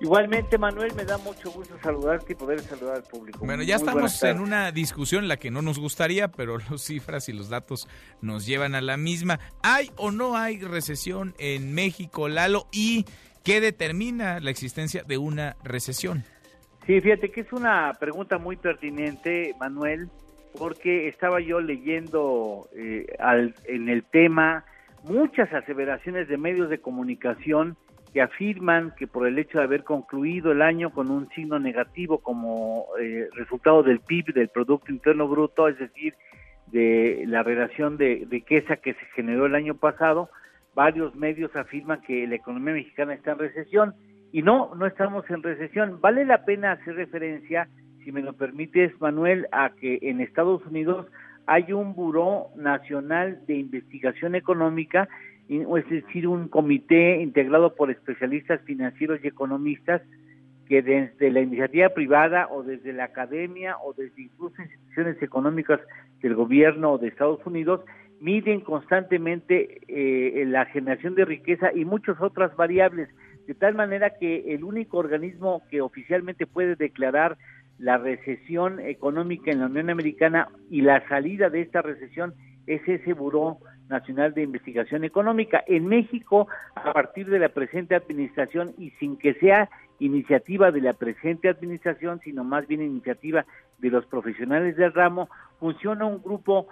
Igualmente, 0.00 0.58
Manuel, 0.58 0.92
me 0.94 1.04
da 1.04 1.18
mucho 1.18 1.50
gusto 1.50 1.76
saludarte 1.82 2.32
y 2.32 2.36
poder 2.36 2.60
saludar 2.60 2.96
al 2.96 3.02
público. 3.04 3.38
Bueno, 3.44 3.62
ya 3.62 3.76
estamos 3.76 4.22
en 4.22 4.40
una 4.40 4.72
discusión 4.72 5.22
en 5.22 5.28
la 5.28 5.36
que 5.36 5.50
no 5.50 5.62
nos 5.62 5.78
gustaría, 5.78 6.28
pero 6.28 6.58
las 6.70 6.82
cifras 6.82 7.28
y 7.28 7.32
los 7.32 7.48
datos 7.48 7.88
nos 8.20 8.46
llevan 8.46 8.74
a 8.74 8.80
la 8.80 8.96
misma. 8.96 9.38
¿Hay 9.62 9.90
o 9.96 10.10
no 10.10 10.36
hay 10.36 10.58
recesión 10.60 11.34
en 11.38 11.74
México, 11.74 12.28
Lalo? 12.28 12.66
¿Y 12.72 13.04
qué 13.44 13.60
determina 13.60 14.40
la 14.40 14.50
existencia 14.50 15.04
de 15.04 15.18
una 15.18 15.56
recesión? 15.62 16.24
Sí, 16.86 17.00
fíjate 17.00 17.30
que 17.30 17.42
es 17.42 17.52
una 17.52 17.92
pregunta 17.98 18.38
muy 18.38 18.56
pertinente, 18.56 19.54
Manuel, 19.58 20.10
porque 20.58 21.08
estaba 21.08 21.40
yo 21.40 21.60
leyendo 21.60 22.68
eh, 22.76 23.06
en 23.66 23.88
el 23.88 24.04
tema 24.04 24.64
muchas 25.04 25.52
aseveraciones 25.52 26.28
de 26.28 26.36
medios 26.36 26.68
de 26.68 26.78
comunicación 26.78 27.76
que 28.14 28.22
afirman 28.22 28.92
que 28.96 29.08
por 29.08 29.26
el 29.26 29.40
hecho 29.40 29.58
de 29.58 29.64
haber 29.64 29.82
concluido 29.82 30.52
el 30.52 30.62
año 30.62 30.90
con 30.90 31.10
un 31.10 31.28
signo 31.30 31.58
negativo 31.58 32.18
como 32.18 32.86
eh, 33.00 33.28
resultado 33.34 33.82
del 33.82 33.98
PIB, 33.98 34.32
del 34.32 34.50
Producto 34.50 34.92
Interno 34.92 35.26
Bruto, 35.26 35.66
es 35.66 35.76
decir, 35.80 36.14
de 36.68 37.24
la 37.26 37.42
relación 37.42 37.96
de 37.96 38.24
riqueza 38.30 38.76
que 38.76 38.94
se 38.94 39.04
generó 39.16 39.46
el 39.46 39.56
año 39.56 39.74
pasado, 39.74 40.30
varios 40.76 41.16
medios 41.16 41.54
afirman 41.56 42.02
que 42.02 42.24
la 42.28 42.36
economía 42.36 42.74
mexicana 42.74 43.14
está 43.14 43.32
en 43.32 43.38
recesión 43.38 43.94
y 44.30 44.42
no, 44.42 44.76
no 44.76 44.86
estamos 44.86 45.28
en 45.28 45.42
recesión. 45.42 46.00
Vale 46.00 46.24
la 46.24 46.44
pena 46.44 46.70
hacer 46.70 46.94
referencia, 46.94 47.68
si 48.04 48.12
me 48.12 48.22
lo 48.22 48.34
permites, 48.34 48.92
Manuel, 49.00 49.48
a 49.50 49.70
que 49.70 49.98
en 50.02 50.20
Estados 50.20 50.64
Unidos 50.66 51.08
hay 51.46 51.72
un 51.72 51.94
Buró 51.94 52.50
Nacional 52.54 53.44
de 53.48 53.56
Investigación 53.56 54.36
Económica 54.36 55.08
es 55.48 55.88
decir, 55.88 56.26
un 56.26 56.48
comité 56.48 57.20
integrado 57.20 57.74
por 57.74 57.90
especialistas 57.90 58.60
financieros 58.62 59.20
y 59.22 59.28
economistas 59.28 60.02
que 60.66 60.80
desde 60.82 61.30
la 61.30 61.40
iniciativa 61.40 61.90
privada 61.90 62.48
o 62.50 62.62
desde 62.62 62.92
la 62.92 63.04
academia 63.04 63.76
o 63.84 63.92
desde 63.92 64.22
incluso 64.22 64.62
instituciones 64.62 65.22
económicas 65.22 65.80
del 66.22 66.34
gobierno 66.34 66.96
de 66.96 67.08
Estados 67.08 67.44
Unidos 67.44 67.82
miden 68.20 68.60
constantemente 68.60 69.80
eh, 69.88 70.44
la 70.46 70.64
generación 70.66 71.14
de 71.14 71.26
riqueza 71.26 71.70
y 71.74 71.84
muchas 71.84 72.18
otras 72.20 72.56
variables, 72.56 73.10
de 73.46 73.54
tal 73.54 73.74
manera 73.74 74.14
que 74.18 74.54
el 74.54 74.64
único 74.64 74.96
organismo 74.96 75.62
que 75.70 75.82
oficialmente 75.82 76.46
puede 76.46 76.76
declarar 76.76 77.36
la 77.78 77.98
recesión 77.98 78.80
económica 78.80 79.50
en 79.50 79.60
la 79.60 79.66
Unión 79.66 79.90
Americana 79.90 80.48
y 80.70 80.80
la 80.80 81.06
salida 81.08 81.50
de 81.50 81.60
esta 81.60 81.82
recesión 81.82 82.32
es 82.66 82.80
ese 82.88 83.12
buró 83.12 83.58
Nacional 83.88 84.34
de 84.34 84.42
Investigación 84.42 85.04
Económica. 85.04 85.62
En 85.66 85.86
México, 85.86 86.48
a 86.74 86.92
partir 86.92 87.28
de 87.28 87.38
la 87.38 87.48
presente 87.48 87.94
administración 87.94 88.74
y 88.78 88.90
sin 88.92 89.16
que 89.16 89.34
sea 89.34 89.68
iniciativa 89.98 90.70
de 90.70 90.80
la 90.80 90.92
presente 90.92 91.48
administración, 91.48 92.20
sino 92.24 92.44
más 92.44 92.66
bien 92.66 92.82
iniciativa 92.82 93.44
de 93.78 93.90
los 93.90 94.06
profesionales 94.06 94.76
del 94.76 94.92
ramo, 94.92 95.28
funciona 95.60 96.06
un 96.06 96.22
grupo 96.22 96.68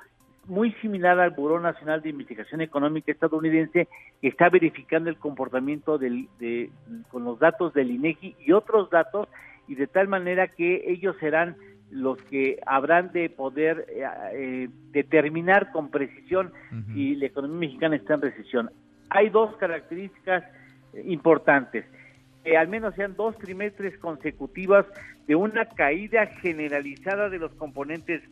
muy 0.46 0.72
similar 0.80 1.20
al 1.20 1.30
Buró 1.30 1.60
Nacional 1.60 2.02
de 2.02 2.08
Investigación 2.08 2.60
Económica 2.60 3.12
estadounidense 3.12 3.88
que 4.20 4.28
está 4.28 4.48
verificando 4.48 5.08
el 5.08 5.16
comportamiento 5.16 5.98
del, 5.98 6.28
de, 6.40 6.70
con 7.10 7.24
los 7.24 7.38
datos 7.38 7.72
del 7.74 7.90
INEGI 7.90 8.36
y 8.40 8.52
otros 8.52 8.90
datos 8.90 9.28
y 9.68 9.76
de 9.76 9.86
tal 9.86 10.08
manera 10.08 10.48
que 10.48 10.82
ellos 10.90 11.16
serán 11.20 11.56
los 11.92 12.20
que 12.22 12.58
habrán 12.66 13.12
de 13.12 13.28
poder 13.28 13.86
eh, 13.90 14.02
eh, 14.32 14.68
determinar 14.92 15.70
con 15.72 15.90
precisión 15.90 16.50
si 16.94 17.14
la 17.16 17.26
economía 17.26 17.58
mexicana 17.58 17.96
está 17.96 18.14
en 18.14 18.22
recesión. 18.22 18.70
Hay 19.10 19.28
dos 19.28 19.54
características 19.56 20.42
eh, 20.94 21.02
importantes, 21.04 21.84
que 22.42 22.56
al 22.56 22.68
menos 22.68 22.94
sean 22.94 23.14
dos 23.14 23.36
trimestres 23.36 23.98
consecutivas 23.98 24.86
de 25.26 25.36
una 25.36 25.66
caída 25.66 26.26
generalizada 26.26 27.28
de 27.28 27.38
los 27.38 27.52
componentes 27.54 28.22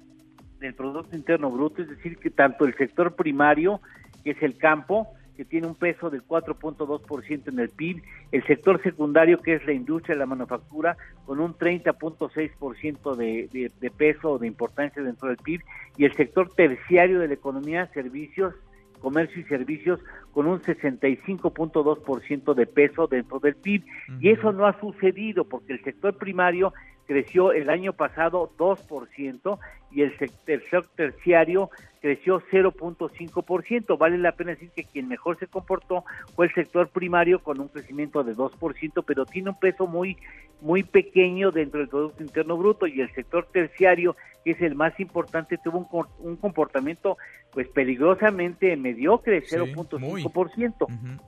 del 0.59 0.75
Producto 0.75 1.15
Interno 1.15 1.51
Bruto, 1.51 1.83
es 1.83 1.89
decir, 1.91 2.17
que 2.17 2.31
tanto 2.31 2.65
el 2.65 2.75
sector 2.77 3.15
primario, 3.15 3.81
que 4.25 4.31
es 4.31 4.43
el 4.43 4.57
campo, 4.57 5.09
que 5.41 5.47
tiene 5.47 5.69
un 5.69 5.75
peso 5.75 6.11
del 6.11 6.23
4.2% 6.23 7.49
en 7.49 7.59
el 7.61 7.71
PIB, 7.71 8.03
el 8.31 8.45
sector 8.45 8.83
secundario, 8.83 9.41
que 9.41 9.55
es 9.55 9.65
la 9.65 9.73
industria 9.73 10.15
de 10.15 10.19
la 10.19 10.27
manufactura, 10.27 10.99
con 11.25 11.41
un 11.41 11.55
30.6% 11.55 13.17
de, 13.17 13.49
de, 13.51 13.73
de 13.81 13.91
peso 13.91 14.33
o 14.33 14.39
de 14.39 14.47
importancia 14.47 15.03
dentro 15.03 15.29
del 15.29 15.39
PIB, 15.39 15.63
y 15.97 16.05
el 16.05 16.15
sector 16.15 16.53
terciario 16.53 17.21
de 17.21 17.29
la 17.29 17.33
economía, 17.33 17.87
servicios, 17.95 18.55
comercio 19.01 19.41
y 19.41 19.45
servicios, 19.45 19.99
con 20.35 20.47
un 20.47 20.61
65.2% 20.61 22.53
de 22.53 22.67
peso 22.67 23.07
dentro 23.07 23.39
del 23.39 23.55
PIB. 23.55 23.83
Y 24.21 24.29
eso 24.29 24.53
no 24.53 24.67
ha 24.67 24.79
sucedido 24.79 25.45
porque 25.45 25.73
el 25.73 25.83
sector 25.83 26.19
primario 26.19 26.75
creció 27.11 27.51
el 27.53 27.69
año 27.71 27.93
pasado 27.93 28.53
2% 28.57 29.59
y 29.91 30.03
el 30.03 30.17
sector 30.17 30.87
terciario 30.95 31.69
creció 32.01 32.41
0.5%. 32.53 33.99
Vale 33.99 34.17
la 34.17 34.31
pena 34.31 34.53
decir 34.53 34.71
que 34.77 34.85
quien 34.85 35.09
mejor 35.09 35.37
se 35.41 35.49
comportó 35.49 36.05
fue 36.37 36.47
el 36.47 36.55
sector 36.55 36.89
primario 36.89 37.43
con 37.43 37.59
un 37.59 37.67
crecimiento 37.67 38.23
de 38.23 38.37
2%, 38.37 39.05
pero 39.05 39.27
tiene 39.27 39.51
un 39.51 39.59
peso 39.59 39.89
muy 39.89 40.19
muy 40.61 40.85
pequeño 40.85 41.51
dentro 41.51 41.81
del 41.81 41.89
Producto 41.89 42.23
Interno 42.23 42.57
Bruto 42.57 42.87
y 42.87 43.01
el 43.01 43.13
sector 43.13 43.49
terciario, 43.51 44.15
que 44.45 44.53
es 44.53 44.61
el 44.63 44.77
más 44.77 45.01
importante, 45.01 45.59
tuvo 45.59 45.79
un, 45.91 46.07
un 46.21 46.37
comportamiento 46.37 47.19
pues 47.53 47.67
peligrosamente 47.71 48.77
mediocre, 48.77 49.43
0.5%. 49.43 51.19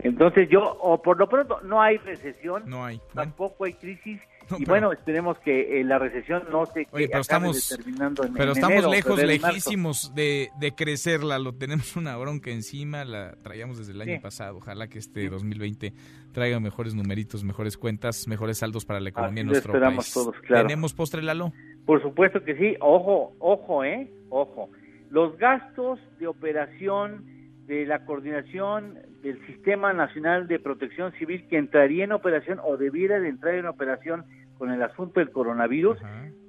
Entonces 0.00 0.48
yo, 0.48 0.76
o 0.80 1.02
por 1.02 1.18
lo 1.18 1.28
pronto, 1.28 1.60
no 1.62 1.80
hay 1.80 1.98
recesión, 1.98 2.64
no 2.66 2.84
hay. 2.84 3.00
tampoco 3.14 3.64
hay 3.64 3.74
crisis, 3.74 4.20
y 4.58 4.64
bueno, 4.64 4.92
esperemos 4.92 5.38
que 5.38 5.80
eh, 5.80 5.84
la 5.84 5.98
recesión 5.98 6.44
no 6.50 6.66
se 6.66 6.86
Oye, 6.92 7.08
pero 7.08 7.20
estamos, 7.20 7.68
terminando 7.68 8.24
en 8.24 8.34
Pero 8.34 8.52
estamos 8.52 8.88
lejos, 8.88 9.22
lejísimos 9.22 10.14
de, 10.14 10.50
de 10.58 10.72
crecerla. 10.72 11.38
Lo 11.38 11.54
tenemos 11.54 11.96
una 11.96 12.16
bronca 12.16 12.50
encima, 12.50 13.04
la 13.04 13.36
traíamos 13.42 13.78
desde 13.78 13.92
el 13.92 14.00
año 14.00 14.20
pasado. 14.20 14.58
Ojalá 14.58 14.88
que 14.88 14.98
este 14.98 15.28
2020 15.28 15.92
traiga 16.32 16.60
mejores 16.60 16.94
numeritos, 16.94 17.44
mejores 17.44 17.76
cuentas, 17.76 18.26
mejores 18.28 18.58
saldos 18.58 18.84
para 18.84 19.00
la 19.00 19.10
economía 19.10 19.42
en 19.42 19.48
nuestro 19.48 19.72
país. 19.78 20.12
Todos, 20.12 20.36
claro. 20.40 20.66
¿Tenemos 20.66 20.94
postre, 20.94 21.22
Lalo? 21.22 21.52
Por 21.84 22.02
supuesto 22.02 22.42
que 22.44 22.54
sí. 22.56 22.76
Ojo, 22.80 23.34
ojo, 23.38 23.84
¿eh? 23.84 24.10
Ojo. 24.30 24.70
Los 25.10 25.36
gastos 25.38 25.98
de 26.18 26.26
operación 26.26 27.24
de 27.66 27.86
la 27.86 28.04
coordinación 28.04 28.98
del 29.22 29.44
Sistema 29.46 29.92
Nacional 29.92 30.46
de 30.46 30.58
Protección 30.58 31.12
Civil 31.12 31.46
que 31.48 31.58
entraría 31.58 32.04
en 32.04 32.12
operación 32.12 32.58
o 32.62 32.76
debiera 32.76 33.18
de 33.20 33.28
entrar 33.28 33.54
en 33.54 33.66
operación 33.66 34.24
con 34.56 34.70
el 34.72 34.82
asunto 34.82 35.20
del 35.20 35.30
coronavirus, 35.30 35.98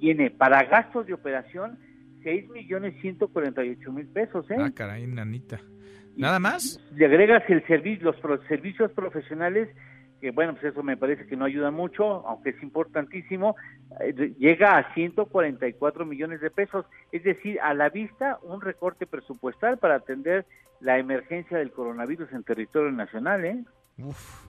tiene 0.00 0.30
para 0.30 0.64
gastos 0.64 1.06
de 1.06 1.14
operación 1.14 1.78
6 2.22 2.50
millones 2.50 2.94
148 3.00 3.92
mil 3.92 4.06
pesos. 4.06 4.50
¿eh? 4.50 4.56
Ah, 4.58 4.70
caray, 4.74 5.06
nanita. 5.06 5.60
¿Nada 6.16 6.38
más? 6.38 6.80
Le 6.94 7.06
agregas 7.06 7.42
el 7.48 7.64
servicio, 7.66 8.14
los 8.22 8.40
servicios 8.46 8.90
profesionales, 8.92 9.68
que 10.20 10.30
bueno, 10.30 10.52
pues 10.54 10.64
eso 10.72 10.82
me 10.82 10.96
parece 10.96 11.26
que 11.26 11.36
no 11.36 11.44
ayuda 11.44 11.70
mucho, 11.70 12.26
aunque 12.26 12.50
es 12.50 12.62
importantísimo, 12.62 13.56
eh, 14.00 14.34
llega 14.38 14.76
a 14.76 14.92
144 14.94 16.04
millones 16.04 16.40
de 16.40 16.50
pesos, 16.50 16.86
es 17.12 17.24
decir, 17.24 17.58
a 17.60 17.74
la 17.74 17.88
vista 17.88 18.38
un 18.42 18.60
recorte 18.60 19.06
presupuestal 19.06 19.78
para 19.78 19.96
atender 19.96 20.46
la 20.80 20.98
emergencia 20.98 21.58
del 21.58 21.72
coronavirus 21.72 22.32
en 22.32 22.44
territorio 22.44 22.90
nacional, 22.90 23.44
¿eh? 23.44 23.64
Uf. 23.98 24.46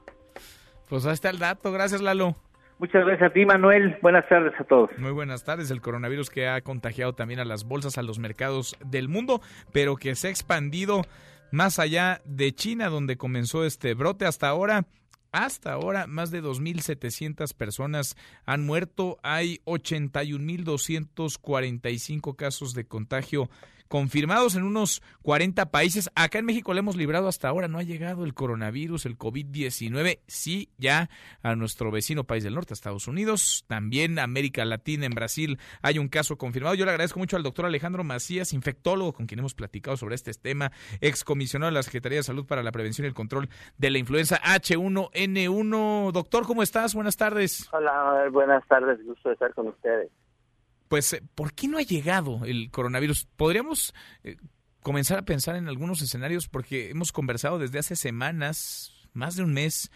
Pues 0.90 1.06
ahí 1.06 1.14
está 1.14 1.30
el 1.30 1.40
dato. 1.40 1.72
Gracias, 1.72 2.02
Lalo. 2.02 2.36
Muchas 2.80 3.06
gracias 3.06 3.30
a 3.30 3.34
ti, 3.34 3.46
Manuel. 3.46 3.98
Buenas 4.02 4.28
tardes 4.28 4.54
a 4.60 4.64
todos. 4.64 4.90
Muy 4.98 5.12
buenas 5.12 5.44
tardes. 5.46 5.70
El 5.72 5.82
coronavirus 5.82 6.30
que 6.30 6.48
ha 6.48 6.60
contagiado 6.62 7.14
también 7.14 7.40
a 7.40 7.46
las 7.46 7.64
bolsas, 7.64 7.98
a 7.98 8.02
los 8.02 8.18
mercados 8.18 8.76
del 8.84 9.08
mundo, 9.08 9.40
pero 9.72 9.96
que 9.96 10.16
se 10.16 10.28
ha 10.28 10.32
expandido 10.32 11.04
más 11.52 11.80
allá 11.80 12.22
de 12.26 12.54
China, 12.54 12.90
donde 12.90 13.18
comenzó 13.18 13.66
este 13.66 13.94
brote 13.94 14.26
hasta 14.26 14.48
ahora. 14.48 14.86
Hasta 15.32 15.72
ahora, 15.72 16.08
más 16.08 16.30
de 16.30 16.44
2.700 16.44 17.54
personas 17.54 18.18
han 18.46 18.66
muerto. 18.66 19.18
Hay 19.24 19.62
81.245 19.66 22.36
casos 22.36 22.74
de 22.74 22.86
contagio 22.86 23.50
confirmados 23.92 24.56
en 24.56 24.64
unos 24.64 25.04
40 25.22 25.70
países. 25.70 26.10
Acá 26.16 26.40
en 26.40 26.46
México 26.46 26.74
le 26.74 26.80
hemos 26.80 26.96
librado 26.96 27.28
hasta 27.28 27.50
ahora, 27.50 27.68
no 27.68 27.78
ha 27.78 27.84
llegado 27.84 28.24
el 28.24 28.34
coronavirus, 28.34 29.06
el 29.06 29.18
COVID-19, 29.18 30.20
sí, 30.28 30.70
ya 30.78 31.10
a 31.44 31.56
nuestro 31.58 31.92
vecino 31.92 32.24
país 32.24 32.46
del 32.46 32.56
norte, 32.56 32.74
Estados 32.74 33.10
Unidos, 33.10 33.66
también 33.68 34.18
América 34.18 34.64
Latina, 34.64 35.06
en 35.06 35.12
Brasil 35.12 35.60
hay 35.82 36.00
un 36.00 36.08
caso 36.08 36.38
confirmado. 36.38 36.74
Yo 36.76 36.86
le 36.86 36.92
agradezco 36.92 37.20
mucho 37.20 37.36
al 37.36 37.44
doctor 37.44 37.66
Alejandro 37.66 38.06
Macías, 38.06 38.54
infectólogo, 38.54 39.12
con 39.12 39.26
quien 39.28 39.40
hemos 39.40 39.56
platicado 39.56 39.98
sobre 39.98 40.16
este 40.16 40.32
tema, 40.36 40.72
excomisionado 41.02 41.70
de 41.70 41.76
la 41.76 41.84
Secretaría 41.84 42.20
de 42.20 42.24
Salud 42.24 42.46
para 42.46 42.64
la 42.64 42.72
Prevención 42.72 43.04
y 43.04 43.10
el 43.10 43.14
Control 43.14 43.50
de 43.78 43.90
la 43.90 43.98
Influenza 43.98 44.40
H1N1. 44.42 46.14
Doctor, 46.14 46.48
¿cómo 46.48 46.64
estás? 46.64 46.96
Buenas 46.96 47.18
tardes. 47.18 47.68
Hola, 47.74 48.30
buenas 48.32 48.66
tardes, 48.70 49.06
gusto 49.06 49.28
de 49.28 49.34
estar 49.34 49.54
con 49.54 49.68
ustedes 49.68 50.10
pues, 50.92 51.14
eh, 51.14 51.24
¿por 51.36 51.54
qué 51.54 51.70
no 51.70 51.78
ha 51.78 51.84
llegado 51.84 52.42
el 52.44 52.70
coronavirus? 52.70 53.26
Podríamos 53.38 53.94
eh, 54.26 54.36
comenzar 54.82 55.20
a 55.20 55.22
pensar 55.22 55.56
en 55.56 55.70
algunos 55.70 56.02
escenarios 56.02 56.50
porque 56.50 56.90
hemos 56.90 57.14
conversado 57.14 57.60
desde 57.60 57.80
hace 57.80 57.96
semanas, 57.96 58.92
más 59.14 59.38
de 59.38 59.44
un 59.44 59.54
mes, 59.54 59.90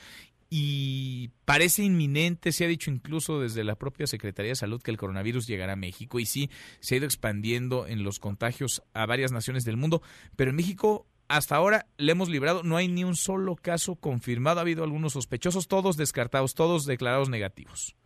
y 0.50 1.32
parece 1.44 1.84
inminente, 1.84 2.54
se 2.54 2.64
ha 2.64 2.70
dicho 2.70 2.92
incluso 2.92 3.42
desde 3.42 3.66
la 3.66 3.76
propia 3.76 4.08
Secretaría 4.08 4.52
de 4.52 4.56
Salud 4.56 4.82
que 4.82 4.90
el 4.90 4.96
coronavirus 4.96 5.48
llegará 5.48 5.74
a 5.74 5.76
México 5.76 6.18
y 6.18 6.26
sí, 6.26 6.50
se 6.80 6.96
ha 6.96 6.98
ido 7.00 7.08
expandiendo 7.08 7.88
en 7.88 8.06
los 8.06 8.20
contagios 8.20 8.82
a 8.94 9.06
varias 9.06 9.34
naciones 9.34 9.66
del 9.66 9.76
mundo, 9.76 10.02
pero 10.38 10.52
en 10.52 10.56
México 10.56 11.08
hasta 11.28 11.58
ahora 11.58 11.88
le 11.98 12.14
hemos 12.14 12.30
librado, 12.30 12.64
no 12.64 12.78
hay 12.78 12.88
ni 12.88 13.04
un 13.04 13.18
solo 13.18 13.58
caso 13.58 13.98
confirmado, 13.98 14.60
ha 14.60 14.62
habido 14.62 14.86
algunos 14.86 15.12
sospechosos, 15.12 15.68
todos 15.68 15.98
descartados, 15.98 16.54
todos 16.54 16.86
declarados 16.86 17.28
negativos. 17.28 17.98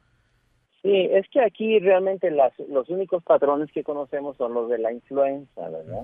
Sí, 0.82 1.10
es 1.12 1.28
que 1.30 1.42
aquí 1.42 1.80
realmente 1.80 2.32
las, 2.32 2.58
los 2.70 2.90
únicos 2.90 3.22
patrones 3.24 3.72
que 3.72 3.84
conocemos 3.84 4.38
son 4.38 4.54
los 4.54 4.70
de 4.70 4.78
la 4.78 4.94
influenza, 4.94 5.70
¿verdad? 5.70 6.04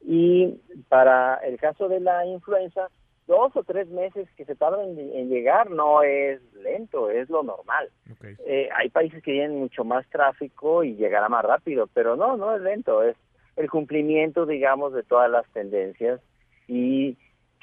Y 0.00 0.58
para 0.88 1.36
el 1.36 1.58
caso 1.58 1.88
de 1.88 2.00
la 2.00 2.24
influenza, 2.24 2.88
dos 3.26 3.54
o 3.56 3.64
tres 3.64 3.88
meses 3.88 4.28
que 4.36 4.44
se 4.44 4.54
tardan 4.54 4.98
en, 4.98 5.28
llegar 5.28 5.70
no 5.70 6.02
es 6.02 6.40
lento, 6.54 7.10
es 7.10 7.28
lo 7.28 7.42
normal. 7.42 7.90
Eh, 8.46 8.68
hay 8.74 8.88
países 8.88 9.22
que 9.22 9.32
tienen 9.32 9.58
mucho 9.58 9.84
más 9.84 10.08
tráfico 10.08 10.82
y 10.82 10.94
llegará 10.94 11.28
más 11.28 11.44
rápido, 11.44 11.88
pero 11.92 12.16
no, 12.16 12.36
no 12.36 12.54
es 12.54 12.62
lento, 12.62 13.02
es 13.02 13.16
el 13.56 13.70
cumplimiento, 13.70 14.46
digamos, 14.46 14.92
de 14.92 15.02
todas 15.02 15.30
las 15.30 15.46
tendencias 15.52 16.20
y 16.68 17.16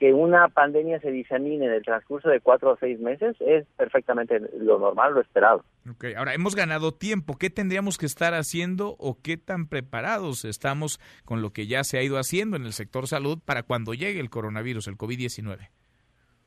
que 0.03 0.11
una 0.11 0.49
pandemia 0.49 0.99
se 0.99 1.11
disemine 1.11 1.65
en 1.65 1.71
el 1.71 1.81
transcurso 1.81 2.27
de 2.27 2.41
cuatro 2.41 2.71
o 2.71 2.75
seis 2.75 2.99
meses 2.99 3.37
es 3.39 3.65
perfectamente 3.77 4.37
lo 4.59 4.77
normal, 4.77 5.13
lo 5.13 5.21
esperado. 5.21 5.63
Ok, 5.89 6.07
ahora 6.17 6.33
hemos 6.33 6.57
ganado 6.57 6.91
tiempo. 6.91 7.37
¿Qué 7.39 7.49
tendríamos 7.49 7.97
que 7.97 8.05
estar 8.05 8.33
haciendo 8.33 8.97
o 8.99 9.15
qué 9.23 9.37
tan 9.37 9.69
preparados 9.69 10.43
estamos 10.43 10.99
con 11.23 11.41
lo 11.41 11.51
que 11.51 11.67
ya 11.67 11.85
se 11.85 11.97
ha 11.99 12.03
ido 12.03 12.17
haciendo 12.17 12.57
en 12.57 12.65
el 12.65 12.73
sector 12.73 13.07
salud 13.07 13.39
para 13.45 13.63
cuando 13.63 13.93
llegue 13.93 14.19
el 14.19 14.29
coronavirus, 14.29 14.89
el 14.89 14.97
COVID-19? 14.97 15.69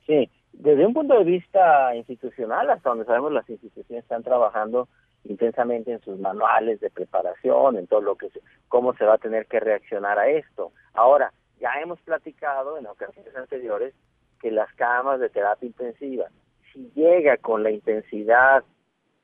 Sí, 0.07 0.31
desde 0.53 0.85
un 0.85 0.93
punto 0.93 1.17
de 1.17 1.25
vista 1.25 1.97
institucional, 1.97 2.69
hasta 2.69 2.91
donde 2.91 3.07
sabemos 3.07 3.33
las 3.33 3.49
instituciones 3.49 4.05
están 4.05 4.23
trabajando 4.23 4.87
intensamente 5.25 5.93
en 5.93 6.01
sus 6.03 6.19
manuales 6.19 6.79
de 6.81 6.91
preparación, 6.91 7.79
en 7.79 7.87
todo 7.87 8.03
lo 8.03 8.17
que 8.17 8.29
cómo 8.69 8.93
se 8.97 9.07
va 9.07 9.15
a 9.15 9.19
tener 9.19 9.47
que 9.47 9.61
reaccionar 9.61 10.19
a 10.19 10.29
esto. 10.29 10.73
Ahora, 10.93 11.33
ya 11.61 11.81
hemos 11.81 12.01
platicado 12.01 12.79
en 12.79 12.87
ocasiones 12.87 13.35
anteriores 13.37 13.95
que 14.41 14.51
las 14.51 14.73
camas 14.75 15.21
de 15.21 15.29
terapia 15.29 15.67
intensiva, 15.67 16.27
si 16.73 16.91
llega 16.95 17.37
con 17.39 17.63
la 17.63 17.71
intensidad 17.71 18.65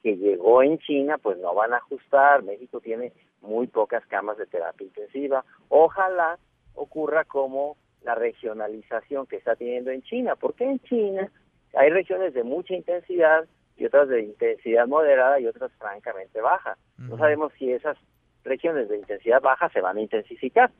que 0.03 0.17
llegó 0.17 0.63
en 0.63 0.79
China, 0.79 1.19
pues 1.19 1.39
no 1.39 1.55
van 1.55 1.73
a 1.73 1.77
ajustar. 1.77 2.43
México 2.43 2.81
tiene 2.81 3.13
muy 3.41 3.67
pocas 3.67 4.05
camas 4.07 4.37
de 4.37 4.47
terapia 4.47 4.87
intensiva. 4.87 5.45
Ojalá 5.69 6.39
ocurra 6.75 7.25
como 7.25 7.77
la 8.03 8.15
regionalización 8.15 9.27
que 9.27 9.37
está 9.37 9.55
teniendo 9.55 9.91
en 9.91 10.03
China, 10.03 10.35
porque 10.35 10.65
en 10.65 10.81
China 10.81 11.31
hay 11.75 11.91
regiones 11.91 12.35
de 12.35 12.43
mucha 12.43 12.75
intensidad 12.75 13.47
y 13.77 13.85
otras 13.85 14.09
de 14.09 14.23
intensidad 14.23 14.87
moderada 14.87 15.39
y 15.41 15.47
otras 15.47 15.73
francamente 15.73 16.41
bajas. 16.41 16.79
No 16.99 17.17
sabemos 17.17 17.53
si 17.59 17.73
esas 17.73 17.97
regiones 18.45 18.89
de 18.89 18.99
intensidad 18.99 19.41
baja 19.41 19.69
se 19.71 19.81
van 19.81 19.97
a 19.97 20.01
intensificar, 20.01 20.71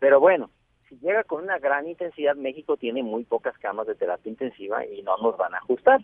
pero 0.00 0.20
bueno, 0.20 0.50
si 0.92 0.98
llega 1.06 1.24
con 1.24 1.44
una 1.44 1.58
gran 1.58 1.88
intensidad, 1.88 2.36
México 2.36 2.76
tiene 2.76 3.02
muy 3.02 3.24
pocas 3.24 3.56
camas 3.58 3.86
de 3.86 3.94
terapia 3.94 4.28
intensiva 4.28 4.84
y 4.84 5.02
no 5.02 5.16
nos 5.16 5.38
van 5.38 5.54
a 5.54 5.58
ajustar. 5.58 6.02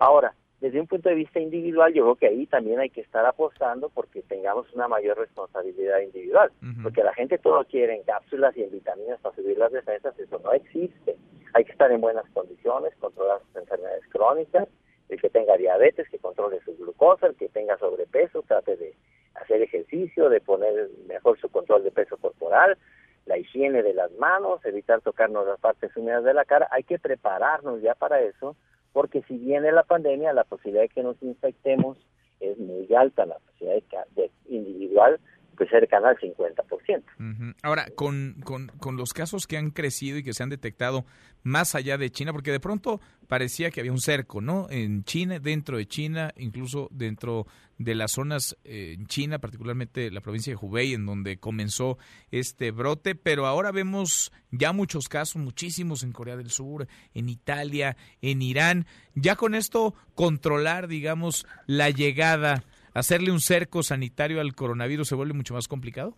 Ahora, 0.00 0.34
desde 0.60 0.80
un 0.80 0.88
punto 0.88 1.08
de 1.08 1.14
vista 1.14 1.38
individual, 1.38 1.92
yo 1.92 2.02
creo 2.02 2.16
que 2.16 2.26
ahí 2.26 2.46
también 2.46 2.80
hay 2.80 2.90
que 2.90 3.02
estar 3.02 3.24
apostando 3.24 3.90
porque 3.90 4.22
tengamos 4.22 4.72
una 4.72 4.88
mayor 4.88 5.18
responsabilidad 5.18 6.00
individual, 6.00 6.50
porque 6.82 7.04
la 7.04 7.14
gente 7.14 7.38
todo 7.38 7.64
quiere 7.66 7.94
en 7.94 8.02
cápsulas 8.02 8.56
y 8.56 8.64
en 8.64 8.72
vitaminas 8.72 9.20
para 9.20 9.36
subir 9.36 9.56
las 9.56 9.70
defensas, 9.70 10.18
eso 10.18 10.40
no 10.42 10.52
existe. 10.52 11.16
Hay 11.52 11.64
que 11.64 11.72
estar 11.72 11.92
en 11.92 12.00
buenas 12.00 12.28
condiciones, 12.30 12.92
controlar 12.96 13.40
sus 13.46 13.56
enfermedades 13.56 14.04
crónicas, 14.08 14.66
el 15.10 15.20
que 15.20 15.30
tenga 15.30 15.56
diabetes, 15.56 16.08
que 16.08 16.18
controle 16.18 16.60
su 16.64 16.76
glucosa, 16.76 17.28
el 17.28 17.36
que 17.36 17.48
tenga 17.50 17.78
sobrepeso, 17.78 18.42
trate 18.42 18.76
de 18.76 18.94
hacer 19.34 19.62
ejercicio, 19.62 20.28
de 20.28 20.40
poner 20.40 20.88
mejor 21.06 21.38
su 21.38 21.48
control 21.50 21.84
de 21.84 21.92
peso 21.92 22.16
corporal, 22.16 22.76
la 23.26 23.38
higiene 23.38 23.82
de 23.82 23.94
las 23.94 24.12
manos, 24.12 24.64
evitar 24.64 25.00
tocarnos 25.00 25.46
las 25.46 25.58
partes 25.58 25.96
húmedas 25.96 26.24
de 26.24 26.34
la 26.34 26.44
cara. 26.44 26.68
Hay 26.70 26.82
que 26.84 26.98
prepararnos 26.98 27.80
ya 27.82 27.94
para 27.94 28.20
eso, 28.20 28.56
porque 28.92 29.22
si 29.22 29.38
viene 29.38 29.72
la 29.72 29.82
pandemia, 29.82 30.32
la 30.32 30.44
posibilidad 30.44 30.82
de 30.82 30.88
que 30.88 31.02
nos 31.02 31.20
infectemos 31.22 31.98
es 32.40 32.58
muy 32.58 32.92
alta, 32.94 33.26
la 33.26 33.38
posibilidad 33.38 34.06
de, 34.14 34.30
individual 34.48 35.18
pues 35.56 35.70
cercana 35.70 36.10
al 36.10 36.18
50%. 36.18 37.54
Ahora, 37.62 37.86
con, 37.94 38.40
con, 38.44 38.68
con, 38.78 38.96
los 38.96 39.12
casos 39.12 39.46
que 39.46 39.56
han 39.56 39.70
crecido 39.70 40.18
y 40.18 40.22
que 40.22 40.32
se 40.32 40.42
han 40.42 40.50
detectado 40.50 41.04
más 41.42 41.74
allá 41.74 41.98
de 41.98 42.10
China, 42.10 42.32
porque 42.32 42.52
de 42.52 42.60
pronto 42.60 43.00
parecía 43.28 43.70
que 43.70 43.80
había 43.80 43.92
un 43.92 44.00
cerco, 44.00 44.40
¿no? 44.40 44.66
En 44.70 45.04
China, 45.04 45.38
dentro 45.38 45.76
de 45.76 45.86
China, 45.86 46.32
incluso 46.36 46.88
dentro 46.90 47.46
de 47.78 47.94
las 47.94 48.12
zonas 48.12 48.56
eh, 48.64 48.94
en 48.96 49.06
China, 49.06 49.38
particularmente 49.38 50.10
la 50.10 50.20
provincia 50.20 50.52
de 50.52 50.58
Hubei, 50.60 50.94
en 50.94 51.06
donde 51.06 51.38
comenzó 51.38 51.98
este 52.30 52.70
brote, 52.70 53.14
pero 53.14 53.46
ahora 53.46 53.72
vemos 53.72 54.32
ya 54.50 54.72
muchos 54.72 55.08
casos, 55.08 55.36
muchísimos 55.36 56.02
en 56.02 56.12
Corea 56.12 56.36
del 56.36 56.50
Sur, 56.50 56.86
en 57.14 57.28
Italia, 57.28 57.96
en 58.22 58.42
Irán. 58.42 58.86
Ya 59.14 59.36
con 59.36 59.54
esto 59.54 59.94
controlar, 60.14 60.88
digamos, 60.88 61.46
la 61.66 61.90
llegada 61.90 62.64
hacerle 62.94 63.30
un 63.30 63.40
cerco 63.40 63.82
sanitario 63.82 64.40
al 64.40 64.54
coronavirus 64.54 65.08
se 65.08 65.14
vuelve 65.14 65.34
mucho 65.34 65.54
más 65.54 65.68
complicado? 65.68 66.14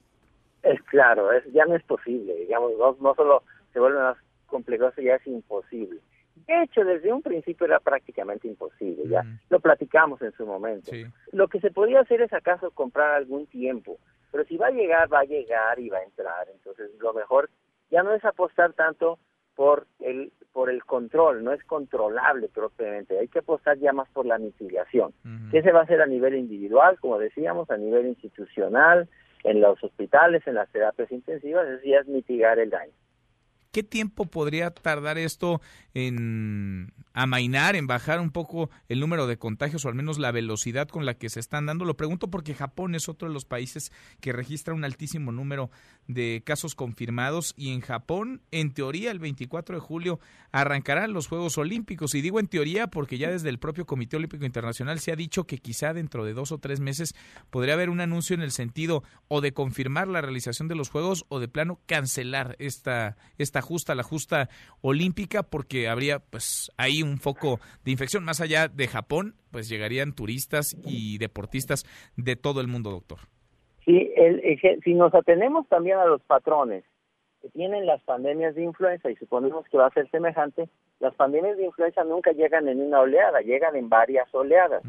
Es 0.63 0.81
claro, 0.85 1.33
es, 1.33 1.45
ya 1.53 1.65
no 1.65 1.75
es 1.75 1.83
posible, 1.85 2.35
digamos, 2.37 2.73
no, 2.79 2.97
no 3.01 3.15
solo 3.15 3.43
se 3.73 3.81
vuelve 3.81 3.99
más 3.99 4.17
complicado, 4.47 4.93
ya 4.99 5.17
es 5.17 5.27
imposible. 5.27 6.01
De 6.47 6.63
hecho, 6.63 6.85
desde 6.85 7.13
un 7.13 7.23
principio 7.23 7.67
era 7.67 7.81
prácticamente 7.81 8.47
imposible, 8.47 9.09
ya 9.09 9.25
lo 9.49 9.59
platicamos 9.59 10.21
en 10.23 10.33
su 10.33 10.47
momento. 10.47 10.93
Lo 11.33 11.49
que 11.49 11.61
se 11.61 11.71
podía 11.71 12.01
hacer 12.01 12.21
es 12.21 12.33
acaso 12.33 12.71
comprar 12.71 13.15
algún 13.15 13.47
tiempo, 13.47 13.99
pero 14.31 14.45
si 14.45 14.57
va 14.57 14.69
a 14.69 14.71
llegar, 14.71 15.13
va 15.13 15.21
a 15.21 15.25
llegar 15.25 15.79
y 15.79 15.89
va 15.89 15.99
a 15.99 16.05
entrar. 16.05 16.47
Entonces, 16.53 16.91
lo 17.01 17.15
mejor 17.15 17.51
ya 17.91 18.03
no 18.03 18.13
es 18.15 18.25
apostar 18.25 18.75
tanto 18.75 19.19
por 19.57 19.87
el 20.01 20.33
por 20.53 20.71
el 20.71 20.85
control, 20.85 21.45
no 21.45 21.53
es 21.53 21.63
controlable 21.65 22.49
propiamente, 22.49 23.19
hay 23.19 23.29
que 23.29 23.41
apostar 23.41 23.79
ya 23.79 23.93
más 23.93 24.09
por 24.09 24.25
la 24.25 24.39
mitigación. 24.39 25.13
¿Qué 25.51 25.61
se 25.61 25.71
va 25.71 25.81
a 25.81 25.83
hacer 25.83 26.01
a 26.01 26.07
nivel 26.07 26.35
individual, 26.35 26.99
como 26.99 27.19
decíamos, 27.19 27.71
a 27.71 27.77
nivel 27.77 28.07
institucional, 28.07 29.07
en 29.45 29.61
los 29.61 29.85
hospitales, 29.85 30.47
en 30.47 30.55
las 30.55 30.71
terapias 30.71 31.13
intensivas? 31.13 31.69
Es 31.69 31.83
es 31.85 32.09
mitigar 32.09 32.59
el 32.59 32.71
daño. 32.71 32.93
¿Qué 33.77 33.83
tiempo 33.83 34.25
podría 34.25 34.71
tardar 34.71 35.19
esto 35.19 35.61
en 35.93 36.95
amainar, 37.13 37.77
en 37.77 37.87
bajar 37.87 38.21
un 38.21 38.31
poco 38.31 38.71
el 38.89 39.01
número 39.01 39.27
de 39.27 39.37
contagios 39.37 39.85
o 39.85 39.91
al 39.91 39.95
menos 39.95 40.19
la 40.19 40.33
velocidad 40.33 40.89
con 40.89 41.05
la 41.05 41.13
que 41.13 41.29
se 41.29 41.41
están 41.41 41.67
dando? 41.67 41.85
Lo 41.85 41.99
pregunto 41.99 42.31
porque 42.31 42.55
Japón 42.55 42.95
es 42.95 43.11
otro 43.11 43.29
de 43.29 43.35
los 43.35 43.45
países 43.45 43.93
que 44.23 44.33
registra 44.33 44.73
un 44.73 44.85
altísimo 44.85 45.31
número 45.31 45.71
de 46.09 46.43
casos 46.45 46.75
confirmados 46.75 47.55
y 47.57 47.73
en 47.73 47.81
Japón, 47.81 48.43
en 48.51 48.73
teoría, 48.73 49.11
el 49.11 49.19
24 49.19 49.77
de 49.77 49.81
julio 49.81 50.21
arrancarán 50.53 51.13
los 51.13 51.27
Juegos 51.27 51.59
Olímpicos. 51.59 52.15
Y 52.15 52.23
digo 52.23 52.41
en 52.41 52.49
teoría 52.49 52.87
porque 52.87 53.19
ya 53.19 53.31
desde 53.31 53.49
el 53.49 53.59
propio 53.59 53.87
Comité 53.87 54.17
Olímpico 54.17 54.45
Internacional 54.45 55.01
se 55.01 55.13
ha 55.13 55.17
dicho 55.17 55.45
que 55.45 55.59
quizá 55.59 55.93
dentro 55.93 56.25
de 56.25 56.33
dos 56.33 56.53
o 56.53 56.59
tres 56.59 56.81
meses 56.81 57.15
podría 57.51 57.75
haber 57.75 57.91
un 57.91 58.01
anuncio 58.01 58.35
en 58.35 58.43
el 58.43 58.53
sentido 58.53 59.03
o 59.29 59.41
de 59.41 59.53
confirmar 59.53 60.09
la 60.09 60.21
realización 60.21 60.69
de 60.69 60.75
los 60.75 60.89
Juegos 60.89 61.25
o 61.29 61.41
de 61.41 61.49
plano 61.49 61.81
cancelar 61.87 62.57
esta, 62.59 63.17
esta 63.39 63.63
justa, 63.63 63.95
la 63.95 64.03
justa 64.03 64.49
olímpica, 64.81 65.43
porque 65.43 65.89
habría 65.89 66.21
pues 66.21 66.71
ahí 66.77 67.03
un 67.03 67.19
foco 67.19 67.61
de 67.85 67.91
infección. 67.91 68.25
Más 68.25 68.41
allá 68.41 68.69
de 68.69 68.89
Japón, 68.89 69.37
pues 69.51 69.69
llegarían 69.69 70.13
turistas 70.13 70.77
y 70.85 71.19
deportistas 71.19 71.85
de 72.17 72.37
todo 72.37 72.61
el 72.61 72.69
mundo, 72.69 72.91
doctor. 72.91 73.21
Sí, 73.87 74.13
el, 74.17 74.43
si 74.83 74.95
nos 74.95 75.15
atenemos 75.15 75.69
también 75.69 75.99
a 75.99 76.07
los 76.07 76.21
patrones 76.23 76.85
que 77.41 77.49
tienen 77.51 77.87
las 77.87 78.03
pandemias 78.03 78.57
de 78.57 78.65
influenza 78.65 79.09
y 79.11 79.17
suponemos 79.17 79.65
que 79.69 79.79
va 79.79 79.87
a 79.87 79.93
ser 79.93 80.11
semejante, 80.11 80.69
las 80.99 81.15
pandemias 81.15 81.57
de 81.57 81.67
influenza 81.67 82.03
nunca 82.03 82.33
llegan 82.33 82.67
en 82.67 82.81
una 82.81 83.01
oleada, 83.01 83.41
llegan 83.43 83.77
en 83.77 83.89
varias 83.89 84.27
oleadas. 84.35 84.83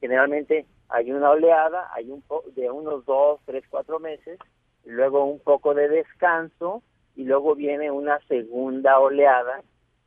Generalmente 0.00 0.66
hay 0.90 1.12
una 1.12 1.30
oleada, 1.30 1.88
hay 1.94 2.10
un 2.10 2.22
de 2.54 2.70
unos 2.70 3.06
dos, 3.06 3.40
tres, 3.46 3.64
cuatro 3.70 3.98
meses, 3.98 4.38
luego 4.84 5.24
un 5.24 5.38
poco 5.38 5.72
de 5.72 5.88
descanso 5.88 6.82
y 7.16 7.24
luego 7.24 7.54
viene 7.54 7.90
una 7.90 8.18
segunda 8.28 8.98
oleada 8.98 9.62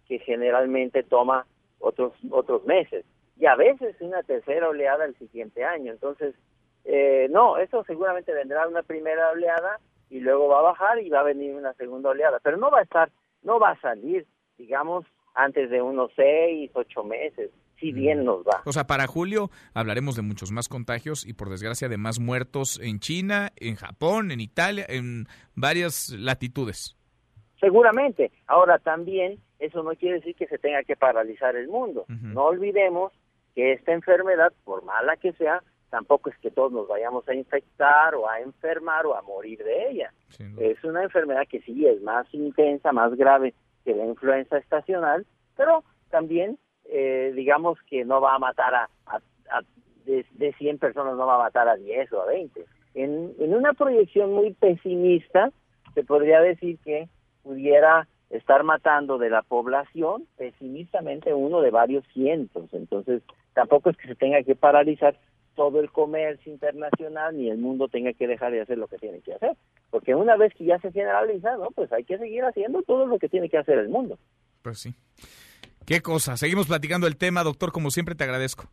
que 0.08 0.20
generalmente 0.20 1.02
toma 1.02 1.48
otros 1.80 2.14
otros 2.30 2.64
meses 2.66 3.06
y 3.38 3.48
a 3.48 3.56
veces 3.56 3.96
una 4.02 4.22
tercera 4.22 4.70
oleada 4.70 5.06
el 5.06 5.16
siguiente 5.18 5.64
año. 5.64 5.92
Entonces, 5.92 6.36
eh, 6.86 7.28
no, 7.32 7.57
eso 7.57 7.84
seguramente 7.86 8.34
vendrá 8.34 8.68
una 8.68 8.84
primera 8.84 9.32
oleada 9.32 9.80
y 10.10 10.20
luego 10.20 10.48
va 10.48 10.60
a 10.60 10.64
bajar 10.64 10.99
y 10.99 11.10
va 11.10 11.22
a 11.22 11.24
venir 11.24 11.56
una 11.56 11.74
segunda 11.74 12.12
oleada, 12.12 12.40
pero 12.44 12.57
no 12.57 12.70
va 12.72 12.80
a 12.80 12.84
estar, 12.84 13.12
no 13.44 13.60
va 13.60 13.72
a 13.72 13.82
salir, 13.82 14.26
digamos, 14.57 15.06
antes 15.34 15.70
de 15.70 15.82
unos 15.82 16.12
seis, 16.16 16.72
ocho 16.74 17.03
meses 17.03 17.52
si 17.80 17.91
bien 17.91 18.24
nos 18.24 18.40
va. 18.44 18.62
O 18.66 18.72
sea, 18.72 18.86
para 18.86 19.07
julio 19.07 19.49
hablaremos 19.74 20.16
de 20.16 20.22
muchos 20.22 20.52
más 20.52 20.70
contagios 20.70 21.26
y 21.26 21.34
por 21.34 21.49
desgracia 21.49 21.90
de 21.90 21.98
más 21.98 22.20
muertos 22.20 22.80
en 22.82 22.99
China, 22.99 23.52
en 23.57 23.76
Japón, 23.76 24.32
en 24.32 24.40
Italia, 24.40 24.86
en 24.88 25.26
varias 25.56 26.16
latitudes. 26.18 26.98
Seguramente. 27.60 28.32
Ahora 28.48 28.80
también 28.80 29.40
eso 29.60 29.84
no 29.84 29.91
quiere 29.91 30.16
decir 30.16 30.36
que 30.36 30.48
se 30.48 30.57
tenga 30.57 30.84
que 30.84 30.95
paralizar 30.95 31.56
el 31.56 31.68
mundo. 31.68 32.06
No 32.07 32.45
olvidemos 32.45 33.14
que 33.53 33.74
esta 33.74 33.94
enfermedad, 33.94 34.53
por 34.64 34.84
mala 34.84 35.16
que 35.18 35.34
sea, 35.34 35.64
tampoco 35.96 36.30
es 36.30 36.38
que 36.40 36.52
todos 36.52 36.74
nos 36.74 36.90
vayamos 36.90 37.26
a 37.30 37.34
infectar 37.34 38.16
o 38.16 38.28
a 38.28 38.42
enfermar 38.42 39.06
o 39.06 39.16
a 39.16 39.22
morir 39.22 39.64
de 39.64 39.92
ella. 39.92 40.12
Es 40.58 40.84
una 40.84 41.04
enfermedad 41.04 41.48
que 41.50 41.62
sí 41.62 41.88
es 41.88 42.02
más 42.02 42.28
intensa, 42.34 42.92
más 42.92 43.16
grave 43.16 43.54
que 43.86 43.96
la 43.96 44.06
influenza 44.06 44.58
estacional, 44.58 45.26
pero 45.56 45.86
también 46.10 46.60
eh, 46.90 47.32
digamos 47.34 47.80
que 47.90 48.04
no 48.04 48.20
va 48.20 48.36
a 48.36 48.40
matar 48.40 48.76
a, 48.76 48.90
de, 50.04 50.26
de, 50.34 50.52
100 50.52 50.80
personas, 50.80 51.16
no 51.16 51.26
va 51.26 51.36
a 51.36 51.46
matar 51.46 51.70
a 51.70 51.78
10 51.78 52.12
o 52.12 52.24
a 52.24 52.26
20. 52.26 52.66
En, 52.96 53.34
en 53.40 53.56
una 53.56 53.72
proyección 53.72 54.34
muy 54.34 54.52
pesimista, 54.54 55.50
se 55.94 56.04
podría 56.04 56.42
decir 56.42 56.78
que 56.84 57.08
pudiera 57.42 58.06
estar 58.30 58.64
matando 58.64 59.18
de 59.18 59.30
la 59.30 59.44
población 59.44 60.28
pesimistamente 60.38 61.34
uno 61.34 61.62
de 61.62 61.72
varios 61.72 62.04
cientos. 62.12 62.66
Entonces, 62.74 63.22
tampoco 63.54 63.92
es 63.92 63.96
que 63.96 64.10
se 64.10 64.16
tenga 64.16 64.44
que 64.44 64.56
paralizar 64.56 65.16
todo 65.56 65.80
el 65.80 65.91
comercio 65.91 66.52
internacional 66.52 67.38
ni 67.38 67.49
el 67.49 67.57
mundo 67.57 67.88
tenga 67.88 68.14
que 68.14 68.27
dejar 68.27 68.52
de 68.52 68.61
hacer 68.61 68.77
lo 68.77 68.88
que 68.88 68.98
tiene 68.98 69.22
que 69.22 69.34
hacer. 69.34 69.57
Porque 69.90 70.14
una 70.14 70.36
vez 70.36 70.53
que 70.53 70.65
ya 70.65 70.80
se 70.80 70.91
generaliza, 70.91 71.57
¿no? 71.57 71.72
pues 71.72 71.91
hay 71.91 72.03
que 72.03 72.18
seguir 72.18 72.44
haciendo 72.44 72.82
todo 72.84 73.06
lo 73.06 73.18
que 73.18 73.30
tiene 73.30 73.49
que 73.49 73.57
hacer 73.57 73.80
el 73.80 73.90
mundo. 73.90 74.19
Pues 74.61 74.80
sí. 74.80 74.94
Qué 75.86 76.02
cosa. 76.02 76.36
Seguimos 76.38 76.68
platicando 76.68 77.07
el 77.07 77.18
tema, 77.18 77.44
doctor. 77.44 77.72
Como 77.72 77.91
siempre, 77.91 78.15
te 78.15 78.23
agradezco. 78.23 78.69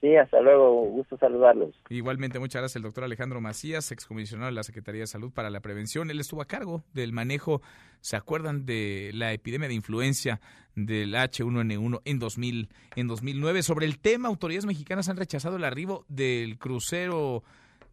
Sí, 0.00 0.14
hasta 0.16 0.40
luego. 0.40 0.82
Gusto 0.90 1.16
saludarlos. 1.16 1.74
Igualmente, 1.88 2.38
muchas 2.38 2.60
gracias 2.60 2.76
el 2.76 2.82
doctor 2.82 3.04
Alejandro 3.04 3.40
Macías, 3.40 3.92
excomisionado 3.92 4.50
de 4.50 4.54
la 4.54 4.62
Secretaría 4.62 5.02
de 5.02 5.06
Salud 5.06 5.32
para 5.32 5.50
la 5.50 5.60
Prevención. 5.60 6.10
Él 6.10 6.20
estuvo 6.20 6.42
a 6.42 6.46
cargo 6.46 6.82
del 6.92 7.12
manejo, 7.12 7.62
¿se 8.00 8.16
acuerdan 8.16 8.66
de 8.66 9.10
la 9.14 9.32
epidemia 9.32 9.68
de 9.68 9.74
influencia 9.74 10.40
del 10.74 11.14
H1N1 11.14 12.02
en, 12.04 12.18
2000, 12.18 12.68
en 12.96 13.06
2009? 13.06 13.62
Sobre 13.62 13.86
el 13.86 13.98
tema, 13.98 14.28
autoridades 14.28 14.66
mexicanas 14.66 15.08
han 15.08 15.16
rechazado 15.16 15.56
el 15.56 15.64
arribo 15.64 16.04
del 16.08 16.58
crucero 16.58 17.42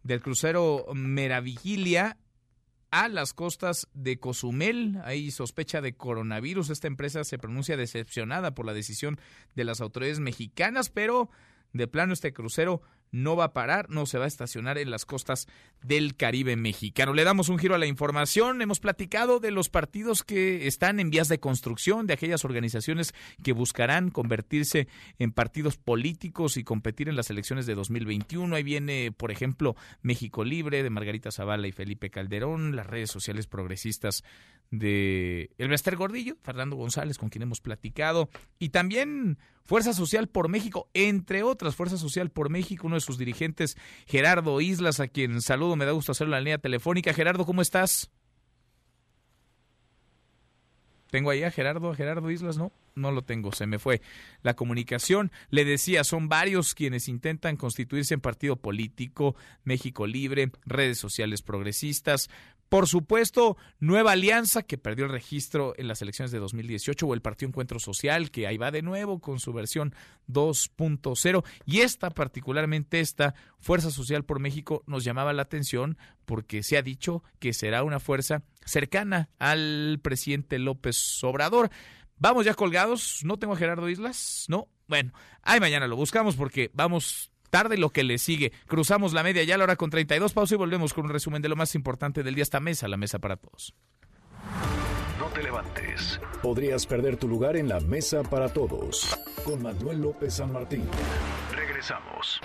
del 0.02 0.20
crucero 0.20 0.84
Meravigilia 0.94 2.18
a 2.90 3.08
las 3.08 3.32
costas 3.32 3.88
de 3.94 4.18
Cozumel. 4.18 5.00
Hay 5.04 5.32
sospecha 5.32 5.80
de 5.80 5.96
coronavirus. 5.96 6.70
Esta 6.70 6.86
empresa 6.86 7.24
se 7.24 7.38
pronuncia 7.38 7.76
decepcionada 7.76 8.54
por 8.54 8.66
la 8.66 8.74
decisión 8.74 9.18
de 9.56 9.64
las 9.64 9.80
autoridades 9.80 10.20
mexicanas, 10.20 10.90
pero 10.90 11.30
de 11.74 11.86
plano 11.86 12.14
este 12.14 12.32
crucero 12.32 12.80
no 13.14 13.36
va 13.36 13.44
a 13.44 13.52
parar, 13.52 13.90
no 13.90 14.06
se 14.06 14.18
va 14.18 14.24
a 14.24 14.28
estacionar 14.28 14.76
en 14.76 14.90
las 14.90 15.04
costas 15.04 15.46
del 15.84 16.16
Caribe 16.16 16.56
mexicano. 16.56 17.14
Le 17.14 17.22
damos 17.22 17.48
un 17.48 17.58
giro 17.58 17.76
a 17.76 17.78
la 17.78 17.86
información. 17.86 18.60
Hemos 18.60 18.80
platicado 18.80 19.38
de 19.38 19.52
los 19.52 19.68
partidos 19.68 20.24
que 20.24 20.66
están 20.66 20.98
en 20.98 21.10
vías 21.10 21.28
de 21.28 21.38
construcción, 21.38 22.08
de 22.08 22.14
aquellas 22.14 22.44
organizaciones 22.44 23.14
que 23.44 23.52
buscarán 23.52 24.10
convertirse 24.10 24.88
en 25.20 25.30
partidos 25.30 25.76
políticos 25.76 26.56
y 26.56 26.64
competir 26.64 27.08
en 27.08 27.14
las 27.14 27.30
elecciones 27.30 27.66
de 27.66 27.76
2021. 27.76 28.56
Ahí 28.56 28.64
viene, 28.64 29.12
por 29.16 29.30
ejemplo, 29.30 29.76
México 30.02 30.42
Libre 30.42 30.82
de 30.82 30.90
Margarita 30.90 31.30
Zavala 31.30 31.68
y 31.68 31.72
Felipe 31.72 32.10
Calderón, 32.10 32.74
las 32.74 32.88
redes 32.88 33.12
sociales 33.12 33.46
progresistas 33.46 34.24
de 34.78 35.50
Elvester 35.58 35.96
Gordillo, 35.96 36.36
Fernando 36.42 36.76
González, 36.76 37.18
con 37.18 37.28
quien 37.28 37.42
hemos 37.42 37.60
platicado, 37.60 38.28
y 38.58 38.70
también 38.70 39.38
Fuerza 39.64 39.92
Social 39.92 40.28
por 40.28 40.48
México, 40.48 40.88
entre 40.94 41.42
otras, 41.42 41.74
Fuerza 41.74 41.96
Social 41.96 42.30
por 42.30 42.50
México, 42.50 42.86
uno 42.86 42.96
de 42.96 43.00
sus 43.00 43.18
dirigentes, 43.18 43.76
Gerardo 44.06 44.60
Islas, 44.60 45.00
a 45.00 45.08
quien 45.08 45.40
saludo, 45.40 45.76
me 45.76 45.86
da 45.86 45.92
gusto 45.92 46.12
hacerlo 46.12 46.32
en 46.32 46.38
la 46.38 46.44
línea 46.44 46.58
telefónica. 46.58 47.14
Gerardo, 47.14 47.46
¿cómo 47.46 47.62
estás? 47.62 48.10
Tengo 51.14 51.30
ahí 51.30 51.44
a 51.44 51.52
Gerardo, 51.52 51.92
a 51.92 51.94
Gerardo 51.94 52.28
Islas, 52.28 52.58
¿no? 52.58 52.72
No 52.96 53.12
lo 53.12 53.22
tengo, 53.22 53.52
se 53.52 53.66
me 53.66 53.78
fue 53.78 54.02
la 54.42 54.54
comunicación. 54.54 55.30
Le 55.48 55.64
decía, 55.64 56.02
son 56.02 56.28
varios 56.28 56.74
quienes 56.74 57.08
intentan 57.08 57.56
constituirse 57.56 58.14
en 58.14 58.20
partido 58.20 58.56
político, 58.56 59.36
México 59.62 60.08
Libre, 60.08 60.50
redes 60.66 60.98
sociales 60.98 61.42
progresistas, 61.42 62.30
por 62.74 62.88
supuesto, 62.88 63.56
Nueva 63.78 64.10
Alianza, 64.10 64.64
que 64.64 64.78
perdió 64.78 65.04
el 65.04 65.12
registro 65.12 65.74
en 65.76 65.86
las 65.86 66.02
elecciones 66.02 66.32
de 66.32 66.40
2018, 66.40 67.06
o 67.06 67.14
el 67.14 67.22
Partido 67.22 67.50
Encuentro 67.50 67.78
Social, 67.78 68.32
que 68.32 68.48
ahí 68.48 68.56
va 68.56 68.72
de 68.72 68.82
nuevo 68.82 69.20
con 69.20 69.38
su 69.38 69.52
versión 69.52 69.94
2.0. 70.26 71.44
Y 71.66 71.82
esta, 71.82 72.10
particularmente 72.10 72.98
esta, 72.98 73.36
Fuerza 73.60 73.92
Social 73.92 74.24
por 74.24 74.40
México, 74.40 74.82
nos 74.88 75.04
llamaba 75.04 75.32
la 75.32 75.42
atención 75.42 75.98
porque 76.24 76.64
se 76.64 76.76
ha 76.76 76.82
dicho 76.82 77.22
que 77.38 77.52
será 77.52 77.84
una 77.84 78.00
fuerza 78.00 78.42
cercana 78.64 79.30
al 79.38 80.00
presidente 80.02 80.58
López 80.58 81.22
Obrador. 81.22 81.70
Vamos 82.16 82.44
ya 82.44 82.54
colgados, 82.54 83.20
no 83.22 83.38
tengo 83.38 83.52
a 83.52 83.56
Gerardo 83.56 83.88
Islas, 83.88 84.46
no. 84.48 84.66
Bueno, 84.88 85.12
ahí 85.42 85.60
mañana 85.60 85.86
lo 85.86 85.94
buscamos 85.94 86.34
porque 86.34 86.72
vamos 86.74 87.30
tarde 87.54 87.78
lo 87.78 87.90
que 87.90 88.02
le 88.02 88.18
sigue. 88.18 88.50
Cruzamos 88.66 89.12
la 89.12 89.22
media 89.22 89.44
ya 89.44 89.54
a 89.54 89.58
la 89.58 89.62
hora 89.62 89.76
con 89.76 89.88
32 89.88 90.32
pausa 90.32 90.56
y 90.56 90.58
volvemos 90.58 90.92
con 90.92 91.04
un 91.04 91.12
resumen 91.12 91.40
de 91.40 91.48
lo 91.48 91.54
más 91.54 91.76
importante 91.76 92.24
del 92.24 92.34
día 92.34 92.42
esta 92.42 92.58
mesa, 92.58 92.88
la 92.88 92.96
mesa 92.96 93.20
para 93.20 93.36
todos. 93.36 93.72
No 95.20 95.26
te 95.26 95.40
levantes. 95.40 96.20
Podrías 96.42 96.84
perder 96.84 97.16
tu 97.16 97.28
lugar 97.28 97.56
en 97.56 97.68
la 97.68 97.78
mesa 97.78 98.24
para 98.24 98.48
todos. 98.52 99.16
Con 99.44 99.62
Manuel 99.62 100.02
López 100.02 100.34
San 100.34 100.52
Martín. 100.52 100.82
Regresamos. 101.52 102.40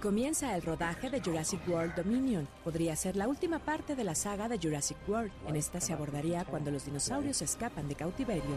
Comienza 0.00 0.54
el 0.54 0.62
rodaje 0.62 1.10
de 1.10 1.20
Jurassic 1.20 1.68
World 1.68 1.96
Dominion. 1.96 2.46
Podría 2.62 2.94
ser 2.94 3.16
la 3.16 3.26
última 3.26 3.58
parte 3.58 3.96
de 3.96 4.04
la 4.04 4.14
saga 4.14 4.48
de 4.48 4.56
Jurassic 4.56 4.98
World. 5.08 5.32
En 5.48 5.56
esta 5.56 5.80
se 5.80 5.92
abordaría 5.92 6.44
cuando 6.44 6.70
los 6.70 6.84
dinosaurios 6.84 7.42
escapan 7.42 7.88
de 7.88 7.96
cautiverio. 7.96 8.56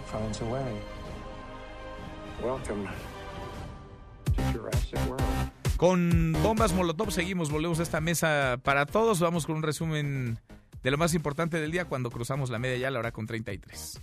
Con 5.78 6.34
bombas 6.44 6.74
Molotov 6.74 7.12
seguimos, 7.12 7.50
volvemos 7.50 7.80
a 7.80 7.84
esta 7.84 8.02
mesa 8.02 8.60
para 8.64 8.86
todos. 8.86 9.20
Vamos 9.20 9.46
con 9.46 9.56
un 9.56 9.64
resumen 9.64 10.40
de 10.82 10.92
lo 10.92 10.98
más 10.98 11.14
importante 11.14 11.60
del 11.60 11.72
día 11.72 11.86
cuando 11.86 12.12
cruzamos 12.12 12.50
la 12.50 12.60
media 12.60 12.78
ya, 12.78 12.92
la 12.92 13.00
hora 13.00 13.12
con 13.12 13.28
33. 13.28 14.02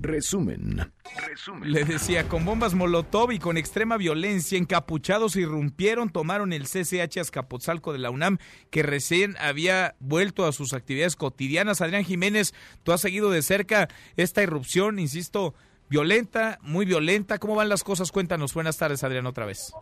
Resumen. 0.00 0.92
Resumen. 1.26 1.72
Le 1.72 1.84
decía, 1.84 2.28
con 2.28 2.44
bombas 2.44 2.74
Molotov 2.74 3.32
y 3.32 3.38
con 3.38 3.56
extrema 3.56 3.96
violencia, 3.96 4.56
encapuchados 4.56 5.34
irrumpieron, 5.34 6.10
tomaron 6.10 6.52
el 6.52 6.68
CCH 6.68 7.18
Azcapotzalco 7.18 7.92
de 7.92 7.98
la 7.98 8.10
UNAM, 8.10 8.38
que 8.70 8.82
recién 8.82 9.34
había 9.40 9.96
vuelto 9.98 10.46
a 10.46 10.52
sus 10.52 10.72
actividades 10.72 11.16
cotidianas. 11.16 11.80
Adrián 11.80 12.04
Jiménez, 12.04 12.54
tú 12.84 12.92
has 12.92 13.00
seguido 13.00 13.30
de 13.30 13.42
cerca 13.42 13.88
esta 14.16 14.42
irrupción, 14.42 14.98
insisto, 14.98 15.54
violenta, 15.88 16.58
muy 16.62 16.86
violenta. 16.86 17.38
¿Cómo 17.38 17.54
van 17.54 17.68
las 17.68 17.84
cosas? 17.84 18.12
Cuéntanos. 18.12 18.54
Buenas 18.54 18.78
tardes, 18.78 19.04
Adrián, 19.04 19.26
otra 19.26 19.46
vez. 19.46 19.72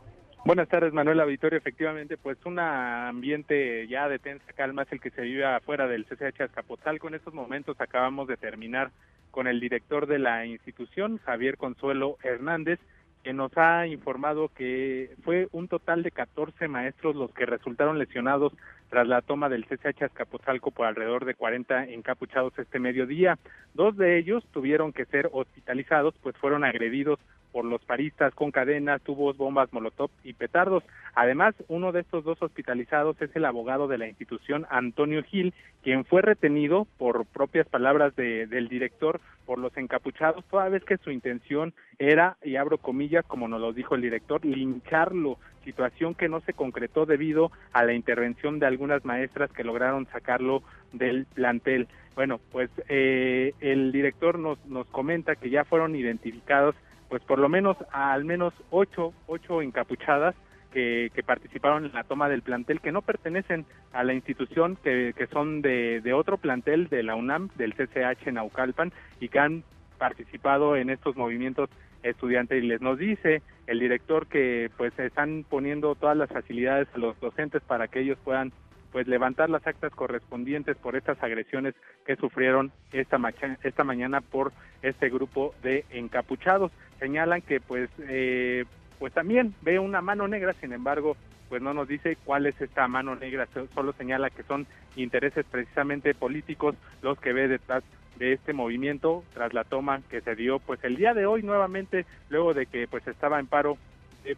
Buenas 0.44 0.68
tardes, 0.68 0.92
Manuel 0.92 1.20
Auditorio. 1.20 1.58
Efectivamente, 1.58 2.16
pues 2.16 2.38
un 2.44 2.60
ambiente 2.60 3.88
ya 3.88 4.08
de 4.08 4.20
tensa 4.20 4.52
calma 4.52 4.82
es 4.82 4.92
el 4.92 5.00
que 5.00 5.10
se 5.10 5.22
vive 5.22 5.44
afuera 5.44 5.88
del 5.88 6.04
CCH 6.04 6.42
Azcapotzalco. 6.42 7.08
En 7.08 7.14
estos 7.14 7.34
momentos 7.34 7.80
acabamos 7.80 8.28
de 8.28 8.36
terminar 8.36 8.92
con 9.32 9.48
el 9.48 9.58
director 9.58 10.06
de 10.06 10.20
la 10.20 10.46
institución, 10.46 11.18
Javier 11.24 11.56
Consuelo 11.56 12.16
Hernández, 12.22 12.78
que 13.24 13.32
nos 13.32 13.50
ha 13.58 13.88
informado 13.88 14.48
que 14.48 15.10
fue 15.24 15.48
un 15.50 15.66
total 15.66 16.04
de 16.04 16.12
14 16.12 16.68
maestros 16.68 17.16
los 17.16 17.32
que 17.32 17.44
resultaron 17.44 17.98
lesionados 17.98 18.52
tras 18.88 19.06
la 19.06 19.22
toma 19.22 19.48
del 19.48 19.66
CCH 19.66 20.04
Azcapotzalco 20.04 20.70
por 20.70 20.86
alrededor 20.86 21.24
de 21.24 21.34
40 21.34 21.86
encapuchados 21.86 22.58
este 22.58 22.78
mediodía. 22.78 23.38
Dos 23.74 23.96
de 23.96 24.18
ellos 24.18 24.44
tuvieron 24.52 24.92
que 24.92 25.06
ser 25.06 25.28
hospitalizados, 25.32 26.14
pues 26.22 26.36
fueron 26.36 26.64
agredidos 26.64 27.18
por 27.56 27.64
los 27.64 27.82
paristas 27.86 28.34
con 28.34 28.50
cadenas, 28.50 29.00
tubos, 29.00 29.38
bombas, 29.38 29.72
molotov 29.72 30.10
y 30.22 30.34
petardos. 30.34 30.84
Además, 31.14 31.54
uno 31.68 31.90
de 31.90 32.00
estos 32.00 32.22
dos 32.22 32.36
hospitalizados 32.42 33.16
es 33.22 33.34
el 33.34 33.46
abogado 33.46 33.88
de 33.88 33.96
la 33.96 34.06
institución, 34.06 34.66
Antonio 34.68 35.22
Gil, 35.22 35.54
quien 35.82 36.04
fue 36.04 36.20
retenido 36.20 36.86
por 36.98 37.24
propias 37.24 37.66
palabras 37.66 38.14
de, 38.14 38.46
del 38.46 38.68
director 38.68 39.22
por 39.46 39.58
los 39.58 39.74
encapuchados, 39.78 40.44
toda 40.50 40.68
vez 40.68 40.84
que 40.84 40.98
su 40.98 41.10
intención 41.10 41.72
era, 41.98 42.36
y 42.44 42.56
abro 42.56 42.76
comillas, 42.76 43.24
como 43.24 43.48
nos 43.48 43.62
lo 43.62 43.72
dijo 43.72 43.94
el 43.94 44.02
director, 44.02 44.44
lincharlo, 44.44 45.38
situación 45.64 46.14
que 46.14 46.28
no 46.28 46.40
se 46.40 46.52
concretó 46.52 47.06
debido 47.06 47.52
a 47.72 47.84
la 47.84 47.94
intervención 47.94 48.58
de 48.58 48.66
algunas 48.66 49.02
maestras 49.06 49.50
que 49.50 49.64
lograron 49.64 50.06
sacarlo 50.12 50.62
del 50.92 51.24
plantel. 51.24 51.88
Bueno, 52.14 52.38
pues 52.52 52.68
eh, 52.90 53.54
el 53.60 53.92
director 53.92 54.38
nos, 54.38 54.62
nos 54.66 54.86
comenta 54.88 55.36
que 55.36 55.48
ya 55.48 55.64
fueron 55.64 55.96
identificados 55.96 56.74
pues 57.08 57.22
por 57.22 57.38
lo 57.38 57.48
menos 57.48 57.76
a 57.92 58.12
al 58.12 58.24
menos 58.24 58.52
ocho, 58.70 59.12
ocho 59.26 59.62
encapuchadas 59.62 60.34
que, 60.72 61.10
que, 61.14 61.22
participaron 61.22 61.86
en 61.86 61.92
la 61.92 62.04
toma 62.04 62.28
del 62.28 62.42
plantel, 62.42 62.80
que 62.80 62.92
no 62.92 63.00
pertenecen 63.00 63.64
a 63.92 64.04
la 64.04 64.12
institución, 64.12 64.76
que, 64.82 65.14
que 65.16 65.26
son 65.28 65.62
de, 65.62 66.00
de, 66.02 66.12
otro 66.12 66.36
plantel 66.36 66.88
de 66.88 67.02
la 67.02 67.14
UNAM, 67.14 67.48
del 67.56 67.74
CCH 67.74 68.30
Naucalpan, 68.30 68.92
y 69.18 69.28
que 69.28 69.38
han 69.38 69.64
participado 69.96 70.76
en 70.76 70.90
estos 70.90 71.16
movimientos 71.16 71.70
estudiantiles. 72.02 72.80
Nos 72.80 72.98
dice 72.98 73.42
el 73.66 73.80
director 73.80 74.26
que 74.26 74.70
pues 74.76 74.96
están 74.98 75.44
poniendo 75.48 75.94
todas 75.94 76.16
las 76.16 76.28
facilidades 76.28 76.88
a 76.94 76.98
los 76.98 77.18
docentes 77.20 77.62
para 77.62 77.88
que 77.88 78.00
ellos 78.00 78.18
puedan 78.22 78.52
pues 78.96 79.08
levantar 79.08 79.50
las 79.50 79.66
actas 79.66 79.92
correspondientes 79.94 80.74
por 80.78 80.96
estas 80.96 81.22
agresiones 81.22 81.74
que 82.06 82.16
sufrieron 82.16 82.72
esta, 82.92 83.20
esta 83.62 83.84
mañana 83.84 84.22
por 84.22 84.54
este 84.80 85.10
grupo 85.10 85.54
de 85.62 85.84
encapuchados. 85.90 86.72
Señalan 86.98 87.42
que 87.42 87.60
pues 87.60 87.90
eh, 87.98 88.64
pues 88.98 89.12
también 89.12 89.54
ve 89.60 89.78
una 89.78 90.00
mano 90.00 90.26
negra, 90.28 90.54
sin 90.62 90.72
embargo, 90.72 91.14
pues 91.50 91.60
no 91.60 91.74
nos 91.74 91.86
dice 91.88 92.16
cuál 92.24 92.46
es 92.46 92.58
esta 92.58 92.88
mano 92.88 93.14
negra, 93.16 93.46
solo 93.74 93.92
señala 93.92 94.30
que 94.30 94.44
son 94.44 94.66
intereses 94.96 95.44
precisamente 95.44 96.14
políticos 96.14 96.74
los 97.02 97.20
que 97.20 97.34
ve 97.34 97.48
detrás 97.48 97.84
de 98.18 98.32
este 98.32 98.54
movimiento 98.54 99.24
tras 99.34 99.52
la 99.52 99.64
toma 99.64 100.00
que 100.08 100.22
se 100.22 100.34
dio 100.36 100.58
pues 100.58 100.82
el 100.84 100.96
día 100.96 101.12
de 101.12 101.26
hoy 101.26 101.42
nuevamente 101.42 102.06
luego 102.30 102.54
de 102.54 102.64
que 102.64 102.88
pues 102.88 103.06
estaba 103.06 103.38
en 103.40 103.46
paro 103.46 103.76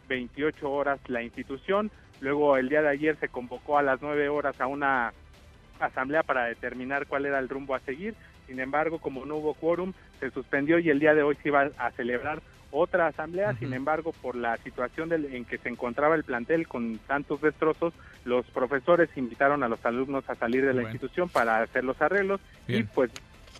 28 0.08 0.70
horas 0.70 1.00
la 1.08 1.22
institución. 1.22 1.90
Luego 2.20 2.56
el 2.56 2.68
día 2.68 2.82
de 2.82 2.88
ayer 2.88 3.16
se 3.16 3.28
convocó 3.28 3.78
a 3.78 3.82
las 3.82 4.02
nueve 4.02 4.28
horas 4.28 4.60
a 4.60 4.66
una 4.66 5.12
asamblea 5.80 6.22
para 6.22 6.46
determinar 6.46 7.06
cuál 7.06 7.26
era 7.26 7.38
el 7.38 7.48
rumbo 7.48 7.74
a 7.74 7.80
seguir. 7.80 8.14
Sin 8.46 8.60
embargo, 8.60 8.98
como 8.98 9.24
no 9.24 9.36
hubo 9.36 9.54
quórum, 9.54 9.92
se 10.20 10.30
suspendió 10.30 10.78
y 10.78 10.90
el 10.90 10.98
día 10.98 11.14
de 11.14 11.22
hoy 11.22 11.36
se 11.42 11.48
iba 11.48 11.70
a 11.78 11.90
celebrar 11.92 12.40
otra 12.70 13.06
asamblea. 13.06 13.54
Sin 13.54 13.72
embargo, 13.72 14.12
por 14.22 14.34
la 14.34 14.56
situación 14.58 15.12
en 15.12 15.44
que 15.44 15.58
se 15.58 15.68
encontraba 15.68 16.14
el 16.14 16.24
plantel 16.24 16.66
con 16.66 16.98
tantos 17.06 17.40
destrozos, 17.40 17.94
los 18.24 18.44
profesores 18.46 19.08
invitaron 19.16 19.62
a 19.62 19.68
los 19.68 19.84
alumnos 19.84 20.28
a 20.28 20.34
salir 20.34 20.64
de 20.64 20.74
la 20.74 20.82
institución 20.82 21.28
para 21.28 21.62
hacer 21.62 21.84
los 21.84 22.00
arreglos. 22.00 22.40
Y 22.66 22.82
pues 22.82 23.10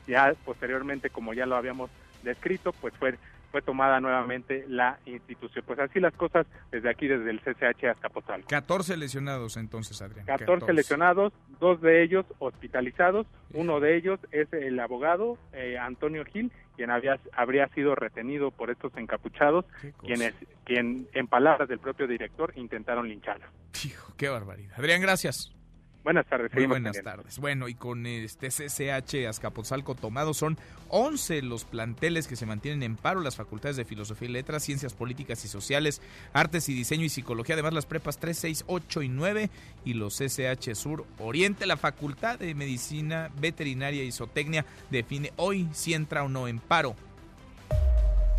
ya 0.06 0.34
posteriormente, 0.44 1.10
como 1.10 1.34
ya 1.34 1.46
lo 1.46 1.56
habíamos 1.56 1.90
descrito, 2.22 2.72
pues 2.72 2.94
fue 2.94 3.16
fue 3.50 3.62
tomada 3.62 4.00
nuevamente 4.00 4.64
la 4.68 4.98
institución. 5.06 5.64
Pues 5.66 5.78
así 5.78 6.00
las 6.00 6.14
cosas 6.14 6.46
desde 6.70 6.90
aquí, 6.90 7.06
desde 7.06 7.30
el 7.30 7.40
CCH 7.40 7.84
hasta 7.84 8.08
Potal. 8.08 8.44
14 8.46 8.96
lesionados 8.96 9.56
entonces, 9.56 10.00
Adrián. 10.02 10.26
14, 10.26 10.72
lesionados, 10.72 11.32
dos 11.60 11.80
de 11.80 12.02
ellos 12.02 12.26
hospitalizados, 12.38 13.26
uno 13.52 13.80
de 13.80 13.96
ellos 13.96 14.20
es 14.30 14.52
el 14.52 14.78
abogado 14.80 15.38
eh, 15.52 15.78
Antonio 15.78 16.24
Gil, 16.24 16.52
quien 16.76 16.90
había, 16.90 17.18
habría 17.32 17.68
sido 17.68 17.94
retenido 17.94 18.50
por 18.50 18.70
estos 18.70 18.96
encapuchados, 18.96 19.64
quienes, 20.00 20.34
quien 20.64 21.08
en 21.12 21.26
palabras 21.26 21.68
del 21.68 21.78
propio 21.78 22.06
director 22.06 22.52
intentaron 22.56 23.08
lincharlo. 23.08 23.46
Hijo, 23.84 24.12
qué 24.16 24.28
barbaridad. 24.28 24.74
Adrián, 24.78 25.00
gracias. 25.00 25.57
Buenas 26.04 26.26
tardes. 26.26 26.54
Muy 26.54 26.66
buenas 26.66 27.02
tardes. 27.02 27.38
Bueno, 27.38 27.68
y 27.68 27.74
con 27.74 28.06
este 28.06 28.48
CCH 28.48 29.26
Azcapotzalco 29.28 29.94
tomado 29.94 30.32
son 30.32 30.56
11 30.88 31.42
los 31.42 31.64
planteles 31.64 32.26
que 32.26 32.36
se 32.36 32.46
mantienen 32.46 32.82
en 32.82 32.96
paro, 32.96 33.20
las 33.20 33.36
facultades 33.36 33.76
de 33.76 33.84
Filosofía 33.84 34.28
y 34.28 34.32
Letras, 34.32 34.62
Ciencias 34.62 34.94
Políticas 34.94 35.44
y 35.44 35.48
Sociales, 35.48 36.00
Artes 36.32 36.68
y 36.68 36.74
Diseño 36.74 37.04
y 37.04 37.08
Psicología, 37.08 37.54
además 37.54 37.74
las 37.74 37.86
prepas 37.86 38.18
3, 38.18 38.38
6, 38.38 38.64
8 38.68 39.02
y 39.02 39.08
9 39.08 39.50
y 39.84 39.94
los 39.94 40.16
CCH 40.18 40.74
Sur 40.74 41.04
Oriente, 41.18 41.66
la 41.66 41.76
Facultad 41.76 42.38
de 42.38 42.54
Medicina 42.54 43.30
Veterinaria 43.38 44.04
y 44.04 44.12
Zootecnia 44.12 44.64
define 44.90 45.32
hoy 45.36 45.68
si 45.72 45.94
entra 45.94 46.22
o 46.22 46.28
no 46.28 46.48
en 46.48 46.58
paro. 46.58 46.94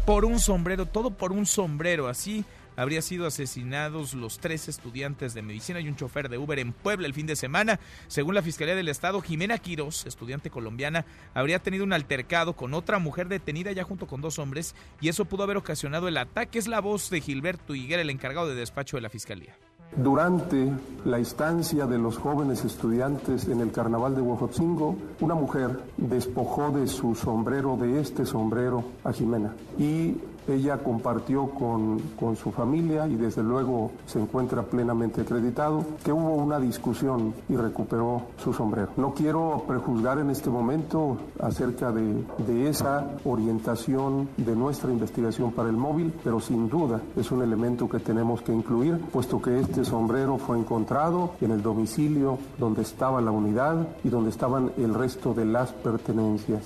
Por 0.06 0.26
un 0.26 0.40
sombrero, 0.40 0.88
todo 0.88 1.12
por 1.12 1.32
un 1.32 1.46
sombrero, 1.46 2.08
así 2.08 2.44
habría 2.80 3.02
sido 3.02 3.28
asesinados 3.28 4.14
los 4.14 4.40
tres 4.40 4.70
estudiantes 4.70 5.34
de 5.34 5.42
medicina 5.42 5.82
y 5.82 5.90
un 5.90 5.98
chofer 5.98 6.30
de 6.30 6.38
Uber 6.38 6.60
en 6.60 6.72
Puebla 6.72 7.08
el 7.08 7.14
fin 7.14 7.28
de 7.28 7.36
semana. 7.36 7.78
Según 8.08 8.36
la 8.36 8.42
Fiscalía 8.42 8.74
del 8.74 8.88
Estado, 8.88 9.22
Jimena 9.22 9.58
Quiroz, 9.58 10.06
estudiante 10.06 10.50
colombiana, 10.50 11.06
habría 11.34 11.60
tenido 11.60 11.84
un 11.84 11.92
altercado 11.92 12.54
con 12.54 12.74
otra 12.74 12.98
mujer 13.00 13.28
detenida 13.28 13.74
ya 13.74 13.84
junto 13.84 14.08
con 14.08 14.22
dos 14.22 14.40
hombres 14.40 14.76
y 15.02 15.10
eso 15.10 15.26
pudo 15.26 15.44
haber 15.44 15.58
ocasionado 15.58 16.08
el 16.08 16.18
ataque. 16.18 16.58
Es 16.58 16.70
la 16.70 16.80
voz 16.80 17.10
de 17.10 17.20
Gilberto 17.20 17.76
Higuera, 17.76 18.02
el 18.02 18.10
encargado 18.10 18.48
de 18.48 18.56
despacho 18.56 18.96
de 18.96 19.02
la 19.02 19.10
Fiscalía. 19.10 19.58
Durante 19.96 20.72
la 21.04 21.18
instancia 21.18 21.88
de 21.88 21.98
los 21.98 22.18
jóvenes 22.18 22.64
estudiantes 22.64 23.48
en 23.48 23.60
el 23.60 23.72
carnaval 23.72 24.16
de 24.16 24.22
Huejotzingo, 24.22 24.96
una 25.20 25.34
mujer 25.34 25.80
despojó 25.98 26.70
de 26.70 26.88
su 26.88 27.16
sombrero, 27.16 27.76
de 27.76 28.00
este 28.00 28.26
sombrero, 28.26 28.84
a 29.04 29.12
Jimena 29.12 29.56
y 29.80 30.16
ella 30.56 30.78
compartió 30.78 31.50
con, 31.50 32.00
con, 32.20 32.36
su 32.36 32.52
familia 32.52 33.08
y 33.08 33.16
desde 33.16 33.44
luego 33.44 33.92
se 34.06 34.20
encuentra 34.20 34.64
plenamente 34.64 35.22
acreditado 35.22 35.84
que 36.04 36.12
hubo 36.12 36.36
una 36.36 36.60
discusión 36.60 37.34
y 37.50 37.56
recuperó 37.56 38.24
su 38.38 38.54
sombrero. 38.54 38.90
No 38.98 39.14
quiero 39.14 39.64
prejuzgar 39.68 40.20
en 40.20 40.30
este 40.30 40.50
momento 40.50 41.18
acerca 41.42 41.92
de, 41.92 42.24
de 42.48 42.70
esa 42.70 43.08
orientación 43.26 44.30
de 44.38 44.56
nuestra 44.56 44.92
investigación 44.92 45.52
para 45.52 45.70
el 45.70 45.78
móvil, 45.78 46.14
pero 46.24 46.40
sin 46.40 46.70
duda 46.70 47.02
es 47.16 47.32
un 47.32 47.42
elemento 47.42 47.90
que 47.90 48.00
tenemos 48.00 48.42
que 48.42 48.54
incluir, 48.54 49.00
puesto 49.12 49.42
que 49.42 49.60
este 49.60 49.84
sombrero 49.86 50.38
fue 50.38 50.58
encontrado 50.58 51.32
en 51.42 51.52
el 51.52 51.62
domicilio 51.62 52.38
donde 52.58 52.82
estaba 52.82 53.22
la 53.22 53.32
unidad 53.32 53.88
y 54.04 54.10
donde 54.10 54.30
estaban 54.30 54.72
el 54.78 54.94
resto 54.94 55.34
de 55.34 55.46
las 55.46 55.72
pertenencias. 55.72 56.64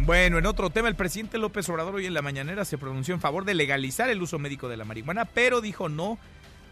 Bueno, 0.00 0.38
en 0.38 0.46
otro 0.46 0.70
tema, 0.70 0.88
el 0.88 0.96
presidente 0.96 1.38
López 1.38 1.68
Obrador 1.68 1.94
hoy 1.94 2.06
en 2.06 2.14
la 2.14 2.20
mañanera 2.20 2.64
se 2.64 2.78
pronunció 2.78 3.14
en 3.14 3.20
favor 3.20 3.44
de 3.44 3.54
legalizar 3.54 4.10
el 4.10 4.20
uso 4.20 4.38
médico 4.38 4.68
de 4.68 4.76
la 4.76 4.84
marihuana, 4.84 5.24
pero 5.24 5.60
dijo 5.60 5.88
no 5.88 6.18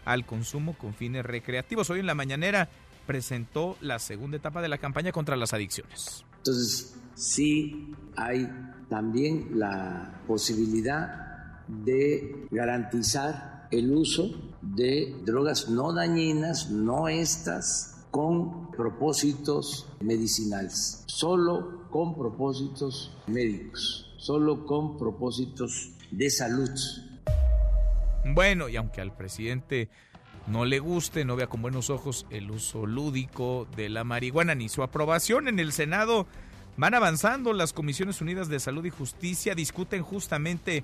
al 0.05 0.25
consumo 0.25 0.77
con 0.77 0.93
fines 0.93 1.25
recreativos. 1.25 1.89
Hoy 1.89 2.01
en 2.01 2.05
la 2.05 2.15
mañanera 2.15 2.69
presentó 3.07 3.77
la 3.81 3.99
segunda 3.99 4.37
etapa 4.37 4.61
de 4.61 4.67
la 4.67 4.77
campaña 4.77 5.11
contra 5.11 5.37
las 5.37 5.53
adicciones. 5.53 6.25
Entonces, 6.37 6.95
sí 7.15 7.93
hay 8.17 8.47
también 8.89 9.51
la 9.53 10.21
posibilidad 10.27 11.63
de 11.67 12.47
garantizar 12.51 13.67
el 13.71 13.91
uso 13.91 14.53
de 14.61 15.15
drogas 15.25 15.69
no 15.69 15.93
dañinas, 15.93 16.69
no 16.69 17.07
estas, 17.07 18.05
con 18.11 18.69
propósitos 18.71 19.89
medicinales, 20.01 21.03
solo 21.07 21.82
con 21.93 22.15
propósitos 22.15 23.15
médicos, 23.27 24.11
solo 24.17 24.65
con 24.65 24.97
propósitos 24.97 25.91
de 26.09 26.31
salud. 26.31 26.71
Bueno, 28.25 28.67
y 28.67 28.77
aunque 28.77 28.99
al 28.99 29.15
presidente 29.15 29.89
no 30.47 30.65
le 30.65 30.79
guste, 30.79 31.23
no 31.23 31.35
vea 31.35 31.45
con 31.45 31.61
buenos 31.61 31.91
ojos 31.91 32.25
el 32.31 32.49
uso 32.49 32.87
lúdico 32.87 33.67
de 33.75 33.89
la 33.89 34.03
marihuana 34.03 34.55
ni 34.55 34.69
su 34.69 34.81
aprobación 34.81 35.47
en 35.47 35.59
el 35.59 35.71
Senado, 35.71 36.25
van 36.77 36.95
avanzando. 36.95 37.53
Las 37.53 37.73
Comisiones 37.73 38.21
Unidas 38.21 38.49
de 38.49 38.59
Salud 38.59 38.83
y 38.85 38.89
Justicia 38.89 39.53
discuten 39.53 40.01
justamente 40.01 40.83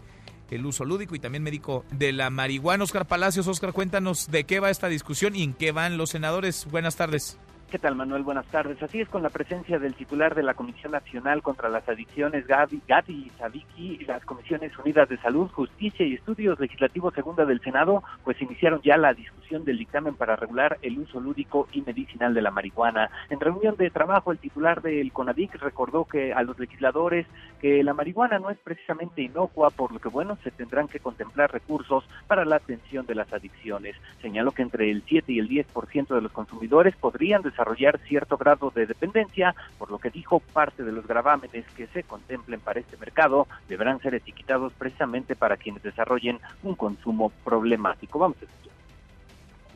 el 0.51 0.63
uso 0.63 0.85
lúdico 0.85 1.15
y 1.15 1.19
también 1.19 1.41
médico 1.41 1.85
de 1.91 2.13
la 2.13 2.29
marihuana. 2.29 2.83
Oscar 2.83 3.07
Palacios, 3.07 3.47
Oscar, 3.47 3.73
cuéntanos 3.73 4.29
de 4.29 4.43
qué 4.43 4.59
va 4.59 4.69
esta 4.69 4.89
discusión 4.89 5.35
y 5.35 5.41
en 5.41 5.53
qué 5.53 5.71
van 5.71 5.97
los 5.97 6.11
senadores. 6.11 6.67
Buenas 6.69 6.97
tardes. 6.97 7.39
¿Qué 7.69 7.77
tal, 7.77 7.93
Manuel? 7.93 8.23
Buenas 8.23 8.47
tardes. 8.47 8.81
Así 8.81 8.99
es, 8.99 9.07
con 9.09 9.21
la 9.21 9.29
presencia 9.29 9.77
del 9.77 9.93
titular 9.93 10.33
de 10.33 10.41
la 10.41 10.55
Comisión 10.55 10.91
Nacional 10.91 11.43
contra 11.43 11.69
las 11.69 11.87
Adicciones, 11.87 12.47
Gaby, 12.47 12.81
Gaby 12.87 13.31
Sabiki, 13.37 14.05
las 14.07 14.25
Comisiones 14.25 14.75
Unidas 14.79 15.07
de 15.07 15.17
Salud, 15.17 15.51
Justicia 15.51 16.03
y 16.03 16.15
Estudios 16.15 16.59
Legislativos 16.59 17.13
Segunda 17.13 17.45
del 17.45 17.61
Senado, 17.61 18.03
pues 18.23 18.41
iniciaron 18.41 18.81
ya 18.81 18.97
la 18.97 19.13
discusión 19.13 19.38
del 19.49 19.79
dictamen 19.79 20.13
para 20.13 20.35
regular 20.35 20.77
el 20.83 20.99
uso 20.99 21.19
lúdico 21.19 21.67
y 21.71 21.81
medicinal 21.81 22.33
de 22.33 22.41
la 22.41 22.51
marihuana. 22.51 23.09
En 23.29 23.39
reunión 23.39 23.75
de 23.77 23.89
trabajo, 23.89 24.31
el 24.31 24.37
titular 24.37 24.81
del 24.81 25.11
CONADIC 25.11 25.55
recordó 25.55 26.05
que 26.05 26.33
a 26.33 26.43
los 26.43 26.59
legisladores 26.59 27.25
que 27.59 27.83
la 27.83 27.93
marihuana 27.93 28.39
no 28.39 28.51
es 28.51 28.57
precisamente 28.59 29.23
inocua, 29.23 29.71
por 29.71 29.91
lo 29.91 29.99
que, 29.99 30.09
bueno, 30.09 30.37
se 30.43 30.51
tendrán 30.51 30.87
que 30.87 30.99
contemplar 30.99 31.51
recursos 31.51 32.07
para 32.27 32.45
la 32.45 32.57
atención 32.57 33.05
de 33.05 33.15
las 33.15 33.33
adicciones. 33.33 33.95
Señaló 34.21 34.51
que 34.51 34.61
entre 34.61 34.91
el 34.91 35.03
7 35.07 35.33
y 35.33 35.39
el 35.39 35.49
10% 35.49 36.07
de 36.13 36.21
los 36.21 36.31
consumidores 36.31 36.95
podrían 36.95 37.41
desarrollar 37.41 37.99
cierto 38.07 38.37
grado 38.37 38.71
de 38.73 38.85
dependencia, 38.85 39.55
por 39.77 39.89
lo 39.89 39.97
que 39.97 40.11
dijo 40.11 40.39
parte 40.39 40.83
de 40.83 40.91
los 40.91 41.07
gravámenes 41.07 41.65
que 41.75 41.87
se 41.87 42.03
contemplen 42.03 42.59
para 42.59 42.79
este 42.79 42.97
mercado 42.97 43.47
deberán 43.67 43.99
ser 43.99 44.13
etiquetados 44.13 44.73
precisamente 44.73 45.35
para 45.35 45.57
quienes 45.57 45.83
desarrollen 45.83 46.39
un 46.63 46.75
consumo 46.75 47.31
problemático. 47.43 48.19
Vamos 48.19 48.37
a 48.41 48.45
escuchar. 48.45 48.78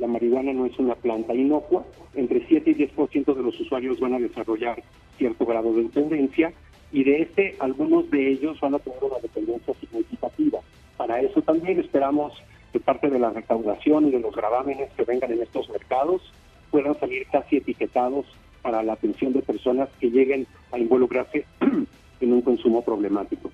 La 0.04 0.10
marihuana 0.10 0.52
no 0.52 0.66
es 0.66 0.78
una 0.80 0.96
planta 0.96 1.34
inocua, 1.34 1.86
entre 2.14 2.46
7 2.46 2.72
y 2.72 2.76
10% 2.76 3.34
de 3.34 3.42
los 3.42 3.58
usuarios 3.58 4.02
van 4.02 4.14
a 4.14 4.20
desarrollar 4.20 4.84
cierto 5.18 5.46
grado 5.46 5.74
de 5.74 5.84
dependencia 5.84 6.52
y 6.92 7.06
de 7.06 7.22
este 7.22 7.56
algunos 7.60 8.12
de 8.12 8.32
ellos 8.32 8.60
van 8.60 8.76
a 8.76 8.80
tener 8.80 9.02
una 9.02 9.20
dependencia 9.20 9.74
significativa. 9.76 10.60
Para 10.98 11.22
eso 11.22 11.42
también 11.42 11.80
esperamos 11.80 12.34
que 12.74 12.82
parte 12.82 13.10
de 13.10 13.18
la 13.18 13.30
recaudación 13.30 14.10
y 14.10 14.12
de 14.12 14.20
los 14.20 14.36
gravámenes 14.36 14.92
que 14.92 15.06
vengan 15.06 15.32
en 15.32 15.42
estos 15.42 15.70
mercados 15.70 16.22
puedan 16.70 17.00
salir 17.00 17.26
casi 17.32 17.56
etiquetados 17.56 18.26
para 18.62 18.84
la 18.84 18.94
atención 18.94 19.32
de 19.32 19.42
personas 19.42 19.88
que 20.02 20.12
lleguen 20.12 20.48
a 20.74 20.80
involucrarse 20.80 21.46
en 22.20 22.34
un 22.34 22.42
consumo 22.42 22.82
problemático. 22.82 23.52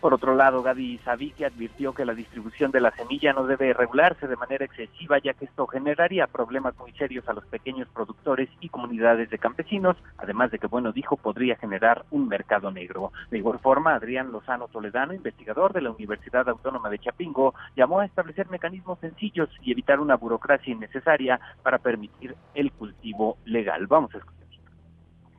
Por 0.00 0.14
otro 0.14 0.36
lado, 0.36 0.62
Gaby 0.62 0.98
Sabiki 0.98 1.42
advirtió 1.42 1.92
que 1.92 2.04
la 2.04 2.14
distribución 2.14 2.70
de 2.70 2.80
la 2.80 2.92
semilla 2.92 3.32
no 3.32 3.46
debe 3.46 3.72
regularse 3.72 4.28
de 4.28 4.36
manera 4.36 4.64
excesiva, 4.64 5.18
ya 5.18 5.34
que 5.34 5.46
esto 5.46 5.66
generaría 5.66 6.28
problemas 6.28 6.78
muy 6.78 6.92
serios 6.92 7.28
a 7.28 7.32
los 7.32 7.44
pequeños 7.46 7.88
productores 7.88 8.48
y 8.60 8.68
comunidades 8.68 9.28
de 9.28 9.38
campesinos, 9.38 9.96
además 10.16 10.52
de 10.52 10.60
que, 10.60 10.68
bueno, 10.68 10.92
dijo, 10.92 11.16
podría 11.16 11.56
generar 11.56 12.04
un 12.12 12.28
mercado 12.28 12.70
negro. 12.70 13.10
De 13.32 13.38
igual 13.38 13.58
forma, 13.58 13.96
Adrián 13.96 14.30
Lozano 14.30 14.68
Toledano, 14.68 15.14
investigador 15.14 15.72
de 15.72 15.80
la 15.80 15.90
Universidad 15.90 16.48
Autónoma 16.48 16.90
de 16.90 17.00
Chapingo, 17.00 17.54
llamó 17.74 17.98
a 17.98 18.06
establecer 18.06 18.48
mecanismos 18.50 19.00
sencillos 19.00 19.50
y 19.62 19.72
evitar 19.72 19.98
una 19.98 20.14
burocracia 20.14 20.72
innecesaria 20.72 21.40
para 21.64 21.78
permitir 21.78 22.36
el 22.54 22.70
cultivo 22.70 23.38
legal. 23.46 23.88
Vamos 23.88 24.14
a 24.14 24.18
escuchar. 24.18 24.38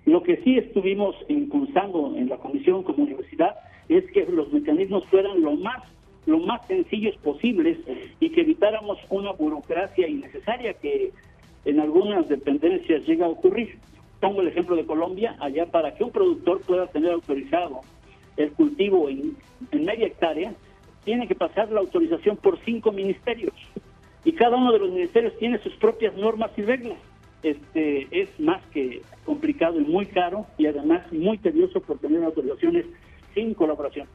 Lo 0.05 0.21
que 0.23 0.37
sí 0.43 0.57
estuvimos 0.57 1.15
impulsando 1.29 2.13
en 2.17 2.27
la 2.27 2.37
comisión 2.37 2.83
como 2.83 3.03
universidad 3.03 3.55
es 3.89 4.09
que 4.11 4.25
los 4.25 4.51
mecanismos 4.53 5.05
fueran 5.07 5.41
lo 5.41 5.55
más 5.55 5.83
lo 6.25 6.37
más 6.37 6.65
sencillos 6.67 7.15
posibles 7.17 7.79
y 8.19 8.29
que 8.29 8.41
evitáramos 8.41 8.99
una 9.09 9.31
burocracia 9.31 10.07
innecesaria 10.07 10.73
que 10.73 11.11
en 11.65 11.79
algunas 11.79 12.29
dependencias 12.29 13.05
llega 13.07 13.25
a 13.25 13.29
ocurrir. 13.29 13.77
Pongo 14.19 14.41
el 14.41 14.49
ejemplo 14.49 14.75
de 14.75 14.85
Colombia, 14.85 15.35
allá 15.39 15.65
para 15.65 15.95
que 15.95 16.03
un 16.03 16.11
productor 16.11 16.61
pueda 16.61 16.87
tener 16.87 17.13
autorizado 17.13 17.81
el 18.37 18.51
cultivo 18.51 19.09
en, 19.09 19.35
en 19.71 19.85
media 19.85 20.07
hectárea, 20.07 20.53
tiene 21.03 21.27
que 21.27 21.35
pasar 21.35 21.71
la 21.71 21.79
autorización 21.79 22.37
por 22.37 22.59
cinco 22.59 22.91
ministerios 22.91 23.53
y 24.23 24.33
cada 24.33 24.57
uno 24.57 24.71
de 24.71 24.79
los 24.79 24.91
ministerios 24.91 25.35
tiene 25.39 25.57
sus 25.59 25.73
propias 25.77 26.15
normas 26.15 26.51
y 26.57 26.61
reglas. 26.61 26.99
Este 27.41 28.07
es 28.11 28.37
más 28.39 28.61
que 28.67 29.01
complicado 29.25 29.79
y 29.79 29.85
muy 29.85 30.05
caro 30.05 30.45
y 30.57 30.67
además 30.67 31.11
muy 31.11 31.37
tedioso 31.37 31.79
por 31.79 31.97
tener 31.99 32.23
autorizaciones 32.23 32.85
sin 33.33 33.53
colaboración. 33.53 34.07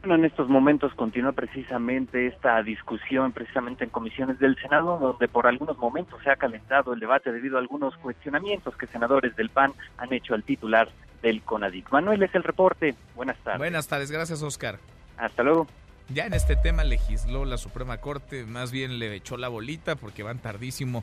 Bueno, 0.00 0.16
en 0.16 0.24
estos 0.24 0.48
momentos 0.48 0.92
continúa 0.94 1.32
precisamente 1.32 2.26
esta 2.26 2.62
discusión, 2.62 3.32
precisamente 3.32 3.84
en 3.84 3.90
comisiones 3.90 4.38
del 4.38 4.56
Senado, 4.56 4.98
donde 4.98 5.28
por 5.28 5.46
algunos 5.46 5.78
momentos 5.78 6.22
se 6.22 6.30
ha 6.30 6.36
calentado 6.36 6.92
el 6.92 7.00
debate 7.00 7.32
debido 7.32 7.56
a 7.56 7.60
algunos 7.60 7.96
cuestionamientos 7.98 8.76
que 8.76 8.86
senadores 8.86 9.36
del 9.36 9.50
PAN 9.50 9.72
han 9.98 10.12
hecho 10.12 10.34
al 10.34 10.42
titular 10.42 10.88
del 11.22 11.42
CONADIC. 11.42 11.90
Manuel 11.92 12.22
es 12.22 12.34
el 12.34 12.42
reporte. 12.42 12.94
Buenas 13.14 13.38
tardes. 13.38 13.58
Buenas 13.58 13.88
tardes, 13.88 14.10
gracias 14.10 14.42
Oscar. 14.42 14.78
Hasta 15.16 15.42
luego. 15.42 15.66
Ya 16.08 16.26
en 16.26 16.34
este 16.34 16.56
tema 16.56 16.84
legisló 16.84 17.44
la 17.46 17.56
Suprema 17.56 17.98
Corte, 17.98 18.44
más 18.44 18.70
bien 18.72 18.98
le 18.98 19.14
echó 19.14 19.38
la 19.38 19.48
bolita 19.48 19.96
porque 19.96 20.22
van 20.22 20.38
tardísimo 20.38 21.02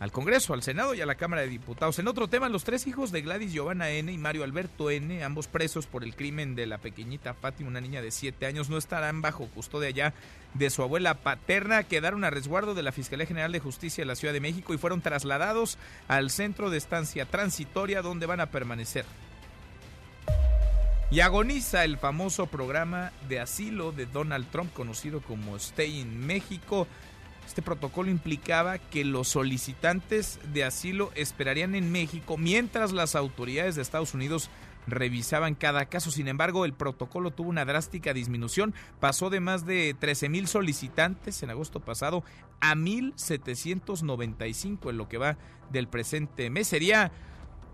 al 0.00 0.12
Congreso, 0.12 0.54
al 0.54 0.62
Senado 0.62 0.94
y 0.94 1.00
a 1.00 1.06
la 1.06 1.16
Cámara 1.16 1.42
de 1.42 1.48
Diputados. 1.48 1.98
En 1.98 2.08
otro 2.08 2.28
tema, 2.28 2.48
los 2.48 2.64
tres 2.64 2.86
hijos 2.86 3.10
de 3.10 3.22
Gladys 3.22 3.52
Giovanna 3.52 3.90
N. 3.90 4.12
y 4.12 4.18
Mario 4.18 4.44
Alberto 4.44 4.90
N., 4.90 5.24
ambos 5.24 5.48
presos 5.48 5.86
por 5.86 6.04
el 6.04 6.14
crimen 6.14 6.54
de 6.54 6.66
la 6.66 6.78
pequeñita 6.78 7.34
Fátima, 7.34 7.68
una 7.68 7.80
niña 7.80 8.00
de 8.00 8.10
siete 8.10 8.46
años, 8.46 8.70
no 8.70 8.78
estarán 8.78 9.22
bajo 9.22 9.48
custodia 9.48 9.90
ya 9.90 10.14
de 10.54 10.70
su 10.70 10.82
abuela 10.82 11.14
paterna. 11.14 11.82
Quedaron 11.82 12.24
a 12.24 12.30
resguardo 12.30 12.74
de 12.74 12.82
la 12.82 12.92
Fiscalía 12.92 13.26
General 13.26 13.50
de 13.50 13.60
Justicia 13.60 14.02
de 14.02 14.06
la 14.06 14.16
Ciudad 14.16 14.34
de 14.34 14.40
México 14.40 14.72
y 14.72 14.78
fueron 14.78 15.00
trasladados 15.00 15.78
al 16.06 16.30
centro 16.30 16.70
de 16.70 16.78
estancia 16.78 17.26
transitoria 17.26 18.02
donde 18.02 18.26
van 18.26 18.40
a 18.40 18.50
permanecer. 18.50 19.04
Y 21.10 21.20
agoniza 21.20 21.84
el 21.84 21.96
famoso 21.96 22.46
programa 22.46 23.12
de 23.30 23.40
asilo 23.40 23.92
de 23.92 24.04
Donald 24.04 24.46
Trump, 24.50 24.72
conocido 24.74 25.22
como 25.22 25.56
Stay 25.56 26.00
in 26.00 26.26
México. 26.26 26.86
Este 27.48 27.62
protocolo 27.62 28.10
implicaba 28.10 28.76
que 28.76 29.06
los 29.06 29.28
solicitantes 29.28 30.38
de 30.52 30.64
asilo 30.64 31.10
esperarían 31.14 31.74
en 31.74 31.90
México 31.90 32.36
mientras 32.36 32.92
las 32.92 33.16
autoridades 33.16 33.74
de 33.74 33.80
Estados 33.80 34.12
Unidos 34.12 34.50
revisaban 34.86 35.54
cada 35.54 35.86
caso. 35.86 36.10
Sin 36.10 36.28
embargo, 36.28 36.66
el 36.66 36.74
protocolo 36.74 37.30
tuvo 37.30 37.48
una 37.48 37.64
drástica 37.64 38.12
disminución. 38.12 38.74
Pasó 39.00 39.30
de 39.30 39.40
más 39.40 39.64
de 39.64 39.96
13 39.98 40.28
mil 40.28 40.46
solicitantes 40.46 41.42
en 41.42 41.48
agosto 41.48 41.80
pasado 41.80 42.22
a 42.60 42.74
1.795 42.74 44.90
en 44.90 44.98
lo 44.98 45.08
que 45.08 45.16
va 45.16 45.38
del 45.70 45.88
presente 45.88 46.50
mes. 46.50 46.68
Sería 46.68 47.12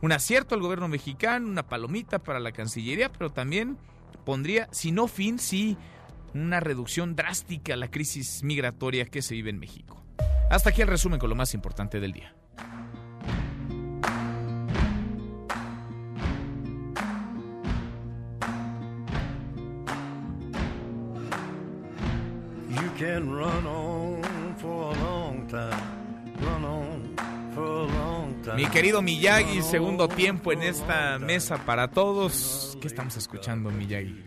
un 0.03 0.13
acierto 0.13 0.55
al 0.55 0.61
gobierno 0.61 0.87
mexicano, 0.87 1.49
una 1.49 1.67
palomita 1.67 2.21
para 2.21 2.39
la 2.39 2.53
Cancillería, 2.53 3.11
pero 3.11 3.33
también 3.33 3.77
pondría, 4.25 4.69
si 4.71 4.93
no 4.93 5.09
fin, 5.09 5.41
sí 5.41 5.77
una 6.35 6.61
reducción 6.61 7.15
drástica 7.17 7.75
a 7.75 7.77
la 7.77 7.91
crisis 7.91 8.43
migratoria 8.43 9.07
que 9.07 9.23
se 9.23 9.35
vive 9.35 9.51
en 9.51 9.59
México. 9.59 10.05
Hasta 10.51 10.71
aquí 10.71 10.83
el 10.83 10.89
resumen 10.89 11.19
con 11.19 11.31
lo 11.31 11.37
más 11.37 11.55
importante 11.55 12.01
del 12.01 12.13
día. 12.13 12.35
Mi 28.57 28.67
querido 28.67 29.03
Miyagi, 29.03 29.63
segundo 29.63 30.09
tiempo 30.09 30.53
en 30.53 30.63
esta 30.63 31.19
mesa 31.19 31.65
para 31.65 31.89
todos. 31.89 32.77
¿Qué 32.81 32.87
estamos 32.87 33.17
escuchando, 33.17 33.71
Miyagi? 33.71 34.25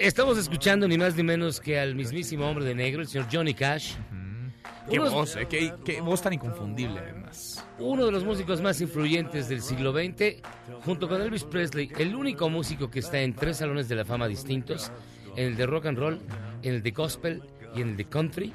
Estamos 0.00 0.38
escuchando 0.38 0.88
ni 0.88 0.96
más 0.96 1.14
ni 1.14 1.22
menos 1.22 1.60
que 1.60 1.78
al 1.78 1.94
mismísimo 1.94 2.48
hombre 2.48 2.64
de 2.64 2.74
negro, 2.74 3.02
el 3.02 3.06
señor 3.06 3.26
Johnny 3.30 3.52
Cash. 3.52 3.96
Qué 4.88 4.98
voz, 4.98 5.36
eh, 5.36 5.46
qué, 5.46 6.00
voz 6.00 6.22
tan 6.22 6.32
inconfundible 6.32 7.00
además. 7.00 7.62
Uno 7.78 8.06
de 8.06 8.10
los 8.10 8.24
músicos 8.24 8.62
más 8.62 8.80
influyentes 8.80 9.50
del 9.50 9.60
siglo 9.60 9.92
XX, 9.92 10.40
junto 10.86 11.06
con 11.06 11.20
Elvis 11.20 11.44
Presley, 11.44 11.92
el 11.98 12.14
único 12.14 12.48
músico 12.48 12.90
que 12.90 13.00
está 13.00 13.20
en 13.20 13.34
tres 13.34 13.58
salones 13.58 13.90
de 13.90 13.96
la 13.96 14.06
fama 14.06 14.26
distintos, 14.26 14.90
en 15.36 15.48
el 15.48 15.56
de 15.58 15.66
rock 15.66 15.84
and 15.84 15.98
roll, 15.98 16.18
en 16.62 16.76
el 16.76 16.82
de 16.82 16.92
gospel 16.92 17.42
y 17.76 17.82
en 17.82 17.90
el 17.90 17.96
de 17.98 18.06
country. 18.06 18.54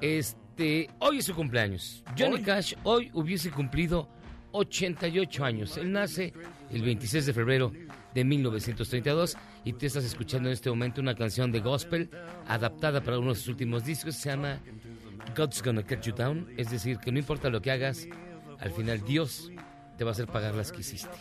Este, 0.00 0.88
hoy 1.00 1.18
es 1.18 1.24
su 1.24 1.34
cumpleaños. 1.34 2.04
Johnny 2.16 2.40
Cash 2.40 2.74
hoy 2.84 3.10
hubiese 3.14 3.50
cumplido 3.50 4.08
88 4.52 5.44
años. 5.44 5.76
Él 5.76 5.90
nace 5.90 6.32
el 6.70 6.82
26 6.82 7.26
de 7.26 7.32
febrero 7.32 7.72
de 8.14 8.24
1932 8.24 9.36
y 9.64 9.72
tú 9.72 9.86
estás 9.86 10.04
escuchando 10.04 10.48
en 10.48 10.54
este 10.54 10.70
momento 10.70 11.00
una 11.00 11.14
canción 11.14 11.52
de 11.52 11.60
gospel 11.60 12.10
adaptada 12.46 13.02
para 13.02 13.18
uno 13.18 13.30
de 13.30 13.36
sus 13.36 13.48
últimos 13.48 13.84
discos, 13.84 14.16
se 14.16 14.30
llama 14.30 14.60
God's 15.36 15.62
Gonna 15.62 15.82
Cut 15.82 16.00
You 16.02 16.12
Down, 16.12 16.48
es 16.56 16.70
decir, 16.70 16.98
que 16.98 17.12
no 17.12 17.18
importa 17.18 17.48
lo 17.50 17.62
que 17.62 17.70
hagas, 17.70 18.06
al 18.58 18.70
final 18.70 19.02
Dios 19.04 19.50
te 19.96 20.04
va 20.04 20.10
a 20.10 20.12
hacer 20.12 20.26
pagar 20.26 20.54
las 20.54 20.72
que 20.72 20.80
hiciste. 20.80 21.16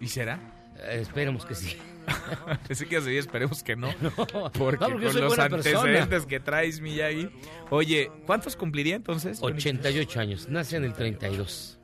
¿Y 0.00 0.06
será? 0.08 0.38
Eh, 0.76 1.00
esperemos 1.00 1.44
que 1.44 1.54
sí. 1.54 1.76
Pensé 2.68 2.86
que 2.86 3.00
sí, 3.00 3.16
esperemos 3.16 3.62
que 3.62 3.76
no. 3.76 3.88
porque, 4.52 4.78
con 4.78 5.00
los 5.00 5.38
antecedentes 5.38 6.26
que 6.26 6.40
traes, 6.40 6.80
Miyagi. 6.80 7.28
Oye, 7.70 8.10
¿cuántos 8.26 8.56
cumpliría 8.56 8.96
entonces? 8.96 9.38
88 9.42 10.20
años, 10.20 10.48
nace 10.48 10.76
en 10.76 10.84
el 10.84 10.94
32 10.94 11.77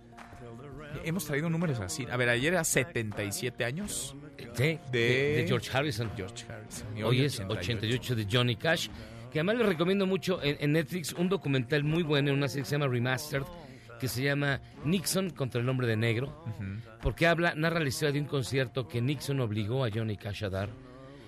hemos 1.05 1.25
traído 1.25 1.51
números 1.51 1.81
así. 1.81 2.07
A 2.11 2.16
ver, 2.16 2.29
ayer 2.29 2.53
era 2.53 2.65
77 2.65 3.65
años. 3.65 4.15
Sí, 4.55 4.79
de, 4.93 5.45
George 5.49 5.71
Harrison. 5.73 6.11
George 6.16 6.45
Harrison. 6.49 7.03
Hoy, 7.03 7.23
es 7.23 7.41
88 7.41 8.15
de 8.15 8.27
Johnny 8.31 8.57
Cash. 8.57 8.89
Que 9.33 9.41
además 9.41 9.57
les 9.57 9.66
recomiendo 9.66 10.07
mucho 10.07 10.39
en, 10.43 10.73
Netflix 10.73 11.12
un 11.12 11.29
documental 11.29 11.83
muy 11.83 12.05
bueno 12.05 12.31
en 12.31 12.37
una 12.37 12.47
serie 12.47 12.62
que 12.62 12.69
se 12.69 12.77
llama 12.77 12.87
Remastered, 12.87 13.43
que 13.99 14.07
se 14.07 14.23
llama 14.23 14.61
Nixon 14.85 15.31
contra 15.31 15.61
el 15.61 15.69
hombre 15.69 15.89
de 15.89 15.97
negro, 15.97 16.45
porque 17.03 17.27
habla, 17.27 17.53
narra 17.57 17.81
la 17.81 17.89
historia 17.89 18.12
de 18.12 18.21
un 18.21 18.27
concierto 18.27 18.87
que 18.87 19.01
Nixon 19.01 19.41
obligó 19.41 19.85
a 19.85 19.91
Johnny 19.91 20.16
Cash 20.16 20.45
a 20.45 20.51
dar, 20.51 20.69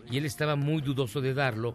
y 0.09 0.19
él 0.19 0.25
estaba 0.25 0.55
muy 0.55 0.83
dudoso 0.83 1.21
de 1.21 1.35
darlo, 1.35 1.75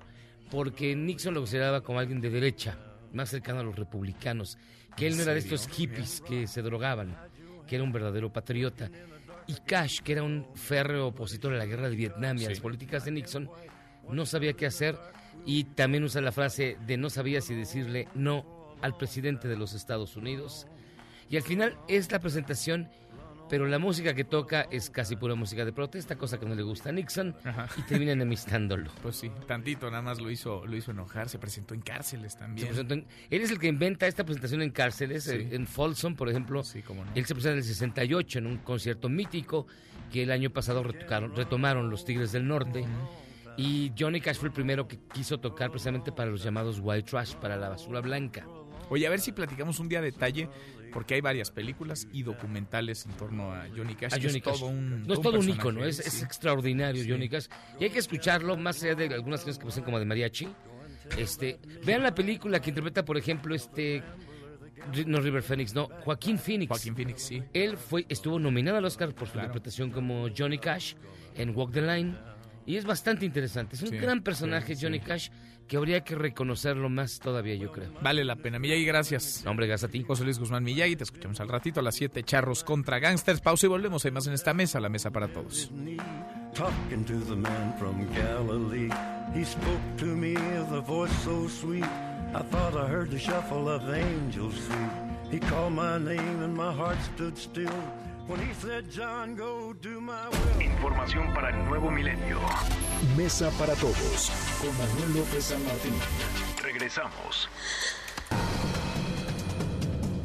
porque 0.49 0.95
Nixon 0.95 1.33
lo 1.33 1.41
consideraba 1.41 1.81
como 1.81 1.99
alguien 1.99 2.21
de 2.21 2.29
derecha, 2.29 2.77
más 3.11 3.29
cercano 3.29 3.59
a 3.59 3.63
los 3.63 3.75
republicanos, 3.75 4.57
que 4.95 5.07
él 5.07 5.17
no 5.17 5.23
era 5.23 5.33
de 5.33 5.39
estos 5.39 5.67
hippies 5.67 6.21
que 6.21 6.47
se 6.47 6.61
drogaban, 6.61 7.17
que 7.71 7.77
era 7.77 7.85
un 7.85 7.93
verdadero 7.93 8.33
patriota. 8.33 8.91
Y 9.47 9.53
Cash, 9.65 10.01
que 10.01 10.11
era 10.11 10.23
un 10.23 10.45
férreo 10.55 11.07
opositor 11.07 11.53
a 11.53 11.57
la 11.57 11.65
guerra 11.65 11.89
de 11.89 11.95
Vietnam 11.95 12.37
y 12.37 12.43
a 12.43 12.49
las 12.49 12.59
políticas 12.59 13.05
de 13.05 13.11
Nixon, 13.11 13.49
no 14.09 14.25
sabía 14.25 14.51
qué 14.51 14.65
hacer 14.65 14.97
y 15.45 15.63
también 15.63 16.03
usa 16.03 16.19
la 16.19 16.33
frase 16.33 16.77
de 16.85 16.97
no 16.97 17.09
sabía 17.09 17.39
si 17.39 17.55
decirle 17.55 18.09
no 18.13 18.75
al 18.81 18.97
presidente 18.97 19.47
de 19.47 19.55
los 19.55 19.73
Estados 19.73 20.17
Unidos. 20.17 20.67
Y 21.29 21.37
al 21.37 21.43
final 21.43 21.77
es 21.87 22.11
la 22.11 22.19
presentación, 22.19 22.89
pero 23.51 23.67
la 23.67 23.79
música 23.79 24.13
que 24.13 24.23
toca 24.23 24.61
es 24.71 24.89
casi 24.89 25.17
pura 25.17 25.35
música 25.35 25.65
de 25.65 25.73
protesta, 25.73 26.15
cosa 26.15 26.39
que 26.39 26.45
no 26.45 26.55
le 26.55 26.63
gusta 26.63 26.87
a 26.87 26.93
Nixon, 26.93 27.35
y 27.77 27.81
termina 27.81 28.13
enemistándolo. 28.13 28.89
Pues 29.01 29.17
sí, 29.17 29.29
tantito 29.45 29.89
nada 29.89 30.01
más 30.01 30.21
lo 30.21 30.31
hizo, 30.31 30.65
lo 30.65 30.77
hizo 30.77 30.91
enojar, 30.91 31.27
se 31.27 31.37
presentó 31.37 31.73
en 31.73 31.81
cárceles 31.81 32.37
también. 32.37 32.69
él 33.29 33.41
es 33.41 33.51
el 33.51 33.59
que 33.59 33.67
inventa 33.67 34.07
esta 34.07 34.23
presentación 34.23 34.61
en 34.61 34.71
cárceles, 34.71 35.27
en 35.27 35.67
Folsom, 35.67 36.15
por 36.15 36.29
ejemplo. 36.29 36.61
Él 37.13 37.25
se 37.25 37.33
presenta 37.33 37.51
en 37.51 37.57
el 37.57 37.63
68 37.65 38.39
en 38.39 38.47
un 38.47 38.57
concierto 38.59 39.09
mítico 39.09 39.67
que 40.13 40.23
el 40.23 40.31
año 40.31 40.51
pasado 40.51 40.83
retomaron 40.83 41.89
los 41.89 42.05
Tigres 42.05 42.31
del 42.31 42.47
Norte. 42.47 42.85
Y 43.57 43.91
Johnny 43.99 44.21
Cash 44.21 44.37
fue 44.37 44.47
el 44.47 44.53
primero 44.53 44.87
que 44.87 44.97
quiso 45.13 45.41
tocar 45.41 45.71
precisamente 45.71 46.13
para 46.13 46.31
los 46.31 46.41
llamados 46.41 46.79
white 46.81 47.09
trash, 47.09 47.35
para 47.35 47.57
la 47.57 47.67
basura 47.67 47.99
blanca. 47.99 48.45
Oye, 48.91 49.07
a 49.07 49.09
ver 49.09 49.21
si 49.21 49.31
platicamos 49.31 49.79
un 49.79 49.87
día 49.87 50.01
detalle, 50.01 50.49
porque 50.91 51.13
hay 51.13 51.21
varias 51.21 51.49
películas 51.49 52.09
y 52.11 52.23
documentales 52.23 53.05
en 53.05 53.13
torno 53.13 53.53
a 53.53 53.65
Johnny 53.73 53.95
Cash. 53.95 54.11
no 54.19 55.13
es 55.13 55.21
todo 55.21 55.39
un 55.39 55.49
ícono, 55.49 55.85
es, 55.85 55.99
es 55.99 56.21
extraordinario 56.21 57.01
Johnny 57.07 57.29
Cash. 57.29 57.47
Y 57.79 57.85
hay 57.85 57.89
que 57.89 57.99
escucharlo, 57.99 58.57
más 58.57 58.83
allá 58.83 58.95
de 58.95 59.05
algunas 59.05 59.39
canciones 59.39 59.59
que 59.59 59.65
pasan 59.65 59.85
como 59.85 59.97
de 59.97 60.03
mariachi. 60.03 60.49
Este, 61.17 61.57
vean 61.85 62.03
la 62.03 62.13
película 62.13 62.59
que 62.59 62.71
interpreta, 62.71 63.05
por 63.05 63.17
ejemplo, 63.17 63.55
este 63.55 64.03
no 65.05 65.21
River 65.21 65.41
Phoenix, 65.41 65.73
no, 65.73 65.87
Joaquín 66.03 66.37
Phoenix. 66.37 66.67
Joaquín 66.67 66.93
Phoenix, 66.93 67.21
sí. 67.23 67.41
Él 67.53 67.77
fue, 67.77 68.05
estuvo 68.09 68.39
nominado 68.39 68.77
al 68.77 68.83
Oscar 68.83 69.15
por 69.15 69.29
su 69.29 69.37
interpretación 69.37 69.91
como 69.91 70.27
Johnny 70.37 70.57
Cash 70.57 70.95
en 71.35 71.55
Walk 71.55 71.71
the 71.71 71.81
Line 71.81 72.17
y 72.65 72.77
es 72.77 72.85
bastante 72.85 73.25
interesante. 73.25 73.75
Es 73.75 73.81
un 73.81 73.91
gran 73.91 74.21
personaje, 74.21 74.75
Johnny 74.79 74.99
Cash, 74.99 75.29
que 75.67 75.77
habría 75.77 76.03
que 76.03 76.15
reconocerlo 76.15 76.89
más 76.89 77.19
todavía, 77.19 77.55
yo 77.55 77.71
creo. 77.71 77.91
Vale 78.01 78.23
la 78.25 78.35
pena. 78.35 78.59
Miyagi, 78.59 78.85
gracias. 78.85 79.45
hombre, 79.45 79.67
gracias 79.67 79.89
a 79.89 79.91
ti. 79.91 80.03
José 80.03 80.23
Luis 80.23 80.37
Guzmán 80.37 80.63
Miyagi, 80.63 80.95
te 80.95 81.03
escuchamos 81.03 81.39
al 81.39 81.49
ratito 81.49 81.79
a 81.79 81.83
las 81.83 81.95
7, 81.95 82.23
Charros 82.23 82.63
contra 82.63 82.99
Gangsters. 82.99 83.41
Pausa 83.41 83.65
y 83.67 83.69
volvemos. 83.69 84.03
Hay 84.05 84.11
más 84.11 84.27
en 84.27 84.33
esta 84.33 84.53
mesa, 84.53 84.79
la 84.79 84.89
mesa 84.89 85.11
para 85.11 85.27
todos. 85.27 85.71
Información 100.59 101.33
para 101.33 101.49
el 101.49 101.65
nuevo 101.65 101.89
milenio. 101.89 102.39
Mesa 103.17 103.49
para 103.57 103.73
todos 103.75 104.31
con 104.61 104.77
Manuel 104.77 105.19
López 105.19 105.45
San 105.45 105.63
Martín. 105.65 105.93
Regresamos. 106.61 107.49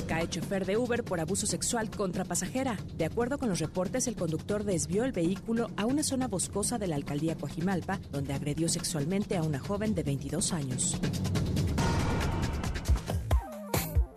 Cae 0.06 0.28
chofer 0.28 0.66
de 0.66 0.76
Uber 0.76 1.04
por 1.04 1.20
abuso 1.20 1.46
sexual 1.46 1.90
contra 1.90 2.24
pasajera. 2.24 2.76
De 2.96 3.04
acuerdo 3.04 3.38
con 3.38 3.48
los 3.48 3.58
reportes, 3.58 4.06
el 4.06 4.14
conductor 4.14 4.64
desvió 4.64 5.04
el 5.04 5.12
vehículo 5.12 5.70
a 5.76 5.84
una 5.84 6.02
zona 6.02 6.28
boscosa 6.28 6.78
de 6.78 6.86
la 6.86 6.96
alcaldía 6.96 7.34
Coajimalpa, 7.34 7.98
donde 8.12 8.34
agredió 8.34 8.68
sexualmente 8.68 9.36
a 9.36 9.42
una 9.42 9.58
joven 9.58 9.94
de 9.94 10.02
22 10.02 10.52
años. 10.52 11.00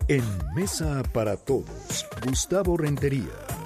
En 0.08 0.24
Mesa 0.54 1.02
para 1.12 1.36
Todos, 1.36 2.06
Gustavo 2.24 2.76
Rentería. 2.76 3.59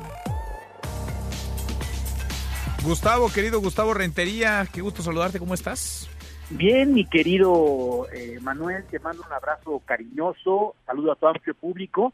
Gustavo, 2.85 3.33
querido 3.33 3.61
Gustavo 3.61 3.95
Rentería, 3.95 4.67
qué 4.71 4.83
gusto 4.83 5.01
saludarte, 5.01 5.39
¿cómo 5.39 5.55
estás? 5.55 6.07
Bien, 6.51 6.93
mi 6.93 7.07
querido 7.07 8.07
eh, 8.13 8.39
Manuel, 8.43 8.85
te 8.91 8.99
mando 8.99 9.23
un 9.27 9.33
abrazo 9.33 9.81
cariñoso, 9.87 10.77
saludo 10.85 11.13
a 11.13 11.17
todo 11.17 11.33
el 11.33 11.55
público 11.55 12.13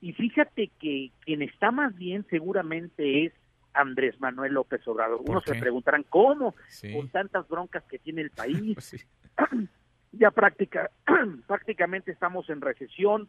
y 0.00 0.12
fíjate 0.12 0.70
que 0.78 1.10
quien 1.22 1.42
está 1.42 1.72
más 1.72 1.96
bien 1.96 2.24
seguramente 2.30 3.24
es 3.24 3.32
Andrés 3.72 4.14
Manuel 4.20 4.52
López 4.52 4.86
Obrador. 4.86 5.20
Unos 5.26 5.42
se 5.42 5.56
preguntarán 5.56 6.04
cómo, 6.08 6.54
con 6.92 7.08
tantas 7.08 7.48
broncas 7.48 7.82
que 7.90 7.98
tiene 7.98 8.22
el 8.22 8.30
país. 8.30 9.04
ya 10.12 10.30
práctica, 10.30 10.92
prácticamente 11.48 12.12
estamos 12.12 12.48
en 12.50 12.60
recesión, 12.60 13.28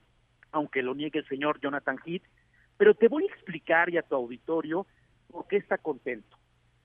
aunque 0.51 0.83
lo 0.83 0.93
niegue 0.93 1.17
el 1.17 1.27
señor 1.27 1.59
Jonathan 1.59 1.97
Heath, 2.05 2.23
pero 2.77 2.93
te 2.93 3.07
voy 3.07 3.23
a 3.23 3.33
explicar 3.33 3.89
y 3.89 3.97
a 3.97 4.03
tu 4.03 4.13
auditorio 4.13 4.85
por 5.31 5.47
qué 5.47 5.57
está 5.57 5.79
contento 5.79 6.34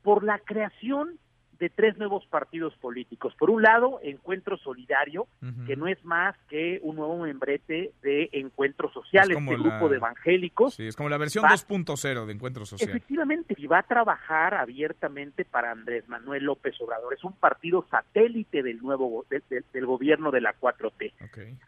por 0.02 0.24
la 0.24 0.38
creación 0.38 1.18
de 1.60 1.68
tres 1.68 1.98
nuevos 1.98 2.26
partidos 2.26 2.74
políticos. 2.78 3.34
Por 3.38 3.50
un 3.50 3.62
lado, 3.62 4.00
Encuentro 4.02 4.56
Solidario, 4.56 5.28
que 5.66 5.76
no 5.76 5.86
es 5.86 6.02
más 6.04 6.34
que 6.48 6.80
un 6.82 6.96
nuevo 6.96 7.18
membrete 7.18 7.92
de 8.02 8.30
Encuentro 8.32 8.90
Social, 8.90 9.30
este 9.30 9.56
grupo 9.56 9.90
de 9.90 9.96
evangélicos. 9.96 10.74
Sí, 10.74 10.86
es 10.86 10.96
como 10.96 11.10
la 11.10 11.18
versión 11.18 11.44
2.0 11.44 12.24
de 12.24 12.32
Encuentro 12.32 12.64
Social. 12.64 12.88
Efectivamente, 12.88 13.54
y 13.58 13.66
va 13.66 13.80
a 13.80 13.82
trabajar 13.82 14.54
abiertamente 14.54 15.44
para 15.44 15.70
Andrés 15.70 16.08
Manuel 16.08 16.44
López 16.44 16.74
Obrador. 16.80 17.12
Es 17.12 17.22
un 17.24 17.34
partido 17.34 17.86
satélite 17.90 18.62
del 18.62 18.78
nuevo 18.78 19.26
del 19.28 19.86
gobierno 19.86 20.30
de 20.30 20.40
la 20.40 20.54
4T. 20.58 21.12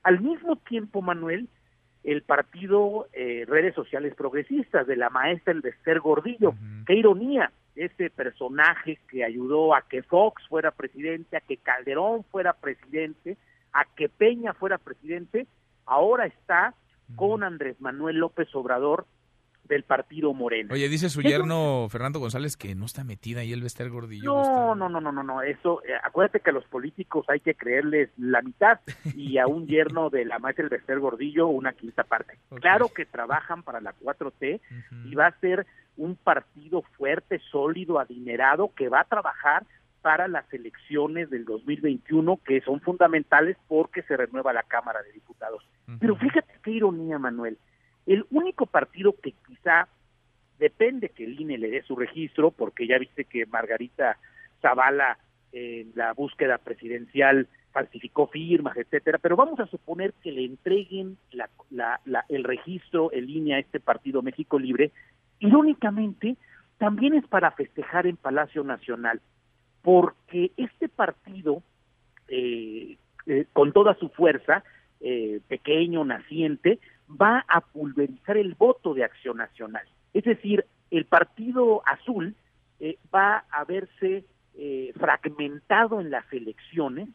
Al 0.03 0.21
mismo 0.23 0.57
tiempo, 0.57 1.03
Manuel, 1.03 1.49
el 2.03 2.23
partido 2.23 3.09
eh, 3.13 3.45
Redes 3.47 3.75
Sociales 3.75 4.15
Progresistas 4.15 4.87
de 4.87 4.97
la 4.97 5.11
maestra 5.11 5.53
Elvester 5.53 6.01
Gordillo. 6.01 6.55
Qué 6.87 6.95
ironía, 6.95 7.53
ese 7.75 8.11
personaje 8.11 8.99
que 9.09 9.25
ayudó 9.25 9.75
a 9.75 9.83
que 9.83 10.03
Fox 10.03 10.43
fuera 10.49 10.71
presidente, 10.71 11.37
a 11.37 11.41
que 11.41 11.57
Calderón 11.57 12.25
fuera 12.25 12.53
presidente, 12.53 13.37
a 13.73 13.85
que 13.85 14.09
Peña 14.09 14.53
fuera 14.53 14.79
presidente, 14.79 15.47
ahora 15.87 16.27
está 16.27 16.75
con 17.17 17.43
Andrés 17.43 17.81
Manuel 17.81 18.17
López 18.17 18.55
Obrador 18.55 19.07
del 19.65 19.85
partido 19.85 20.35
Moreno. 20.35 20.75
Oye, 20.75 20.89
dice 20.89 21.09
su 21.09 21.23
yerno 21.23 21.87
Fernando 21.89 22.19
González 22.19 22.57
que 22.57 22.75
no 22.75 22.85
está 22.85 23.05
metida 23.05 23.41
ahí 23.41 23.53
el 23.53 23.63
Bester 23.63 23.89
Gordillo. 23.91 24.25
No, 24.25 24.75
no, 24.75 24.89
no, 24.89 25.01
no, 25.01 25.13
no, 25.13 25.23
no, 25.23 25.43
eso, 25.43 25.83
eh, 25.85 25.93
acuérdate 26.03 26.41
que 26.41 26.51
a 26.51 26.53
los 26.53 26.65
políticos 26.67 27.25
hay 27.29 27.41
que 27.41 27.55
creerles 27.55 28.11
la 28.17 28.43
mitad 28.43 28.81
y 29.15 29.39
a 29.39 29.47
un 29.47 29.67
yerno 29.67 30.11
de 30.11 30.25
la 30.25 30.39
maestra 30.39 30.65
el 30.65 30.71
Bester 30.71 30.99
Gordillo 30.99 31.47
una 31.49 31.73
quinta 31.73 32.05
parte. 32.05 32.39
Claro 32.63 32.89
que 32.95 33.07
trabajan 33.07 33.63
para 33.63 33.81
la 33.81 33.95
4T 33.95 34.61
y 35.07 35.15
va 35.15 35.27
a 35.27 35.41
ser 35.41 35.67
un 35.97 36.17
partido 36.17 36.83
fuerte, 36.97 37.39
sólido, 37.51 37.99
adinerado 37.99 38.73
que 38.75 38.89
va 38.89 39.01
a 39.01 39.05
trabajar 39.05 39.65
para 40.01 40.27
las 40.27 40.53
elecciones 40.53 41.31
del 41.31 41.45
2021 41.45 42.41
que 42.45 42.61
son 42.63 42.81
fundamentales 42.81 43.57
porque 43.69 44.03
se 44.03 44.17
renueva 44.17 44.53
la 44.53 44.65
Cámara 44.65 45.03
de 45.03 45.13
Diputados. 45.13 45.65
Pero 46.01 46.17
fíjate 46.17 46.55
qué 46.63 46.73
ironía, 46.73 47.19
Manuel 47.19 47.59
el 48.07 48.25
único 48.31 48.67
partido 48.67 49.15
que 49.21 49.33
quizá 49.47 49.89
depende 50.59 51.11
que 51.11 51.25
el 51.25 51.41
INE 51.41 51.59
le 51.59 51.71
dé 51.71 51.83
su 51.83 51.97
registro, 51.97 52.51
porque 52.51 52.87
ya 52.87 52.99
viste 52.99 53.25
que 53.25 53.47
Margarita 53.47 54.19
Zavala 54.61 55.19
en 55.53 55.93
la 55.95 56.13
búsqueda 56.13 56.59
presidencial 56.59 57.49
falsificó 57.73 58.27
firmas, 58.27 58.77
etcétera, 58.77 59.19
pero 59.19 59.37
vamos 59.37 59.59
a 59.61 59.67
suponer 59.67 60.13
que 60.23 60.31
le 60.31 60.45
entreguen 60.45 61.17
el 62.29 62.45
registro, 62.45 63.11
el 63.13 63.31
INE 63.31 63.55
a 63.55 63.59
este 63.59 63.81
partido 63.81 64.23
México 64.23 64.59
Libre, 64.59 64.93
irónicamente 65.43 66.37
también 66.79 67.15
es 67.15 67.27
para 67.27 67.51
festejar 67.51 68.07
en 68.07 68.17
Palacio 68.17 68.65
Nacional, 68.65 69.21
porque 69.83 70.53
este 70.57 70.89
partido, 70.89 71.63
eh, 72.29 72.97
eh, 73.27 73.47
con 73.53 73.73
toda 73.73 73.95
su 73.95 74.09
fuerza, 74.09 74.65
eh, 75.05 75.41
pequeño, 75.49 76.05
naciente, 76.05 76.79
va 77.11 77.45
a 77.49 77.61
pulverizar 77.61 78.37
el 78.37 78.55
voto 78.55 78.95
de 78.95 79.03
Acción 79.03 79.39
Nacional. 79.39 79.83
Es 80.15 80.23
decir, 80.23 80.65
el 80.93 81.07
Partido 81.07 81.83
Azul 81.87 82.37
eh, 82.79 82.99
va 83.13 83.45
a 83.51 83.65
verse 83.65 84.25
eh, 84.55 84.93
fragmentado 84.97 86.01
en 86.01 86.11
las 86.11 86.25
elecciones 86.33 87.09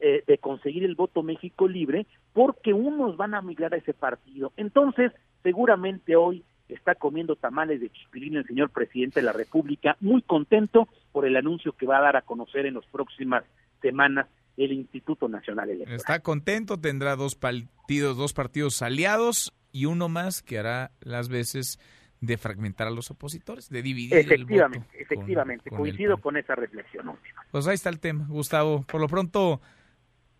de 0.00 0.38
conseguir 0.38 0.82
el 0.84 0.94
voto 0.94 1.22
México 1.22 1.68
libre 1.68 2.06
porque 2.32 2.72
unos 2.72 3.18
van 3.18 3.34
a 3.34 3.42
migrar 3.42 3.74
a 3.74 3.76
ese 3.76 3.92
partido. 3.92 4.50
Entonces, 4.56 5.12
seguramente 5.42 6.16
hoy 6.16 6.42
está 6.74 6.94
comiendo 6.94 7.36
tamales 7.36 7.80
de 7.80 7.90
chispilín 7.90 8.36
el 8.36 8.46
señor 8.46 8.70
presidente 8.70 9.20
de 9.20 9.26
la 9.26 9.32
República, 9.32 9.96
muy 10.00 10.22
contento 10.22 10.88
por 11.12 11.26
el 11.26 11.36
anuncio 11.36 11.72
que 11.72 11.86
va 11.86 11.98
a 11.98 12.02
dar 12.02 12.16
a 12.16 12.22
conocer 12.22 12.66
en 12.66 12.74
las 12.74 12.86
próximas 12.86 13.44
semanas 13.82 14.26
el 14.56 14.72
Instituto 14.72 15.28
Nacional 15.28 15.70
Electoral. 15.70 15.96
Está 15.96 16.20
contento, 16.20 16.78
tendrá 16.78 17.16
dos 17.16 17.34
partidos, 17.34 18.16
dos 18.16 18.32
partidos 18.32 18.82
aliados 18.82 19.52
y 19.72 19.86
uno 19.86 20.08
más 20.08 20.42
que 20.42 20.58
hará 20.58 20.90
las 21.00 21.28
veces 21.28 21.78
de 22.20 22.36
fragmentar 22.36 22.86
a 22.86 22.90
los 22.90 23.10
opositores, 23.10 23.70
de 23.70 23.82
dividir 23.82 24.14
efectivamente, 24.14 24.76
el 24.76 24.82
voto 24.84 25.14
Efectivamente, 25.14 25.70
coincido 25.70 26.18
con 26.18 26.36
esa 26.36 26.54
reflexión 26.54 27.08
última. 27.08 27.42
Pues 27.50 27.66
ahí 27.66 27.74
está 27.74 27.88
el 27.88 27.98
tema, 27.98 28.26
Gustavo. 28.28 28.82
Por 28.82 29.00
lo 29.00 29.08
pronto, 29.08 29.60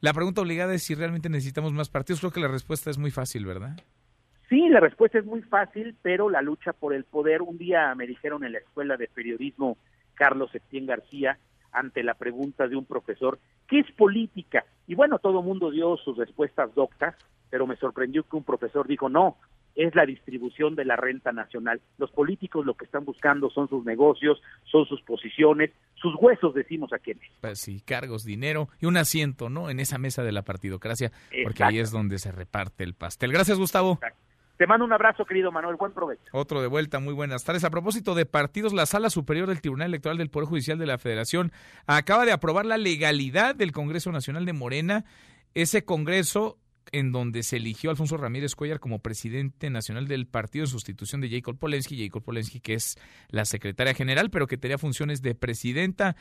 la 0.01 0.13
pregunta 0.13 0.43
obligada 0.43 0.75
es 0.75 0.83
si 0.83 0.95
realmente 0.95 1.31
necesitamos 1.31 1.73
más 1.73 1.89
partidos. 1.89 2.21
Creo 2.21 2.33
que 2.33 2.41
la 2.41 2.49
respuesta 2.49 2.91
es 2.91 2.99
muy 2.99 3.11
fácil, 3.11 3.47
¿verdad? 3.47 3.79
Sí, 4.51 4.69
la 4.69 4.81
respuesta 4.81 5.21
es 5.21 5.25
muy 5.25 5.43
fácil, 5.43 5.95
pero 6.03 6.29
la 6.29 6.43
lucha 6.43 6.73
por 6.73 6.93
el 6.93 7.05
poder, 7.05 7.41
un 7.41 7.57
día 7.57 7.95
me 7.95 8.09
dijeron 8.09 8.45
en 8.45 8.53
la 8.53 8.59
escuela 8.59 8.97
de 8.97 9.07
periodismo 9.07 9.79
Carlos 10.15 10.53
Etienne 10.53 10.89
García, 10.89 11.39
ante 11.73 12.03
la 12.03 12.15
pregunta 12.15 12.67
de 12.67 12.75
un 12.75 12.85
profesor, 12.85 13.39
¿qué 13.69 13.79
es 13.79 13.93
política? 13.93 14.65
Y 14.89 14.97
bueno, 14.97 15.21
todo 15.21 15.39
el 15.39 15.47
mundo 15.47 15.71
dio 15.71 15.97
sus 15.99 16.19
respuestas 16.19 16.75
doctas, 16.75 17.15
pero 17.49 17.65
me 17.69 17.77
sorprendió 17.77 18.25
que 18.25 18.37
un 18.37 18.43
profesor 18.43 18.89
dijo, 18.89 19.09
no, 19.09 19.37
es 19.77 19.95
la 19.95 20.05
distribución 20.05 20.75
de 20.75 20.85
la 20.85 20.97
renta 20.97 21.31
nacional. 21.31 21.81
Los 21.97 22.11
políticos 22.11 22.67
lo 22.67 22.75
que 22.75 22.87
están 22.87 23.05
buscando 23.05 23.51
son 23.51 23.69
sus 23.69 23.85
negocios, 23.85 24.43
son 24.65 24.85
sus 24.87 25.01
posiciones, 25.03 25.71
sus 25.95 26.17
huesos, 26.21 26.55
decimos 26.55 26.93
a 26.93 26.99
quienes. 26.99 27.23
Pues 27.41 27.61
sí, 27.61 27.83
cargos, 27.83 28.25
dinero 28.25 28.69
y 28.81 28.87
un 28.87 28.97
asiento, 28.97 29.49
¿no? 29.49 29.71
En 29.71 29.79
esa 29.79 29.99
mesa 29.99 30.25
de 30.25 30.33
la 30.33 30.43
partidocracia, 30.43 31.13
porque 31.45 31.63
ahí 31.63 31.79
es 31.79 31.93
donde 31.93 32.19
se 32.19 32.33
reparte 32.33 32.83
el 32.83 32.95
pastel. 32.95 33.31
Gracias, 33.31 33.57
Gustavo. 33.57 34.01
Te 34.61 34.67
mando 34.67 34.85
un 34.85 34.93
abrazo, 34.93 35.25
querido 35.25 35.51
Manuel. 35.51 35.77
Buen 35.77 35.95
provecho. 35.95 36.23
Otro 36.33 36.61
de 36.61 36.67
vuelta, 36.67 36.99
muy 36.99 37.15
buenas 37.15 37.45
tardes. 37.45 37.65
A 37.65 37.71
propósito 37.71 38.15
de 38.15 38.27
partidos, 38.27 38.75
la 38.75 38.85
Sala 38.85 39.09
Superior 39.09 39.49
del 39.49 39.63
Tribunal 39.63 39.89
Electoral 39.89 40.19
del 40.19 40.29
Poder 40.29 40.51
Judicial 40.51 40.79
de 40.79 40.85
la 40.85 40.99
Federación 40.99 41.51
acaba 41.87 42.27
de 42.27 42.33
aprobar 42.33 42.67
la 42.67 42.77
legalidad 42.77 43.55
del 43.55 43.73
Congreso 43.73 44.13
Nacional 44.13 44.45
de 44.45 44.53
Morena. 44.53 45.07
Ese 45.55 45.87
Congreso 45.87 46.59
en 46.93 47.11
donde 47.11 47.43
se 47.43 47.57
eligió 47.57 47.89
Alfonso 47.89 48.19
Ramírez 48.19 48.55
Cuellar 48.55 48.81
como 48.81 48.99
presidente 48.99 49.71
nacional 49.71 50.07
del 50.07 50.27
partido 50.27 50.67
en 50.67 50.71
sustitución 50.71 51.23
de 51.23 51.31
Jacob 51.31 51.57
Polensky, 51.57 51.97
Jacob 51.97 52.23
Polensky 52.23 52.61
que 52.61 52.75
es 52.75 52.99
la 53.31 53.47
secretaria 53.47 53.95
general, 53.95 54.29
pero 54.29 54.47
que 54.47 54.59
tenía 54.59 54.77
funciones 54.77 55.23
de 55.23 55.35
presidenta. 55.35 56.17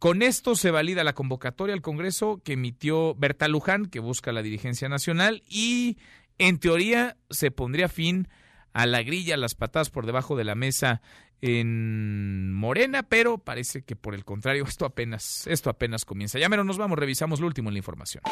Con 0.00 0.22
esto 0.22 0.56
se 0.56 0.72
valida 0.72 1.04
la 1.04 1.12
convocatoria 1.12 1.76
al 1.76 1.82
Congreso 1.82 2.40
que 2.44 2.54
emitió 2.54 3.14
Berta 3.14 3.46
Luján, 3.46 3.86
que 3.86 4.00
busca 4.00 4.32
la 4.32 4.42
dirigencia 4.42 4.88
nacional, 4.88 5.44
y 5.48 5.96
en 6.38 6.58
teoría 6.58 7.16
se 7.30 7.50
pondría 7.50 7.88
fin 7.88 8.28
a 8.72 8.86
la 8.86 9.02
grilla, 9.02 9.36
las 9.36 9.54
patadas 9.54 9.90
por 9.90 10.06
debajo 10.06 10.36
de 10.36 10.44
la 10.44 10.54
mesa 10.54 11.02
en 11.40 12.52
Morena, 12.52 13.04
pero 13.04 13.38
parece 13.38 13.82
que 13.82 13.96
por 13.96 14.14
el 14.14 14.24
contrario, 14.24 14.64
esto 14.68 14.84
apenas, 14.84 15.46
esto 15.46 15.70
apenas 15.70 16.04
comienza. 16.04 16.38
Ya 16.38 16.48
menos 16.48 16.66
nos 16.66 16.78
vamos, 16.78 16.98
revisamos 16.98 17.40
lo 17.40 17.46
último 17.46 17.70
en 17.70 17.74
la 17.74 17.78
información. 17.78 18.22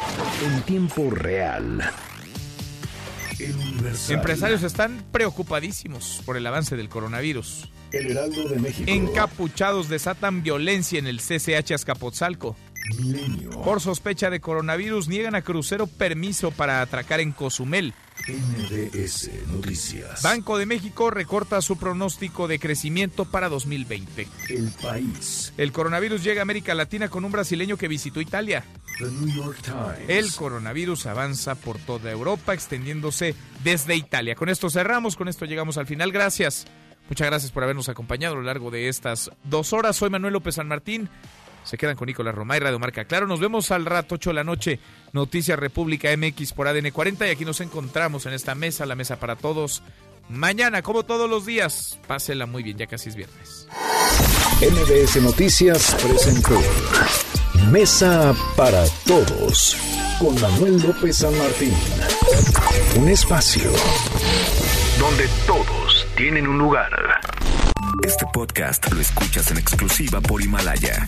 En 0.43 0.61
tiempo 0.63 1.09
real. 1.09 1.81
Empresarios 4.09 4.63
están 4.63 5.05
preocupadísimos 5.11 6.23
por 6.25 6.37
el 6.37 6.47
avance 6.47 6.75
del 6.75 6.89
coronavirus. 6.89 7.71
El 7.91 8.11
Heraldo 8.11 8.49
de 8.49 8.59
México. 8.59 8.89
Encapuchados 8.89 9.89
desatan 9.89 10.41
violencia 10.41 10.97
en 10.97 11.07
el 11.07 11.19
CCH 11.19 11.73
Azcapotzalco. 11.73 12.55
Por 13.63 13.81
sospecha 13.81 14.29
de 14.29 14.39
coronavirus, 14.39 15.07
niegan 15.07 15.35
a 15.35 15.41
crucero 15.41 15.87
permiso 15.87 16.51
para 16.51 16.81
atracar 16.81 17.19
en 17.19 17.31
Cozumel. 17.31 17.93
NDS 18.27 19.29
Noticias. 19.47 20.21
Banco 20.21 20.57
de 20.57 20.65
México 20.65 21.11
recorta 21.11 21.61
su 21.61 21.77
pronóstico 21.77 22.47
de 22.47 22.59
crecimiento 22.59 23.25
para 23.25 23.49
2020. 23.49 24.27
El 24.49 24.71
país. 24.81 25.53
El 25.57 25.71
coronavirus 25.71 26.23
llega 26.23 26.41
a 26.41 26.43
América 26.43 26.73
Latina 26.73 27.09
con 27.09 27.25
un 27.25 27.31
brasileño 27.31 27.77
que 27.77 27.87
visitó 27.87 28.21
Italia. 28.21 28.63
The 28.99 29.05
New 29.05 29.33
York 29.35 29.59
Times. 29.61 30.09
El 30.09 30.33
coronavirus 30.33 31.05
avanza 31.05 31.55
por 31.55 31.77
toda 31.77 32.11
Europa, 32.11 32.53
extendiéndose 32.53 33.35
desde 33.63 33.95
Italia. 33.95 34.35
Con 34.35 34.49
esto 34.49 34.69
cerramos, 34.69 35.15
con 35.15 35.27
esto 35.27 35.45
llegamos 35.45 35.77
al 35.77 35.87
final. 35.87 36.11
Gracias. 36.11 36.65
Muchas 37.09 37.27
gracias 37.27 37.51
por 37.51 37.63
habernos 37.63 37.87
acompañado 37.87 38.33
a 38.33 38.37
lo 38.37 38.43
largo 38.43 38.69
de 38.71 38.89
estas 38.89 39.31
dos 39.43 39.71
horas. 39.71 39.95
Soy 39.95 40.09
Manuel 40.09 40.33
López 40.33 40.55
San 40.55 40.67
Martín. 40.67 41.09
Se 41.67 41.77
quedan 41.77 41.97
con 41.97 42.05
Nicolás 42.05 42.33
Romay, 42.33 42.61
Radio 42.61 42.79
Marca 42.79 43.03
Claro. 43.03 43.27
Nos 43.27 43.41
vemos 43.41 43.71
al 43.71 43.85
rato, 43.85 44.15
8 44.15 44.29
de 44.29 44.33
la 44.33 44.45
noche, 44.45 44.79
Noticias 45.11 45.59
República 45.59 46.07
MX 46.15 46.53
por 46.53 46.65
ADN 46.65 46.91
40. 46.91 47.27
Y 47.27 47.31
aquí 47.31 47.43
nos 47.43 47.59
encontramos 47.59 48.25
en 48.25 48.31
esta 48.31 48.55
mesa, 48.55 48.85
la 48.85 48.95
mesa 48.95 49.19
para 49.19 49.35
todos. 49.35 49.83
Mañana, 50.29 50.81
como 50.81 51.03
todos 51.03 51.29
los 51.29 51.45
días, 51.45 51.99
pásela 52.07 52.45
muy 52.45 52.63
bien, 52.63 52.77
ya 52.77 52.87
casi 52.87 53.09
es 53.09 53.15
viernes. 53.15 53.67
MBS 54.61 55.21
Noticias 55.21 55.95
presentó 56.01 56.57
Mesa 57.69 58.33
para 58.55 58.85
Todos 59.05 59.75
con 60.19 60.39
Manuel 60.39 60.81
López 60.81 61.17
San 61.17 61.37
Martín. 61.37 61.73
Un 62.97 63.09
espacio 63.09 63.69
donde 64.99 65.27
todos 65.45 66.07
tienen 66.15 66.47
un 66.47 66.57
lugar. 66.57 66.91
Este 68.05 68.25
podcast 68.33 68.89
lo 68.91 69.01
escuchas 69.01 69.51
en 69.51 69.57
exclusiva 69.57 70.21
por 70.21 70.41
Himalaya. 70.41 71.07